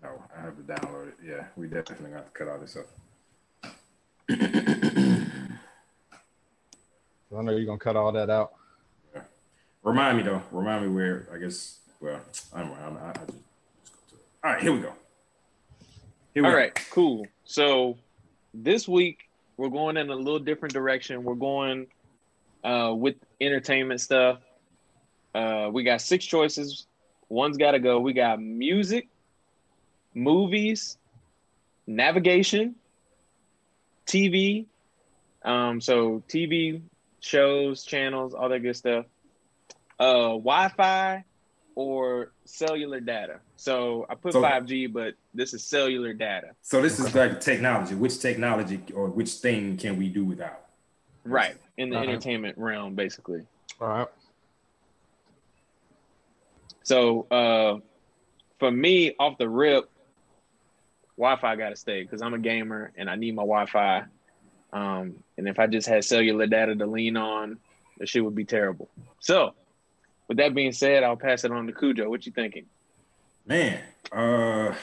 No, 0.02 0.24
I 0.34 0.42
have 0.42 0.56
to 0.56 0.64
download 0.64 1.10
it. 1.10 1.16
Yeah, 1.22 1.44
we 1.58 1.68
definitely 1.68 2.12
got 2.12 2.24
to 2.24 2.32
cut 2.32 2.48
all 2.48 2.58
this 2.58 2.78
up. 2.78 2.88
I 7.38 7.42
know 7.42 7.52
you're 7.52 7.66
going 7.66 7.80
to 7.80 7.84
cut 7.84 7.98
all 7.98 8.14
that 8.14 8.30
out. 8.30 8.54
Yeah. 9.14 9.24
Remind 9.84 10.16
me 10.20 10.24
though. 10.24 10.42
Remind 10.54 10.86
me 10.86 10.88
where. 10.96 11.28
I 11.34 11.38
guess. 11.38 11.80
Well, 12.00 12.22
I'm. 12.56 12.72
I'm 12.72 12.96
I, 12.96 13.10
I 13.10 13.14
just, 13.26 13.28
just 13.28 14.10
go 14.10 14.16
to 14.16 14.16
it. 14.16 14.26
All 14.42 14.52
right, 14.54 14.62
here 14.62 14.72
we 14.72 14.80
go. 14.80 14.94
Here 16.34 16.44
we 16.44 16.48
All 16.48 16.52
go. 16.54 16.58
right, 16.60 16.74
cool. 16.92 17.28
So 17.44 17.98
this 18.54 18.88
week 18.88 19.28
we're 19.58 19.68
going 19.68 19.98
in 19.98 20.10
a 20.10 20.16
little 20.16 20.40
different 20.40 20.74
direction. 20.74 21.26
We're 21.26 21.36
going 21.36 21.88
uh, 22.64 22.94
with 22.96 23.16
entertainment 23.42 24.00
stuff. 24.00 24.40
Uh, 25.34 25.70
we 25.72 25.84
got 25.84 26.02
six 26.02 26.26
choices. 26.26 26.88
One's 27.30 27.58
got 27.58 27.72
to 27.72 27.80
go. 27.80 28.00
We 28.00 28.14
got 28.14 28.42
music, 28.42 29.08
movies, 30.14 30.98
navigation, 31.88 32.76
TV. 34.06 34.66
Um, 35.44 35.82
so 35.82 36.24
TV 36.30 36.82
shows, 37.20 37.84
channels, 37.84 38.34
all 38.34 38.50
that 38.50 38.60
good 38.60 38.76
stuff. 38.76 39.06
Uh, 40.00 40.30
Wi-Fi 40.38 41.24
or 41.76 42.32
cellular 42.46 43.00
data. 43.00 43.40
So 43.56 44.06
I 44.10 44.16
put 44.16 44.34
So- 44.34 44.42
5G, 44.42 44.88
but 44.92 45.16
this 45.34 45.54
is 45.54 45.64
cellular 45.64 46.14
data. 46.14 46.52
So 46.62 46.82
this 46.82 47.00
is 47.00 47.16
like 47.16 47.40
technology. 47.42 47.96
Which 47.96 48.20
technology 48.20 48.80
or 48.94 49.08
which 49.08 49.32
thing 49.32 49.78
can 49.78 49.98
we 49.98 50.10
do 50.10 50.24
without? 50.24 50.60
Right. 51.24 51.56
In 51.78 51.90
the 51.90 51.96
Uh-huh. 51.96 52.04
entertainment 52.10 52.58
realm, 52.58 52.94
basically. 52.96 53.42
All 53.82 53.88
right. 53.88 54.08
So 56.84 57.28
uh 57.32 57.80
for 58.60 58.72
me, 58.72 59.14
off 59.20 59.38
the 59.38 59.50
rip, 59.50 59.90
Wi-Fi 61.18 61.56
gotta 61.56 61.76
stay 61.76 62.04
because 62.04 62.22
I'm 62.22 62.34
a 62.34 62.40
gamer 62.40 62.92
and 62.96 63.10
I 63.10 63.16
need 63.16 63.36
my 63.36 63.44
Wi-Fi. 63.44 64.06
Um, 64.72 65.16
and 65.38 65.48
if 65.48 65.60
I 65.60 65.68
just 65.68 65.88
had 65.88 66.04
cellular 66.04 66.48
data 66.48 66.76
to 66.76 66.86
lean 66.86 67.18
on, 67.18 67.58
the 68.00 68.06
shit 68.06 68.24
would 68.24 68.36
be 68.36 68.46
terrible. 68.46 68.90
So 69.20 69.54
with 70.28 70.38
that 70.38 70.56
being 70.56 70.72
said, 70.72 71.04
I'll 71.04 71.18
pass 71.18 71.44
it 71.44 71.52
on 71.52 71.68
to 71.68 71.74
Khujoe. 71.74 72.10
What 72.10 72.26
you 72.26 72.32
thinking? 72.32 72.66
Man, 73.46 73.80
uh, 74.12 74.74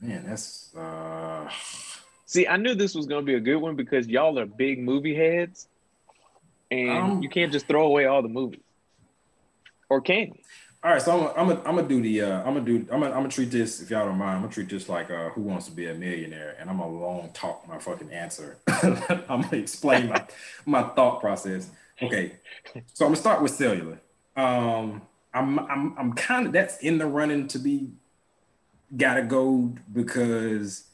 man, 0.00 0.24
that's 0.26 0.74
uh, 0.76 1.50
See, 2.26 2.46
I 2.46 2.58
knew 2.58 2.76
this 2.76 2.94
was 2.94 3.06
gonna 3.06 3.22
be 3.22 3.34
a 3.34 3.40
good 3.40 3.56
one 3.56 3.74
because 3.74 4.06
y'all 4.06 4.38
are 4.38 4.46
big 4.46 4.80
movie 4.80 5.16
heads, 5.16 5.66
and 6.70 6.90
Um, 6.90 7.22
you 7.22 7.28
can't 7.28 7.52
just 7.52 7.66
throw 7.66 7.86
away 7.86 8.06
all 8.06 8.22
the 8.22 8.28
movies. 8.28 8.60
Or 9.88 10.00
can 10.00 10.18
you? 10.18 10.34
all 10.84 10.92
right. 10.92 11.02
So 11.02 11.12
I'm 11.12 11.18
gonna, 11.18 11.32
I'm 11.36 11.48
gonna, 11.48 11.68
I'm 11.68 11.76
gonna 11.76 11.88
do 11.88 12.00
the, 12.00 12.22
uh, 12.22 12.38
I'm 12.38 12.54
gonna 12.54 12.60
do, 12.60 12.76
I'm 12.92 13.00
gonna, 13.00 13.06
I'm 13.06 13.12
gonna 13.14 13.28
treat 13.28 13.50
this, 13.50 13.82
if 13.82 13.90
y'all 13.90 14.06
don't 14.06 14.18
mind, 14.18 14.36
I'm 14.36 14.42
gonna 14.42 14.52
treat 14.52 14.68
this 14.68 14.88
like, 14.88 15.10
uh, 15.10 15.30
Who 15.30 15.42
Wants 15.42 15.66
to 15.66 15.72
Be 15.72 15.86
a 15.86 15.94
Millionaire, 15.94 16.56
and 16.60 16.70
I'm 16.70 16.78
gonna 16.78 16.90
long 16.90 17.30
talk 17.32 17.66
my 17.68 17.78
fucking 17.78 18.12
answer. 18.12 18.58
I'm 18.68 19.42
gonna 19.42 19.56
explain 19.56 20.08
my, 20.08 20.24
my 20.64 20.82
thought 20.82 21.20
process. 21.20 21.70
Okay, 22.02 22.36
so 22.94 23.04
I'm 23.04 23.10
gonna 23.10 23.16
start 23.16 23.42
with 23.42 23.50
cellular. 23.52 24.00
Um, 24.36 25.02
I'm, 25.34 25.58
I'm, 25.58 25.98
I'm 25.98 26.12
kind 26.14 26.46
of 26.46 26.52
that's 26.52 26.78
in 26.78 26.98
the 26.98 27.06
running 27.06 27.46
to 27.48 27.58
be, 27.58 27.90
gotta 28.96 29.22
go 29.22 29.74
because 29.92 30.84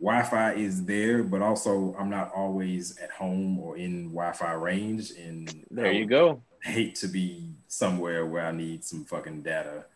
Wi-Fi 0.00 0.52
is 0.54 0.84
there, 0.84 1.22
but 1.22 1.40
also 1.42 1.94
I'm 1.98 2.10
not 2.10 2.32
always 2.34 2.98
at 2.98 3.10
home 3.10 3.58
or 3.58 3.76
in 3.76 4.10
Wi-Fi 4.10 4.52
range, 4.52 5.12
and 5.12 5.64
There 5.70 5.90
you 5.92 6.06
go. 6.06 6.42
hate 6.62 6.94
to 6.96 7.08
be 7.08 7.48
somewhere 7.68 8.26
where 8.26 8.44
I 8.46 8.52
need 8.52 8.84
some 8.84 9.04
fucking 9.04 9.42
data 9.42 9.86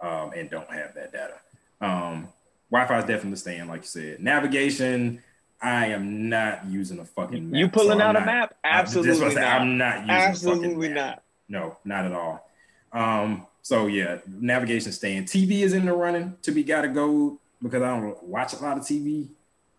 um, 0.00 0.32
and 0.36 0.50
don't 0.50 0.70
have 0.72 0.94
that 0.94 1.12
data. 1.12 1.34
Um, 1.80 2.28
Wi-Fi 2.70 2.98
is 2.98 3.04
definitely 3.04 3.36
staying, 3.36 3.68
like 3.68 3.82
you 3.82 3.86
said. 3.86 4.20
Navigation, 4.20 5.22
I 5.62 5.86
am 5.86 6.28
not 6.28 6.66
using 6.66 6.98
a 6.98 7.04
fucking 7.04 7.50
map. 7.50 7.58
You 7.58 7.68
pulling 7.68 7.98
so 7.98 8.04
I'm 8.04 8.16
out 8.16 8.22
a 8.22 8.26
map? 8.26 8.54
I- 8.64 8.82
that's 8.82 8.94
what 8.96 9.06
I 9.06 9.08
Absolutely 9.10 9.34
said, 9.34 9.40
not. 9.40 9.60
I'm 9.60 9.78
not 9.78 9.94
using 10.00 10.10
a 10.10 10.14
fucking 10.14 10.30
Absolutely 10.30 10.88
map. 10.88 10.94
not. 10.96 11.22
No, 11.48 11.76
not 11.84 12.04
at 12.06 12.12
all. 12.12 12.50
Um, 12.92 13.46
so 13.62 13.86
yeah, 13.86 14.18
navigation 14.26 14.90
staying. 14.92 15.24
TV 15.24 15.60
is 15.62 15.72
in 15.74 15.86
the 15.86 15.92
running 15.92 16.36
to 16.42 16.50
be 16.50 16.64
gotta 16.64 16.88
go 16.88 17.38
because 17.62 17.82
I 17.82 17.98
don't 17.98 18.22
watch 18.24 18.52
a 18.54 18.56
lot 18.56 18.76
of 18.76 18.82
TV, 18.84 19.28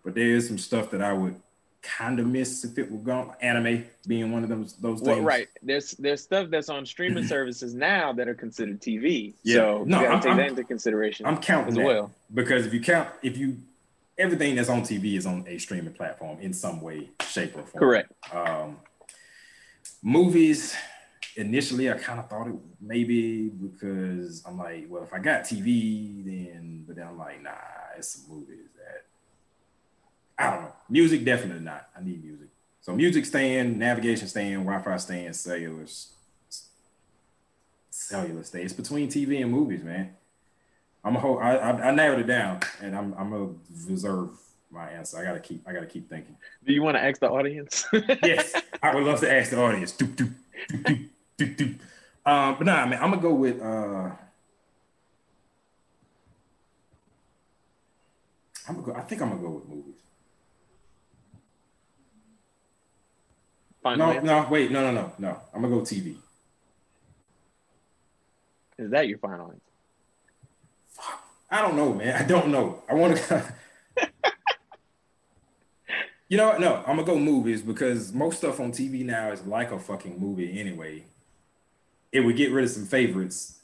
but 0.05 0.13
there 0.15 0.27
is 0.27 0.47
some 0.47 0.57
stuff 0.57 0.89
that 0.91 1.01
I 1.01 1.11
would 1.11 1.35
kind 1.81 2.19
of 2.19 2.25
miss 2.27 2.63
if 2.63 2.77
it 2.77 2.89
were 2.91 2.97
gone. 2.99 3.33
Anime 3.41 3.85
being 4.07 4.31
one 4.31 4.43
of 4.43 4.49
them 4.49 4.61
those 4.79 5.01
things. 5.01 5.01
Well, 5.01 5.21
right. 5.21 5.47
There's 5.61 5.91
there's 5.91 6.21
stuff 6.23 6.49
that's 6.49 6.69
on 6.69 6.85
streaming 6.85 7.25
services 7.35 7.73
now 7.73 8.13
that 8.13 8.27
are 8.27 8.33
considered 8.35 8.79
TV. 8.81 9.33
Yeah. 9.43 9.55
So 9.55 9.83
No, 9.85 9.97
you 9.99 10.03
gotta 10.05 10.07
I'm- 10.13 10.19
take 10.21 10.27
I'm- 10.29 10.37
that 10.37 10.47
into 10.49 10.63
consideration 10.63 11.25
I'm 11.25 11.37
counting 11.39 11.69
as 11.69 11.75
that 11.75 11.85
well. 11.85 12.11
because 12.33 12.65
if 12.65 12.73
you 12.73 12.79
count, 12.81 13.09
if 13.21 13.35
you 13.37 13.57
everything 14.17 14.55
that's 14.55 14.69
on 14.69 14.81
TV 14.81 15.15
is 15.17 15.25
on 15.25 15.43
a 15.47 15.57
streaming 15.57 15.93
platform 15.93 16.39
in 16.39 16.53
some 16.53 16.79
way, 16.81 17.09
shape, 17.27 17.55
or 17.57 17.63
form. 17.63 17.79
Correct. 17.81 18.11
Um, 18.33 18.77
movies, 20.01 20.73
initially, 21.35 21.91
I 21.91 21.97
kind 21.97 22.19
of 22.19 22.29
thought 22.29 22.47
it 22.47 22.55
maybe 22.79 23.49
because 23.49 24.41
I'm 24.45 24.57
like, 24.57 24.85
well, 24.89 25.03
if 25.03 25.13
I 25.13 25.19
got 25.19 25.41
TV, 25.43 26.23
then, 26.23 26.83
but 26.87 26.95
then 26.95 27.07
I'm 27.07 27.17
like, 27.17 27.43
nah, 27.43 27.51
it's 27.97 28.09
some 28.09 28.33
movies 28.33 28.69
that 28.77 29.03
I 30.37 30.51
don't 30.51 30.63
know. 30.63 30.73
Music, 30.89 31.23
definitely 31.23 31.63
not. 31.63 31.87
I 31.97 32.03
need 32.03 32.23
music. 32.23 32.47
So 32.81 32.93
music 32.95 33.25
staying, 33.25 33.79
navigation 33.79 34.27
staying, 34.27 34.63
Wi-Fi 34.63 34.97
staying, 34.97 35.33
cellular, 35.33 35.85
cellular 37.89 38.43
stay. 38.43 38.61
It's 38.61 38.73
between 38.73 39.09
TV 39.09 39.41
and 39.41 39.51
movies, 39.51 39.83
man. 39.83 40.15
I'm 41.03 41.15
a 41.15 41.19
whole. 41.19 41.39
I, 41.39 41.55
I, 41.55 41.89
I 41.89 41.91
narrowed 41.91 42.19
it 42.19 42.27
down, 42.27 42.59
and 42.81 42.95
I'm 42.95 43.13
I'm 43.17 43.29
gonna 43.31 43.53
reserve 43.87 44.29
my 44.71 44.89
answer. 44.89 45.17
I 45.19 45.23
gotta 45.23 45.39
keep. 45.39 45.67
I 45.67 45.73
gotta 45.73 45.85
keep 45.85 46.09
thinking. 46.09 46.35
Do 46.65 46.73
you 46.73 46.81
want 46.83 46.97
to 46.97 47.03
ask 47.03 47.19
the 47.19 47.29
audience? 47.29 47.87
Yes, 48.23 48.53
I 48.81 48.93
would 48.93 49.03
love 49.03 49.19
to 49.21 49.31
ask 49.31 49.51
the 49.51 49.61
audience. 49.61 49.93
Doop, 49.93 50.15
doop, 50.15 50.33
doop, 50.71 51.09
doop, 51.37 51.55
doop. 51.57 51.79
Um, 52.25 52.55
but 52.57 52.65
nah, 52.65 52.85
man, 52.87 52.99
I'm 53.01 53.11
gonna 53.11 53.21
go 53.21 53.33
with. 53.33 53.61
uh 53.61 54.09
I'm 58.67 58.75
gonna 58.75 58.81
go. 58.81 58.93
I 58.93 59.01
think 59.01 59.21
I'm 59.21 59.29
gonna 59.29 59.41
go 59.41 59.49
with 59.49 59.67
movies. 59.69 60.04
Final 63.85 64.07
No, 64.07 64.13
answer? 64.13 64.25
no, 64.25 64.47
wait, 64.49 64.71
no, 64.71 64.81
no, 64.81 64.91
no, 64.91 65.13
no. 65.19 65.39
I'm 65.53 65.61
gonna 65.61 65.75
go 65.75 65.81
TV. 65.81 66.15
Is 68.79 68.89
that 68.89 69.07
your 69.07 69.19
final 69.19 69.51
answer? 69.51 69.61
I 71.51 71.61
don't 71.61 71.75
know, 71.75 71.93
man. 71.93 72.15
I 72.19 72.25
don't 72.25 72.47
know. 72.47 72.81
I 72.89 72.95
want 72.95 73.15
to. 73.15 73.53
you 76.29 76.37
know 76.37 76.47
what? 76.47 76.59
No, 76.59 76.77
I'm 76.87 76.95
gonna 76.95 77.03
go 77.03 77.19
movies 77.19 77.61
because 77.61 78.11
most 78.11 78.39
stuff 78.39 78.59
on 78.59 78.71
TV 78.71 79.05
now 79.05 79.31
is 79.31 79.45
like 79.45 79.71
a 79.71 79.77
fucking 79.77 80.19
movie 80.19 80.59
anyway. 80.59 81.03
It 82.11 82.21
would 82.21 82.37
get 82.37 82.51
rid 82.51 82.63
of 82.65 82.71
some 82.71 82.87
favorites 82.87 83.59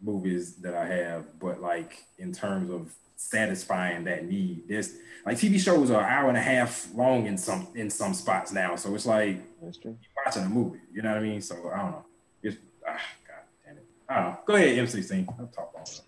movies 0.00 0.54
that 0.54 0.74
I 0.74 0.86
have, 0.86 1.38
but 1.38 1.60
like 1.60 2.02
in 2.16 2.32
terms 2.32 2.70
of 2.70 2.94
satisfying 3.16 4.04
that 4.04 4.24
need, 4.26 4.66
there's 4.68 4.94
like 5.26 5.36
TV 5.36 5.60
shows 5.60 5.90
are 5.90 6.00
an 6.00 6.08
hour 6.08 6.28
and 6.30 6.38
a 6.38 6.40
half 6.40 6.88
long 6.94 7.26
in 7.26 7.36
some 7.36 7.68
in 7.74 7.90
some 7.90 8.14
spots 8.14 8.52
now, 8.52 8.74
so 8.76 8.94
it's 8.94 9.04
like 9.04 9.42
That's 9.62 9.78
true. 9.78 9.96
You're 10.00 10.24
watching 10.24 10.44
a 10.44 10.48
movie. 10.48 10.80
You 10.92 11.02
know 11.02 11.10
what 11.10 11.18
I 11.18 11.22
mean? 11.22 11.40
So 11.40 11.70
I 11.72 11.78
don't 11.78 11.90
know. 11.92 12.04
It's 12.42 12.56
ah, 12.86 13.00
god 13.26 13.36
damn 13.64 13.76
it. 13.76 13.86
I 14.08 14.14
don't 14.14 14.24
know. 14.24 14.38
Go 14.46 14.54
ahead, 14.54 14.78
MC. 14.78 15.26
I'll 15.38 15.46
talk 15.46 15.72
long 15.74 15.84
enough. 15.86 16.00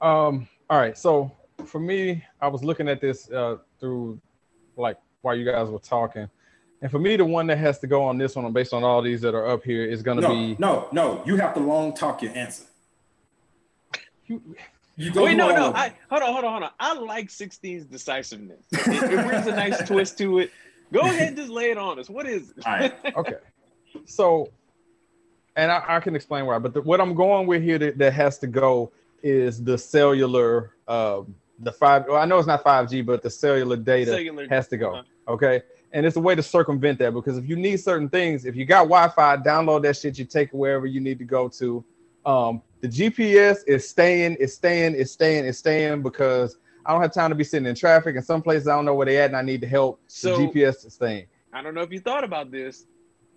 Um, 0.00 0.48
all 0.68 0.78
right. 0.78 0.96
So 0.96 1.30
for 1.66 1.78
me, 1.78 2.24
I 2.40 2.48
was 2.48 2.62
looking 2.64 2.88
at 2.88 3.00
this 3.00 3.30
uh, 3.30 3.58
through 3.80 4.20
like 4.76 4.98
while 5.22 5.36
you 5.36 5.44
guys 5.44 5.68
were 5.68 5.78
talking. 5.78 6.28
And 6.80 6.90
for 6.90 6.98
me, 6.98 7.16
the 7.16 7.24
one 7.24 7.46
that 7.46 7.58
has 7.58 7.78
to 7.78 7.86
go 7.86 8.02
on 8.02 8.18
this 8.18 8.34
one, 8.34 8.52
based 8.52 8.72
on 8.72 8.82
all 8.82 9.00
these 9.02 9.20
that 9.20 9.36
are 9.36 9.48
up 9.48 9.62
here, 9.62 9.84
is 9.84 10.02
going 10.02 10.16
to 10.16 10.22
no, 10.22 10.28
be. 10.30 10.56
no, 10.58 10.88
no. 10.90 11.22
You 11.24 11.36
have 11.36 11.54
to 11.54 11.60
long 11.60 11.94
talk 11.94 12.22
your 12.22 12.32
answer. 12.36 12.64
You, 14.26 14.42
You 14.96 15.12
go 15.12 15.24
Wait, 15.24 15.36
no, 15.36 15.50
no. 15.54 15.72
I 15.74 15.94
hold 16.10 16.22
on, 16.22 16.32
hold 16.32 16.44
on, 16.44 16.50
hold 16.52 16.62
on. 16.64 16.70
I 16.78 16.94
like 16.94 17.28
16's 17.28 17.86
decisiveness. 17.86 18.66
It, 18.72 19.12
it 19.12 19.26
brings 19.26 19.46
a 19.46 19.52
nice 19.52 19.86
twist 19.86 20.18
to 20.18 20.40
it. 20.40 20.50
Go 20.92 21.00
ahead 21.00 21.28
and 21.28 21.36
just 21.36 21.50
lay 21.50 21.70
it 21.70 21.78
on 21.78 21.98
us. 21.98 22.08
What 22.10 22.26
is 22.26 22.50
it? 22.50 22.66
All 22.66 22.72
right. 22.72 22.94
okay. 23.16 23.36
So, 24.04 24.50
and 25.56 25.70
I, 25.70 25.82
I 25.88 26.00
can 26.00 26.14
explain 26.14 26.46
why, 26.46 26.58
but 26.58 26.74
the, 26.74 26.82
what 26.82 27.00
I'm 27.00 27.14
going 27.14 27.46
with 27.46 27.62
here 27.62 27.78
that, 27.78 27.98
that 27.98 28.12
has 28.12 28.38
to 28.40 28.46
go 28.46 28.92
is 29.22 29.62
the 29.62 29.78
cellular, 29.78 30.74
um, 30.88 31.34
the 31.58 31.72
five. 31.72 32.04
Well, 32.08 32.16
I 32.18 32.24
know 32.24 32.38
it's 32.38 32.46
not 32.46 32.64
5G, 32.64 33.04
but 33.04 33.22
the 33.22 33.30
cellular 33.30 33.76
data 33.76 34.12
Cellular- 34.12 34.48
has 34.48 34.68
to 34.68 34.76
go. 34.76 34.94
uh-huh. 34.94 35.32
Okay. 35.32 35.62
And 35.92 36.06
it's 36.06 36.16
a 36.16 36.20
way 36.20 36.34
to 36.34 36.42
circumvent 36.42 36.98
that 37.00 37.12
because 37.12 37.36
if 37.36 37.48
you 37.48 37.54
need 37.54 37.76
certain 37.78 38.08
things, 38.08 38.44
if 38.44 38.56
you 38.56 38.64
got 38.64 38.84
Wi-Fi, 38.84 39.36
download 39.38 39.82
that 39.82 39.96
shit. 39.96 40.18
You 40.18 40.24
take 40.24 40.48
it 40.48 40.54
wherever 40.54 40.86
you 40.86 41.00
need 41.00 41.18
to 41.18 41.24
go 41.24 41.48
to. 41.48 41.84
Um, 42.24 42.62
the 42.80 42.88
GPS 42.88 43.58
is 43.66 43.88
staying, 43.88 44.36
is 44.36 44.54
staying, 44.54 44.94
is 44.94 45.12
staying, 45.12 45.44
is 45.44 45.58
staying 45.58 46.02
because 46.02 46.56
I 46.84 46.92
don't 46.92 47.00
have 47.02 47.12
time 47.14 47.30
to 47.30 47.36
be 47.36 47.44
sitting 47.44 47.66
in 47.66 47.74
traffic. 47.74 48.16
And 48.16 48.24
some 48.24 48.42
places 48.42 48.68
I 48.68 48.74
don't 48.74 48.84
know 48.84 48.94
where 48.94 49.06
they 49.06 49.18
at, 49.18 49.26
and 49.26 49.36
I 49.36 49.42
need 49.42 49.60
the 49.60 49.66
help. 49.66 50.00
So- 50.06 50.36
the 50.36 50.46
GPS 50.48 50.84
is 50.86 50.94
staying. 50.94 51.26
I 51.52 51.62
don't 51.62 51.74
know 51.74 51.82
if 51.82 51.92
you 51.92 52.00
thought 52.00 52.24
about 52.24 52.50
this, 52.50 52.86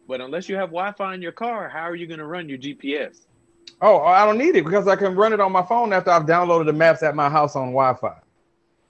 but 0.07 0.21
unless 0.21 0.47
you 0.47 0.55
have 0.55 0.69
Wi-Fi 0.69 1.13
in 1.15 1.21
your 1.21 1.33
car, 1.33 1.67
how 1.67 1.81
are 1.81 1.95
you 1.95 2.07
going 2.07 2.19
to 2.19 2.25
run 2.25 2.47
your 2.47 2.57
GPS? 2.57 3.25
Oh, 3.81 3.99
I 4.01 4.25
don't 4.25 4.37
need 4.37 4.55
it 4.55 4.63
because 4.63 4.87
I 4.87 4.95
can 4.95 5.15
run 5.15 5.33
it 5.33 5.39
on 5.41 5.51
my 5.51 5.61
phone 5.63 5.91
after 5.91 6.11
I've 6.11 6.23
downloaded 6.25 6.65
the 6.67 6.73
maps 6.73 7.03
at 7.03 7.13
my 7.15 7.29
house 7.29 7.55
on 7.57 7.67
Wi-Fi. 7.73 8.15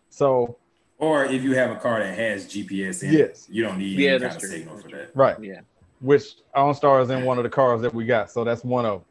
So 0.10 0.58
Or 0.99 1.26
if 1.26 1.41
you 1.43 1.56
have 1.56 1.72
a 1.72 1.76
car 1.76 1.99
that 1.99 2.16
has 2.18 2.45
GPS 2.45 3.03
in 3.03 3.14
Yes. 3.14 3.47
it, 3.49 3.53
you 3.56 3.64
don't 3.64 3.78
need 3.80 3.97
Yeah, 3.97 4.12
any 4.12 4.20
that's 4.20 4.34
kind 4.36 4.43
of 4.43 4.49
true. 4.49 4.60
signal 4.60 4.78
for 4.78 4.89
that. 4.89 5.10
Right. 5.16 5.36
Yeah. 5.41 5.62
Which 6.01 6.36
OnStar 6.56 7.01
is 7.03 7.10
in 7.10 7.26
one 7.26 7.38
of 7.38 7.43
the 7.43 7.49
cars 7.49 7.82
that 7.82 7.93
we 7.93 8.06
got. 8.06 8.30
So 8.32 8.43
that's 8.43 8.64
one 8.64 8.86
of 8.86 9.01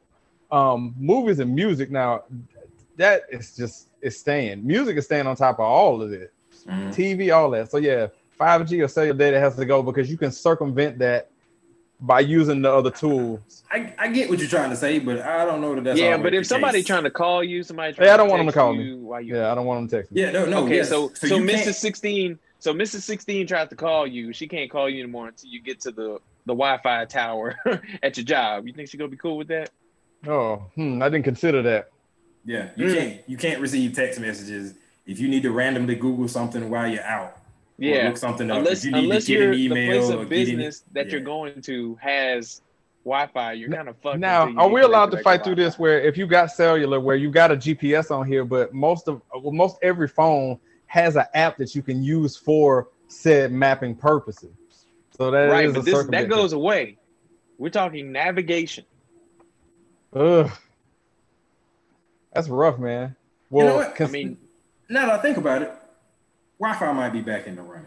them. 0.51 0.59
Um, 0.59 0.95
movies 0.99 1.41
and 1.41 1.53
music 1.55 1.91
now, 1.91 2.23
that 2.97 3.23
is 3.31 3.57
just 3.57 3.89
it's 4.05 4.19
staying. 4.19 4.67
Music 4.67 4.97
is 4.97 5.05
staying 5.07 5.27
on 5.27 5.35
top 5.37 5.57
of 5.57 5.65
all 5.67 6.01
of 6.03 6.13
it. 6.13 6.33
Mhm. 6.67 6.95
TV, 6.95 7.31
all 7.35 7.51
that. 7.51 7.71
So 7.71 7.79
yeah, 7.79 8.09
5G 8.39 8.83
or 8.85 8.89
cellular 8.89 9.17
data 9.19 9.39
has 9.41 9.57
to 9.57 9.65
go 9.67 9.83
because 9.83 10.11
you 10.11 10.17
can 10.17 10.31
circumvent 10.33 10.99
that 10.99 11.31
by 12.01 12.21
using 12.21 12.61
the 12.63 12.73
other 12.73 12.91
tools. 12.91 13.63
I, 13.71 13.93
I 13.99 14.09
get 14.09 14.29
what 14.29 14.39
you're 14.39 14.49
trying 14.49 14.71
to 14.71 14.77
say, 14.77 14.99
but 14.99 15.21
I 15.23 15.45
don't 15.45 15.61
know 15.61 15.75
that 15.75 15.85
that's 15.85 15.99
yeah, 15.99 16.13
always 16.13 16.23
but 16.23 16.35
if 16.35 16.47
somebody 16.47 16.79
case. 16.79 16.87
trying 16.87 17.05
to 17.05 17.11
call 17.11 17.43
you, 17.45 17.63
somebody 17.63 17.95
Hey, 17.95 18.11
I 18.11 18.17
don't 18.17 18.29
want 18.29 18.41
them 18.41 18.47
to 18.49 18.53
call 18.53 18.75
you 18.75 18.99
While 18.99 19.21
you, 19.21 19.37
Yeah, 19.37 19.53
I 19.53 19.55
don't 19.55 19.65
want 19.67 19.81
them 19.81 19.89
to 19.89 19.97
text 19.97 20.13
me. 20.13 20.21
yeah, 20.23 20.31
no, 20.33 20.45
no, 20.47 20.65
okay, 20.65 20.77
yes. 20.77 20.89
so 20.89 21.11
so, 21.15 21.27
you 21.37 21.43
Mrs. 21.43 21.65
can't- 21.65 21.77
16, 21.77 22.39
so 22.59 22.75
Mrs. 22.75 23.03
16 23.03 23.47
tries 23.47 23.69
to 23.69 23.77
call 23.77 24.07
you. 24.07 24.33
She 24.33 24.49
can't 24.49 24.71
call 24.71 24.89
you 24.89 25.03
anymore 25.03 25.29
until 25.29 25.51
you 25.51 25.61
get 25.63 25.81
to 25.83 25.91
the 25.93 26.19
the 26.47 26.53
Wi-Fi 26.53 27.05
tower 27.07 27.57
at 28.03 28.17
your 28.19 28.25
job. 28.25 28.67
You 28.67 28.73
think 28.75 28.89
she's 28.91 28.99
gonna 28.99 29.09
be 29.09 29.17
cool 29.17 29.37
with 29.39 29.49
that? 29.49 29.71
Oh, 30.27 30.63
hmm, 30.75 31.03
I 31.03 31.09
didn't 31.09 31.25
consider 31.25 31.63
that. 31.63 31.91
Yeah, 32.45 32.71
you 32.77 32.87
Mm. 32.87 32.95
can't 32.95 33.21
you 33.27 33.37
can't 33.37 33.61
receive 33.61 33.95
text 33.95 34.21
messages 34.21 34.75
if 35.07 35.19
you 35.19 35.29
need 35.29 35.43
to 35.43 35.51
randomly 35.51 35.95
Google 35.95 36.29
something 36.29 36.69
while 36.71 36.87
you're 36.91 37.03
out. 37.05 37.39
or 37.77 37.85
Yeah, 37.85 38.07
look 38.09 38.17
something 38.17 38.51
up. 38.53 38.59
unless 38.59 38.79
if 38.81 38.85
you 38.85 38.91
need 38.93 39.05
unless 39.05 39.25
to 39.25 39.33
get 39.33 39.41
you're 39.41 39.53
an 39.53 39.59
email 39.59 39.93
the 39.93 39.99
place 39.99 40.11
or 40.11 40.23
of 40.23 40.29
get 40.31 40.37
any- 40.39 40.45
business 40.45 40.85
that 40.93 41.11
you're 41.11 41.21
going 41.21 41.61
to 41.63 41.97
has 42.01 42.61
Wi-Fi, 43.05 43.53
you're 43.55 43.69
kind 43.69 43.89
of 43.89 43.97
fucked. 43.99 44.19
Now, 44.21 44.55
are 44.57 44.69
we 44.69 44.81
allowed 44.83 45.11
to 45.11 45.17
fight 45.23 45.43
through 45.43 45.57
Wi-Fi. 45.57 45.71
this 45.71 45.79
where 45.79 46.01
if 46.01 46.17
you 46.17 46.27
got 46.29 46.53
cellular, 46.53 47.01
where 47.01 47.17
you 47.17 47.31
got 47.33 47.51
a 47.51 47.57
GPS 47.57 48.11
on 48.13 48.27
here, 48.29 48.45
but 48.45 48.73
most 48.73 49.09
of 49.09 49.21
well, 49.43 49.53
most 49.53 49.77
every 49.83 50.07
phone 50.09 50.59
has 50.87 51.17
an 51.17 51.25
app 51.35 51.57
that 51.57 51.75
you 51.75 51.83
can 51.83 52.03
use 52.05 52.37
for 52.37 52.89
said 53.09 53.51
mapping 53.51 53.97
purposes. 53.97 54.55
So 55.11 55.31
that 55.33 55.47
Right, 55.51 55.67
is 55.67 55.73
but 55.73 55.81
a 55.81 55.83
this 55.83 56.07
that 56.07 56.29
goes 56.29 56.53
away. 56.53 56.97
We're 57.59 57.71
talking 57.71 58.13
navigation. 58.13 58.85
Ugh. 60.15 60.51
That's 62.35 62.49
rough, 62.49 62.79
man. 62.79 63.17
Well, 63.51 63.67
know 63.69 63.75
what? 63.77 64.01
I 64.01 64.07
mean, 64.09 64.37
Now 64.89 65.07
that 65.07 65.19
I 65.21 65.23
think 65.23 65.37
about 65.39 65.63
it, 65.63 65.73
Wi-Fi 66.61 66.93
might 66.93 67.11
be 67.11 67.21
back 67.21 67.47
in 67.47 67.57
the 67.57 67.63
running. 67.63 67.87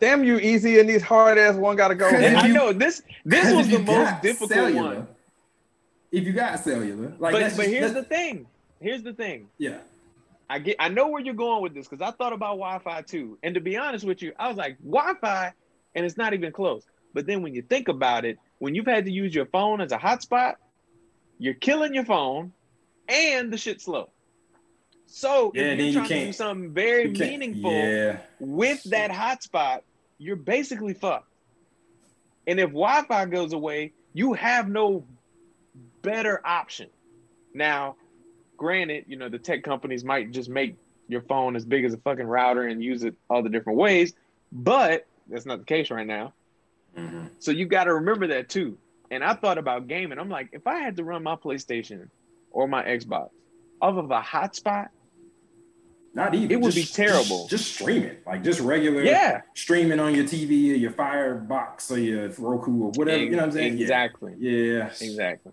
damn 0.00 0.24
you, 0.24 0.38
Ez, 0.38 0.64
and 0.64 0.88
these 0.88 1.02
hard 1.02 1.38
ass 1.38 1.54
one 1.56 1.76
gotta 1.76 1.94
go. 1.94 2.08
If 2.08 2.36
I 2.36 2.46
you- 2.46 2.52
know 2.52 2.72
this 2.72 3.02
this 3.24 3.52
was 3.54 3.68
the 3.68 3.78
most 3.78 4.22
difficult 4.22 4.50
cellular- 4.50 4.94
one. 4.96 5.08
If 6.12 6.24
you 6.24 6.32
got 6.32 6.58
cellular, 6.60 7.08
like 7.18 7.32
But 7.32 7.32
but 7.32 7.40
just- 7.40 7.60
here's 7.62 7.92
the 7.94 8.02
thing. 8.04 8.46
Here's 8.80 9.02
the 9.02 9.12
thing. 9.12 9.48
yeah, 9.58 9.78
I 10.50 10.58
get 10.58 10.76
I 10.78 10.88
know 10.88 11.08
where 11.08 11.22
you're 11.22 11.34
going 11.34 11.62
with 11.62 11.74
this 11.74 11.88
because 11.88 12.02
I 12.06 12.10
thought 12.16 12.32
about 12.32 12.56
Wi-Fi 12.58 13.02
too. 13.02 13.38
And 13.42 13.54
to 13.54 13.60
be 13.60 13.76
honest 13.76 14.04
with 14.04 14.20
you, 14.22 14.32
I 14.38 14.48
was 14.48 14.56
like, 14.56 14.76
Wi-Fi, 14.84 15.52
and 15.94 16.04
it's 16.06 16.16
not 16.16 16.34
even 16.34 16.52
close. 16.52 16.84
But 17.14 17.26
then 17.26 17.42
when 17.42 17.54
you 17.54 17.62
think 17.62 17.88
about 17.88 18.24
it, 18.24 18.38
when 18.58 18.74
you've 18.74 18.86
had 18.86 19.04
to 19.06 19.10
use 19.10 19.34
your 19.34 19.46
phone 19.46 19.80
as 19.80 19.92
a 19.92 19.98
hotspot, 19.98 20.56
you're 21.38 21.54
killing 21.54 21.94
your 21.94 22.04
phone 22.04 22.52
and 23.08 23.52
the 23.52 23.58
shit's 23.58 23.84
slow. 23.84 24.10
So 25.06 25.52
Yeah, 25.54 25.62
if 25.64 25.78
you're 25.78 25.86
you 25.86 25.92
trying 25.92 26.08
to 26.08 26.26
do 26.26 26.32
something 26.32 26.72
very 26.72 27.08
meaningful 27.08 27.70
Yeah, 27.72 28.18
with 28.40 28.82
that 28.84 29.10
hotspot, 29.10 29.80
you're 30.18 30.36
basically 30.36 30.94
fucked. 30.94 31.32
And 32.46 32.58
if 32.60 32.68
Wi-Fi 32.68 33.26
goes 33.26 33.52
away, 33.52 33.92
you 34.12 34.32
have 34.34 34.68
no 34.68 35.04
better 36.02 36.40
option. 36.44 36.88
Now, 37.54 37.96
granted, 38.56 39.04
you 39.08 39.16
know, 39.16 39.28
the 39.28 39.38
tech 39.38 39.62
companies 39.62 40.04
might 40.04 40.30
just 40.30 40.48
make 40.48 40.76
your 41.08 41.22
phone 41.22 41.56
as 41.56 41.64
big 41.64 41.84
as 41.84 41.94
a 41.94 41.98
fucking 41.98 42.26
router 42.26 42.62
and 42.62 42.82
use 42.82 43.04
it 43.04 43.14
all 43.30 43.42
the 43.42 43.48
different 43.48 43.78
ways, 43.78 44.14
but 44.50 45.06
that's 45.28 45.46
not 45.46 45.58
the 45.60 45.64
case 45.64 45.90
right 45.90 46.06
now. 46.06 46.32
Mhm. 46.96 47.30
So 47.38 47.50
you've 47.50 47.68
got 47.68 47.84
to 47.84 47.94
remember 47.94 48.26
that 48.28 48.48
too. 48.48 48.78
And 49.10 49.22
I 49.24 49.34
thought 49.34 49.58
about 49.58 49.86
gaming. 49.88 50.18
I'm 50.18 50.28
like, 50.28 50.48
if 50.52 50.66
I 50.66 50.78
had 50.78 50.96
to 50.96 51.04
run 51.04 51.22
my 51.22 51.36
PlayStation 51.36 52.08
or 52.50 52.66
my 52.66 52.82
Xbox 52.84 53.30
off 53.80 53.96
of 53.96 54.10
a 54.10 54.20
hotspot, 54.20 54.88
not 56.14 56.34
even. 56.34 56.50
It 56.50 56.60
would 56.60 56.72
just- 56.72 56.96
be 56.98 57.02
terrible. 57.04 57.46
Just, 57.46 57.64
just 57.64 57.74
streaming, 57.74 58.16
like 58.26 58.42
just 58.42 58.60
regular. 58.60 59.02
yeah, 59.02 59.42
streaming 59.54 60.00
on 60.00 60.14
your 60.14 60.24
TV 60.24 60.72
or 60.72 60.76
your 60.76 60.90
Firebox 60.92 61.90
or 61.90 61.98
your 61.98 62.28
Roku 62.38 62.84
or 62.84 62.90
whatever. 62.92 63.22
You 63.22 63.30
know 63.32 63.36
what 63.38 63.44
I'm 63.44 63.52
saying? 63.52 63.78
Exactly. 63.80 64.34
Yeah. 64.38 64.90
Exactly. 65.00 65.52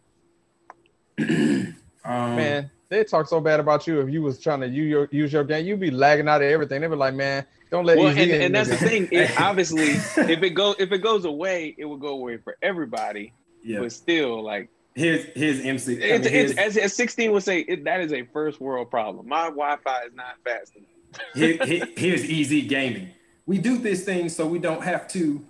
Um, 2.05 2.35
man, 2.35 2.69
they 2.89 3.05
talk 3.05 3.29
so 3.29 3.39
bad 3.39 3.61
about 3.61 3.87
you 3.87 4.01
if 4.01 4.09
you 4.09 4.21
was 4.21 4.37
trying 4.37 4.59
to 4.59 4.67
use 4.67 4.89
your 4.89 5.07
use 5.09 5.31
your 5.31 5.45
game, 5.45 5.65
you'd 5.65 5.79
be 5.79 5.89
lagging 5.89 6.27
out 6.27 6.41
of 6.41 6.49
everything. 6.49 6.81
They'd 6.81 6.87
be 6.89 6.95
like, 6.97 7.13
man, 7.13 7.45
don't 7.71 7.85
let 7.85 7.97
well, 7.97 8.11
easy 8.11 8.33
and, 8.33 8.43
and 8.43 8.55
that's 8.55 8.67
the 8.69 8.75
thing. 8.75 9.07
It, 9.09 9.31
obviously, 9.39 9.91
if 9.91 10.43
it 10.43 10.49
goes 10.49 10.75
if 10.79 10.91
it 10.91 10.97
goes 10.97 11.23
away, 11.23 11.75
it 11.77 11.85
will 11.85 11.95
go 11.95 12.09
away 12.09 12.37
for 12.37 12.57
everybody. 12.61 13.31
Yeah. 13.63 13.79
But 13.79 13.91
still, 13.91 14.43
like 14.43 14.69
Here's 14.95 15.25
here's 15.35 15.59
MC. 15.59 15.93
I 15.93 15.95
mean, 15.97 16.09
it's, 16.15 16.27
here's, 16.27 16.51
it's, 16.51 16.59
as, 16.59 16.77
as 16.77 16.93
sixteen 16.95 17.31
would 17.31 17.41
say, 17.43 17.61
it, 17.61 17.83
that 17.85 17.99
is 18.01 18.13
a 18.13 18.23
first 18.25 18.61
world 18.61 18.91
problem. 18.91 19.27
My 19.27 19.45
Wi-Fi 19.45 20.01
is 20.05 20.13
not 20.13 20.35
fast 20.43 20.73
enough. 20.75 20.89
here- 21.33 21.57
here- 21.65 21.87
here's 21.97 22.23
easy 22.25 22.61
gaming. 22.61 23.09
We 23.45 23.57
do 23.57 23.77
this 23.77 24.05
thing 24.05 24.29
so 24.29 24.45
we 24.45 24.59
don't 24.59 24.83
have 24.83 25.07
to 25.09 25.43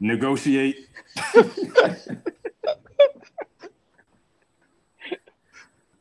negotiate. 0.00 0.88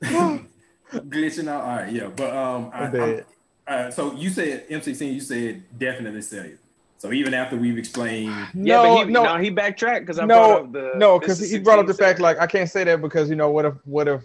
Glitching 0.02 1.48
out. 1.48 1.64
All 1.64 1.76
right, 1.78 1.92
yeah, 1.94 2.08
but 2.16 2.36
um, 2.36 2.70
I, 2.74 2.86
I'm. 2.86 2.96
I'm- 3.02 3.24
uh, 3.68 3.92
so 3.92 4.14
you 4.16 4.32
said 4.32 4.68
M16. 4.70 5.14
You 5.14 5.22
said 5.22 5.64
definitely 5.78 6.24
cellular. 6.24 6.58
So 7.00 7.14
even 7.14 7.34
after 7.34 7.56
we've 7.56 7.78
explained, 7.78 8.36
Yeah, 8.54 8.76
No, 8.76 8.84
but 8.84 9.08
he, 9.08 9.14
no. 9.14 9.24
no, 9.24 9.38
he 9.38 9.50
backtracked 9.50 10.02
because 10.06 10.20
I 10.20 10.26
No, 10.26 10.36
brought 10.36 10.52
up 10.66 10.72
the 10.74 10.92
no, 10.96 11.18
because 11.18 11.40
he 11.50 11.58
brought 11.58 11.80
up 11.80 11.88
the 11.88 11.94
fact 11.94 12.20
like 12.20 12.38
I 12.40 12.46
can't 12.46 12.70
say 12.70 12.84
that 12.84 13.02
because 13.02 13.30
you 13.30 13.38
know 13.38 13.50
what 13.50 13.64
if 13.66 13.74
what 13.86 14.10
if 14.10 14.22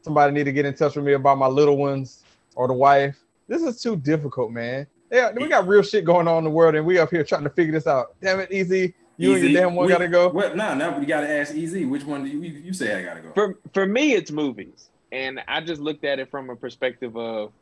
somebody 0.00 0.32
need 0.32 0.44
to 0.44 0.52
get 0.52 0.64
in 0.64 0.74
touch 0.74 0.96
with 0.96 1.04
me 1.04 1.12
about 1.12 1.36
my 1.36 1.46
little 1.46 1.76
ones 1.76 2.24
or 2.56 2.66
the 2.66 2.72
wife. 2.74 3.18
This 3.46 3.62
is 3.62 3.82
too 3.82 3.96
difficult, 3.96 4.52
man. 4.52 4.86
Yeah, 5.12 5.32
we 5.32 5.48
got 5.48 5.68
real 5.68 5.82
shit 5.82 6.06
going 6.06 6.26
on 6.26 6.38
in 6.38 6.44
the 6.44 6.50
world, 6.50 6.74
and 6.74 6.86
we 6.86 6.98
up 6.98 7.10
here 7.10 7.22
trying 7.24 7.44
to 7.44 7.50
figure 7.50 7.72
this 7.74 7.86
out. 7.86 8.14
Damn 8.22 8.40
it, 8.40 8.48
Ez. 8.50 8.70
You 9.16 9.34
and 9.34 9.42
your 9.44 9.52
damn 9.52 9.74
one 9.74 9.86
we- 9.86 9.92
gotta 9.92 10.08
go. 10.08 10.30
What? 10.30 10.56
No, 10.56 10.74
no, 10.74 10.98
you 10.98 11.06
gotta 11.06 11.28
ask 11.30 11.54
Ez. 11.54 11.74
Which 11.74 12.04
one 12.04 12.24
do 12.24 12.30
you 12.30 12.40
you, 12.40 12.58
you 12.58 12.72
say 12.72 12.98
I 12.98 13.02
gotta 13.02 13.20
go? 13.20 13.32
For 13.34 13.58
for 13.74 13.84
me, 13.86 14.14
it's 14.14 14.30
movies, 14.30 14.88
and 15.12 15.40
I 15.46 15.60
just 15.60 15.82
looked 15.82 16.04
at 16.04 16.18
it 16.18 16.30
from 16.30 16.48
a 16.48 16.56
perspective 16.56 17.16
of 17.18 17.52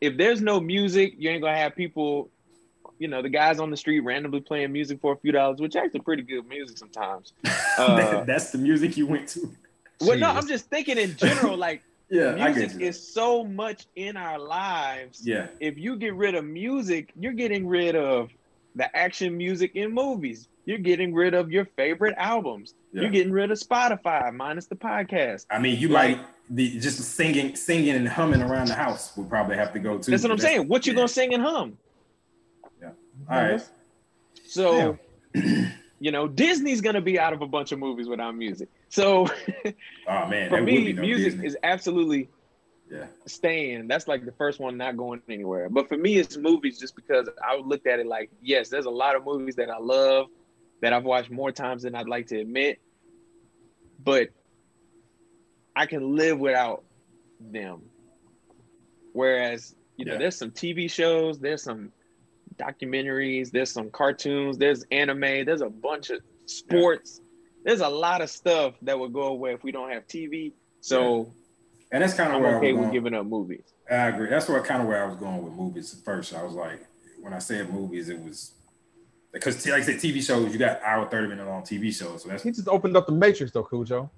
if 0.00 0.16
there's 0.16 0.40
no 0.40 0.58
music, 0.58 1.14
you 1.18 1.28
ain't 1.28 1.42
gonna 1.42 1.56
have 1.56 1.76
people, 1.76 2.30
you 3.02 3.08
know, 3.08 3.20
the 3.20 3.28
guys 3.28 3.58
on 3.58 3.68
the 3.70 3.76
street 3.76 4.00
randomly 4.00 4.40
playing 4.40 4.72
music 4.72 5.00
for 5.00 5.12
a 5.12 5.16
few 5.16 5.32
dollars, 5.32 5.60
which 5.60 5.74
actually 5.74 6.00
pretty 6.00 6.22
good 6.22 6.46
music 6.48 6.78
sometimes. 6.78 7.32
Uh, 7.78 8.22
That's 8.24 8.50
the 8.50 8.58
music 8.58 8.98
you 8.98 9.06
went 9.06 9.26
to. 9.30 9.50
well, 10.02 10.18
no, 10.18 10.28
I'm 10.28 10.46
just 10.46 10.66
thinking 10.68 10.98
in 10.98 11.16
general, 11.16 11.56
like 11.56 11.82
Yeah, 12.10 12.34
music 12.34 12.78
is 12.82 13.02
so 13.02 13.42
much 13.44 13.86
in 13.96 14.18
our 14.18 14.38
lives. 14.38 15.26
yeah, 15.26 15.46
If 15.58 15.78
you 15.78 15.96
get 15.96 16.14
rid 16.14 16.34
of 16.34 16.44
music, 16.44 17.10
you're 17.18 17.32
getting 17.32 17.66
rid 17.66 17.96
of 17.96 18.28
the 18.76 18.94
action 18.94 19.34
music 19.38 19.72
in 19.74 19.94
movies. 19.94 20.48
You're 20.66 20.78
getting 20.78 21.14
rid 21.14 21.32
of 21.32 21.50
your 21.50 21.64
favorite 21.64 22.14
albums. 22.18 22.74
Yeah. 22.92 23.02
You're 23.02 23.10
getting 23.10 23.32
rid 23.32 23.50
of 23.50 23.58
Spotify 23.58 24.30
minus 24.34 24.66
the 24.66 24.76
podcast. 24.76 25.46
I 25.50 25.58
mean, 25.58 25.80
you 25.80 25.88
Like- 25.88 26.18
might 26.18 26.26
the 26.50 26.78
just 26.78 26.98
singing, 27.16 27.56
singing 27.56 27.96
and 27.96 28.06
humming 28.06 28.42
around 28.42 28.68
the 28.68 28.74
house 28.74 29.16
would 29.16 29.30
probably 29.30 29.56
have 29.56 29.72
to 29.72 29.78
go 29.78 29.96
too. 29.96 30.10
That's 30.10 30.22
what 30.22 30.32
I'm 30.32 30.38
saying. 30.38 30.68
What 30.68 30.86
you 30.86 30.92
yeah. 30.92 30.96
gonna 30.98 31.08
sing 31.08 31.32
and 31.32 31.42
hum? 31.42 31.78
All 33.30 33.36
right. 33.42 33.62
So, 34.46 34.98
you 35.34 36.10
know, 36.10 36.26
Disney's 36.28 36.80
gonna 36.80 37.00
be 37.00 37.18
out 37.18 37.32
of 37.32 37.42
a 37.42 37.46
bunch 37.46 37.72
of 37.72 37.78
movies 37.78 38.08
without 38.08 38.34
music. 38.36 38.68
So 38.88 39.26
Oh 40.08 40.26
man, 40.26 40.48
for 40.50 40.60
me, 40.60 40.92
no 40.92 41.02
music 41.02 41.32
Disney. 41.32 41.46
is 41.46 41.56
absolutely 41.62 42.28
yeah. 42.90 43.06
staying. 43.26 43.88
That's 43.88 44.06
like 44.08 44.24
the 44.24 44.32
first 44.32 44.60
one 44.60 44.76
not 44.76 44.96
going 44.96 45.22
anywhere. 45.28 45.68
But 45.70 45.88
for 45.88 45.96
me, 45.96 46.18
it's 46.18 46.36
movies 46.36 46.78
just 46.78 46.94
because 46.96 47.28
I 47.42 47.56
looked 47.56 47.86
at 47.86 48.00
it 48.00 48.06
like, 48.06 48.30
yes, 48.42 48.68
there's 48.68 48.86
a 48.86 48.90
lot 48.90 49.16
of 49.16 49.24
movies 49.24 49.54
that 49.56 49.70
I 49.70 49.78
love 49.78 50.26
that 50.82 50.92
I've 50.92 51.04
watched 51.04 51.30
more 51.30 51.52
times 51.52 51.84
than 51.84 51.94
I'd 51.94 52.08
like 52.08 52.26
to 52.28 52.40
admit, 52.40 52.80
but 54.02 54.28
I 55.76 55.86
can 55.86 56.16
live 56.16 56.38
without 56.38 56.82
them. 57.40 57.82
Whereas, 59.12 59.74
you 59.96 60.04
know, 60.04 60.12
Yeah. 60.14 60.18
there's 60.18 60.36
some 60.36 60.50
TV 60.50 60.90
shows, 60.90 61.38
there's 61.38 61.62
some 61.62 61.92
documentaries, 62.62 63.50
there's 63.50 63.70
some 63.70 63.90
cartoons, 63.90 64.58
there's 64.58 64.84
anime, 64.90 65.44
there's 65.44 65.62
a 65.62 65.70
bunch 65.70 66.10
of 66.10 66.20
sports. 66.46 67.20
There's 67.64 67.80
a 67.80 67.88
lot 67.88 68.20
of 68.22 68.30
stuff 68.30 68.74
that 68.82 68.98
would 68.98 69.12
go 69.12 69.24
away 69.24 69.52
if 69.54 69.62
we 69.62 69.72
don't 69.72 69.90
have 69.90 70.06
TV. 70.06 70.52
So 70.80 71.32
And 71.92 72.02
that's 72.02 72.14
kind 72.14 72.30
of 72.30 72.36
I'm 72.36 72.42
where 72.42 72.56
okay 72.58 72.70
I 72.70 72.72
was 72.72 72.86
with 72.86 72.92
giving 72.92 73.14
up 73.14 73.26
movies. 73.26 73.72
I 73.90 74.08
agree. 74.08 74.28
That's 74.28 74.48
what 74.48 74.64
kind 74.64 74.82
of 74.82 74.88
where 74.88 75.02
I 75.02 75.06
was 75.06 75.16
going 75.16 75.42
with 75.42 75.52
movies 75.52 75.94
at 75.96 76.04
first. 76.04 76.34
I 76.34 76.42
was 76.42 76.54
like, 76.54 76.86
when 77.20 77.32
I 77.32 77.38
said 77.38 77.72
movies, 77.72 78.08
it 78.08 78.18
was 78.18 78.52
because, 79.32 79.64
like 79.66 79.82
I 79.82 79.84
said, 79.84 79.96
TV 79.96 80.22
shows. 80.22 80.52
You 80.52 80.58
got 80.58 80.82
hour 80.82 81.08
thirty 81.08 81.28
minute 81.28 81.46
long 81.46 81.62
TV 81.62 81.94
shows, 81.94 82.22
so 82.22 82.28
that's 82.28 82.42
He 82.42 82.50
just 82.50 82.68
opened 82.68 82.96
up 82.96 83.06
the 83.06 83.12
Matrix 83.12 83.52
though, 83.52 83.64
Khujoe. 83.64 84.10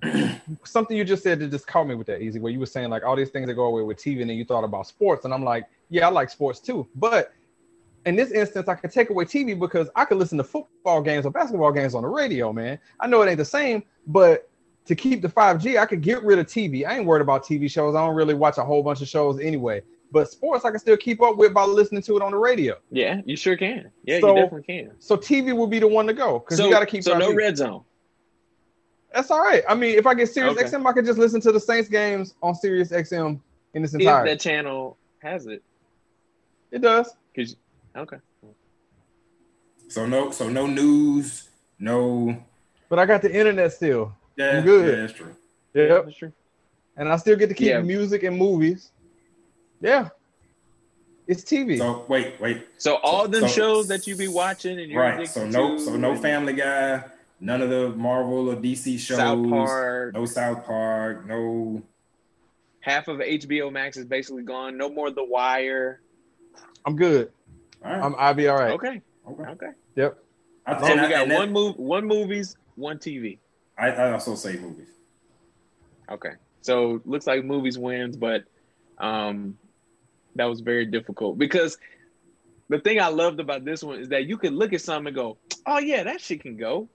something 0.64 0.96
you 0.96 1.04
just 1.04 1.22
said 1.22 1.40
that 1.40 1.50
just 1.50 1.66
caught 1.66 1.86
me 1.86 1.94
with 1.94 2.06
that 2.06 2.22
easy 2.22 2.38
where 2.38 2.52
you 2.52 2.60
were 2.60 2.66
saying 2.66 2.88
like 2.88 3.04
all 3.04 3.16
these 3.16 3.30
things 3.30 3.48
that 3.48 3.54
go 3.54 3.64
away 3.64 3.82
with 3.82 3.96
TV 3.96 4.20
and 4.20 4.30
then 4.30 4.36
you 4.36 4.44
thought 4.44 4.62
about 4.62 4.86
sports 4.86 5.24
and 5.24 5.34
I'm 5.34 5.42
like, 5.42 5.66
yeah, 5.90 6.06
I 6.06 6.10
like 6.10 6.30
sports 6.30 6.60
too. 6.60 6.86
But 6.94 7.32
in 8.08 8.16
this 8.16 8.30
instance, 8.30 8.68
I 8.68 8.74
could 8.74 8.90
take 8.90 9.10
away 9.10 9.24
TV 9.24 9.58
because 9.58 9.88
I 9.94 10.04
could 10.04 10.16
listen 10.18 10.38
to 10.38 10.44
football 10.44 11.02
games 11.02 11.26
or 11.26 11.30
basketball 11.30 11.72
games 11.72 11.94
on 11.94 12.02
the 12.02 12.08
radio, 12.08 12.52
man. 12.52 12.78
I 13.00 13.06
know 13.06 13.20
it 13.22 13.28
ain't 13.28 13.38
the 13.38 13.44
same, 13.44 13.82
but 14.06 14.48
to 14.86 14.94
keep 14.94 15.20
the 15.20 15.28
5G, 15.28 15.78
I 15.78 15.84
could 15.84 16.00
get 16.00 16.22
rid 16.24 16.38
of 16.38 16.46
TV. 16.46 16.86
I 16.86 16.96
ain't 16.96 17.04
worried 17.06 17.20
about 17.20 17.44
TV 17.44 17.70
shows. 17.70 17.94
I 17.94 18.04
don't 18.06 18.14
really 18.16 18.34
watch 18.34 18.56
a 18.58 18.64
whole 18.64 18.82
bunch 18.82 19.02
of 19.02 19.08
shows 19.08 19.38
anyway. 19.38 19.82
But 20.10 20.30
sports, 20.30 20.64
I 20.64 20.70
can 20.70 20.78
still 20.80 20.96
keep 20.96 21.20
up 21.20 21.36
with 21.36 21.52
by 21.52 21.64
listening 21.64 22.00
to 22.02 22.16
it 22.16 22.22
on 22.22 22.30
the 22.32 22.38
radio. 22.38 22.76
Yeah, 22.90 23.20
you 23.26 23.36
sure 23.36 23.56
can. 23.58 23.90
Yeah, 24.04 24.20
So- 24.20 24.28
you 24.34 24.42
definitely 24.42 24.62
can. 24.62 24.92
So 24.98 25.16
TV 25.18 25.54
will 25.54 25.66
be 25.66 25.78
the 25.80 25.88
one 25.88 26.06
to 26.06 26.14
go 26.14 26.38
because 26.38 26.56
So 26.56 26.64
you 26.64 26.70
got 26.70 26.80
to 26.80 26.86
keep. 26.86 27.02
so 27.02 27.18
no 27.18 27.28
5G. 27.32 27.36
red 27.36 27.56
zone. 27.58 27.82
That's 29.12 29.30
all 29.30 29.40
right. 29.42 29.62
I 29.68 29.74
mean, 29.74 29.98
if 29.98 30.06
I 30.06 30.14
get 30.14 30.28
Sirius 30.30 30.56
Okay. 30.56 30.64
XM, 30.68 30.86
I 30.86 30.92
could 30.92 31.04
just 31.04 31.18
listen 31.18 31.40
to 31.42 31.52
the 31.52 31.60
Saints 31.60 31.88
games 31.90 32.34
on 32.42 32.54
Sirius 32.54 32.90
XM 32.90 33.40
in 33.74 33.84
its 33.84 33.92
If 33.94 34.00
entirety. 34.00 34.30
that 34.30 34.40
channel 34.40 34.96
has 35.20 35.46
it, 35.46 35.62
It 36.70 36.80
does. 36.80 37.14
because 37.34 37.56
okay. 37.96 38.16
So 39.88 40.06
no, 40.06 40.30
so 40.30 40.48
no 40.48 40.66
news, 40.66 41.48
no. 41.78 42.36
But 42.88 42.98
I 42.98 43.06
got 43.06 43.22
the 43.22 43.34
internet 43.34 43.72
still. 43.72 44.14
Yeah, 44.36 44.58
I'm 44.58 44.64
good. 44.64 44.88
Yeah, 44.94 45.00
that's 45.02 45.12
true. 45.12 45.34
Yep. 45.74 46.04
That's 46.04 46.16
true. 46.16 46.32
And 46.96 47.08
I 47.08 47.16
still 47.16 47.36
get 47.36 47.48
to 47.48 47.54
keep 47.54 47.68
Yeah. 47.68 47.80
music 47.80 48.22
and 48.22 48.36
movies. 48.36 48.90
Yeah. 49.80 50.08
It's 51.26 51.42
TV. 51.42 51.78
So 51.78 52.04
wait, 52.08 52.40
wait. 52.40 52.66
So 52.78 52.96
all 52.96 53.28
them 53.28 53.42
so- 53.42 53.48
shows 53.48 53.88
that 53.88 54.06
you 54.06 54.16
be 54.16 54.28
watching 54.28 54.78
and 54.80 54.90
you're 54.90 55.00
Right. 55.02 55.28
So 55.28 55.46
no, 55.46 55.76
to 55.76 55.80
so 55.80 55.96
no 55.96 56.16
Family 56.16 56.54
Guy, 56.54 57.04
none 57.40 57.60
of 57.62 57.68
the 57.70 57.90
Marvel 57.90 58.50
or 58.50 58.56
DC 58.56 58.98
shows. 58.98 59.18
South 59.18 59.48
Park, 59.48 60.14
No 60.14 60.24
South 60.26 60.64
Park. 60.64 61.26
No. 61.26 61.82
half 62.80 63.08
of 63.08 63.18
HBO 63.20 63.70
Max 63.70 63.96
is 63.98 64.06
basically 64.06 64.42
gone. 64.42 64.76
No 64.78 64.88
more 64.88 65.10
The 65.10 65.24
Wire. 65.24 66.00
I'm 66.86 66.96
good. 66.96 67.30
All 67.84 67.92
right. 67.92 68.02
I'm 68.02 68.14
I'll 68.18 68.34
be 68.34 68.48
all 68.48 68.56
right. 68.58 68.72
Okay, 68.72 69.00
okay. 69.30 69.42
okay. 69.50 69.70
Yep. 69.96 70.18
I, 70.66 70.80
So 70.80 70.94
we 70.94 71.00
I- 71.00 71.08
got 71.10 71.22
and 71.24 71.32
one 71.32 71.52
move, 71.52 71.76
one 71.76 72.06
movies, 72.06 72.56
one 72.76 72.98
TV. 72.98 73.38
I, 73.78 73.90
I 73.90 74.12
also 74.12 74.34
say 74.34 74.56
movies. 74.56 74.88
Okay. 76.10 76.32
So 76.62 77.00
looks 77.04 77.26
like 77.26 77.44
movies 77.44 77.78
wins, 77.78 78.16
but 78.16 78.44
um 78.98 79.56
that 80.34 80.44
was 80.46 80.60
very 80.60 80.86
difficult 80.86 81.38
because 81.38 81.78
the 82.68 82.78
thing 82.80 83.00
I 83.00 83.08
loved 83.08 83.40
about 83.40 83.64
this 83.64 83.82
one 83.82 84.00
is 84.00 84.08
that 84.10 84.26
you 84.26 84.36
could 84.36 84.52
look 84.52 84.72
at 84.72 84.80
something 84.80 85.08
and 85.08 85.16
go, 85.16 85.38
"Oh 85.66 85.78
yeah, 85.78 86.02
that 86.04 86.20
shit 86.20 86.40
can 86.42 86.56
go." 86.56 86.88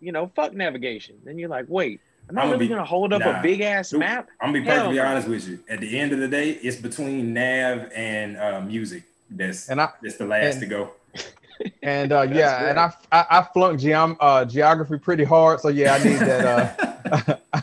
You 0.00 0.12
know, 0.12 0.30
fuck 0.34 0.54
navigation. 0.54 1.16
Then 1.24 1.38
you're 1.38 1.48
like, 1.50 1.66
"Wait, 1.68 2.00
am 2.30 2.38
I 2.38 2.42
I'ma 2.42 2.52
really 2.52 2.66
be- 2.66 2.68
gonna 2.68 2.84
hold 2.84 3.12
up 3.12 3.20
nah. 3.20 3.40
a 3.40 3.42
big 3.42 3.60
ass 3.60 3.92
Nope. 3.92 4.00
map?" 4.00 4.28
I'm 4.40 4.52
gonna 4.52 4.60
be 4.64 4.66
Hell 4.70 4.76
perfectly 4.86 5.00
honest 5.00 5.28
with 5.28 5.48
you. 5.48 5.58
At 5.68 5.80
the 5.80 5.98
end 5.98 6.12
of 6.12 6.18
the 6.20 6.28
day, 6.28 6.50
it's 6.50 6.76
between 6.76 7.34
nav 7.34 7.90
and 7.94 8.36
uh, 8.36 8.60
music. 8.62 9.02
That's 9.36 9.68
And 9.68 9.80
I 9.80 9.88
that's 10.02 10.16
the 10.16 10.26
last 10.26 10.54
and- 10.54 10.60
to 10.62 10.66
go. 10.66 10.90
and 11.82 12.12
uh 12.12 12.22
yeah, 12.32 12.58
great. 12.60 12.70
and 12.70 12.78
I, 12.80 12.92
I 13.12 13.26
I 13.38 13.42
flunked 13.52 13.82
geom 13.82 14.16
uh 14.20 14.44
geography 14.44 14.98
pretty 14.98 15.24
hard. 15.24 15.60
So 15.60 15.68
yeah, 15.68 15.94
I 15.94 16.04
need 16.04 16.18
that 16.18 17.00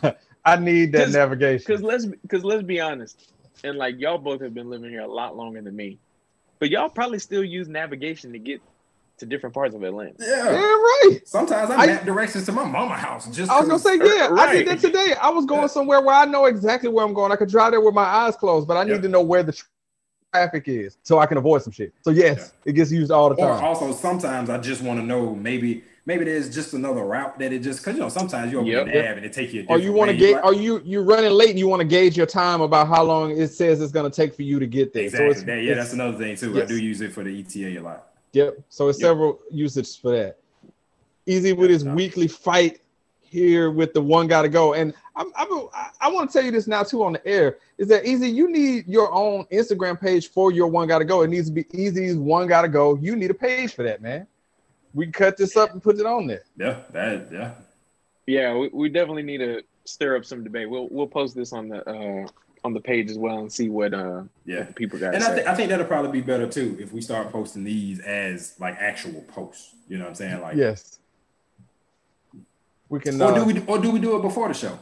uh 0.02 0.12
I 0.44 0.56
need 0.56 0.92
that 0.92 1.04
'Cause- 1.06 1.14
navigation. 1.14 1.64
Because 1.66 1.82
let's 1.82 2.06
because 2.06 2.44
let's 2.44 2.62
be 2.62 2.80
honest, 2.80 3.32
and 3.64 3.76
like 3.78 3.98
y'all 3.98 4.18
both 4.18 4.40
have 4.42 4.54
been 4.54 4.70
living 4.70 4.90
here 4.90 5.02
a 5.02 5.06
lot 5.08 5.36
longer 5.36 5.60
than 5.60 5.74
me, 5.76 5.98
but 6.58 6.70
y'all 6.70 6.88
probably 6.88 7.18
still 7.18 7.44
use 7.44 7.68
navigation 7.68 8.32
to 8.32 8.38
get 8.38 8.60
to 9.18 9.26
different 9.26 9.54
parts 9.54 9.74
of 9.74 9.82
Atlanta. 9.82 10.14
Yeah, 10.18 10.50
yeah. 10.50 10.58
right. 10.60 11.18
Sometimes 11.24 11.70
I 11.70 11.74
I- 11.82 11.86
map 11.86 12.04
directions 12.06 12.46
to 12.46 12.52
my 12.52 12.64
mama 12.64 12.94
house. 12.94 13.28
Just 13.30 13.50
I 13.50 13.60
was 13.60 13.68
gonna 13.68 13.78
say, 13.78 13.96
yeah, 13.96 14.28
I 14.32 14.54
did 14.54 14.68
that 14.68 14.78
today. 14.80 15.14
I 15.20 15.28
was 15.28 15.44
going 15.44 15.68
somewhere 15.68 16.00
where 16.00 16.14
I 16.14 16.24
know 16.24 16.46
exactly 16.46 16.88
where 16.88 17.04
I'm 17.04 17.12
going. 17.12 17.30
I 17.32 17.36
could 17.36 17.50
drive 17.50 17.72
there 17.72 17.82
with 17.82 17.92
my 17.94 18.04
eyes 18.04 18.34
closed, 18.36 18.66
but 18.66 18.78
I 18.78 18.84
need 18.84 19.02
to 19.02 19.08
know 19.08 19.20
where 19.20 19.42
the 19.42 19.52
tra- 19.52 19.68
traffic 20.32 20.64
is 20.68 20.96
so 21.02 21.18
I 21.18 21.26
can 21.26 21.38
avoid 21.38 21.62
some 21.62 21.72
shit. 21.72 21.92
So 22.02 22.10
yes, 22.10 22.52
it 22.64 22.72
gets 22.72 22.90
used 22.92 23.10
all 23.10 23.28
the 23.30 23.36
Or 23.36 23.48
time. 23.56 23.64
also 23.64 23.92
sometimes 23.92 24.50
I 24.50 24.58
just 24.58 24.82
want 24.82 25.00
to 25.00 25.06
know 25.06 25.34
maybe 25.34 25.82
maybe 26.06 26.24
there's 26.24 26.52
just 26.52 26.72
another 26.74 27.04
route 27.04 27.38
that 27.38 27.52
it 27.52 27.60
just 27.60 27.80
because 27.80 27.94
you 27.96 28.00
know 28.00 28.08
sometimes 28.08 28.52
you 28.52 28.58
open 28.58 28.70
Yep. 28.70 28.86
the 28.86 28.92
nav 28.92 29.16
and 29.16 29.26
it 29.26 29.32
take 29.32 29.52
you. 29.52 29.62
A 29.62 29.64
Or 29.66 29.76
you 29.78 29.92
different 29.92 29.96
want 29.98 30.08
to 30.10 30.14
way. 30.14 30.20
gauge? 30.20 30.34
Like- 30.36 30.44
Are 30.44 30.54
you 30.54 30.82
you 30.84 31.00
running 31.02 31.32
late 31.32 31.50
and 31.50 31.58
you 31.58 31.68
want 31.68 31.80
to 31.80 31.86
gauge 31.86 32.16
your 32.16 32.26
time 32.26 32.60
about 32.60 32.86
how 32.88 33.02
long 33.02 33.32
it 33.36 33.48
says 33.48 33.80
it's 33.80 33.92
going 33.92 34.10
to 34.10 34.14
take 34.14 34.34
for 34.34 34.42
you 34.42 34.58
to 34.60 34.66
get 34.66 34.92
there? 34.92 35.04
exactly. 35.04 35.26
So 35.28 35.32
it's, 35.32 35.42
that, 35.44 35.56
yeah, 35.56 35.72
it's- 35.72 35.76
that's 35.78 35.92
another 35.94 36.16
thing 36.18 36.36
too. 36.36 36.60
I 36.62 36.64
do 36.66 36.78
use 36.78 37.00
it 37.00 37.12
for 37.12 37.24
the 37.24 37.30
ETA 37.40 37.78
a 37.78 37.82
lot. 37.82 38.06
Yep. 38.32 38.58
So 38.68 38.88
it's 38.88 39.00
Yep. 39.00 39.06
several 39.08 39.40
usages 39.50 39.96
for 39.96 40.12
that. 40.12 40.36
Ez 41.26 41.52
with 41.54 41.70
his 41.70 41.84
Yeah. 41.84 41.94
weekly 41.94 42.28
fight 42.28 42.80
here 43.30 43.70
with 43.70 43.94
the 43.94 44.00
one 44.02 44.26
got 44.26 44.42
to 44.42 44.48
go. 44.48 44.74
And 44.74 44.92
I'm, 45.16 45.32
I'm, 45.36 45.48
I- 45.72 45.90
I 46.02 46.08
want 46.10 46.30
to 46.30 46.32
tell 46.32 46.44
you 46.44 46.50
this 46.50 46.66
now 46.66 46.82
too 46.82 47.04
on 47.04 47.12
the 47.12 47.26
air 47.26 47.58
is 47.78 47.88
that 47.88 48.06
Ez. 48.06 48.20
You 48.22 48.50
need 48.50 48.86
your 48.88 49.12
own 49.12 49.44
Instagram 49.52 50.00
page 50.00 50.30
for 50.30 50.50
your 50.50 50.66
one 50.66 50.88
got 50.88 50.98
to 50.98 51.04
go. 51.04 51.22
It 51.22 51.28
needs 51.28 51.46
to 51.48 51.52
be 51.52 51.64
Ez's 51.74 52.16
one 52.16 52.46
got 52.48 52.62
to 52.62 52.68
go. 52.68 52.96
You 52.96 53.14
need 53.16 53.30
a 53.30 53.34
page 53.34 53.74
for 53.74 53.82
that, 53.84 54.02
man. 54.02 54.26
We 54.94 55.06
cut 55.06 55.36
this 55.36 55.56
up 55.56 55.72
and 55.72 55.82
put 55.82 55.98
it 56.00 56.06
on 56.06 56.26
there. 56.26 56.42
Yeah, 56.58 56.80
that 56.92 57.28
yeah. 57.32 57.52
Yeah, 58.26 58.56
we, 58.56 58.68
we 58.72 58.88
definitely 58.88 59.22
need 59.22 59.38
to 59.38 59.62
stir 59.84 60.16
up 60.16 60.24
some 60.24 60.42
debate. 60.42 60.68
We'll 60.68 60.88
we'll 60.90 61.06
post 61.06 61.36
this 61.36 61.52
on 61.52 61.68
the 61.68 61.88
uh 61.88 62.26
on 62.64 62.74
the 62.74 62.80
page 62.80 63.10
as 63.10 63.16
well 63.18 63.38
and 63.38 63.52
see 63.52 63.68
what 63.68 63.94
uh 63.94 64.22
Yeah. 64.44 64.58
what 64.58 64.68
the 64.68 64.74
people 64.74 64.98
got 64.98 65.10
to 65.10 65.16
And 65.16 65.24
I, 65.24 65.34
th- 65.34 65.46
I 65.46 65.54
think 65.54 65.68
that'll 65.70 65.86
probably 65.86 66.12
be 66.12 66.20
better 66.20 66.46
too 66.46 66.76
if 66.80 66.92
we 66.92 67.00
start 67.00 67.30
posting 67.32 67.64
these 67.64 68.00
as 68.00 68.54
like 68.58 68.76
actual 68.78 69.22
posts. 69.28 69.74
You 69.88 69.98
know 69.98 70.04
what 70.04 70.10
I'm 70.10 70.14
saying? 70.16 70.40
Like, 70.40 70.56
Yes. 70.56 70.98
We 72.90 72.98
can. 73.00 73.22
or 73.22 73.30
uh, 73.32 73.34
do 73.34 73.44
we 73.44 73.60
or 73.66 73.78
do 73.78 73.90
we 73.90 73.98
do 74.00 74.16
it 74.16 74.22
before 74.22 74.48
the 74.48 74.54
show? 74.54 74.78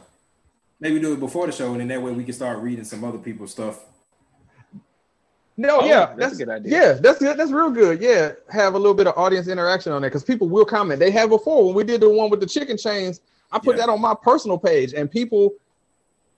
Maybe 0.81 0.99
do 0.99 1.13
it 1.13 1.19
before 1.19 1.45
the 1.45 1.51
show, 1.53 1.71
and 1.71 1.79
then 1.79 1.87
that 1.89 2.01
way 2.01 2.11
we 2.11 2.23
can 2.23 2.33
start 2.33 2.59
reading 2.59 2.83
some 2.83 3.03
other 3.03 3.17
people's 3.19 3.51
stuff. 3.51 3.85
No, 5.55 5.81
Oh, 5.81 5.85
yeah, 5.85 6.13
that's 6.17 6.35
a 6.35 6.37
good 6.37 6.49
idea. 6.49 6.71
Yeah, 6.71 6.93
that's 6.93 7.19
good. 7.19 7.37
That's 7.37 7.51
real 7.51 7.69
good. 7.69 8.01
Yeah, 8.01 8.31
have 8.49 8.75
a 8.75 8.77
little 8.77 8.93
bit 8.93 9.07
of 9.07 9.17
audience 9.17 9.49
interaction 9.49 9.91
on 9.91 10.01
that 10.01 10.07
because 10.07 10.23
people 10.23 10.47
will 10.47 10.63
comment. 10.65 10.99
They 11.01 11.11
have 11.11 11.29
before 11.29 11.65
when 11.65 11.75
we 11.75 11.83
did 11.83 11.99
the 12.01 12.09
one 12.09 12.29
with 12.29 12.39
the 12.39 12.45
chicken 12.45 12.77
chains. 12.77 13.21
I 13.51 13.59
put 13.59 13.75
Yeah. 13.75 13.85
that 13.85 13.91
on 13.91 13.99
my 14.01 14.15
personal 14.15 14.57
page, 14.57 14.93
and 14.93 15.11
people 15.11 15.53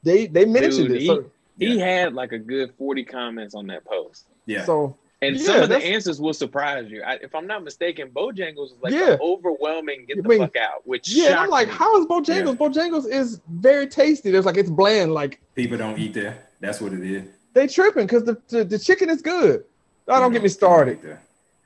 they 0.04 0.26
they 0.28 0.46
mentioned 0.46 0.88
Dude, 0.90 1.02
it. 1.04 1.06
So, 1.06 1.26
he 1.60 1.78
had 1.78 2.14
like 2.16 2.32
a 2.32 2.40
good 2.40 2.74
40 2.80 3.04
comments 3.06 3.54
on 3.54 3.68
that 3.68 3.86
post. 3.86 4.26
Yeah. 4.48 4.66
so 4.66 4.98
And 5.24 5.36
Yeah, 5.36 5.44
some 5.46 5.64
of 5.64 5.70
the 5.70 5.78
answers 5.78 6.20
will 6.20 6.34
surprise 6.34 6.90
you. 6.90 7.04
I, 7.04 7.14
if 7.16 7.36
I'm 7.36 7.46
not 7.46 7.64
mistaken, 7.64 8.10
Bojangles 8.10 8.56
was 8.56 8.76
like 8.82 8.94
Yeah. 8.94 9.06
the 9.12 9.20
overwhelming 9.22 10.06
get 10.08 10.18
I 10.18 10.22
the 10.22 10.30
mean, 10.30 10.40
fuck 10.40 10.56
out, 10.56 10.86
which 10.88 11.10
yeah, 11.10 11.26
and 11.28 11.34
I'm 11.36 11.40
shocked 11.44 11.52
like, 11.52 11.68
me. 11.68 11.74
how 11.76 12.00
is 12.02 12.06
Bojangles? 12.08 12.58
Bojangles 12.58 13.08
is 13.08 13.40
very 13.50 13.88
tasty. 13.88 14.32
There's 14.32 14.46
like 14.46 14.58
it's 14.58 14.70
bland. 14.70 15.14
Like 15.14 15.40
People 15.56 15.78
don't 15.78 16.00
eat 16.00 16.14
there. 16.14 16.38
That's 16.60 16.82
what 16.82 16.94
it 16.94 17.04
is. 17.04 17.24
they 17.54 17.68
tripping 17.68 18.06
because 18.08 18.24
the, 18.24 18.38
the 18.50 18.64
the 18.64 18.80
chicken 18.80 19.10
is 19.10 19.22
good. 19.22 19.64
Oh, 20.08 20.20
don't 20.20 20.32
get 20.34 20.42
me 20.44 20.50
started. 20.50 21.02
Don't. 21.02 21.18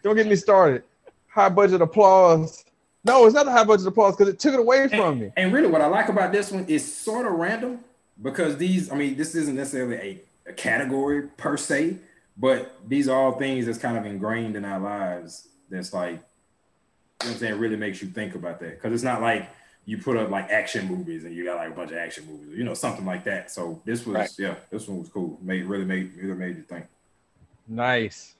Don't 0.03 0.15
get 0.15 0.27
me 0.27 0.35
started. 0.35 0.83
High 1.29 1.49
budget 1.49 1.81
applause. 1.81 2.63
No, 3.03 3.25
it's 3.25 3.35
not 3.35 3.47
a 3.47 3.51
high 3.51 3.63
budget 3.63 3.87
applause 3.87 4.15
because 4.15 4.33
it 4.33 4.39
took 4.39 4.53
it 4.53 4.59
away 4.59 4.87
from 4.89 5.19
me. 5.19 5.31
And 5.37 5.53
really, 5.53 5.67
what 5.67 5.81
I 5.81 5.85
like 5.87 6.09
about 6.09 6.31
this 6.31 6.51
one 6.51 6.65
is 6.67 6.83
sort 6.93 7.25
of 7.25 7.33
random 7.33 7.79
because 8.21 8.57
these, 8.57 8.91
I 8.91 8.95
mean, 8.95 9.15
this 9.15 9.35
isn't 9.35 9.55
necessarily 9.55 9.95
a, 9.95 10.49
a 10.49 10.53
category 10.53 11.23
per 11.37 11.55
se, 11.57 11.97
but 12.37 12.75
these 12.87 13.07
are 13.07 13.19
all 13.19 13.33
things 13.33 13.65
that's 13.65 13.77
kind 13.77 13.97
of 13.97 14.05
ingrained 14.05 14.55
in 14.55 14.65
our 14.65 14.79
lives. 14.79 15.47
That's 15.69 15.93
like, 15.93 16.11
you 16.11 16.17
know 16.17 16.21
what 17.19 17.29
I'm 17.31 17.37
saying, 17.37 17.59
really 17.59 17.75
makes 17.77 18.01
you 18.01 18.09
think 18.09 18.35
about 18.35 18.59
that. 18.59 18.71
Because 18.71 18.93
it's 18.93 19.03
not 19.03 19.21
like 19.21 19.49
you 19.85 19.97
put 19.97 20.17
up 20.17 20.29
like 20.29 20.49
action 20.49 20.87
movies 20.87 21.23
and 21.25 21.33
you 21.35 21.45
got 21.45 21.57
like 21.57 21.69
a 21.71 21.75
bunch 21.75 21.91
of 21.91 21.97
action 21.97 22.25
movies, 22.27 22.57
you 22.57 22.63
know, 22.63 22.73
something 22.73 23.05
like 23.05 23.23
that. 23.23 23.51
So 23.51 23.81
this 23.85 24.05
was, 24.05 24.15
Right. 24.15 24.29
yeah, 24.37 24.55
this 24.69 24.87
one 24.87 24.99
was 24.99 25.09
cool. 25.09 25.37
Made 25.41 25.65
really 25.65 25.85
made 25.85 26.13
really 26.15 26.33
made 26.35 26.57
you 26.57 26.63
think. 26.63 26.85
Nice. 27.67 28.35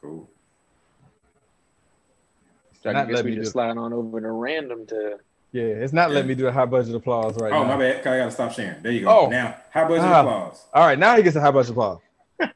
Cool. 0.00 0.28
So 2.82 2.90
I 2.90 2.92
Not 2.92 3.08
guess 3.08 3.16
let 3.16 3.24
we 3.24 3.30
me 3.32 3.36
just 3.36 3.48
do- 3.48 3.52
slide 3.52 3.76
on 3.76 3.92
over 3.92 4.20
to 4.20 4.30
random 4.30 4.86
to 4.86 5.18
Yeah, 5.52 5.64
it's 5.64 5.92
not 5.92 6.10
letting 6.10 6.28
me 6.28 6.34
do 6.34 6.46
a 6.46 6.52
high 6.52 6.64
budget 6.64 6.94
applause 6.94 7.36
right 7.38 7.52
Oh, 7.52 7.62
now. 7.64 7.72
Oh, 7.74 7.76
my 7.76 7.76
bad. 7.78 7.98
I 8.06 8.18
gotta 8.18 8.30
stop 8.30 8.52
sharing. 8.52 8.80
There 8.82 8.90
you 8.90 9.02
go. 9.02 9.26
Oh. 9.26 9.28
Now, 9.28 9.56
how 9.70 9.86
budget 9.86 10.04
Ah. 10.04 10.20
applause? 10.20 10.64
All 10.72 10.86
right, 10.86 10.98
now 10.98 11.14
he 11.16 11.22
gets 11.22 11.36
a 11.36 11.40
high 11.42 11.50
budget 11.50 11.72
applause. 11.72 11.98
Can 12.38 12.52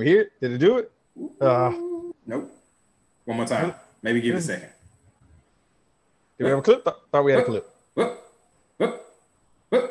we 0.00 0.06
hear 0.06 0.20
it? 0.22 0.32
Did 0.40 0.52
it 0.52 0.58
do 0.58 0.78
it? 0.78 0.92
Uh, 1.40 1.72
Nope. 2.26 2.50
One 3.24 3.36
more 3.38 3.46
time. 3.46 3.74
Maybe 4.02 4.20
give 4.20 4.34
it 4.34 4.38
a 4.38 4.42
second. 4.42 4.68
did 6.38 6.44
we 6.44 6.50
have 6.50 6.58
a 6.58 6.62
clip? 6.62 6.84
Thought, 6.84 7.00
thought 7.10 7.24
we 7.24 7.32
had 7.32 7.40
a 7.40 7.44
clip. 7.44 7.68
Whoop, 7.94 8.20
whoop, 8.78 9.06
whoop, 9.70 9.90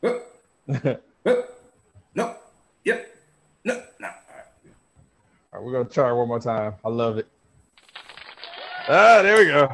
whoop, 0.00 0.24
whoop. 1.24 1.58
No. 2.14 2.36
Yep. 2.84 3.16
No. 3.64 3.74
No. 3.74 4.06
All 4.08 4.12
right. 4.34 4.44
All 5.52 5.58
right, 5.60 5.62
we're 5.62 5.72
gonna 5.72 5.88
try 5.88 6.10
it 6.10 6.14
one 6.14 6.28
more 6.28 6.40
time. 6.40 6.74
I 6.84 6.88
love 6.88 7.18
it. 7.18 7.26
Ah, 8.88 9.22
there 9.22 9.38
we 9.38 9.46
go. 9.46 9.68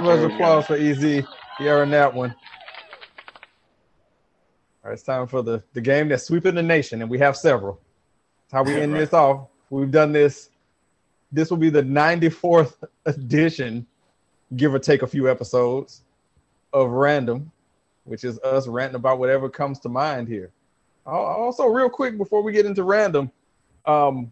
Budget 0.00 0.28
we 0.28 0.34
applause 0.34 0.66
for 0.66 0.74
Ez. 0.76 1.00
He 1.02 1.24
earned 1.68 1.92
that 1.92 2.12
one. 2.12 2.34
All 4.84 4.90
right, 4.90 4.94
it's 4.94 5.02
time 5.02 5.26
for 5.26 5.42
the, 5.42 5.62
the 5.74 5.80
game 5.80 6.08
that's 6.08 6.24
sweeping 6.24 6.54
the 6.54 6.62
nation, 6.62 7.02
and 7.02 7.10
we 7.10 7.18
have 7.18 7.36
several. 7.36 7.80
That's 8.50 8.52
how 8.52 8.62
we 8.64 8.80
end 8.80 8.92
Right. 8.92 9.00
this 9.00 9.12
off. 9.12 9.48
We've 9.70 9.90
done 9.90 10.12
this. 10.12 10.50
This 11.30 11.50
will 11.50 11.56
be 11.56 11.70
the 11.70 11.82
94th 11.82 12.74
edition 13.06 13.86
give 14.56 14.74
or 14.74 14.78
take 14.78 15.02
a 15.02 15.06
few 15.06 15.30
episodes 15.30 16.02
of 16.72 16.90
random, 16.90 17.50
which 18.04 18.24
is 18.24 18.38
us 18.40 18.66
ranting 18.66 18.96
about 18.96 19.18
whatever 19.18 19.48
comes 19.48 19.78
to 19.80 19.88
mind 19.88 20.28
here. 20.28 20.50
Also, 21.06 21.66
real 21.66 21.88
quick 21.88 22.18
before 22.18 22.42
we 22.42 22.52
get 22.52 22.66
into 22.66 22.84
random, 22.84 23.30
um, 23.86 24.30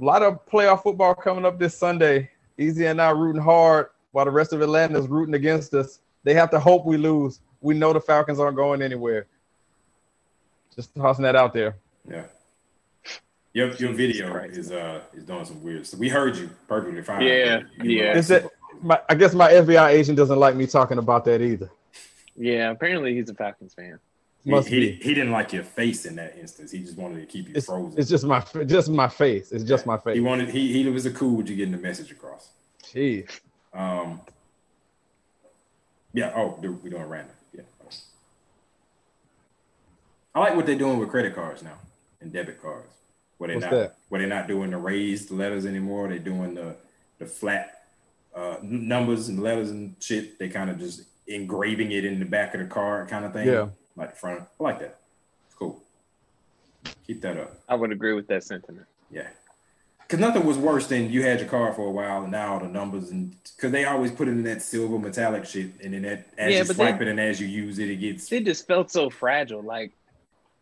a 0.00 0.04
lot 0.04 0.22
of 0.22 0.44
playoff 0.46 0.82
football 0.82 1.14
coming 1.14 1.44
up 1.44 1.58
this 1.58 1.76
Sunday. 1.76 2.30
Ez 2.58 2.78
and 2.80 3.00
I 3.00 3.10
rooting 3.10 3.42
hard 3.42 3.88
while 4.12 4.24
the 4.24 4.30
rest 4.30 4.52
of 4.52 4.62
Atlanta 4.62 4.98
is 4.98 5.08
rooting 5.08 5.34
against 5.34 5.74
us. 5.74 6.00
They 6.24 6.34
have 6.34 6.50
to 6.50 6.60
hope 6.60 6.84
we 6.84 6.96
lose. 6.96 7.40
We 7.60 7.74
know 7.74 7.92
the 7.92 8.00
Falcons 8.00 8.38
aren't 8.38 8.56
going 8.56 8.82
anywhere. 8.82 9.26
Just 10.74 10.94
tossing 10.94 11.24
that 11.24 11.36
out 11.36 11.52
there. 11.52 11.76
Yeah. 12.08 12.24
Your, 13.52 13.74
your 13.76 13.92
video 13.92 14.36
is 14.44 14.70
uh 14.70 15.00
is 15.14 15.24
doing 15.24 15.44
some 15.44 15.62
weird 15.62 15.86
stuff. 15.86 15.98
We 15.98 16.08
heard 16.08 16.36
you 16.36 16.50
perfectly 16.68 17.02
fine. 17.02 17.22
Yeah, 17.22 17.62
yeah. 17.82 18.16
Is 18.16 18.30
it, 18.30 18.46
my, 18.80 19.00
I 19.08 19.14
guess 19.14 19.34
my 19.34 19.50
FBI 19.50 19.88
agent 19.88 20.16
doesn't 20.16 20.38
like 20.38 20.54
me 20.54 20.66
talking 20.66 20.98
about 20.98 21.24
that 21.24 21.40
either. 21.40 21.70
Yeah, 22.36 22.70
apparently 22.70 23.14
he's 23.14 23.28
a 23.30 23.34
Falcons 23.34 23.74
fan. 23.74 23.98
He, 24.44 24.60
he, 24.60 24.92
he, 24.92 25.14
didn't 25.14 25.32
like 25.32 25.52
your 25.52 25.64
face 25.64 26.06
in 26.06 26.14
that 26.16 26.38
instance. 26.38 26.70
He 26.70 26.78
just 26.78 26.96
wanted 26.96 27.20
to 27.20 27.26
keep 27.26 27.48
you 27.48 27.54
it's, 27.56 27.66
frozen. 27.66 27.98
It's 27.98 28.08
just 28.08 28.24
my 28.24 28.40
just 28.64 28.88
my 28.88 29.08
face. 29.08 29.50
It's 29.50 29.64
just 29.64 29.84
yeah. 29.84 29.92
my 29.92 29.98
face. 29.98 30.14
He 30.14 30.20
wanted 30.20 30.48
he 30.50 30.72
he 30.72 30.88
was 30.88 31.06
a 31.06 31.10
cool 31.10 31.36
with 31.36 31.50
you 31.50 31.56
getting 31.56 31.72
the 31.72 31.78
message 31.78 32.12
across. 32.12 32.50
Jeez. 32.84 33.40
Um. 33.72 34.20
Yeah. 36.12 36.32
Oh, 36.34 36.58
we're 36.60 36.90
doing 36.90 37.02
random. 37.04 37.34
Yeah. 37.52 37.62
I 40.34 40.40
like 40.40 40.54
what 40.54 40.66
they're 40.66 40.76
doing 40.76 40.98
with 40.98 41.08
credit 41.08 41.34
cards 41.34 41.62
now 41.62 41.78
and 42.20 42.32
debit 42.32 42.62
cards. 42.62 42.86
Where 43.38 43.48
they're 43.48 43.56
What's 43.56 43.64
not 43.64 43.72
that? 43.72 43.96
where 44.08 44.20
they're 44.20 44.28
not 44.28 44.46
doing 44.48 44.70
the 44.70 44.76
raised 44.78 45.30
letters 45.30 45.66
anymore. 45.66 46.08
They're 46.08 46.18
doing 46.18 46.54
the 46.54 46.76
the 47.18 47.26
flat 47.26 47.84
uh, 48.34 48.56
numbers 48.62 49.28
and 49.28 49.42
letters 49.42 49.70
and 49.70 49.96
shit. 50.00 50.38
They 50.38 50.48
kind 50.48 50.70
of 50.70 50.78
just 50.78 51.02
engraving 51.26 51.92
it 51.92 52.04
in 52.04 52.18
the 52.18 52.24
back 52.24 52.54
of 52.54 52.60
the 52.60 52.66
card, 52.66 53.08
kind 53.08 53.24
of 53.24 53.32
thing. 53.32 53.48
Yeah. 53.48 53.68
Like 53.96 54.10
the 54.10 54.16
front. 54.16 54.42
I 54.60 54.62
like 54.62 54.78
that. 54.80 54.98
It's 55.46 55.54
cool. 55.56 55.82
Keep 57.06 57.20
that 57.22 57.36
up. 57.36 57.54
I 57.68 57.74
would 57.74 57.90
agree 57.92 58.12
with 58.12 58.28
that 58.28 58.44
sentiment. 58.44 58.86
Yeah. 59.10 59.28
Because 60.08 60.20
nothing 60.20 60.46
was 60.46 60.56
worse 60.56 60.86
than 60.86 61.10
you 61.10 61.22
had 61.22 61.38
your 61.38 61.50
car 61.50 61.70
for 61.74 61.86
a 61.86 61.90
while 61.90 62.22
and 62.22 62.32
now 62.32 62.58
the 62.58 62.66
numbers 62.66 63.10
and 63.10 63.36
because 63.56 63.72
they 63.72 63.84
always 63.84 64.10
put 64.10 64.26
it 64.26 64.30
in 64.30 64.42
that 64.44 64.62
silver 64.62 64.98
metallic 64.98 65.44
shit 65.44 65.72
and 65.84 65.92
then 65.92 66.02
that 66.02 66.26
as 66.38 66.52
Yeah, 66.52 66.58
you 66.60 66.64
swipe 66.64 66.98
they- 66.98 67.04
it 67.06 67.08
and 67.10 67.20
as 67.20 67.38
you 67.38 67.46
use 67.46 67.78
it, 67.78 67.90
it 67.90 67.96
gets. 67.96 68.32
It 68.32 68.46
just 68.46 68.66
felt 68.66 68.90
so 68.90 69.10
fragile. 69.10 69.60
Like 69.62 69.92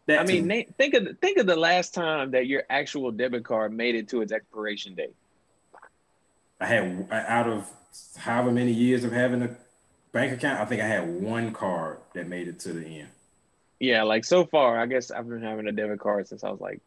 That 0.06 0.20
I 0.20 0.24
mean, 0.24 0.42
too. 0.42 0.48
Nate, 0.48 0.74
think 0.76 0.94
of 0.94 1.04
the, 1.04 1.14
think 1.14 1.38
of 1.38 1.46
the 1.46 1.54
last 1.54 1.94
time 1.94 2.32
that 2.32 2.46
your 2.48 2.64
actual 2.70 3.12
debit 3.12 3.44
card 3.44 3.72
made 3.72 3.94
it 3.94 4.08
to 4.08 4.20
its 4.20 4.32
expiration 4.32 4.96
date. 4.96 5.14
I 6.60 6.66
had 6.66 7.06
uh, 7.10 7.14
out 7.14 7.46
of 7.46 7.70
however 8.16 8.50
many 8.50 8.72
years 8.72 9.04
of 9.04 9.12
having 9.12 9.42
a 9.42 9.56
bank 10.10 10.32
account, 10.32 10.60
I 10.60 10.64
think 10.64 10.82
I 10.82 10.86
had 10.86 11.08
one 11.22 11.52
card 11.52 11.98
that 12.14 12.26
made 12.26 12.48
it 12.48 12.58
to 12.60 12.72
the 12.72 12.84
end. 12.84 13.08
Yeah, 13.78 14.02
like 14.02 14.24
so 14.24 14.44
far, 14.44 14.80
I 14.80 14.86
guess 14.86 15.10
I've 15.12 15.28
been 15.28 15.42
having 15.42 15.68
a 15.68 15.72
debit 15.72 16.00
card 16.00 16.26
since 16.26 16.42
I 16.42 16.50
was 16.50 16.60
like 16.60 16.80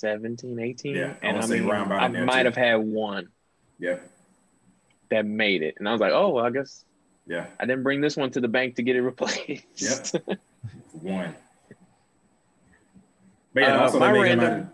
17, 0.00 0.58
18. 0.58 0.94
Yeah, 0.94 1.14
I 1.22 1.26
and 1.26 1.38
I 1.38 1.46
mean, 1.46 1.70
I 1.70 2.08
might 2.08 2.42
too. 2.42 2.44
have 2.46 2.56
had 2.56 2.76
one 2.76 3.28
Yeah. 3.78 3.98
that 5.10 5.24
made 5.26 5.62
it. 5.62 5.76
And 5.78 5.88
I 5.88 5.92
was 5.92 6.00
like, 6.00 6.12
oh, 6.12 6.30
well, 6.30 6.44
I 6.44 6.50
guess 6.50 6.84
Yeah. 7.26 7.46
I 7.58 7.66
didn't 7.66 7.82
bring 7.82 8.00
this 8.00 8.16
one 8.16 8.30
to 8.32 8.40
the 8.40 8.48
bank 8.48 8.76
to 8.76 8.82
get 8.82 8.96
it 8.96 9.02
replaced. 9.12 10.14
Yep. 10.16 10.38
One. 10.92 11.34
But 13.54 13.60
yeah, 13.62 13.76
Uh, 13.78 13.80
also 13.82 13.98
my 13.98 14.12
they're 14.12 14.22
making 14.22 14.38
them 14.38 14.44
out 14.46 14.50
random- 14.50 14.70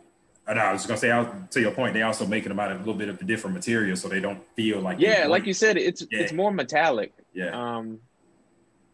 of, 0.48 0.56
uh, 0.56 0.60
I 0.60 0.72
was 0.72 0.86
gonna 0.86 0.98
say 0.98 1.10
I'll, 1.10 1.46
to 1.50 1.60
your 1.60 1.70
point, 1.70 1.94
they 1.94 2.02
also 2.02 2.26
making 2.26 2.48
them 2.48 2.58
out 2.58 2.70
of 2.72 2.76
a 2.78 2.80
little 2.80 2.94
bit 2.94 3.08
of 3.08 3.20
a 3.20 3.24
different 3.24 3.54
material 3.54 3.96
so 3.96 4.08
they 4.08 4.20
don't 4.20 4.42
feel 4.56 4.80
like 4.80 4.98
yeah, 4.98 5.26
like 5.28 5.46
you 5.46 5.54
said, 5.54 5.76
it's 5.76 6.04
Yeah. 6.10 6.20
it's 6.20 6.32
more 6.32 6.50
metallic. 6.52 7.12
Yeah. 7.32 7.50
Um, 7.76 8.00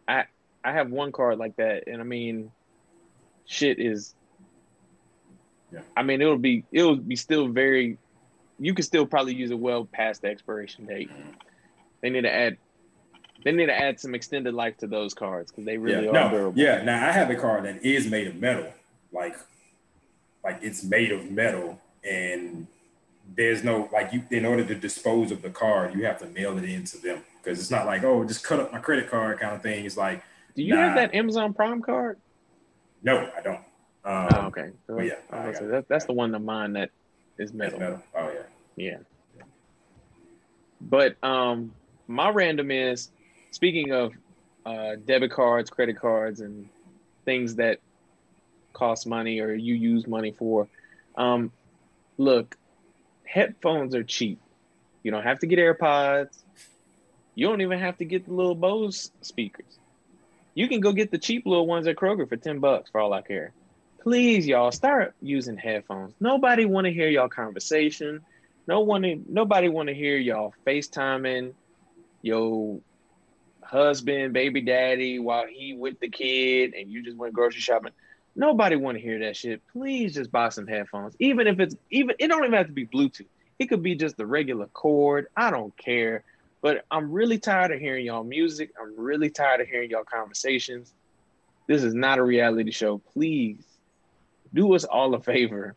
I 0.06 0.24
I 0.62 0.72
have 0.72 0.90
one 0.90 1.10
card 1.12 1.38
like 1.38 1.56
that, 1.56 1.84
and 1.86 2.00
I 2.02 2.04
mean, 2.04 2.50
shit 3.46 3.78
is. 3.78 4.14
Yeah. 5.72 5.80
I 5.96 6.02
mean, 6.02 6.20
it'll 6.22 6.38
be 6.38 6.64
it'll 6.72 6.96
be 6.96 7.16
still 7.16 7.48
very. 7.48 7.98
You 8.58 8.74
could 8.74 8.84
still 8.84 9.06
probably 9.06 9.34
use 9.34 9.50
it 9.50 9.58
well 9.58 9.84
past 9.84 10.22
the 10.22 10.28
expiration 10.28 10.86
date. 10.86 11.10
Mm-hmm. 11.10 11.30
They 12.02 12.10
need 12.10 12.22
to 12.22 12.32
add. 12.34 12.56
They 13.44 13.52
need 13.52 13.66
to 13.66 13.74
add 13.78 14.00
some 14.00 14.14
extended 14.14 14.52
life 14.54 14.76
to 14.78 14.86
those 14.88 15.14
cards 15.14 15.50
because 15.52 15.64
they 15.64 15.76
really 15.78 16.04
yeah. 16.06 16.10
are 16.10 16.12
No, 16.12 16.30
durable. 16.30 16.58
yeah. 16.60 16.82
Now 16.82 17.06
I 17.08 17.12
have 17.12 17.30
a 17.30 17.36
card 17.36 17.64
that 17.66 17.84
is 17.84 18.10
made 18.10 18.26
of 18.26 18.34
metal, 18.36 18.66
like, 19.12 19.36
like 20.42 20.58
it's 20.62 20.82
made 20.82 21.12
of 21.12 21.30
metal, 21.30 21.80
and 22.02 22.66
there's 23.36 23.62
no 23.62 23.88
like 23.92 24.12
you. 24.12 24.22
In 24.30 24.44
order 24.44 24.64
to 24.64 24.74
dispose 24.74 25.30
of 25.30 25.42
the 25.42 25.50
card, 25.50 25.94
you 25.94 26.04
have 26.06 26.18
to 26.20 26.26
mail 26.26 26.56
it 26.58 26.64
in 26.64 26.84
to 26.84 26.98
them 26.98 27.22
because 27.42 27.60
it's 27.60 27.70
not 27.70 27.86
like 27.86 28.02
oh, 28.04 28.24
just 28.24 28.42
cut 28.42 28.58
up 28.58 28.72
my 28.72 28.78
credit 28.80 29.08
card 29.10 29.38
kind 29.38 29.54
of 29.54 29.62
thing. 29.62 29.84
It's 29.84 29.96
like 29.96 30.22
Do 30.56 30.62
you 30.64 30.74
Nah. 30.74 30.80
have 30.86 30.94
that 30.96 31.14
Amazon 31.14 31.52
Prime 31.54 31.80
card? 31.82 32.18
no, 33.04 33.30
I 33.36 33.40
don't. 33.42 33.60
Um, 34.04 34.28
oh, 34.32 34.46
okay. 34.46 34.70
but 34.86 35.04
yeah, 35.04 35.14
I 35.30 35.32
was 35.32 35.32
I 35.32 35.36
gonna 35.36 35.52
got 35.52 35.58
say, 35.58 35.64
it. 35.64 35.70
that, 35.70 35.88
that's 35.88 36.04
the 36.06 36.12
one 36.12 36.34
of 36.34 36.42
mine 36.42 36.74
that 36.74 36.90
is 37.38 37.52
metal. 37.52 37.78
metal. 37.78 38.02
Oh 38.14 38.32
yeah. 38.32 38.42
Yeah. 38.76 39.42
But 40.80 41.16
um 41.22 41.72
my 42.06 42.30
random 42.30 42.70
is 42.70 43.10
speaking 43.50 43.92
of 43.92 44.12
uh 44.64 44.96
debit 45.04 45.30
cards, 45.30 45.70
credit 45.70 45.98
cards 45.98 46.40
and 46.40 46.68
things 47.24 47.56
that 47.56 47.80
cost 48.72 49.06
money 49.06 49.40
or 49.40 49.52
you 49.52 49.74
use 49.74 50.06
money 50.06 50.30
for. 50.30 50.68
Um 51.16 51.52
look, 52.16 52.56
headphones 53.24 53.94
are 53.94 54.04
cheap. 54.04 54.40
You 55.02 55.10
don't 55.10 55.24
have 55.24 55.40
to 55.40 55.46
get 55.46 55.58
AirPods. 55.58 56.42
You 57.34 57.46
don't 57.46 57.60
even 57.60 57.78
have 57.78 57.98
to 57.98 58.04
get 58.04 58.26
the 58.26 58.32
little 58.32 58.54
Bose 58.54 59.12
speakers. 59.22 59.78
You 60.54 60.66
can 60.68 60.80
go 60.80 60.92
get 60.92 61.12
the 61.12 61.18
cheap 61.18 61.46
little 61.46 61.68
ones 61.68 61.86
at 61.86 61.94
Kroger 61.94 62.28
for 62.28 62.36
10 62.36 62.58
bucks 62.58 62.90
for 62.90 63.00
all 63.00 63.12
I 63.12 63.22
care. 63.22 63.52
Please, 64.02 64.46
y'all, 64.46 64.70
start 64.70 65.14
using 65.20 65.56
headphones. 65.56 66.14
Nobody 66.20 66.64
want 66.64 66.86
to 66.86 66.92
hear 66.92 67.08
y'all 67.08 67.28
conversation. 67.28 68.20
No 68.66 68.80
one, 68.80 69.24
nobody 69.28 69.68
want 69.68 69.88
to 69.88 69.94
hear 69.94 70.16
y'all 70.16 70.54
FaceTiming 70.66 71.54
your 72.22 72.80
husband, 73.62 74.32
baby 74.32 74.60
daddy, 74.60 75.18
while 75.18 75.46
he 75.46 75.74
with 75.74 75.98
the 76.00 76.08
kid, 76.08 76.74
and 76.74 76.90
you 76.90 77.02
just 77.02 77.16
went 77.16 77.34
grocery 77.34 77.60
shopping. 77.60 77.92
Nobody 78.36 78.76
want 78.76 78.96
to 78.96 79.02
hear 79.02 79.18
that 79.20 79.36
shit. 79.36 79.62
Please 79.72 80.14
just 80.14 80.30
buy 80.30 80.50
some 80.50 80.68
headphones. 80.68 81.16
Even 81.18 81.48
if 81.48 81.58
it's 81.58 81.74
even, 81.90 82.14
it 82.20 82.28
don't 82.28 82.44
even 82.44 82.56
have 82.56 82.68
to 82.68 82.72
be 82.72 82.86
Bluetooth. 82.86 83.26
It 83.58 83.66
could 83.66 83.82
be 83.82 83.96
just 83.96 84.16
the 84.16 84.26
regular 84.26 84.66
cord. 84.66 85.26
I 85.36 85.50
don't 85.50 85.76
care. 85.76 86.22
But 86.60 86.84
I'm 86.90 87.10
really 87.10 87.38
tired 87.38 87.72
of 87.72 87.80
hearing 87.80 88.06
y'all 88.06 88.22
music. 88.22 88.70
I'm 88.80 88.96
really 88.96 89.30
tired 89.30 89.60
of 89.60 89.66
hearing 89.66 89.90
y'all 89.90 90.04
conversations. 90.04 90.92
This 91.66 91.82
is 91.82 91.94
not 91.94 92.18
a 92.18 92.22
reality 92.22 92.70
show. 92.70 92.98
Please 92.98 93.64
do 94.54 94.74
us 94.74 94.84
all 94.84 95.14
a 95.14 95.20
favor 95.20 95.74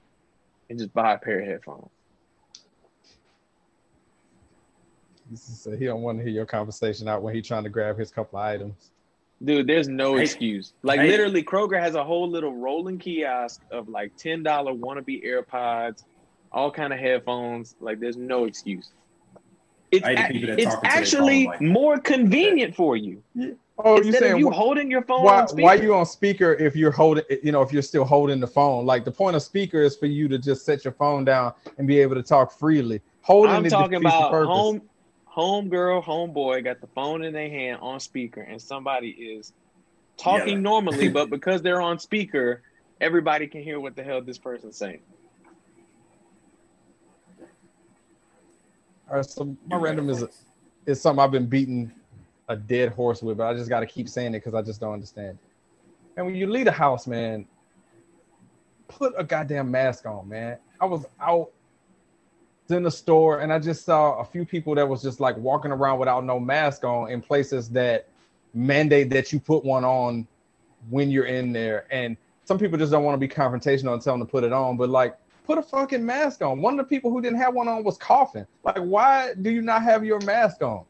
and 0.70 0.80
just 0.80 0.94
buy 0.94 1.14
a 1.14 1.18
pair 1.18 1.40
of 1.42 1.48
headphones. 1.48 1.90
He 5.30 5.36
said 5.38 5.80
he 5.80 5.86
don't 5.86 6.02
want 6.02 6.18
to 6.18 6.24
hear 6.24 6.34
your 6.34 6.46
conversation 6.46 7.08
out 7.08 7.22
when 7.22 7.34
he 7.34 7.42
trying 7.42 7.64
to 7.64 7.70
grab 7.70 7.98
his 7.98 8.12
couple 8.12 8.38
of 8.40 8.46
items. 8.46 8.92
Dude, 9.44 9.66
there's 9.66 9.88
no 9.88 10.18
Hey, 10.18 10.24
excuse. 10.24 10.74
Like 10.84 11.00
hey. 11.00 11.08
literally, 11.08 11.44
Kroger 11.44 11.80
has 11.80 11.96
a 11.96 12.04
whole 12.04 12.30
little 12.30 12.54
rolling 12.54 12.98
kiosk 13.00 13.62
of 13.72 13.88
like 13.90 14.16
ten 14.18 14.44
dollar 14.44 14.74
wannabe 14.74 15.26
AirPods, 15.26 16.04
all 16.52 16.70
kind 16.70 16.92
of 16.94 17.00
headphones. 17.00 17.76
Like 17.80 18.00
there's 18.00 18.18
no 18.18 18.44
excuse. 18.46 18.92
It's, 19.90 20.06
I 20.06 20.16
hate 20.16 20.18
the 20.18 20.24
ac- 20.24 20.34
people 20.34 20.48
that 20.48 20.60
it's 20.60 20.66
talk 20.76 20.84
into 20.84 20.90
their 20.90 20.98
actually 21.02 21.44
phone 21.46 21.52
like- 21.54 21.62
more 21.62 22.00
convenient 22.00 22.76
for 22.76 22.96
you. 22.98 23.24
Oh, 23.78 23.98
you 23.98 24.04
Instead 24.04 24.24
of 24.24 24.30
saying 24.30 24.40
you 24.40 24.50
wh- 24.52 24.56
holding 24.56 24.92
your 24.92 25.02
phone. 25.02 25.24
why 25.24 25.40
on 25.42 25.48
speaker. 25.48 25.62
why 25.64 25.74
you 25.76 25.96
on 25.96 26.06
speaker 26.06 26.54
if 26.54 26.76
you're 26.76 26.92
holding 26.92 27.24
you 27.44 27.52
know 27.52 27.62
if 27.62 27.72
you're 27.74 27.82
still 27.82 28.06
holding 28.06 28.40
the 28.40 28.48
phone? 28.48 28.86
Like 28.86 29.06
the 29.06 29.12
point 29.12 29.36
of 29.36 29.42
speaker 29.42 29.82
is 29.82 29.96
for 29.96 30.06
you 30.06 30.28
to 30.28 30.38
just 30.38 30.66
set 30.66 30.84
your 30.86 30.94
phone 30.94 31.26
down 31.26 31.54
and 31.78 31.88
be 31.88 32.00
able 32.00 32.16
to 32.16 32.24
talk 32.24 32.52
freely. 32.52 33.02
Holding 33.22 33.54
I'm 33.56 33.66
it 33.66 33.70
talking 33.70 33.96
defeats 33.96 34.18
the 34.18 34.24
about 34.24 34.32
purpose. 34.32 34.54
home 34.54 34.82
home 35.26 35.70
girl, 35.70 36.02
home 36.02 36.34
boy 36.34 36.62
got 36.62 36.82
the 36.82 36.88
phone 36.88 37.24
in 37.24 37.34
their 37.34 37.50
hand 37.50 37.80
on 37.82 38.00
speaker, 38.00 38.42
and 38.42 38.62
somebody 38.62 39.10
is 39.10 39.54
talking 40.18 40.48
Yelling. 40.48 40.64
normally, 40.64 41.10
but 41.14 41.30
because 41.30 41.62
they're 41.62 41.82
on 41.82 41.98
speaker, 42.00 42.62
everybody 43.00 43.48
can 43.48 43.64
hear 43.64 43.80
what 43.80 43.96
the 43.96 44.04
hell 44.04 44.22
this 44.22 44.38
person's 44.38 44.78
saying. 44.78 45.00
All 49.10 49.18
right, 49.18 49.26
so 49.26 49.56
my 49.68 49.78
random 49.78 50.10
is 50.10 50.26
is 50.86 51.02
something 51.02 51.24
I've 51.24 51.32
been 51.32 51.48
beating 51.48 51.92
a 52.52 52.56
dead 52.56 52.90
horse 52.90 53.24
with, 53.24 53.38
but 53.38 53.48
I 53.48 53.54
just 53.54 53.70
got 53.70 53.80
to 53.80 53.86
keep 53.86 54.10
saying 54.10 54.34
it 54.34 54.40
because 54.40 54.54
I 54.54 54.62
just 54.62 54.82
don't 54.82 54.94
understand. 54.94 55.38
And 56.18 56.26
when 56.26 56.36
you 56.36 56.48
leave 56.48 56.66
the 56.66 56.72
house, 56.72 57.08
man, 57.08 57.48
put 58.88 59.14
a 59.18 59.24
goddamn 59.24 59.72
mask 59.72 60.06
on, 60.06 60.28
man. 60.28 60.58
I 60.80 60.86
was 60.86 61.06
out 61.22 61.52
in 62.70 62.84
the 62.84 62.92
store 62.92 63.40
and 63.40 63.52
I 63.52 63.60
just 63.60 63.86
saw 63.86 64.20
a 64.20 64.26
few 64.26 64.46
people 64.46 64.76
that 64.76 64.88
was 64.88 65.02
just 65.02 65.20
like 65.20 65.38
walking 65.38 65.72
around 65.72 66.00
without 66.00 66.26
no 66.26 66.40
mask 66.40 66.84
on 66.84 67.10
in 67.10 67.22
places 67.22 67.70
that 67.70 68.08
mandate 68.54 69.10
that 69.12 69.32
you 69.32 69.40
put 69.40 69.64
one 69.64 69.86
on 69.86 70.28
when 70.90 71.10
you're 71.10 71.26
in 71.26 71.54
there. 71.54 71.86
And 71.90 72.18
some 72.44 72.58
people 72.58 72.78
just 72.78 72.92
don't 72.92 73.04
want 73.04 73.20
to 73.20 73.28
be 73.28 73.34
confrontational 73.34 73.94
and 73.94 74.02
tell 74.02 74.14
them 74.18 74.26
to 74.26 74.30
put 74.30 74.44
it 74.44 74.52
on, 74.52 74.76
but 74.76 74.90
like 74.90 75.16
put 75.46 75.58
a 75.58 75.62
fucking 75.62 76.06
mask 76.06 76.42
on. 76.42 76.62
One 76.62 76.78
of 76.78 76.86
the 76.86 76.90
people 76.90 77.12
who 77.12 77.22
didn't 77.22 77.40
have 77.40 77.54
one 77.54 77.70
on 77.70 77.84
was 77.84 77.98
coughing. 77.98 78.46
Like, 78.64 78.78
why 78.78 79.34
do 79.42 79.50
you 79.50 79.62
not 79.62 79.84
have 79.84 80.04
your 80.04 80.20
mask 80.22 80.62
on? 80.62 80.84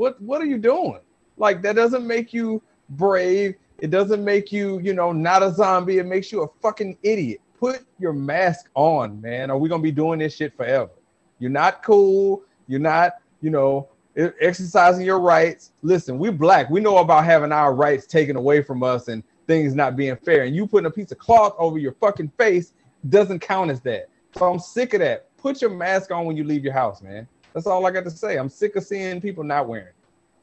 What 0.00 0.18
what 0.22 0.40
are 0.40 0.46
you 0.46 0.56
doing? 0.56 1.00
Like 1.36 1.60
that 1.60 1.76
doesn't 1.76 2.06
make 2.06 2.32
you 2.32 2.62
brave. 2.88 3.56
It 3.80 3.90
doesn't 3.90 4.24
make 4.24 4.50
you, 4.50 4.78
you 4.78 4.94
know, 4.94 5.12
not 5.12 5.42
a 5.42 5.52
zombie. 5.52 5.98
It 5.98 6.06
makes 6.06 6.32
you 6.32 6.40
a 6.42 6.48
fucking 6.62 6.96
idiot. 7.02 7.42
Put 7.58 7.84
your 7.98 8.14
mask 8.14 8.70
on, 8.74 9.20
man. 9.20 9.50
Are 9.50 9.58
we 9.58 9.68
gonna 9.68 9.82
be 9.82 9.92
doing 9.92 10.20
this 10.20 10.34
shit 10.34 10.56
forever? 10.56 10.88
You're 11.38 11.50
not 11.50 11.82
cool. 11.82 12.44
You're 12.66 12.80
not, 12.80 13.16
you 13.42 13.50
know, 13.50 13.90
exercising 14.16 15.04
your 15.04 15.20
rights. 15.20 15.72
Listen, 15.82 16.18
we're 16.18 16.32
black. 16.32 16.70
We 16.70 16.80
know 16.80 16.96
about 16.96 17.26
having 17.26 17.52
our 17.52 17.74
rights 17.74 18.06
taken 18.06 18.36
away 18.36 18.62
from 18.62 18.82
us 18.82 19.08
and 19.08 19.22
things 19.46 19.74
not 19.74 19.96
being 19.96 20.16
fair. 20.16 20.44
And 20.44 20.56
you 20.56 20.66
putting 20.66 20.86
a 20.86 20.90
piece 20.90 21.12
of 21.12 21.18
cloth 21.18 21.54
over 21.58 21.76
your 21.76 21.92
fucking 22.00 22.32
face 22.38 22.72
doesn't 23.10 23.40
count 23.40 23.70
as 23.70 23.82
that. 23.82 24.08
So 24.34 24.50
I'm 24.50 24.60
sick 24.60 24.94
of 24.94 25.00
that. 25.00 25.36
Put 25.36 25.60
your 25.60 25.68
mask 25.68 26.10
on 26.10 26.24
when 26.24 26.38
you 26.38 26.44
leave 26.44 26.64
your 26.64 26.72
house, 26.72 27.02
man. 27.02 27.28
That's 27.54 27.66
all 27.66 27.84
I 27.86 27.90
got 27.90 28.04
to 28.04 28.10
say. 28.10 28.36
I'm 28.36 28.48
sick 28.48 28.76
of 28.76 28.84
seeing 28.84 29.20
people 29.20 29.44
not 29.44 29.68
wearing. 29.68 29.88
it. 29.88 29.94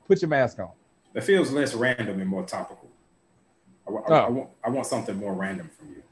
Put 0.07 0.21
your 0.21 0.29
mask 0.29 0.59
on. 0.59 0.69
It 1.13 1.23
feels 1.23 1.51
less 1.51 1.73
random 1.73 2.19
and 2.19 2.27
more 2.29 2.43
topical. 2.43 2.89
I, 3.87 3.91
wa- 3.91 4.01
I- 4.07 4.13
I 4.13 4.27
Oh. 4.27 4.31
want 4.31 4.49
I 4.65 4.69
want 4.69 4.85
something 4.87 5.15
more 5.17 5.33
random 5.33 5.69
from 5.77 5.89
you. 5.89 6.03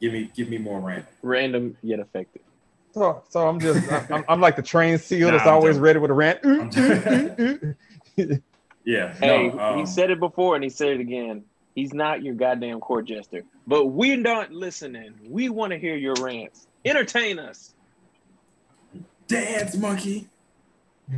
Give 0.00 0.12
me 0.12 0.30
give 0.34 0.48
me 0.48 0.58
more 0.58 0.80
random. 0.80 1.06
Random 1.22 1.76
yet 1.82 1.98
effective. 2.00 2.42
So, 2.92 3.22
so 3.28 3.46
I'm 3.48 3.60
just, 3.60 3.88
I'm, 4.10 4.24
I'm 4.28 4.40
like 4.40 4.56
the 4.56 4.62
trained 4.62 5.00
seal 5.00 5.28
Nah, 5.28 5.36
that's 5.36 5.46
I'm 5.46 5.54
always 5.54 5.76
joking. 5.76 5.82
ready 5.82 5.98
with 6.00 6.10
a 6.10 6.14
rant. 6.14 6.40
Yeah. 8.84 9.12
Hey, 9.14 9.48
no, 9.48 9.60
um, 9.60 9.78
he 9.78 9.86
said 9.86 10.10
it 10.10 10.18
before 10.18 10.54
and 10.54 10.64
he 10.64 10.70
said 10.70 10.88
it 10.88 11.00
again. 11.00 11.44
He's 11.74 11.92
not 11.92 12.22
your 12.22 12.34
goddamn 12.34 12.80
court 12.80 13.06
jester. 13.06 13.42
But 13.66 13.86
we're 13.86 14.16
not 14.16 14.50
listening. 14.50 15.14
We 15.28 15.50
want 15.50 15.72
to 15.72 15.78
hear 15.78 15.96
your 15.96 16.14
rants. 16.20 16.66
Entertain 16.84 17.38
us. 17.38 17.74
Dance 19.30 19.76
monkey. 19.76 20.26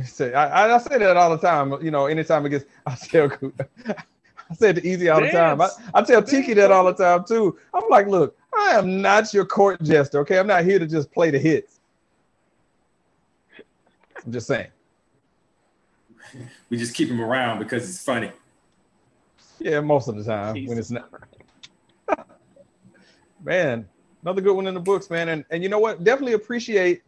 Say, 0.05 0.33
I, 0.33 0.75
I 0.75 0.77
say 0.77 0.99
that 0.99 1.17
all 1.17 1.35
the 1.35 1.37
time. 1.37 1.83
You 1.83 1.91
know, 1.91 2.05
anytime 2.05 2.45
it 2.45 2.49
gets, 2.49 2.65
I 2.85 2.95
tell, 2.95 3.31
I 3.87 4.55
say 4.55 4.69
it 4.69 4.75
to 4.75 4.87
Ez 4.87 5.07
all 5.07 5.21
the 5.21 5.29
time. 5.29 5.61
I, 5.61 5.69
I 5.93 6.01
tell 6.03 6.21
Tiki 6.21 6.53
that 6.53 6.71
all 6.71 6.85
the 6.85 6.93
time 6.93 7.23
too. 7.25 7.57
I'm 7.73 7.83
like, 7.89 8.07
look, 8.07 8.37
I 8.55 8.71
am 8.71 9.01
not 9.01 9.33
your 9.33 9.45
court 9.45 9.81
jester. 9.81 10.19
Okay, 10.19 10.37
I'm 10.37 10.47
not 10.47 10.63
here 10.63 10.77
to 10.77 10.85
just 10.85 11.11
play 11.11 11.31
the 11.31 11.39
hits. 11.39 11.79
I'm 14.23 14.31
just 14.31 14.47
saying. 14.47 14.67
We 16.69 16.77
just 16.77 16.95
keep 16.95 17.09
him 17.09 17.21
around 17.21 17.59
because 17.59 17.87
it's 17.87 18.03
funny. 18.03 18.31
Yeah, 19.59 19.81
most 19.81 20.07
of 20.07 20.15
the 20.15 20.23
time 20.23 20.65
when 20.65 20.77
it's 20.77 20.91
not. 20.91 21.09
man, 23.43 23.87
another 24.21 24.41
good 24.41 24.55
one 24.55 24.67
in 24.67 24.73
the 24.73 24.79
books, 24.79 25.09
man. 25.09 25.29
And 25.29 25.45
and 25.49 25.63
you 25.63 25.69
know 25.69 25.79
what? 25.79 26.03
Definitely 26.03 26.33
appreciate 26.33 27.01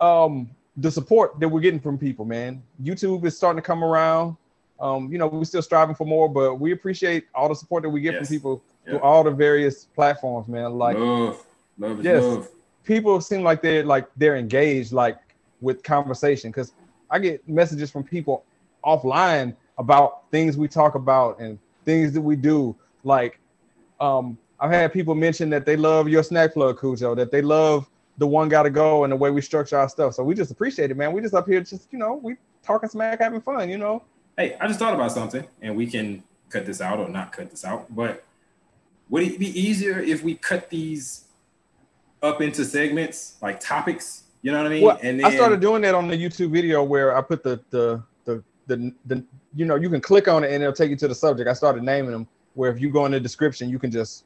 um 0.00 0.48
the 0.76 0.90
support 0.90 1.40
that 1.40 1.48
we're 1.48 1.60
getting 1.60 1.80
from 1.80 1.98
people, 1.98 2.24
man. 2.24 2.62
YouTube 2.80 3.24
is 3.24 3.36
starting 3.36 3.60
to 3.60 3.66
come 3.66 3.82
around. 3.82 4.36
Um, 4.78 5.10
you 5.10 5.18
know, 5.18 5.26
we're 5.26 5.42
still 5.44 5.60
striving 5.62 5.96
for 5.96 6.06
more, 6.06 6.28
but 6.28 6.54
we 6.54 6.70
appreciate 6.70 7.24
all 7.34 7.48
the 7.48 7.54
support 7.56 7.82
that 7.82 7.88
we 7.88 8.00
get 8.00 8.14
Yes. 8.14 8.28
from 8.28 8.36
people 8.36 8.62
Yeah. 8.86 8.92
through 8.92 9.00
all 9.00 9.24
the 9.24 9.32
various 9.32 9.86
platforms, 9.86 10.46
man. 10.46 10.78
Like 10.78 10.96
love, 10.96 11.44
love 11.78 12.04
Yes. 12.04 12.22
love. 12.22 12.48
people 12.84 13.20
seem 13.20 13.42
like 13.42 13.60
they're 13.60 13.82
like 13.84 14.06
they're 14.16 14.36
engaged 14.36 14.92
like 14.92 15.18
with 15.60 15.82
conversation 15.82 16.50
because 16.50 16.72
I 17.10 17.18
get 17.18 17.46
messages 17.48 17.90
from 17.90 18.04
people 18.04 18.44
offline 18.84 19.56
about 19.78 20.30
things 20.30 20.56
we 20.56 20.68
talk 20.68 20.94
about 20.94 21.40
and 21.40 21.58
things 21.84 22.12
that 22.12 22.20
we 22.20 22.36
do. 22.36 22.76
Like, 23.02 23.40
um, 24.00 24.38
I've 24.60 24.70
had 24.70 24.92
people 24.92 25.14
mention 25.16 25.50
that 25.50 25.66
they 25.66 25.76
love 25.76 26.08
your 26.08 26.22
snack 26.22 26.52
plug, 26.52 26.78
Khujoe, 26.78 27.16
that 27.16 27.30
they 27.32 27.42
love 27.42 27.88
the 28.18 28.26
one 28.26 28.48
gotta 28.48 28.70
go 28.70 29.04
and 29.04 29.12
the 29.12 29.16
way 29.16 29.30
we 29.30 29.40
structure 29.40 29.78
our 29.78 29.88
stuff. 29.88 30.14
So 30.14 30.24
we 30.24 30.34
just 30.34 30.50
appreciate 30.50 30.90
it, 30.90 30.96
man. 30.96 31.12
We 31.12 31.22
just 31.22 31.34
up 31.34 31.46
here 31.46 31.60
just, 31.60 31.88
you 31.92 31.98
know, 31.98 32.14
we 32.14 32.36
talking 32.62 32.88
smack, 32.88 33.20
having 33.20 33.40
fun, 33.40 33.70
you 33.70 33.78
know. 33.78 34.02
Hey, 34.36 34.56
I 34.60 34.66
just 34.66 34.78
thought 34.78 34.94
about 34.94 35.12
something, 35.12 35.44
and 35.62 35.76
we 35.76 35.86
can 35.86 36.22
cut 36.50 36.66
this 36.66 36.80
out 36.80 36.98
or 36.98 37.08
not 37.08 37.32
cut 37.32 37.50
this 37.50 37.64
out. 37.64 37.94
But 37.94 38.24
would 39.08 39.22
it 39.22 39.38
be 39.38 39.58
easier 39.58 40.00
if 40.00 40.22
we 40.22 40.34
cut 40.34 40.68
these 40.68 41.24
up 42.22 42.40
into 42.42 42.64
segments, 42.64 43.36
like 43.40 43.60
topics? 43.60 44.24
You 44.42 44.52
know 44.52 44.58
what 44.58 44.66
I 44.66 44.70
mean? 44.70 44.82
Well, 44.82 44.98
and 45.02 45.24
I 45.24 45.34
started 45.34 45.60
doing 45.60 45.82
that 45.82 45.94
on 45.94 46.08
the 46.08 46.16
YouTube 46.16 46.50
video 46.50 46.82
where 46.82 47.16
I 47.16 47.22
put 47.22 47.42
the 47.42 47.60
the 47.70 48.02
the 48.24 48.42
the, 48.66 48.92
the 49.06 49.24
you 49.54 49.64
know 49.64 49.76
you 49.76 49.88
can 49.88 50.00
click 50.00 50.28
on 50.28 50.44
it 50.44 50.52
and 50.52 50.62
it'll 50.62 50.72
take 50.72 50.90
you 50.90 50.96
to 50.96 51.08
the 51.08 51.14
subject. 51.14 51.48
I 51.48 51.52
started 51.52 51.82
naming 51.82 52.12
them 52.12 52.26
where 52.54 52.70
if 52.70 52.80
you 52.80 52.90
go 52.90 53.06
in 53.06 53.12
the 53.12 53.20
description 53.20 53.68
you 53.68 53.78
can 53.78 53.90
just 53.90 54.24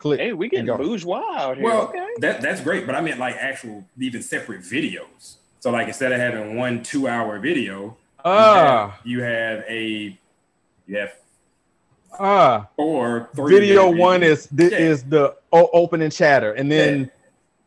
click. 0.00 0.18
Hey, 0.18 0.32
we 0.32 0.48
getting 0.48 0.68
and 0.68 0.78
go. 0.78 0.84
bourgeois 0.84 1.22
out 1.36 1.56
here. 1.56 1.64
Well, 1.64 1.82
okay. 1.88 2.06
that 2.18 2.40
that's 2.40 2.60
great, 2.60 2.86
but 2.86 2.96
I 2.96 3.00
meant 3.00 3.20
like 3.20 3.36
actual, 3.36 3.84
even 4.00 4.22
separate 4.22 4.62
videos. 4.62 5.36
So 5.60 5.70
like 5.70 5.86
instead 5.86 6.10
of 6.10 6.18
having 6.18 6.56
one 6.56 6.82
two-hour 6.82 7.38
video, 7.38 7.80
you 7.82 7.96
Ah 8.24 8.90
have- 8.96 9.06
you 9.06 9.22
have 9.22 9.64
a 9.68 10.18
you 10.86 10.96
have 10.98 11.12
ah. 12.18 12.66
four 12.76 13.28
three 13.36 13.60
Video 13.60 13.90
one 13.90 14.20
videos. 14.20 14.24
is 14.24 14.46
th- 14.56 14.72
Yeah. 14.72 14.78
is 14.78 15.02
the 15.04 15.36
o- 15.52 15.70
opening 15.72 16.10
chatter, 16.10 16.52
and 16.54 16.70
then 16.72 17.10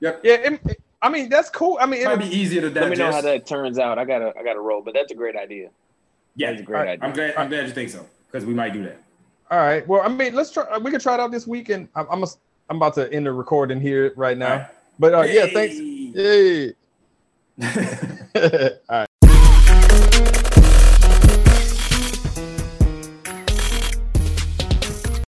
Yep. 0.01 0.21
yeah. 0.23 0.33
it- 0.33 0.81
I 1.01 1.09
mean 1.09 1.29
that's 1.29 1.49
cool. 1.49 1.77
I 1.79 1.85
mean 1.85 2.01
It 2.01 2.05
might 2.05 2.13
it'll- 2.13 2.27
be 2.29 2.35
easier 2.35 2.61
to 2.61 2.69
Let 2.69 2.89
me 2.89 2.95
know 2.95 3.11
how 3.11 3.21
that 3.21 3.45
turns 3.45 3.77
out. 3.79 3.97
I 3.99 4.05
gotta 4.05 4.33
I 4.37 4.43
gotta 4.43 4.59
roll, 4.59 4.81
but 4.81 4.93
that's 4.93 5.11
a 5.11 5.15
great 5.15 5.35
idea. 5.35 5.69
yeah, 6.35 6.49
That's 6.49 6.61
a 6.61 6.65
great 6.65 6.77
Alright, 6.79 6.89
idea. 7.01 7.07
I'm 7.09 7.13
glad. 7.13 7.35
I'm 7.35 7.49
glad 7.49 7.67
you 7.67 7.73
think 7.73 7.89
so 7.89 8.05
because 8.31 8.45
we 8.45 8.53
might 8.53 8.73
do 8.73 8.83
that. 8.83 8.97
All 9.53 9.59
right. 9.59 9.87
Well, 9.87 10.01
I 10.01 10.07
mean 10.07 10.33
let's 10.33 10.49
try. 10.49 10.79
We 10.79 10.89
can 10.89 10.99
try 10.99 11.13
it 11.13 11.19
out 11.19 11.29
this 11.29 11.45
week, 11.45 11.69
and 11.69 11.87
I'm 11.95 12.07
I'm, 12.09 12.23
a, 12.23 12.27
I'm 12.71 12.77
about 12.77 12.95
to 12.95 13.13
end 13.13 13.27
the 13.27 13.31
recording 13.31 13.79
here 13.79 14.11
right 14.15 14.35
now. 14.35 14.55
Right. 14.55 14.67
But 14.97 15.13
uh, 15.13 15.21
yeah, 15.21 15.45
thanks. 15.45 15.75
Yay. 15.75 16.73
all 18.89 18.97
right. 18.99 19.07